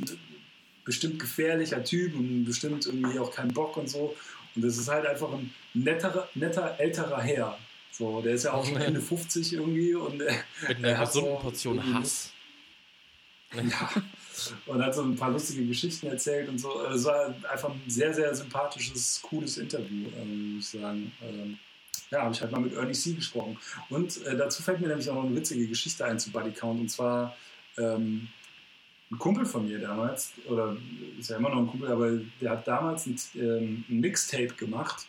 bestimmt 0.85 1.19
gefährlicher 1.19 1.83
Typ 1.83 2.15
und 2.15 2.45
bestimmt 2.45 2.87
irgendwie 2.87 3.19
auch 3.19 3.35
keinen 3.35 3.53
Bock 3.53 3.77
und 3.77 3.91
so. 3.91 4.15
Und 4.55 4.65
das 4.65 4.79
ist 4.79 4.87
halt 4.87 5.05
einfach 5.05 5.33
ein 5.33 5.53
netter, 5.75 6.29
netter 6.37 6.79
älterer 6.79 7.21
Herr. 7.21 7.59
So, 7.91 8.21
der 8.21 8.35
ist 8.35 8.45
ja 8.45 8.53
auch 8.53 8.65
schon 8.65 8.77
Ende 8.77 9.01
50 9.01 9.55
irgendwie 9.55 9.97
und 9.97 10.21
äh, 10.21 10.33
mit 10.69 10.77
einer 10.77 11.05
gesunden 11.05 11.33
so 11.33 11.39
Portion 11.39 11.95
Hass. 11.95 12.33
Ja. 13.55 13.91
Und 14.67 14.85
hat 14.85 14.95
so 14.95 15.03
ein 15.03 15.17
paar 15.17 15.31
lustige 15.31 15.65
Geschichten 15.65 16.09
erzählt 16.09 16.49
und 16.49 16.59
so. 16.59 16.83
Es 16.87 17.05
war 17.05 17.35
einfach 17.51 17.71
ein 17.71 17.83
sehr, 17.87 18.13
sehr 18.13 18.35
sympathisches, 18.35 19.23
cooles 19.23 19.57
Interview, 19.57 20.09
äh, 20.09 20.25
muss 20.25 20.75
ich 20.75 20.81
sagen. 20.81 21.11
Ja, 22.11 22.23
habe 22.23 22.35
ich 22.35 22.41
halt 22.41 22.53
mal 22.53 22.61
mit 22.61 22.75
Ernie 22.75 22.93
C. 22.93 23.15
gesprochen. 23.15 23.59
Und 23.91 24.25
äh, 24.25 24.37
dazu 24.37 24.63
fällt 24.63 24.81
mir 24.81 24.89
nämlich 24.89 25.09
auch 25.11 25.15
noch 25.15 25.25
eine 25.25 25.37
witzige 25.37 25.67
Geschichte 25.67 26.05
ein 26.05 26.19
zu 26.19 26.31
Buddy 26.31 26.53
Count. 26.53 26.81
Und 26.81 26.89
zwar 26.89 27.37
ähm, 27.79 28.29
ein 29.11 29.19
Kumpel 29.19 29.47
von 29.47 29.67
mir 29.67 29.79
damals, 29.79 30.33
oder 30.49 30.77
ist 31.19 31.31
ja 31.31 31.37
immer 31.37 31.51
noch 31.51 31.59
ein 31.59 31.67
Kumpel, 31.69 31.91
aber 31.91 32.13
der 32.41 32.51
hat 32.51 32.67
damals 32.67 33.07
ein, 33.07 33.19
ähm, 33.37 33.85
ein 33.89 34.01
Mixtape 34.01 34.55
gemacht. 34.55 35.07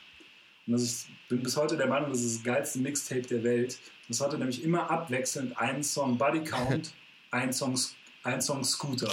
Und 0.65 0.73
das 0.73 0.83
ist, 0.83 1.07
bin 1.29 1.41
bis 1.41 1.57
heute 1.57 1.77
der 1.77 1.87
Meinung, 1.87 2.09
das 2.09 2.21
ist 2.21 2.37
das 2.37 2.43
geilste 2.43 2.79
Mixtape 2.79 3.21
der 3.21 3.43
Welt. 3.43 3.79
Das 4.07 4.21
hatte 4.21 4.37
nämlich 4.37 4.63
immer 4.63 4.89
abwechselnd 4.89 5.57
einen 5.57 5.83
Song 5.83 6.17
Buddy 6.17 6.43
Count, 6.43 6.93
einen 7.31 7.53
Song, 7.53 7.75
ein 8.23 8.41
Song 8.41 8.63
Scooter. 8.63 9.11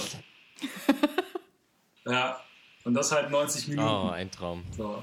ja, 2.05 2.39
und 2.83 2.93
das 2.93 3.11
halt 3.11 3.31
90 3.31 3.69
Minuten. 3.69 3.87
Oh, 3.87 4.09
ein 4.09 4.29
Traum. 4.29 4.63
So. 4.77 5.01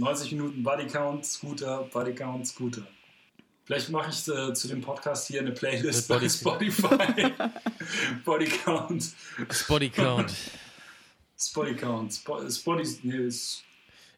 90 0.00 0.32
Minuten 0.32 0.62
Body 0.62 0.86
Count, 0.86 1.26
Scooter, 1.26 1.88
Body 1.92 2.14
Count, 2.14 2.46
Scooter. 2.46 2.86
Vielleicht 3.64 3.90
mache 3.90 4.10
ich 4.10 4.26
äh, 4.28 4.52
zu 4.54 4.66
dem 4.66 4.80
Podcast 4.80 5.28
hier 5.28 5.40
eine 5.40 5.52
Playlist 5.52 6.08
bei 6.08 6.26
Spotify. 6.28 7.32
Body 8.24 8.46
Count. 8.64 9.12
Spotty 9.50 9.90
Count. 9.90 10.32
Spotty 11.38 11.76
Count. 11.76 12.12
Spotty, 12.14 12.98
nee, 13.02 13.28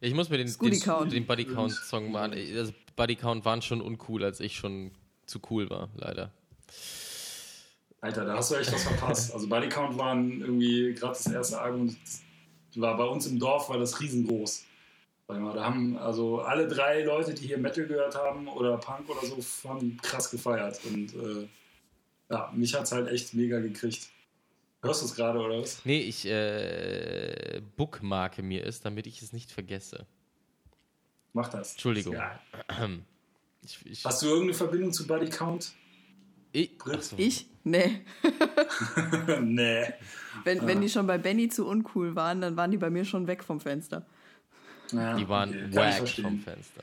ich 0.01 0.15
muss 0.15 0.31
mir 0.31 0.39
den, 0.39 0.53
den, 0.61 1.11
den 1.11 1.27
Body 1.27 1.45
Count 1.45 1.73
Song 1.73 2.11
machen. 2.11 2.33
Also 2.33 2.73
Body 2.97 3.17
Count 3.17 3.45
waren 3.45 3.61
schon 3.61 3.81
uncool, 3.81 4.25
als 4.25 4.41
ich 4.41 4.57
schon 4.57 4.93
zu 5.27 5.41
cool 5.51 5.69
war, 5.69 5.91
leider. 5.97 6.33
Alter, 8.01 8.25
da 8.25 8.37
hast 8.37 8.53
du 8.53 8.55
echt 8.55 8.73
was 8.73 8.85
verpasst. 8.85 9.35
Also 9.35 9.49
Body 9.49 9.69
Count 9.69 9.99
waren 9.99 10.41
irgendwie 10.41 10.95
gerade 10.95 11.15
das 11.15 11.27
erste 11.27 11.61
Album, 11.61 11.97
war 12.77 12.97
bei 12.97 13.05
uns 13.05 13.27
im 13.27 13.39
Dorf 13.39 13.69
war 13.69 13.79
das 13.79 14.01
riesengroß. 14.01 14.65
Da 15.33 15.65
haben 15.65 15.97
also 15.97 16.41
alle 16.41 16.69
drei 16.69 17.05
Leute, 17.05 17.35
die 17.35 17.47
hier 17.47 17.59
Metal 17.59 17.87
gehört 17.87 18.15
haben 18.15 18.49
oder 18.49 18.77
Punk 18.79 19.09
oder 19.09 19.27
so, 19.27 19.69
haben 19.69 19.97
krass 20.03 20.31
gefeiert. 20.31 20.81
Und 20.85 21.15
äh, 21.15 21.49
ja, 22.31 22.51
mich 22.55 22.75
hat 22.75 22.85
es 22.85 22.93
halt 22.93 23.09
echt 23.09 23.35
mega 23.35 23.61
gekriegt. 23.61 24.09
Hörst 24.83 25.03
du 25.03 25.07
es 25.07 25.15
gerade 25.15 25.39
oder 25.39 25.61
was? 25.61 25.85
Nee, 25.85 26.01
ich 26.01 26.27
äh, 26.27 27.63
bookmarke 27.77 28.43
mir 28.43 28.67
es, 28.67 28.81
damit 28.81 29.07
ich 29.07 29.23
es 29.23 29.33
nicht 29.33 29.53
vergesse. 29.53 30.07
Mach 31.33 31.49
das. 31.49 31.73
Entschuldigung. 31.73 32.15
Das 32.15 32.79
ich, 33.65 33.87
ich 33.87 34.05
Hast 34.05 34.23
du 34.23 34.27
irgendeine 34.27 34.55
Verbindung 34.55 34.93
zu 34.93 35.07
Body 35.07 35.31
Count? 35.31 35.73
Ich? 36.53 36.73
So. 37.01 37.17
Ich? 37.17 37.47
Nee. 37.65 38.03
nee. 39.41 39.85
Wenn, 40.45 40.61
ah. 40.61 40.67
wenn 40.67 40.81
die 40.81 40.89
schon 40.89 41.07
bei 41.07 41.17
Benny 41.17 41.49
zu 41.49 41.67
uncool 41.67 42.15
waren, 42.15 42.41
dann 42.41 42.57
waren 42.57 42.71
die 42.71 42.77
bei 42.77 42.91
mir 42.91 43.05
schon 43.05 43.27
weg 43.27 43.43
vom 43.45 43.61
Fenster. 43.61 44.05
Ja, 44.93 45.17
die 45.17 45.29
waren 45.29 45.51
okay. 45.51 45.75
wack 45.75 46.09
vom 46.09 46.41
Fenster. 46.41 46.83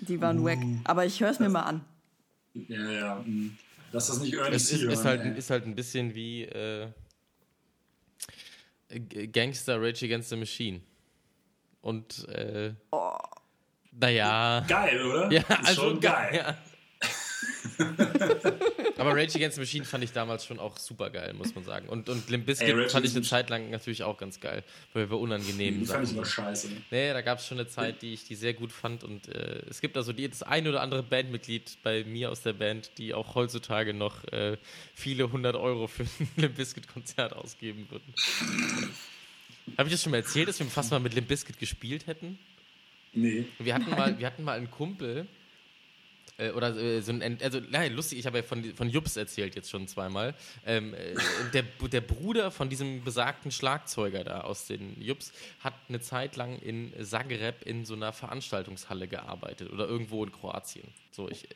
Die 0.00 0.20
waren 0.20 0.40
uh. 0.40 0.44
wack. 0.44 0.58
Aber 0.84 1.06
ich 1.06 1.20
höre 1.20 1.30
es 1.30 1.38
mir 1.38 1.48
mal 1.48 1.62
an. 1.62 1.84
Ja, 2.54 2.90
ja. 2.90 3.24
Hm. 3.24 3.56
Lass 3.92 4.06
das 4.06 4.20
nicht 4.20 4.34
early 4.34 4.54
es 4.54 4.70
ist, 4.70 4.82
ist, 4.82 5.04
halt, 5.04 5.36
ist 5.36 5.50
halt 5.50 5.66
ein 5.66 5.74
bisschen 5.74 6.14
wie 6.14 6.44
äh, 6.44 6.88
Gangster 9.32 9.80
Rage 9.80 10.04
Against 10.04 10.30
the 10.30 10.36
Machine. 10.36 10.80
Und 11.80 12.28
äh, 12.28 12.74
oh. 12.92 13.16
naja. 13.92 14.64
Geil, 14.68 15.04
oder? 15.04 15.32
Ja, 15.32 15.42
also 15.48 15.82
schon 15.82 16.00
geil. 16.00 16.34
Ja. 16.34 16.58
Aber 19.00 19.12
Rage 19.16 19.36
Against 19.36 19.54
the 19.54 19.60
Machine 19.60 19.84
fand 19.86 20.04
ich 20.04 20.12
damals 20.12 20.44
schon 20.44 20.58
auch 20.58 20.76
super 20.76 21.08
geil, 21.08 21.32
muss 21.32 21.54
man 21.54 21.64
sagen. 21.64 21.88
Und, 21.88 22.10
und 22.10 22.28
Limp 22.28 22.44
Bizkit 22.44 22.68
Ey, 22.68 22.88
fand 22.90 23.06
ich 23.06 23.12
eine 23.16 23.22
Zeit 23.22 23.48
lang 23.48 23.70
natürlich 23.70 24.02
auch 24.02 24.18
ganz 24.18 24.40
geil, 24.40 24.62
weil 24.92 25.08
wir 25.08 25.18
unangenehm 25.18 25.80
Die 25.80 25.86
fand 25.86 26.04
ich 26.06 26.12
immer 26.12 26.26
scheiße. 26.26 26.68
Nee, 26.90 27.12
da 27.12 27.22
gab 27.22 27.38
es 27.38 27.46
schon 27.46 27.58
eine 27.58 27.66
Zeit, 27.66 28.02
die 28.02 28.12
ich 28.12 28.24
die 28.24 28.34
sehr 28.34 28.52
gut 28.52 28.72
fand. 28.72 29.02
Und 29.02 29.28
äh, 29.28 29.62
es 29.70 29.80
gibt 29.80 29.96
also 29.96 30.12
die, 30.12 30.28
das 30.28 30.42
ein 30.42 30.68
oder 30.68 30.82
andere 30.82 31.02
Bandmitglied 31.02 31.78
bei 31.82 32.04
mir 32.04 32.30
aus 32.30 32.42
der 32.42 32.52
Band, 32.52 32.90
die 32.98 33.14
auch 33.14 33.34
heutzutage 33.34 33.94
noch 33.94 34.22
äh, 34.32 34.58
viele 34.94 35.32
hundert 35.32 35.56
Euro 35.56 35.86
für 35.86 36.02
ein 36.02 36.28
Limp 36.36 36.56
Bizkit-Konzert 36.56 37.32
ausgeben 37.32 37.86
würden. 37.90 38.12
Habe 39.78 39.88
ich 39.88 39.94
das 39.94 40.02
schon 40.02 40.10
mal 40.10 40.18
erzählt, 40.18 40.48
dass 40.48 40.58
wir 40.58 40.66
fast 40.66 40.90
mal 40.90 41.00
mit 41.00 41.14
Limp 41.14 41.28
Bizkit 41.28 41.58
gespielt 41.58 42.06
hätten? 42.06 42.38
Nee. 43.12 43.46
Wir 43.58 43.74
hatten 43.74 43.90
mal, 43.90 44.18
wir 44.18 44.26
hatten 44.26 44.44
mal 44.44 44.58
einen 44.58 44.70
Kumpel, 44.70 45.26
äh, 46.40 46.50
oder 46.52 46.76
äh, 46.76 47.00
so 47.02 47.12
ein, 47.12 47.38
also 47.42 47.60
nein, 47.70 47.92
lustig, 47.92 48.18
ich 48.18 48.26
habe 48.26 48.38
ja 48.38 48.42
von, 48.42 48.64
von 48.74 48.88
Jups 48.88 49.16
erzählt 49.16 49.54
jetzt 49.54 49.70
schon 49.70 49.86
zweimal. 49.86 50.34
Ähm, 50.66 50.94
äh, 50.94 51.14
der, 51.52 51.62
der 51.62 52.00
Bruder 52.00 52.50
von 52.50 52.68
diesem 52.68 53.04
besagten 53.04 53.50
Schlagzeuger 53.50 54.24
da 54.24 54.40
aus 54.42 54.66
den 54.66 55.00
Jups 55.00 55.32
hat 55.60 55.74
eine 55.88 56.00
Zeit 56.00 56.36
lang 56.36 56.58
in 56.58 56.92
Zagreb 57.04 57.62
in 57.64 57.84
so 57.84 57.94
einer 57.94 58.12
Veranstaltungshalle 58.12 59.08
gearbeitet 59.08 59.70
oder 59.70 59.86
irgendwo 59.86 60.24
in 60.24 60.32
Kroatien. 60.32 60.88
So, 61.10 61.28
ich, 61.28 61.48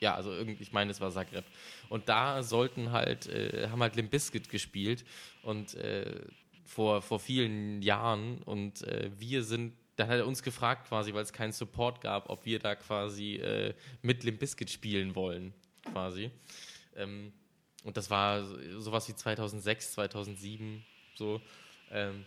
ja, 0.00 0.14
also 0.14 0.36
ich 0.36 0.72
meine, 0.72 0.90
es 0.90 1.00
war 1.00 1.10
Zagreb. 1.12 1.44
Und 1.88 2.08
da 2.08 2.42
sollten 2.42 2.92
halt, 2.92 3.28
äh, 3.28 3.68
haben 3.70 3.80
halt 3.80 3.96
Limp 3.96 4.10
Bizkit 4.10 4.48
gespielt 4.48 5.04
und 5.42 5.74
äh, 5.74 6.20
vor, 6.64 7.02
vor 7.02 7.20
vielen 7.20 7.82
Jahren 7.82 8.42
und 8.42 8.82
äh, 8.82 9.10
wir 9.18 9.44
sind 9.44 9.74
dann 10.02 10.10
hat 10.10 10.18
er 10.18 10.26
uns 10.26 10.42
gefragt 10.42 10.88
quasi, 10.88 11.14
weil 11.14 11.22
es 11.22 11.32
keinen 11.32 11.52
Support 11.52 12.00
gab, 12.00 12.28
ob 12.28 12.44
wir 12.44 12.58
da 12.58 12.74
quasi 12.74 13.36
äh, 13.36 13.72
mit 14.02 14.24
Limp 14.24 14.40
Bizkit 14.40 14.68
spielen 14.68 15.14
wollen, 15.14 15.54
quasi. 15.92 16.30
Ähm, 16.96 17.32
und 17.84 17.96
das 17.96 18.10
war 18.10 18.44
sowas 18.78 19.08
wie 19.08 19.14
2006, 19.14 19.92
2007, 19.92 20.84
so. 21.14 21.40
Ähm, 21.92 22.24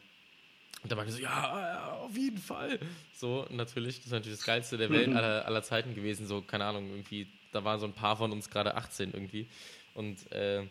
und 0.83 0.91
da 0.91 0.95
meinte 0.95 1.11
ich 1.11 1.17
so, 1.17 1.23
ja, 1.23 1.97
auf 2.01 2.15
jeden 2.15 2.37
Fall. 2.37 2.79
So, 3.13 3.45
natürlich, 3.49 3.97
das 3.97 4.05
ist 4.05 4.11
natürlich 4.11 4.37
das 4.37 4.45
Geilste 4.45 4.77
der 4.77 4.89
Welt 4.89 5.09
aller, 5.13 5.45
aller 5.45 5.63
Zeiten 5.63 5.95
gewesen. 5.95 6.27
So, 6.27 6.41
keine 6.41 6.65
Ahnung, 6.65 6.89
irgendwie, 6.89 7.27
da 7.51 7.63
waren 7.63 7.79
so 7.79 7.87
ein 7.87 7.93
paar 7.93 8.15
von 8.15 8.31
uns 8.31 8.49
gerade 8.49 8.75
18 8.75 9.11
irgendwie. 9.13 9.49
Und 9.95 10.31
äh, 10.31 10.65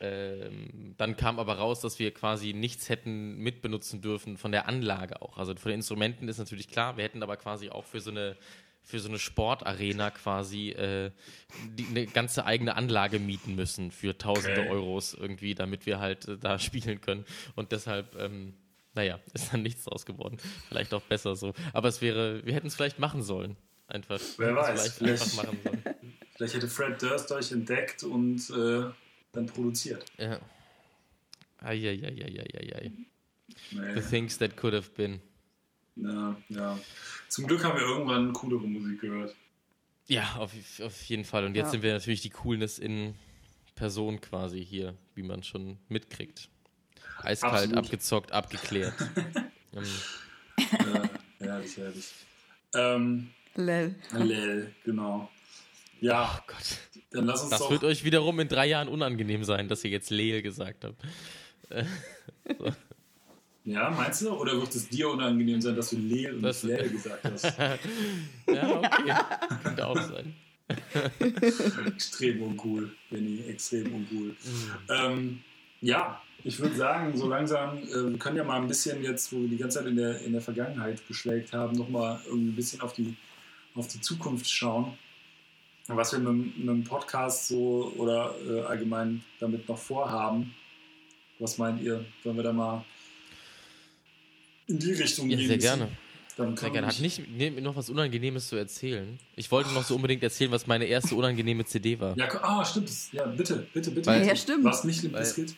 ähm, 0.00 0.94
dann 0.96 1.16
kam 1.16 1.38
aber 1.38 1.54
raus, 1.58 1.80
dass 1.80 1.98
wir 1.98 2.12
quasi 2.12 2.52
nichts 2.52 2.88
hätten 2.88 3.36
mitbenutzen 3.36 4.00
dürfen 4.00 4.36
von 4.36 4.52
der 4.52 4.68
Anlage 4.68 5.22
auch. 5.22 5.38
Also 5.38 5.54
von 5.54 5.70
den 5.70 5.80
Instrumenten 5.80 6.28
ist 6.28 6.38
natürlich 6.38 6.68
klar, 6.68 6.96
wir 6.96 7.04
hätten 7.04 7.22
aber 7.22 7.36
quasi 7.36 7.70
auch 7.70 7.84
für 7.84 8.00
so 8.00 8.10
eine 8.10 8.36
für 8.84 9.00
so 9.00 9.08
eine 9.08 9.18
Sportarena 9.18 10.10
quasi 10.10 10.68
äh, 10.70 11.10
die, 11.70 11.86
eine 11.86 12.06
ganze 12.06 12.44
eigene 12.44 12.76
Anlage 12.76 13.18
mieten 13.18 13.54
müssen 13.54 13.90
für 13.90 14.18
tausende 14.18 14.60
okay. 14.60 14.70
Euros 14.70 15.14
irgendwie, 15.14 15.54
damit 15.54 15.86
wir 15.86 16.00
halt 16.00 16.28
äh, 16.28 16.36
da 16.36 16.58
spielen 16.58 17.00
können. 17.00 17.24
Und 17.54 17.72
deshalb, 17.72 18.14
ähm, 18.20 18.52
naja, 18.92 19.18
ist 19.32 19.54
dann 19.54 19.62
nichts 19.62 19.84
draus 19.84 20.04
geworden. 20.04 20.36
Vielleicht 20.68 20.92
auch 20.92 21.00
besser 21.00 21.34
so. 21.34 21.54
Aber 21.72 21.88
es 21.88 22.02
wäre, 22.02 22.44
wir 22.44 22.52
hätten 22.52 22.66
es 22.66 22.76
vielleicht 22.76 22.98
machen 22.98 23.22
sollen. 23.22 23.56
Einfach. 23.86 24.20
Wer 24.36 24.54
weiß. 24.54 24.96
Vielleicht, 24.98 25.32
vielleicht, 25.32 25.96
vielleicht 26.36 26.54
hätte 26.54 26.68
Fred 26.68 27.00
Durst 27.00 27.32
euch 27.32 27.52
entdeckt 27.52 28.02
und 28.02 28.50
äh, 28.50 28.90
dann 29.34 29.46
produziert. 29.46 30.04
Ja. 30.18 30.40
Eieieiei. 31.60 32.92
Nee. 33.70 33.94
The 33.94 34.00
things 34.00 34.38
that 34.38 34.56
could 34.56 34.74
have 34.74 34.90
been. 34.96 35.20
Ja, 35.96 36.36
ja. 36.48 36.78
Zum 37.28 37.46
Glück 37.46 37.64
haben 37.64 37.78
wir 37.78 37.86
irgendwann 37.86 38.32
coolere 38.32 38.66
Musik 38.66 39.00
gehört. 39.00 39.34
Ja, 40.06 40.36
auf, 40.36 40.52
auf 40.80 41.02
jeden 41.04 41.24
Fall. 41.24 41.44
Und 41.44 41.54
jetzt 41.54 41.66
ja. 41.66 41.70
sind 41.72 41.82
wir 41.82 41.92
natürlich 41.92 42.20
die 42.20 42.30
Coolness 42.30 42.78
in 42.78 43.14
Person 43.74 44.20
quasi 44.20 44.64
hier, 44.64 44.94
wie 45.14 45.22
man 45.22 45.42
schon 45.42 45.78
mitkriegt. 45.88 46.48
Eiskalt, 47.22 47.54
Absolut. 47.54 47.76
abgezockt, 47.76 48.32
abgeklärt. 48.32 48.94
ähm. 49.72 49.84
ja, 50.58 51.08
herrlich, 51.38 51.76
herrlich. 51.76 52.12
Ähm, 52.74 53.30
Lel. 53.54 53.94
Lel, 54.12 54.74
genau. 54.84 55.30
Ja, 56.04 56.38
oh 56.38 56.44
Gott. 56.46 57.02
Dann 57.12 57.24
lass 57.24 57.40
uns 57.40 57.50
das 57.50 57.60
doch 57.60 57.70
wird 57.70 57.82
euch 57.82 58.04
wiederum 58.04 58.38
in 58.38 58.48
drei 58.48 58.66
Jahren 58.66 58.88
unangenehm 58.88 59.42
sein, 59.42 59.68
dass 59.68 59.82
ihr 59.84 59.90
jetzt 59.90 60.10
Lel 60.10 60.42
gesagt 60.42 60.84
habt. 60.84 61.00
so. 62.58 62.72
Ja, 63.64 63.88
meinst 63.88 64.20
du? 64.20 64.32
Oder 64.32 64.52
wird 64.52 64.74
es 64.74 64.90
dir 64.90 65.08
unangenehm 65.08 65.62
sein, 65.62 65.74
dass 65.74 65.90
du 65.90 65.96
Lel 65.96 66.34
und 66.34 66.42
das, 66.42 66.62
Lel 66.62 66.90
gesagt 66.90 67.24
hast? 67.24 67.44
ja, 68.46 68.68
okay. 68.68 69.14
Könnte 69.62 69.86
auch 69.86 69.98
sein. 69.98 70.34
extrem 71.86 72.42
uncool, 72.42 72.90
Benny, 73.10 73.40
extrem 73.48 73.94
uncool. 73.94 74.28
Mhm. 74.28 74.70
Ähm, 74.90 75.40
ja, 75.80 76.20
ich 76.42 76.58
würde 76.58 76.74
sagen, 76.76 77.16
so 77.16 77.28
langsam, 77.28 77.78
äh, 77.78 78.10
wir 78.10 78.18
können 78.18 78.36
ja 78.36 78.44
mal 78.44 78.60
ein 78.60 78.68
bisschen 78.68 79.02
jetzt, 79.02 79.32
wo 79.32 79.40
wir 79.40 79.48
die 79.48 79.56
ganze 79.56 79.78
Zeit 79.78 79.86
in 79.86 79.96
der, 79.96 80.20
in 80.20 80.32
der 80.32 80.42
Vergangenheit 80.42 81.06
geschlägt 81.08 81.54
haben, 81.54 81.76
nochmal 81.76 82.20
irgendwie 82.26 82.50
ein 82.50 82.56
bisschen 82.56 82.82
auf 82.82 82.92
die, 82.92 83.16
auf 83.74 83.86
die 83.88 84.02
Zukunft 84.02 84.50
schauen 84.50 84.98
was 85.88 86.12
wir 86.12 86.18
mit, 86.18 86.56
mit 86.56 86.68
dem 86.68 86.84
Podcast 86.84 87.48
so 87.48 87.92
oder 87.96 88.34
äh, 88.48 88.62
allgemein 88.62 89.22
damit 89.38 89.68
noch 89.68 89.78
vorhaben. 89.78 90.54
Was 91.38 91.58
meint 91.58 91.82
ihr? 91.82 92.04
Wollen 92.22 92.36
wir 92.36 92.44
da 92.44 92.52
mal 92.52 92.84
in 94.66 94.78
die 94.78 94.92
Richtung 94.92 95.28
ja, 95.28 95.36
gehen? 95.36 95.48
Sehr 95.48 95.58
gerne. 95.58 95.88
sehr 96.36 96.70
gerne. 96.70 96.86
Hat 96.86 97.00
nicht 97.00 97.28
nee, 97.28 97.50
noch 97.50 97.76
was 97.76 97.90
Unangenehmes 97.90 98.48
zu 98.48 98.56
erzählen? 98.56 99.18
Ich 99.36 99.50
wollte 99.50 99.72
noch 99.72 99.84
so 99.84 99.96
unbedingt 99.96 100.22
erzählen, 100.22 100.50
was 100.50 100.66
meine 100.66 100.86
erste 100.86 101.14
unangenehme 101.16 101.64
CD 101.64 102.00
war. 102.00 102.16
Ja, 102.16 102.28
ah, 102.42 102.64
stimmt. 102.64 102.90
Ja, 103.12 103.26
bitte, 103.26 103.66
bitte, 103.74 103.90
bitte. 103.90 104.06
Weil, 104.06 104.26
ja, 104.26 104.34
stimmt. 104.36 104.64
War 104.64 104.72
es 104.72 104.84
nicht 104.84 105.02
Limp 105.02 105.16
Bizkit? 105.16 105.54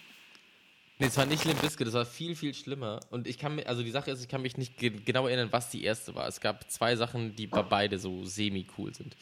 Nee, 0.98 1.06
es 1.06 1.16
war 1.18 1.26
nicht 1.26 1.44
Limp 1.44 1.60
Bizkit, 1.60 1.86
das 1.86 1.94
war 1.94 2.06
viel, 2.06 2.34
viel 2.34 2.54
schlimmer. 2.54 3.00
Und 3.10 3.28
ich 3.28 3.38
kann 3.38 3.54
mir, 3.54 3.68
also 3.68 3.82
die 3.82 3.90
Sache 3.90 4.10
ist, 4.10 4.22
ich 4.22 4.28
kann 4.28 4.42
mich 4.42 4.56
nicht 4.56 4.78
genau 4.78 5.28
erinnern, 5.28 5.48
was 5.52 5.68
die 5.70 5.84
erste 5.84 6.14
war. 6.14 6.26
Es 6.26 6.40
gab 6.40 6.68
zwei 6.70 6.96
Sachen, 6.96 7.36
die 7.36 7.46
bei 7.46 7.62
beide 7.62 7.98
so 7.98 8.24
semi-cool 8.24 8.92
sind 8.94 9.14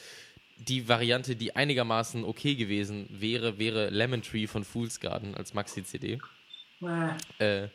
die 0.58 0.88
Variante, 0.88 1.36
die 1.36 1.56
einigermaßen 1.56 2.24
okay 2.24 2.54
gewesen 2.54 3.06
wäre, 3.10 3.58
wäre 3.58 3.90
Lemon 3.90 4.22
Tree 4.22 4.46
von 4.46 4.64
Fool's 4.64 5.00
Garden 5.00 5.34
als 5.34 5.54
Maxi-CD. 5.54 6.18
Äh, 7.38 7.68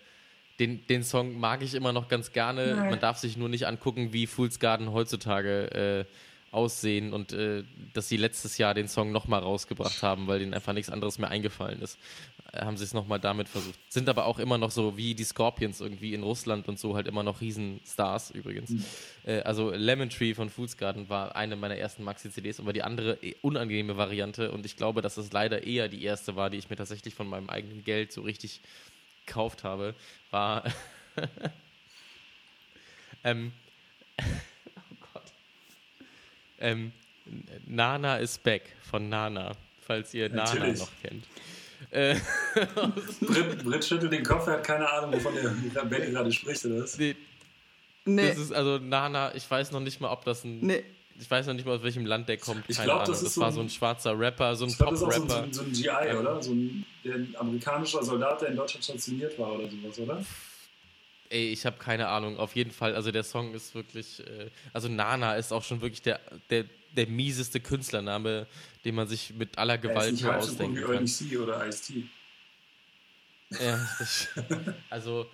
den, 0.60 0.86
den 0.88 1.04
Song 1.04 1.40
mag 1.40 1.62
ich 1.62 1.74
immer 1.74 1.94
noch 1.94 2.10
ganz 2.10 2.32
gerne. 2.34 2.76
Man 2.90 3.00
darf 3.00 3.18
sich 3.18 3.38
nur 3.38 3.50
nicht 3.50 3.66
angucken, 3.66 4.12
wie 4.12 4.28
Fool's 4.28 4.60
Garden 4.60 4.92
heutzutage 4.92 6.06
äh, 6.08 6.54
aussehen 6.54 7.14
und 7.14 7.32
äh, 7.32 7.64
dass 7.94 8.10
sie 8.10 8.18
letztes 8.18 8.58
Jahr 8.58 8.74
den 8.74 8.88
Song 8.88 9.12
nochmal 9.12 9.42
rausgebracht 9.42 10.04
haben, 10.04 10.28
weil 10.28 10.40
denen 10.40 10.54
einfach 10.54 10.74
nichts 10.74 10.90
anderes 10.90 11.18
mehr 11.18 11.30
eingefallen 11.30 11.82
ist. 11.82 11.98
Haben 12.54 12.78
sie 12.78 12.84
es 12.84 12.94
nochmal 12.94 13.20
damit 13.20 13.48
versucht. 13.48 13.78
Sind 13.90 14.10
aber 14.10 14.26
auch 14.26 14.40
immer 14.40 14.58
noch 14.58 14.72
so 14.72 14.98
wie 14.98 15.14
die 15.14 15.24
Scorpions 15.24 15.82
irgendwie 15.82 16.16
in 16.16 16.24
Russland 16.24 16.68
und 16.68 16.80
so 16.80 16.96
halt 16.96 17.08
immer 17.08 17.22
noch 17.22 17.42
Riesenstars 17.42 18.32
übrigens. 18.32 18.72
Mhm. 18.72 18.86
Äh, 19.26 19.42
also 19.42 19.72
Lemon 19.72 20.10
Tree 20.10 20.34
von 20.34 20.50
Fool's 20.50 20.76
Garden 20.76 21.10
war 21.10 21.36
eine 21.36 21.56
meiner 21.56 21.76
ersten 21.76 22.04
Maxi-CDs, 22.04 22.60
aber 22.60 22.74
die 22.74 22.82
andere 22.82 23.22
äh, 23.22 23.36
unangenehme 23.42 23.98
Variante 23.98 24.52
und 24.52 24.66
ich 24.66 24.78
glaube, 24.78 25.02
dass 25.02 25.18
es 25.18 25.32
leider 25.32 25.64
eher 25.64 25.90
die 25.90 26.04
erste 26.04 26.36
war, 26.36 26.50
die 26.50 26.58
ich 26.58 26.70
mir 26.70 26.76
tatsächlich 26.76 27.14
von 27.14 27.28
meinem 27.28 27.50
eigenen 27.50 27.84
Geld 27.84 28.12
so 28.12 28.22
richtig 28.22 28.62
gekauft 29.26 29.64
habe, 29.64 29.94
war 30.32 30.64
ähm, 33.24 33.52
oh 34.22 34.96
Gott. 35.14 35.32
Ähm, 36.60 36.92
Nana 37.68 38.18
is 38.18 38.40
back 38.40 38.64
von 38.82 39.08
Nana, 39.08 39.52
falls 39.82 40.14
ihr 40.16 40.30
Natürlich. 40.30 40.62
Nana 40.62 40.80
noch 40.80 40.92
kennt. 41.04 41.26
Äh, 41.92 42.16
Britt, 43.22 43.64
Britt 43.64 43.86
schüttelt 43.86 44.12
den 44.12 44.24
Kopf, 44.24 44.48
er 44.48 44.54
hat 44.54 44.64
keine 44.64 44.90
Ahnung, 44.90 45.14
wovon 45.14 45.34
der 45.36 45.84
Benny 45.86 46.12
gerade 46.12 46.32
spricht, 46.32 46.66
oder 46.66 46.84
was? 46.84 46.98
Nee. 46.98 47.16
nee. 48.06 48.30
Das 48.30 48.38
ist 48.38 48.52
also 48.52 48.78
Nana, 48.78 49.34
ich 49.36 49.50
weiß 49.50 49.72
noch 49.72 49.80
nicht 49.80 50.00
mal, 50.00 50.12
ob 50.12 50.26
das 50.26 50.44
ein. 50.44 50.60
Nee. 50.60 50.84
Ich 51.20 51.30
weiß 51.30 51.48
noch 51.48 51.54
nicht 51.54 51.66
mal, 51.66 51.76
aus 51.76 51.84
welchem 51.84 52.06
Land 52.06 52.30
der 52.30 52.38
kommt. 52.38 52.64
Ich 52.70 52.82
glaube, 52.82 53.06
das, 53.06 53.22
das 53.22 53.34
so 53.34 53.42
war 53.42 53.52
so 53.52 53.60
ein 53.60 53.70
schwarzer 53.70 54.18
Rapper, 54.18 54.56
so 54.56 54.66
ein 54.66 54.74
Pop-Rapper. 54.74 55.48
So, 55.52 55.52
so, 55.52 55.52
so 55.52 55.62
ein 55.64 55.74
GI, 55.74 55.88
ähm, 55.88 56.18
oder? 56.18 56.42
So 56.42 56.52
ein, 56.52 56.86
ein 57.04 57.36
amerikanischer 57.38 58.02
Soldat, 58.04 58.42
der 58.42 58.50
in 58.50 58.56
Deutschland 58.56 58.86
stationiert 58.86 59.38
war 59.38 59.52
oder 59.54 59.70
sowas, 59.70 60.00
oder? 60.00 60.26
Ey, 61.30 61.50
ich 61.50 61.66
habe 61.66 61.78
keine 61.78 62.08
Ahnung. 62.08 62.38
Auf 62.38 62.56
jeden 62.56 62.72
Fall, 62.72 62.96
also 62.96 63.12
der 63.12 63.24
Song 63.24 63.54
ist 63.54 63.76
wirklich, 63.76 64.22
äh, 64.22 64.50
also 64.72 64.88
Nana 64.88 65.36
ist 65.36 65.52
auch 65.52 65.64
schon 65.64 65.82
wirklich 65.82 66.02
der, 66.02 66.22
der, 66.50 66.66
der 66.96 67.08
mieseste 67.08 67.60
Künstlername, 67.60 68.48
den 68.86 68.96
man 68.96 69.08
sich 69.08 69.34
mit 69.34 69.58
aller 69.58 69.78
Gewalt 69.78 70.22
nur 70.22 70.36
ausdenken 70.36 70.84
kann. 70.84 71.08
C 71.08 71.38
oder 71.38 71.68
Ice-T. 71.68 72.06
Ja, 73.52 73.90
das, 73.98 74.28
also, 74.90 75.26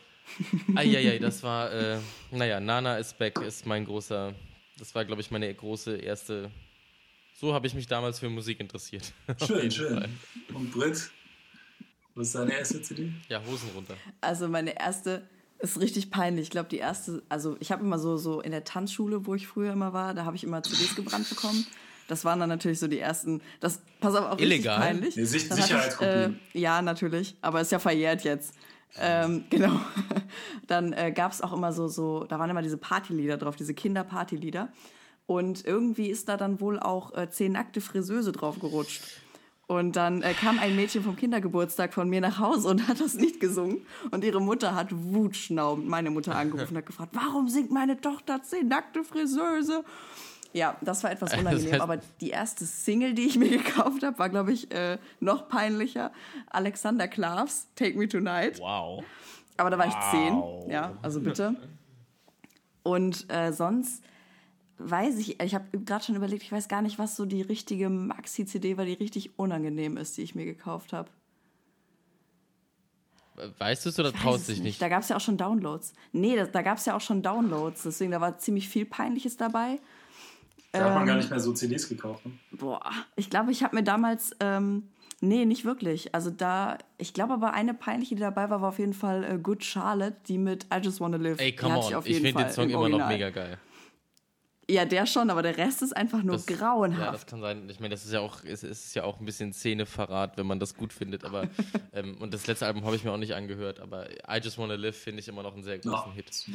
eieiei, 0.76 1.20
das 1.20 1.44
war, 1.44 1.72
äh, 1.72 2.00
naja, 2.32 2.60
Nana 2.60 2.98
is 2.98 3.14
back 3.14 3.42
ist 3.42 3.66
mein 3.66 3.86
großer, 3.86 4.34
das 4.78 4.96
war, 4.96 5.04
glaube 5.04 5.22
ich, 5.22 5.32
meine 5.32 5.54
große 5.54 5.98
erste, 5.98 6.50
so 7.34 7.54
habe 7.54 7.68
ich 7.68 7.74
mich 7.74 7.88
damals 7.88 8.20
für 8.20 8.30
Musik 8.30 8.60
interessiert. 8.62 9.12
Schön, 9.46 9.70
schön. 9.70 10.00
Fall. 10.00 10.10
Und 10.54 10.72
Britt, 10.72 11.12
was 12.16 12.28
ist 12.28 12.36
deine 12.36 12.54
erste 12.54 12.82
CD? 12.82 13.12
Ja, 13.28 13.44
Hosen 13.46 13.70
runter. 13.76 13.98
Also 14.22 14.48
meine 14.48 14.80
erste 14.80 15.28
ist 15.60 15.80
richtig 15.80 16.12
peinlich. 16.12 16.44
Ich 16.44 16.50
glaube, 16.50 16.70
die 16.70 16.78
erste, 16.78 17.24
also 17.30 17.56
ich 17.60 17.72
habe 17.72 17.84
immer 17.84 18.00
so, 18.00 18.18
so 18.18 18.42
in 18.42 18.52
der 18.52 18.64
Tanzschule, 18.64 19.26
wo 19.26 19.36
ich 19.36 19.48
früher 19.48 19.74
immer 19.74 19.94
war, 19.94 20.14
da 20.14 20.26
habe 20.26 20.36
ich 20.36 20.44
immer 20.44 20.62
CDs 20.64 20.96
gebrannt 20.96 21.30
bekommen. 21.30 21.66
Das 22.08 22.24
waren 22.24 22.40
dann 22.40 22.50
natürlich 22.50 22.80
so 22.80 22.88
die 22.88 23.00
ersten. 23.00 23.42
Das 23.60 23.82
pass 24.00 24.16
auf 24.16 24.26
auch 24.26 24.40
Illegal. 24.40 24.80
peinlich. 24.80 25.16
Nee, 25.16 25.24
Sich 25.24 25.50
Sicherheitskopien. 25.50 26.40
Äh, 26.54 26.60
ja, 26.60 26.82
natürlich, 26.82 27.36
aber 27.42 27.62
ist 27.62 27.72
ja 27.72 27.80
verjährt 27.80 28.24
jetzt. 28.24 28.54
Ähm, 29.00 29.46
genau. 29.50 29.80
Dann 30.68 30.94
äh, 30.94 31.12
gab 31.12 31.32
es 31.32 31.42
auch 31.42 31.54
immer 31.54 31.74
so, 31.74 31.88
so, 31.88 32.26
da 32.26 32.38
waren 32.38 32.50
immer 32.50 32.62
diese 32.62 32.78
Partylieder 32.78 33.38
drauf, 33.38 33.56
diese 33.56 33.74
Kinderpartylieder. 33.74 34.70
Und 35.26 35.66
irgendwie 35.66 36.10
ist 36.10 36.30
da 36.30 36.38
dann 36.38 36.60
wohl 36.60 36.80
auch 36.80 37.16
äh, 37.18 37.30
zehn 37.30 37.54
nackte 37.54 37.82
Friseuse 37.82 38.32
drauf 38.32 38.60
gerutscht. 38.60 39.02
Und 39.68 39.96
dann 39.96 40.22
äh, 40.22 40.34
kam 40.34 40.60
ein 40.60 40.76
Mädchen 40.76 41.04
vom 41.04 41.16
Kindergeburtstag 41.16 41.94
von 41.94 42.08
mir 42.08 42.22
nach 42.22 42.38
Hause 42.38 42.68
und 42.68 42.88
hat 42.88 43.00
das 43.00 43.16
nicht 43.16 43.40
gesungen. 43.40 43.86
Und 44.12 44.24
ihre 44.24 44.40
Mutter 44.40 44.76
hat 44.76 44.90
wutschnaubend 44.92 45.88
meine 45.88 46.12
Mutter 46.12 46.36
angerufen 46.36 46.74
und 46.74 46.78
hat 46.78 46.86
gefragt, 46.86 47.12
warum 47.14 47.50
singt 47.50 47.72
meine 47.72 48.00
Tochter 48.00 48.44
zehn 48.44 48.68
nackte 48.68 49.04
Friseuse? 49.04 49.84
Ja, 50.54 50.78
das 50.82 51.04
war 51.04 51.12
etwas 51.12 51.34
unangenehm. 51.38 51.64
Das 51.64 51.74
heißt, 51.74 51.82
aber 51.82 51.98
die 52.22 52.30
erste 52.30 52.66
Single, 52.66 53.14
die 53.14 53.24
ich 53.24 53.40
mir 53.40 53.50
gekauft 53.64 54.04
habe, 54.04 54.20
war, 54.20 54.30
glaube 54.30 54.54
ich, 54.54 54.72
äh, 54.72 55.00
noch 55.20 55.50
peinlicher. 55.50 56.12
Alexander 56.50 57.08
Klavs, 57.08 57.68
Take 57.76 57.98
Me 57.98 58.08
Tonight. 58.08 58.60
Wow. 58.60 59.04
Aber 59.58 59.72
da 59.72 59.80
war 59.80 59.88
wow. 59.88 59.96
ich 59.96 60.12
zehn. 60.12 60.70
Ja, 60.72 60.94
also 61.02 61.22
bitte. 61.22 61.56
Und 62.84 63.26
äh, 63.34 63.52
sonst 63.52 64.04
weiß 64.78 65.18
ich, 65.20 65.42
ich 65.42 65.56
habe 65.56 65.66
gerade 65.80 66.04
schon 66.04 66.16
überlegt, 66.16 66.44
ich 66.44 66.52
weiß 66.52 66.68
gar 66.68 66.82
nicht, 66.82 67.00
was 67.00 67.16
so 67.16 67.26
die 67.26 67.42
richtige 67.42 67.90
Maxi-CD 67.90 68.78
war, 68.78 68.86
die 68.86 68.94
richtig 68.94 69.38
unangenehm 69.40 69.98
ist, 69.98 70.18
die 70.18 70.22
ich 70.22 70.36
mir 70.36 70.46
gekauft 70.46 70.94
habe. 70.94 71.10
Weißt 73.58 73.86
du 73.86 73.90
es 73.90 74.00
oder 74.00 74.14
traust 74.14 74.48
dich 74.48 74.58
nicht? 74.58 74.66
nicht? 74.66 74.82
Da 74.82 74.88
gab 74.88 75.02
es 75.02 75.10
ja 75.10 75.18
auch 75.18 75.22
schon 75.22 75.38
Downloads. 75.38 75.94
Nee, 76.14 76.36
da, 76.36 76.46
da 76.46 76.62
gab 76.62 76.78
es 76.78 76.86
ja 76.86 76.96
auch 76.96 77.02
schon 77.02 77.22
Downloads. 77.22 77.84
Deswegen, 77.84 78.12
da 78.12 78.22
war 78.22 78.38
ziemlich 78.38 78.70
viel 78.70 78.86
Peinliches 78.86 79.36
dabei. 79.36 79.80
Da 80.72 80.80
ähm, 80.80 80.86
hat 80.86 80.96
man 80.96 81.06
gar 81.06 81.16
ähm, 81.16 81.20
nicht 81.20 81.30
mehr 81.30 81.40
so 81.40 81.52
CDs 81.52 81.90
gekauft. 81.90 82.26
Ne? 82.26 82.32
Boah, 82.52 82.92
ich 83.16 83.30
glaube, 83.30 83.52
ich 83.52 83.64
habe 83.64 83.76
mir 83.76 83.84
damals. 83.84 84.32
Ähm, 84.40 84.84
nee, 85.20 85.44
nicht 85.44 85.66
wirklich. 85.66 86.16
Also 86.16 86.30
da, 86.30 86.78
ich 86.98 87.14
glaube 87.14 87.34
aber 87.34 87.54
eine 87.54 87.74
peinliche, 87.74 88.16
die 88.16 88.22
dabei 88.22 88.50
war, 88.50 88.62
war 88.62 88.70
auf 88.70 88.80
jeden 88.80 88.94
Fall 88.94 89.24
äh, 89.26 89.38
Good 89.38 89.66
Charlotte, 89.66 90.16
die 90.28 90.38
mit 90.38 90.66
I 90.74 90.78
Just 90.82 91.02
Wanna 91.02 91.18
Live. 91.18 91.40
Ey, 91.42 91.54
come 91.54 91.78
on, 91.78 91.94
ich, 92.06 92.12
ich 92.12 92.22
finde 92.22 92.44
den 92.44 92.54
Song 92.54 92.70
immer 92.70 92.88
noch 92.88 93.08
mega 93.08 93.30
geil. 93.32 93.58
Ja, 94.70 94.86
der 94.86 95.06
schon, 95.06 95.30
aber 95.30 95.44
der 95.44 95.58
Rest 95.58 95.84
ist 95.84 95.96
einfach 95.96 96.24
nur 96.24 96.38
das, 96.38 96.48
grauenhaft. 96.48 97.06
Ja, 97.06 97.12
das 97.12 97.26
kann 97.28 97.42
sein. 97.42 97.70
Ich 97.70 97.80
meine, 97.80 97.94
das 97.94 98.04
ist 98.04 98.12
ja 98.12 98.20
auch, 98.20 98.44
es 98.44 98.64
ist 98.64 98.96
ja 98.96 99.04
auch 99.04 99.20
ein 99.20 99.26
bisschen 99.26 99.54
Szeneverrat, 99.54 100.38
wenn 100.38 100.48
man 100.48 100.60
das 100.60 100.76
gut 100.76 100.92
findet. 100.92 101.24
Aber 101.24 101.48
ähm, 101.94 102.18
und 102.20 102.34
das 102.34 102.48
letzte 102.48 102.66
Album 102.66 102.84
habe 102.84 102.96
ich 102.96 103.04
mir 103.04 103.12
auch 103.12 103.18
nicht 103.18 103.36
angehört, 103.36 103.80
aber 103.80 104.10
I 104.10 104.40
Just 104.42 104.58
Wanna 104.58 104.76
Live 104.76 104.98
finde 104.98 105.20
ich 105.20 105.28
immer 105.28 105.44
noch 105.44 105.54
einen 105.54 105.64
sehr 105.64 105.78
großen 105.78 106.10
ja, 106.10 106.14
Hit. 106.16 106.46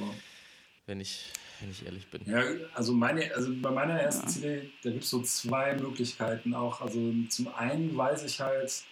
Wenn 0.86 1.00
ich, 1.00 1.32
wenn 1.60 1.70
ich 1.70 1.86
ehrlich 1.86 2.10
bin. 2.10 2.22
Ja, 2.26 2.42
also 2.74 2.92
meine, 2.92 3.32
also 3.34 3.52
bei 3.62 3.70
meiner 3.70 4.00
ersten 4.00 4.26
ja. 4.26 4.28
CD, 4.28 4.70
da 4.82 4.90
gibt 4.90 5.04
es 5.04 5.10
so 5.10 5.22
zwei 5.22 5.76
Möglichkeiten 5.76 6.52
auch. 6.52 6.80
Also 6.80 7.12
zum 7.28 7.54
einen 7.54 7.96
weiß 7.96 8.24
ich 8.24 8.40
halt, 8.40 8.82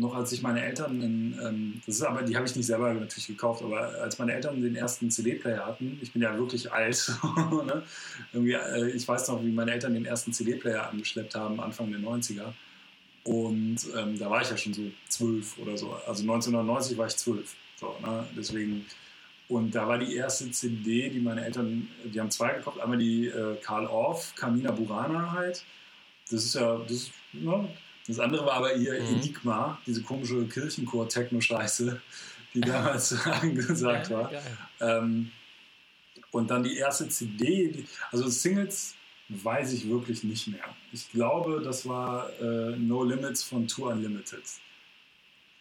noch 0.00 0.14
als 0.14 0.32
ich 0.32 0.42
meine 0.42 0.64
Eltern, 0.64 1.02
in, 1.02 1.38
ähm, 1.42 1.82
das 1.86 1.96
ist 1.96 2.02
aber, 2.02 2.22
die 2.22 2.34
habe 2.34 2.46
ich 2.46 2.56
nicht 2.56 2.66
selber 2.66 2.92
natürlich 2.92 3.26
gekauft, 3.26 3.62
aber 3.62 3.92
als 4.00 4.18
meine 4.18 4.32
Eltern 4.32 4.60
den 4.60 4.74
ersten 4.74 5.10
CD-Player 5.10 5.64
hatten, 5.66 5.98
ich 6.00 6.12
bin 6.12 6.22
ja 6.22 6.36
wirklich 6.36 6.72
alt, 6.72 7.12
ne? 7.66 7.82
Äh, 8.34 8.90
ich 8.90 9.06
weiß 9.06 9.28
noch, 9.28 9.44
wie 9.44 9.50
meine 9.50 9.72
Eltern 9.72 9.94
den 9.94 10.06
ersten 10.06 10.32
CD-Player 10.32 10.88
angeschleppt 10.88 11.34
haben, 11.34 11.60
Anfang 11.60 11.90
der 11.90 12.00
90er. 12.00 12.52
Und 13.24 13.78
ähm, 13.96 14.18
da 14.18 14.30
war 14.30 14.40
ich 14.40 14.50
ja 14.50 14.56
schon 14.56 14.72
so 14.72 14.82
zwölf 15.08 15.58
oder 15.58 15.76
so. 15.76 15.92
Also 16.06 16.22
1990 16.22 16.96
war 16.96 17.06
ich 17.06 17.16
zwölf. 17.16 17.54
So, 17.76 17.94
ne? 18.02 18.26
Deswegen, 18.34 18.86
und 19.48 19.74
da 19.74 19.86
war 19.86 19.98
die 19.98 20.16
erste 20.16 20.50
CD, 20.50 21.10
die 21.10 21.20
meine 21.20 21.44
Eltern, 21.44 21.88
die 22.04 22.18
haben 22.18 22.30
zwei 22.30 22.54
gekauft. 22.54 22.80
Einmal 22.80 22.98
die 22.98 23.26
äh, 23.26 23.56
Karl 23.62 23.86
Orff, 23.86 24.34
Kamina 24.34 24.70
Burana 24.70 25.32
halt. 25.32 25.62
Das 26.30 26.44
ist 26.44 26.54
ja, 26.54 26.78
das, 26.88 27.10
ne? 27.32 27.68
Das 28.10 28.18
andere 28.18 28.44
war 28.44 28.54
aber 28.54 28.74
ihr 28.74 29.00
mhm. 29.00 29.06
Enigma, 29.06 29.78
diese 29.86 30.02
komische 30.02 30.44
Kirchenchor-Techno-Scheiße, 30.46 32.00
die 32.54 32.60
damals 32.60 33.14
angesagt 33.24 34.10
war. 34.10 34.32
Ähm, 34.80 35.30
und 36.32 36.50
dann 36.50 36.64
die 36.64 36.76
erste 36.76 37.08
CD, 37.08 37.84
also 38.10 38.28
Singles 38.28 38.94
weiß 39.28 39.72
ich 39.74 39.88
wirklich 39.88 40.24
nicht 40.24 40.48
mehr. 40.48 40.64
Ich 40.92 41.08
glaube, 41.12 41.62
das 41.64 41.88
war 41.88 42.30
äh, 42.40 42.76
No 42.76 43.04
Limits 43.04 43.44
von 43.44 43.68
Tour 43.68 43.92
Unlimited. 43.92 44.42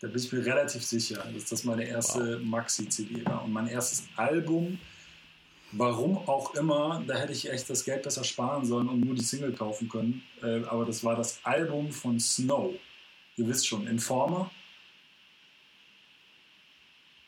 Da 0.02 0.08
bin 0.08 0.20
ich 0.20 0.32
mir 0.32 0.44
relativ 0.44 0.84
sicher, 0.84 1.24
dass 1.32 1.46
das 1.46 1.64
meine 1.66 1.84
erste. 1.84 2.40
Maxi-CD 2.40 3.26
war. 3.26 3.44
Und 3.44 3.54
mein 3.54 3.68
erstes 3.68 4.08
Album 4.16 4.80
Warum 5.72 6.18
auch 6.18 6.56
immer, 6.56 7.04
da 7.06 7.16
hätte 7.16 7.32
ich 7.32 7.50
echt 7.50 7.70
das 7.70 7.86
Geld 7.86 8.02
besser 8.04 8.24
sparen 8.24 8.66
sollen 8.66 8.90
und 8.90 9.02
nur 9.02 9.14
die 9.14 9.24
Single 9.24 9.54
kaufen 9.54 9.88
können. 9.88 10.24
Äh, 10.42 10.64
aber 10.66 10.86
das 10.86 11.04
war 11.04 11.16
das 11.16 11.40
Album 11.44 11.92
von 11.92 12.20
Snow. 12.20 12.74
Ihr 13.38 13.48
wisst 13.48 13.68
schon, 13.68 13.86
Informer. 13.88 14.50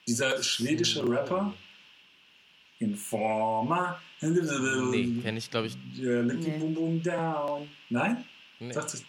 Dieser 0.07 0.41
schwedische 0.41 1.07
Rapper. 1.07 1.53
Informer. 2.79 4.01
Nee, 4.21 5.21
kenne 5.21 5.37
ich 5.37 5.49
glaube 5.49 5.67
ich. 5.67 5.77
nee. 5.95 6.57
Boom 6.57 6.73
Boom 6.73 7.03
Down. 7.03 7.69
Nein? 7.89 8.25
Nee. 8.59 8.73
Sagt 8.73 9.03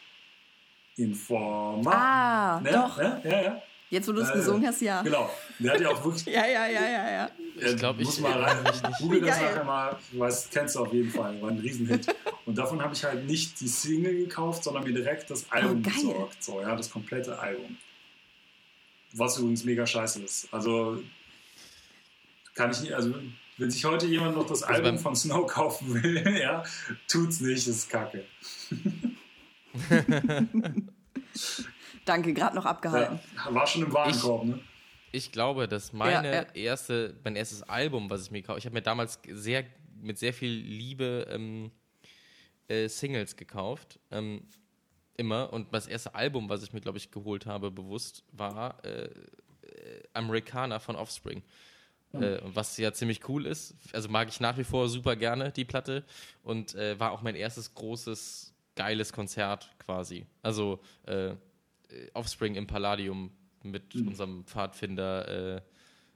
Informer. 0.96 1.94
Ah, 1.94 2.60
ne? 2.60 2.70
doch. 2.70 2.98
Ja, 2.98 3.20
ja, 3.24 3.42
ja. 3.42 3.62
Jetzt, 3.92 4.08
wo 4.08 4.12
du 4.12 4.22
es 4.22 4.30
äh, 4.30 4.32
gesungen 4.32 4.66
hast, 4.66 4.80
ja. 4.80 5.02
Genau. 5.02 5.28
Der 5.58 5.74
hat 5.74 5.80
ja 5.82 5.90
auch 5.90 6.02
wirklich. 6.02 6.24
ja, 6.34 6.46
ja, 6.46 6.66
ja, 6.66 6.80
ja, 6.80 7.10
ja. 7.10 7.30
Ich 7.56 7.76
glaube, 7.76 8.00
ich. 8.00 8.06
Muss 8.06 8.20
mal 8.20 8.42
rein. 8.42 8.56
Ich 8.90 8.98
google 8.98 9.20
das 9.20 9.38
nachher 9.38 9.64
mal. 9.64 9.98
Du 10.10 10.18
weißt, 10.18 10.50
kennst 10.50 10.76
du 10.76 10.80
auf 10.80 10.94
jeden 10.94 11.10
Fall. 11.10 11.42
War 11.42 11.50
ein 11.50 11.58
Riesenhit. 11.58 12.06
Und 12.46 12.56
davon 12.56 12.80
habe 12.80 12.94
ich 12.94 13.04
halt 13.04 13.26
nicht 13.26 13.60
die 13.60 13.68
Single 13.68 14.16
gekauft, 14.16 14.64
sondern 14.64 14.84
mir 14.84 14.94
direkt 14.94 15.28
das 15.28 15.44
oh, 15.44 15.48
Album 15.50 15.84
oh, 15.86 15.90
besorgt. 15.90 16.42
So, 16.42 16.62
ja, 16.62 16.74
das 16.74 16.90
komplette 16.90 17.38
Album. 17.38 17.76
Was 19.12 19.36
übrigens 19.36 19.64
mega 19.64 19.86
scheiße 19.86 20.22
ist. 20.22 20.48
Also, 20.54 21.02
kann 22.54 22.70
ich 22.70 22.80
nicht. 22.80 22.94
Also, 22.94 23.14
wenn 23.58 23.70
sich 23.70 23.84
heute 23.84 24.06
jemand 24.06 24.36
noch 24.36 24.46
das 24.46 24.62
also 24.62 24.82
Album 24.82 24.98
von 24.98 25.14
Snow 25.14 25.46
kaufen 25.46 26.02
will, 26.02 26.38
ja, 26.40 26.64
tut's 27.08 27.42
nicht, 27.42 27.68
das 27.68 27.76
ist 27.76 27.90
kacke. 27.90 28.24
Danke, 32.04 32.32
gerade 32.32 32.56
noch 32.56 32.66
abgehalten. 32.66 33.20
Ja, 33.36 33.54
war 33.54 33.66
schon 33.66 33.82
im 33.82 33.92
Warenkorb, 33.92 34.44
ich, 34.44 34.50
ne? 34.50 34.60
Ich 35.12 35.32
glaube, 35.32 35.68
dass 35.68 35.92
meine 35.92 36.28
ja, 36.28 36.42
ja. 36.42 36.54
erste, 36.54 37.14
mein 37.22 37.36
erstes 37.36 37.62
Album, 37.62 38.08
was 38.10 38.22
ich 38.22 38.30
mir 38.30 38.40
gekauft, 38.40 38.58
ich 38.60 38.66
habe 38.66 38.74
mir 38.74 38.82
damals 38.82 39.20
sehr 39.28 39.64
mit 40.00 40.18
sehr 40.18 40.32
viel 40.32 40.50
Liebe 40.50 41.26
ähm, 41.30 41.70
äh, 42.68 42.88
Singles 42.88 43.36
gekauft, 43.36 44.00
ähm, 44.10 44.42
immer. 45.16 45.52
Und 45.52 45.72
das 45.72 45.86
erste 45.86 46.14
Album, 46.14 46.48
was 46.48 46.62
ich 46.62 46.72
mir 46.72 46.80
glaube 46.80 46.98
ich 46.98 47.10
geholt 47.10 47.46
habe, 47.46 47.70
bewusst, 47.70 48.24
war 48.32 48.84
äh, 48.84 49.04
äh 49.04 49.10
Americana 50.12 50.78
von 50.78 50.96
Offspring. 50.96 51.42
Mhm. 52.12 52.22
Äh, 52.22 52.40
was 52.42 52.76
ja 52.76 52.92
ziemlich 52.92 53.28
cool 53.28 53.46
ist. 53.46 53.74
Also 53.92 54.08
mag 54.08 54.28
ich 54.28 54.40
nach 54.40 54.58
wie 54.58 54.64
vor 54.64 54.88
super 54.88 55.16
gerne 55.16 55.50
die 55.52 55.64
Platte 55.64 56.04
und 56.42 56.74
äh, 56.74 56.98
war 56.98 57.12
auch 57.12 57.22
mein 57.22 57.36
erstes 57.36 57.74
großes 57.74 58.54
geiles 58.74 59.12
Konzert 59.12 59.70
quasi. 59.78 60.26
Also 60.42 60.80
äh, 61.06 61.34
Offspring 62.14 62.54
im 62.54 62.66
Palladium 62.66 63.30
mit 63.62 63.94
mhm. 63.94 64.08
unserem 64.08 64.44
Pfadfinder 64.44 65.56
äh, 65.56 65.60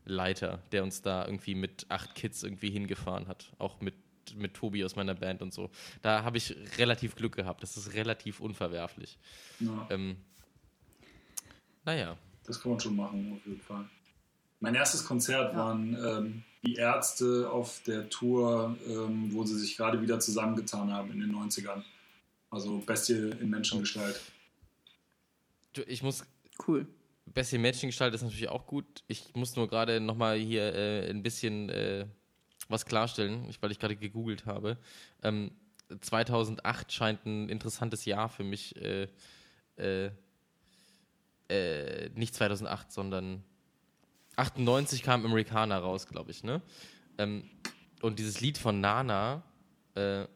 Leiter, 0.04 0.62
der 0.72 0.82
uns 0.82 1.02
da 1.02 1.24
irgendwie 1.24 1.54
mit 1.54 1.86
acht 1.88 2.14
Kids 2.14 2.42
irgendwie 2.42 2.70
hingefahren 2.70 3.26
hat. 3.28 3.52
Auch 3.58 3.80
mit, 3.80 3.94
mit 4.36 4.54
Tobi 4.54 4.84
aus 4.84 4.96
meiner 4.96 5.14
Band 5.14 5.42
und 5.42 5.52
so. 5.52 5.70
Da 6.02 6.22
habe 6.22 6.38
ich 6.38 6.56
relativ 6.78 7.16
Glück 7.16 7.34
gehabt. 7.34 7.62
Das 7.62 7.76
ist 7.76 7.94
relativ 7.94 8.40
unverwerflich. 8.40 9.18
Ja. 9.60 9.86
Ähm, 9.90 10.16
naja. 11.84 12.16
Das 12.44 12.60
kann 12.60 12.72
man 12.72 12.80
schon 12.80 12.96
machen, 12.96 13.32
auf 13.36 13.46
jeden 13.46 13.60
Fall. 13.60 13.84
Mein 14.60 14.74
erstes 14.74 15.04
Konzert 15.04 15.52
ja. 15.52 15.58
waren 15.58 15.94
ähm, 15.94 16.44
die 16.64 16.76
Ärzte 16.76 17.50
auf 17.50 17.82
der 17.84 18.08
Tour, 18.08 18.76
ähm, 18.86 19.32
wo 19.32 19.44
sie 19.44 19.58
sich 19.58 19.76
gerade 19.76 20.00
wieder 20.00 20.20
zusammengetan 20.20 20.92
haben 20.92 21.12
in 21.12 21.20
den 21.20 21.34
90ern. 21.34 21.82
Also 22.50 22.78
Bestie 22.78 23.30
in 23.40 23.50
Menschengestalt 23.50 24.20
ich 25.86 26.02
muss. 26.02 26.24
Cool. 26.66 26.86
Bessie 27.26 27.58
Menschengestalt 27.58 28.14
ist 28.14 28.22
natürlich 28.22 28.48
auch 28.48 28.66
gut. 28.66 28.84
Ich 29.08 29.34
muss 29.34 29.56
nur 29.56 29.68
gerade 29.68 30.00
nochmal 30.00 30.38
hier 30.38 30.74
äh, 30.74 31.10
ein 31.10 31.22
bisschen 31.22 31.68
äh, 31.70 32.06
was 32.68 32.86
klarstellen, 32.86 33.48
weil 33.60 33.72
ich 33.72 33.78
gerade 33.78 33.96
gegoogelt 33.96 34.46
habe. 34.46 34.78
Ähm, 35.22 35.50
2008 36.00 36.92
scheint 36.92 37.26
ein 37.26 37.48
interessantes 37.48 38.04
Jahr 38.04 38.28
für 38.28 38.44
mich. 38.44 38.76
Äh, 38.76 39.08
äh, 39.76 40.10
äh 41.48 42.10
nicht 42.14 42.34
2008, 42.34 42.92
sondern 42.92 43.44
98 44.36 45.02
kam 45.02 45.24
Americana 45.24 45.78
raus, 45.78 46.06
glaube 46.06 46.30
ich, 46.30 46.44
ne? 46.44 46.62
Ähm, 47.18 47.48
und 48.02 48.18
dieses 48.18 48.40
Lied 48.40 48.58
von 48.58 48.80
Nana, 48.80 49.42
äh, 49.94 50.26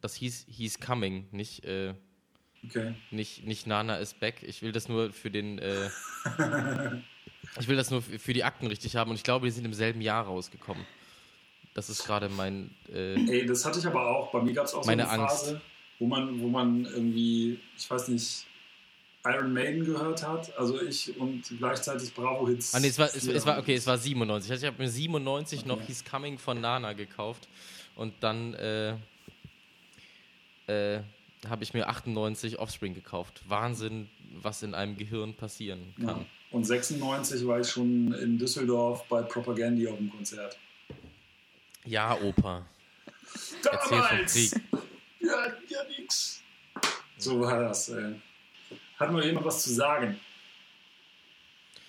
das 0.00 0.14
hieß 0.14 0.46
He's 0.48 0.78
Coming, 0.78 1.26
nicht 1.32 1.64
Okay. 2.64 2.94
Nicht, 3.10 3.46
nicht 3.46 3.66
Nana 3.66 3.96
ist 3.96 4.20
back. 4.20 4.42
Ich 4.42 4.62
will 4.62 4.72
das 4.72 4.88
nur 4.88 5.12
für 5.12 5.30
den. 5.30 5.58
Äh, 5.58 5.90
ich 7.60 7.68
will 7.68 7.76
das 7.76 7.90
nur 7.90 8.02
für 8.02 8.32
die 8.32 8.44
Akten 8.44 8.66
richtig 8.66 8.96
haben 8.96 9.10
und 9.10 9.16
ich 9.16 9.22
glaube, 9.22 9.46
die 9.46 9.52
sind 9.52 9.64
im 9.64 9.74
selben 9.74 10.00
Jahr 10.00 10.24
rausgekommen. 10.24 10.84
Das 11.74 11.88
ist 11.88 12.04
gerade 12.04 12.28
mein. 12.28 12.70
Äh, 12.92 13.14
Ey, 13.30 13.46
das 13.46 13.64
hatte 13.64 13.78
ich 13.78 13.86
aber 13.86 14.08
auch. 14.08 14.32
Bei 14.32 14.42
mir 14.42 14.52
gab 14.52 14.66
es 14.66 14.74
auch 14.74 14.82
so 14.82 14.90
eine 14.90 15.04
Phase, 15.04 15.50
Angst. 15.50 15.56
wo 15.98 16.06
man, 16.06 16.40
wo 16.40 16.48
man 16.48 16.84
irgendwie, 16.84 17.60
ich 17.76 17.88
weiß 17.88 18.08
nicht, 18.08 18.46
Iron 19.24 19.52
Maiden 19.52 19.84
gehört 19.84 20.26
hat, 20.26 20.56
also 20.56 20.80
ich 20.80 21.16
und 21.18 21.42
gleichzeitig 21.58 22.14
Bravo 22.14 22.48
Hits. 22.48 22.74
Ah, 22.74 22.80
nee, 22.80 22.88
es 22.88 22.98
war, 22.98 23.06
es, 23.06 23.26
es 23.26 23.46
war 23.46 23.58
okay, 23.58 23.74
es 23.74 23.86
war 23.86 23.98
97. 23.98 24.50
Also 24.50 24.66
ich 24.66 24.72
habe 24.72 24.82
mir 24.82 24.88
97 24.88 25.60
okay. 25.60 25.68
noch 25.68 25.80
He's 25.82 26.04
Coming 26.04 26.38
von 26.38 26.60
Nana 26.60 26.92
gekauft 26.94 27.48
und 27.94 28.14
dann 28.20 28.54
äh, 28.54 28.94
äh, 30.66 31.00
habe 31.48 31.62
ich 31.64 31.74
mir 31.74 31.88
98 31.88 32.58
Offspring 32.58 32.94
gekauft. 32.94 33.42
Wahnsinn, 33.46 34.08
was 34.40 34.62
in 34.62 34.74
einem 34.74 34.96
Gehirn 34.96 35.34
passieren 35.34 35.94
kann. 35.96 36.06
Ja. 36.06 36.24
Und 36.50 36.64
96 36.64 37.46
war 37.46 37.60
ich 37.60 37.68
schon 37.68 38.12
in 38.14 38.38
Düsseldorf 38.38 39.04
bei 39.08 39.22
Propagandi 39.22 39.86
auf 39.86 39.98
dem 39.98 40.10
Konzert. 40.10 40.58
Ja, 41.84 42.16
Opa. 42.20 42.66
Damals! 43.62 44.52
Ja, 45.20 45.46
ja, 45.68 45.78
nix. 45.98 46.42
So 47.18 47.40
war 47.40 47.60
das. 47.60 47.90
Ey. 47.90 48.14
Hat 48.98 49.12
noch 49.12 49.22
jemand 49.22 49.46
was 49.46 49.62
zu 49.62 49.72
sagen? 49.72 50.18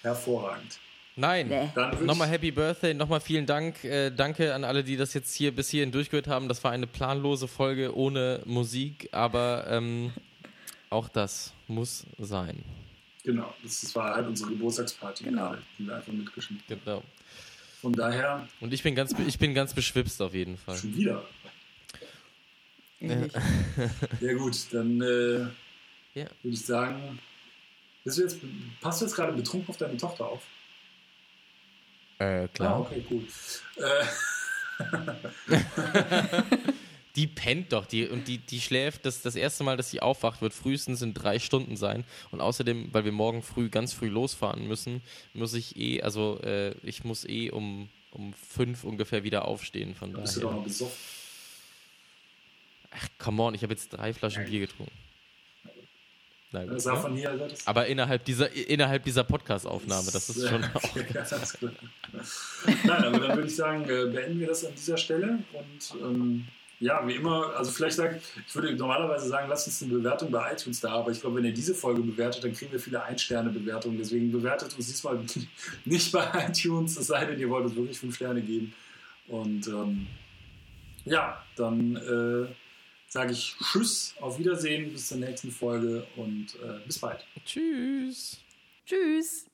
Hervorragend. 0.01 0.79
Nein, 1.19 1.49
nee. 1.49 1.69
nochmal 2.05 2.29
Happy 2.29 2.49
Birthday, 2.49 2.93
nochmal 2.93 3.19
vielen 3.19 3.45
Dank. 3.45 3.83
Äh, 3.83 4.09
danke 4.09 4.53
an 4.53 4.63
alle, 4.63 4.85
die 4.85 4.95
das 4.95 5.13
jetzt 5.13 5.35
hier 5.35 5.53
bis 5.53 5.69
hierhin 5.69 5.91
durchgehört 5.91 6.27
haben. 6.29 6.47
Das 6.47 6.63
war 6.63 6.71
eine 6.71 6.87
planlose 6.87 7.49
Folge 7.49 7.93
ohne 7.93 8.41
Musik, 8.45 9.09
aber 9.11 9.65
ähm, 9.67 10.13
auch 10.89 11.09
das 11.09 11.51
muss 11.67 12.05
sein. 12.19 12.63
Genau, 13.25 13.53
das 13.61 13.93
war 13.95 14.15
halt 14.15 14.27
unsere 14.27 14.51
Geburtstagsparty, 14.51 15.25
genau. 15.25 15.55
die 15.77 15.87
wir 15.87 15.97
einfach 15.97 16.13
mitgeschnitten 16.13 16.63
haben. 16.69 16.81
Genau. 16.85 17.03
Von 17.81 17.91
daher. 17.91 18.47
Und 18.61 18.73
ich 18.73 18.81
bin 18.81 18.95
ganz, 18.95 19.13
ich 19.27 19.37
bin 19.37 19.53
ganz 19.53 19.73
beschwipst 19.73 20.21
auf 20.21 20.33
jeden 20.33 20.57
Fall. 20.57 20.77
Schon 20.77 20.95
wieder. 20.95 21.25
ja 23.01 24.33
gut, 24.35 24.57
dann 24.71 25.01
äh, 25.01 25.39
ja. 26.17 26.27
würde 26.43 26.53
ich 26.53 26.65
sagen, 26.65 27.19
bist 28.05 28.17
du 28.17 28.21
jetzt, 28.21 28.37
passt 28.79 29.01
du 29.01 29.05
jetzt 29.05 29.15
gerade 29.15 29.33
betrunken 29.33 29.69
auf 29.69 29.77
deine 29.77 29.97
Tochter 29.97 30.25
auf? 30.25 30.43
Äh, 32.19 32.47
klar. 32.49 32.75
Ah, 32.75 32.79
okay, 32.79 33.03
gut. 33.07 33.27
Äh. 33.77 34.05
Die 37.15 37.27
pennt 37.27 37.73
doch, 37.73 37.85
die 37.85 38.07
und 38.07 38.27
die, 38.27 38.37
die 38.37 38.61
schläft. 38.61 39.05
Das, 39.05 39.21
das 39.21 39.35
erste 39.35 39.63
Mal, 39.63 39.75
dass 39.75 39.89
sie 39.89 40.01
aufwacht, 40.01 40.41
wird 40.41 40.53
frühestens 40.53 41.01
in 41.01 41.13
drei 41.13 41.39
Stunden 41.39 41.75
sein. 41.75 42.05
Und 42.31 42.39
außerdem, 42.39 42.93
weil 42.93 43.03
wir 43.03 43.11
morgen 43.11 43.41
früh 43.41 43.67
ganz 43.67 43.93
früh 43.93 44.07
losfahren 44.07 44.67
müssen, 44.67 45.01
muss 45.33 45.53
ich 45.53 45.75
eh, 45.75 46.01
also 46.01 46.39
äh, 46.43 46.75
ich 46.83 47.03
muss 47.03 47.27
eh 47.27 47.49
um, 47.49 47.89
um 48.11 48.33
fünf 48.33 48.83
ungefähr 48.83 49.23
wieder 49.23 49.45
aufstehen. 49.45 49.95
Von 49.95 50.13
da 50.13 50.21
bist 50.21 50.37
daher. 50.37 50.43
du 50.43 50.47
doch 50.47 50.57
noch 50.59 50.63
besoffen. 50.63 50.97
Ach, 52.91 53.07
come 53.17 53.43
on, 53.43 53.53
ich 53.53 53.63
habe 53.63 53.73
jetzt 53.73 53.89
drei 53.89 54.13
Flaschen 54.13 54.45
Bier 54.45 54.61
getrunken. 54.61 54.93
Nein, 56.51 56.67
das 56.67 56.85
ne? 56.85 56.95
von 56.95 57.15
hier, 57.15 57.31
das 57.31 57.67
Aber 57.67 57.85
innerhalb 57.85 58.25
dieser, 58.25 58.51
innerhalb 58.51 59.03
dieser 59.03 59.23
Podcast-Aufnahme, 59.23 60.09
das 60.11 60.29
ist 60.29 60.49
schon 60.49 60.63
auch. 60.63 60.95
Nein, 62.83 63.03
aber 63.03 63.19
dann 63.19 63.35
würde 63.37 63.47
ich 63.47 63.55
sagen, 63.55 63.83
äh, 63.83 64.05
beenden 64.11 64.39
wir 64.39 64.47
das 64.47 64.65
an 64.65 64.73
dieser 64.75 64.97
Stelle 64.97 65.39
und 65.53 66.01
ähm, 66.01 66.47
ja, 66.79 67.05
wie 67.05 67.15
immer, 67.15 67.53
also 67.55 67.71
vielleicht 67.71 67.97
sagen, 67.97 68.21
ich 68.47 68.55
würde 68.55 68.73
normalerweise 68.73 69.27
sagen, 69.27 69.49
lasst 69.49 69.67
uns 69.67 69.83
eine 69.83 69.93
Bewertung 69.93 70.31
bei 70.31 70.53
iTunes 70.53 70.79
da, 70.79 70.91
aber 70.91 71.11
ich 71.11 71.19
glaube, 71.19 71.37
wenn 71.37 71.45
ihr 71.45 71.53
diese 71.53 71.75
Folge 71.75 72.01
bewertet, 72.01 72.43
dann 72.43 72.53
kriegen 72.53 72.71
wir 72.71 72.79
viele 72.79 73.03
Ein-Sterne-Bewertungen. 73.03 73.97
Deswegen 73.97 74.31
bewertet 74.31 74.73
uns 74.75 74.87
diesmal 74.87 75.19
nicht 75.85 76.11
bei 76.11 76.25
iTunes, 76.47 76.97
es 76.97 77.07
sei 77.07 77.25
denn, 77.25 77.39
ihr 77.39 77.49
wollt 77.49 77.65
uns 77.65 77.75
wirklich 77.75 77.99
fünf 77.99 78.15
Sterne 78.15 78.41
geben. 78.41 78.73
Und 79.27 79.67
ähm, 79.67 80.07
ja, 81.03 81.43
dann 81.57 81.97
äh, 81.97 82.47
sage 83.09 83.33
ich 83.33 83.55
Tschüss, 83.59 84.13
auf 84.21 84.39
Wiedersehen, 84.39 84.91
bis 84.93 85.09
zur 85.09 85.17
nächsten 85.17 85.51
Folge 85.51 86.07
und 86.15 86.55
äh, 86.63 86.79
bis 86.85 86.99
bald. 86.99 87.25
Tschüss. 87.45 88.39
Tschüss. 88.85 89.45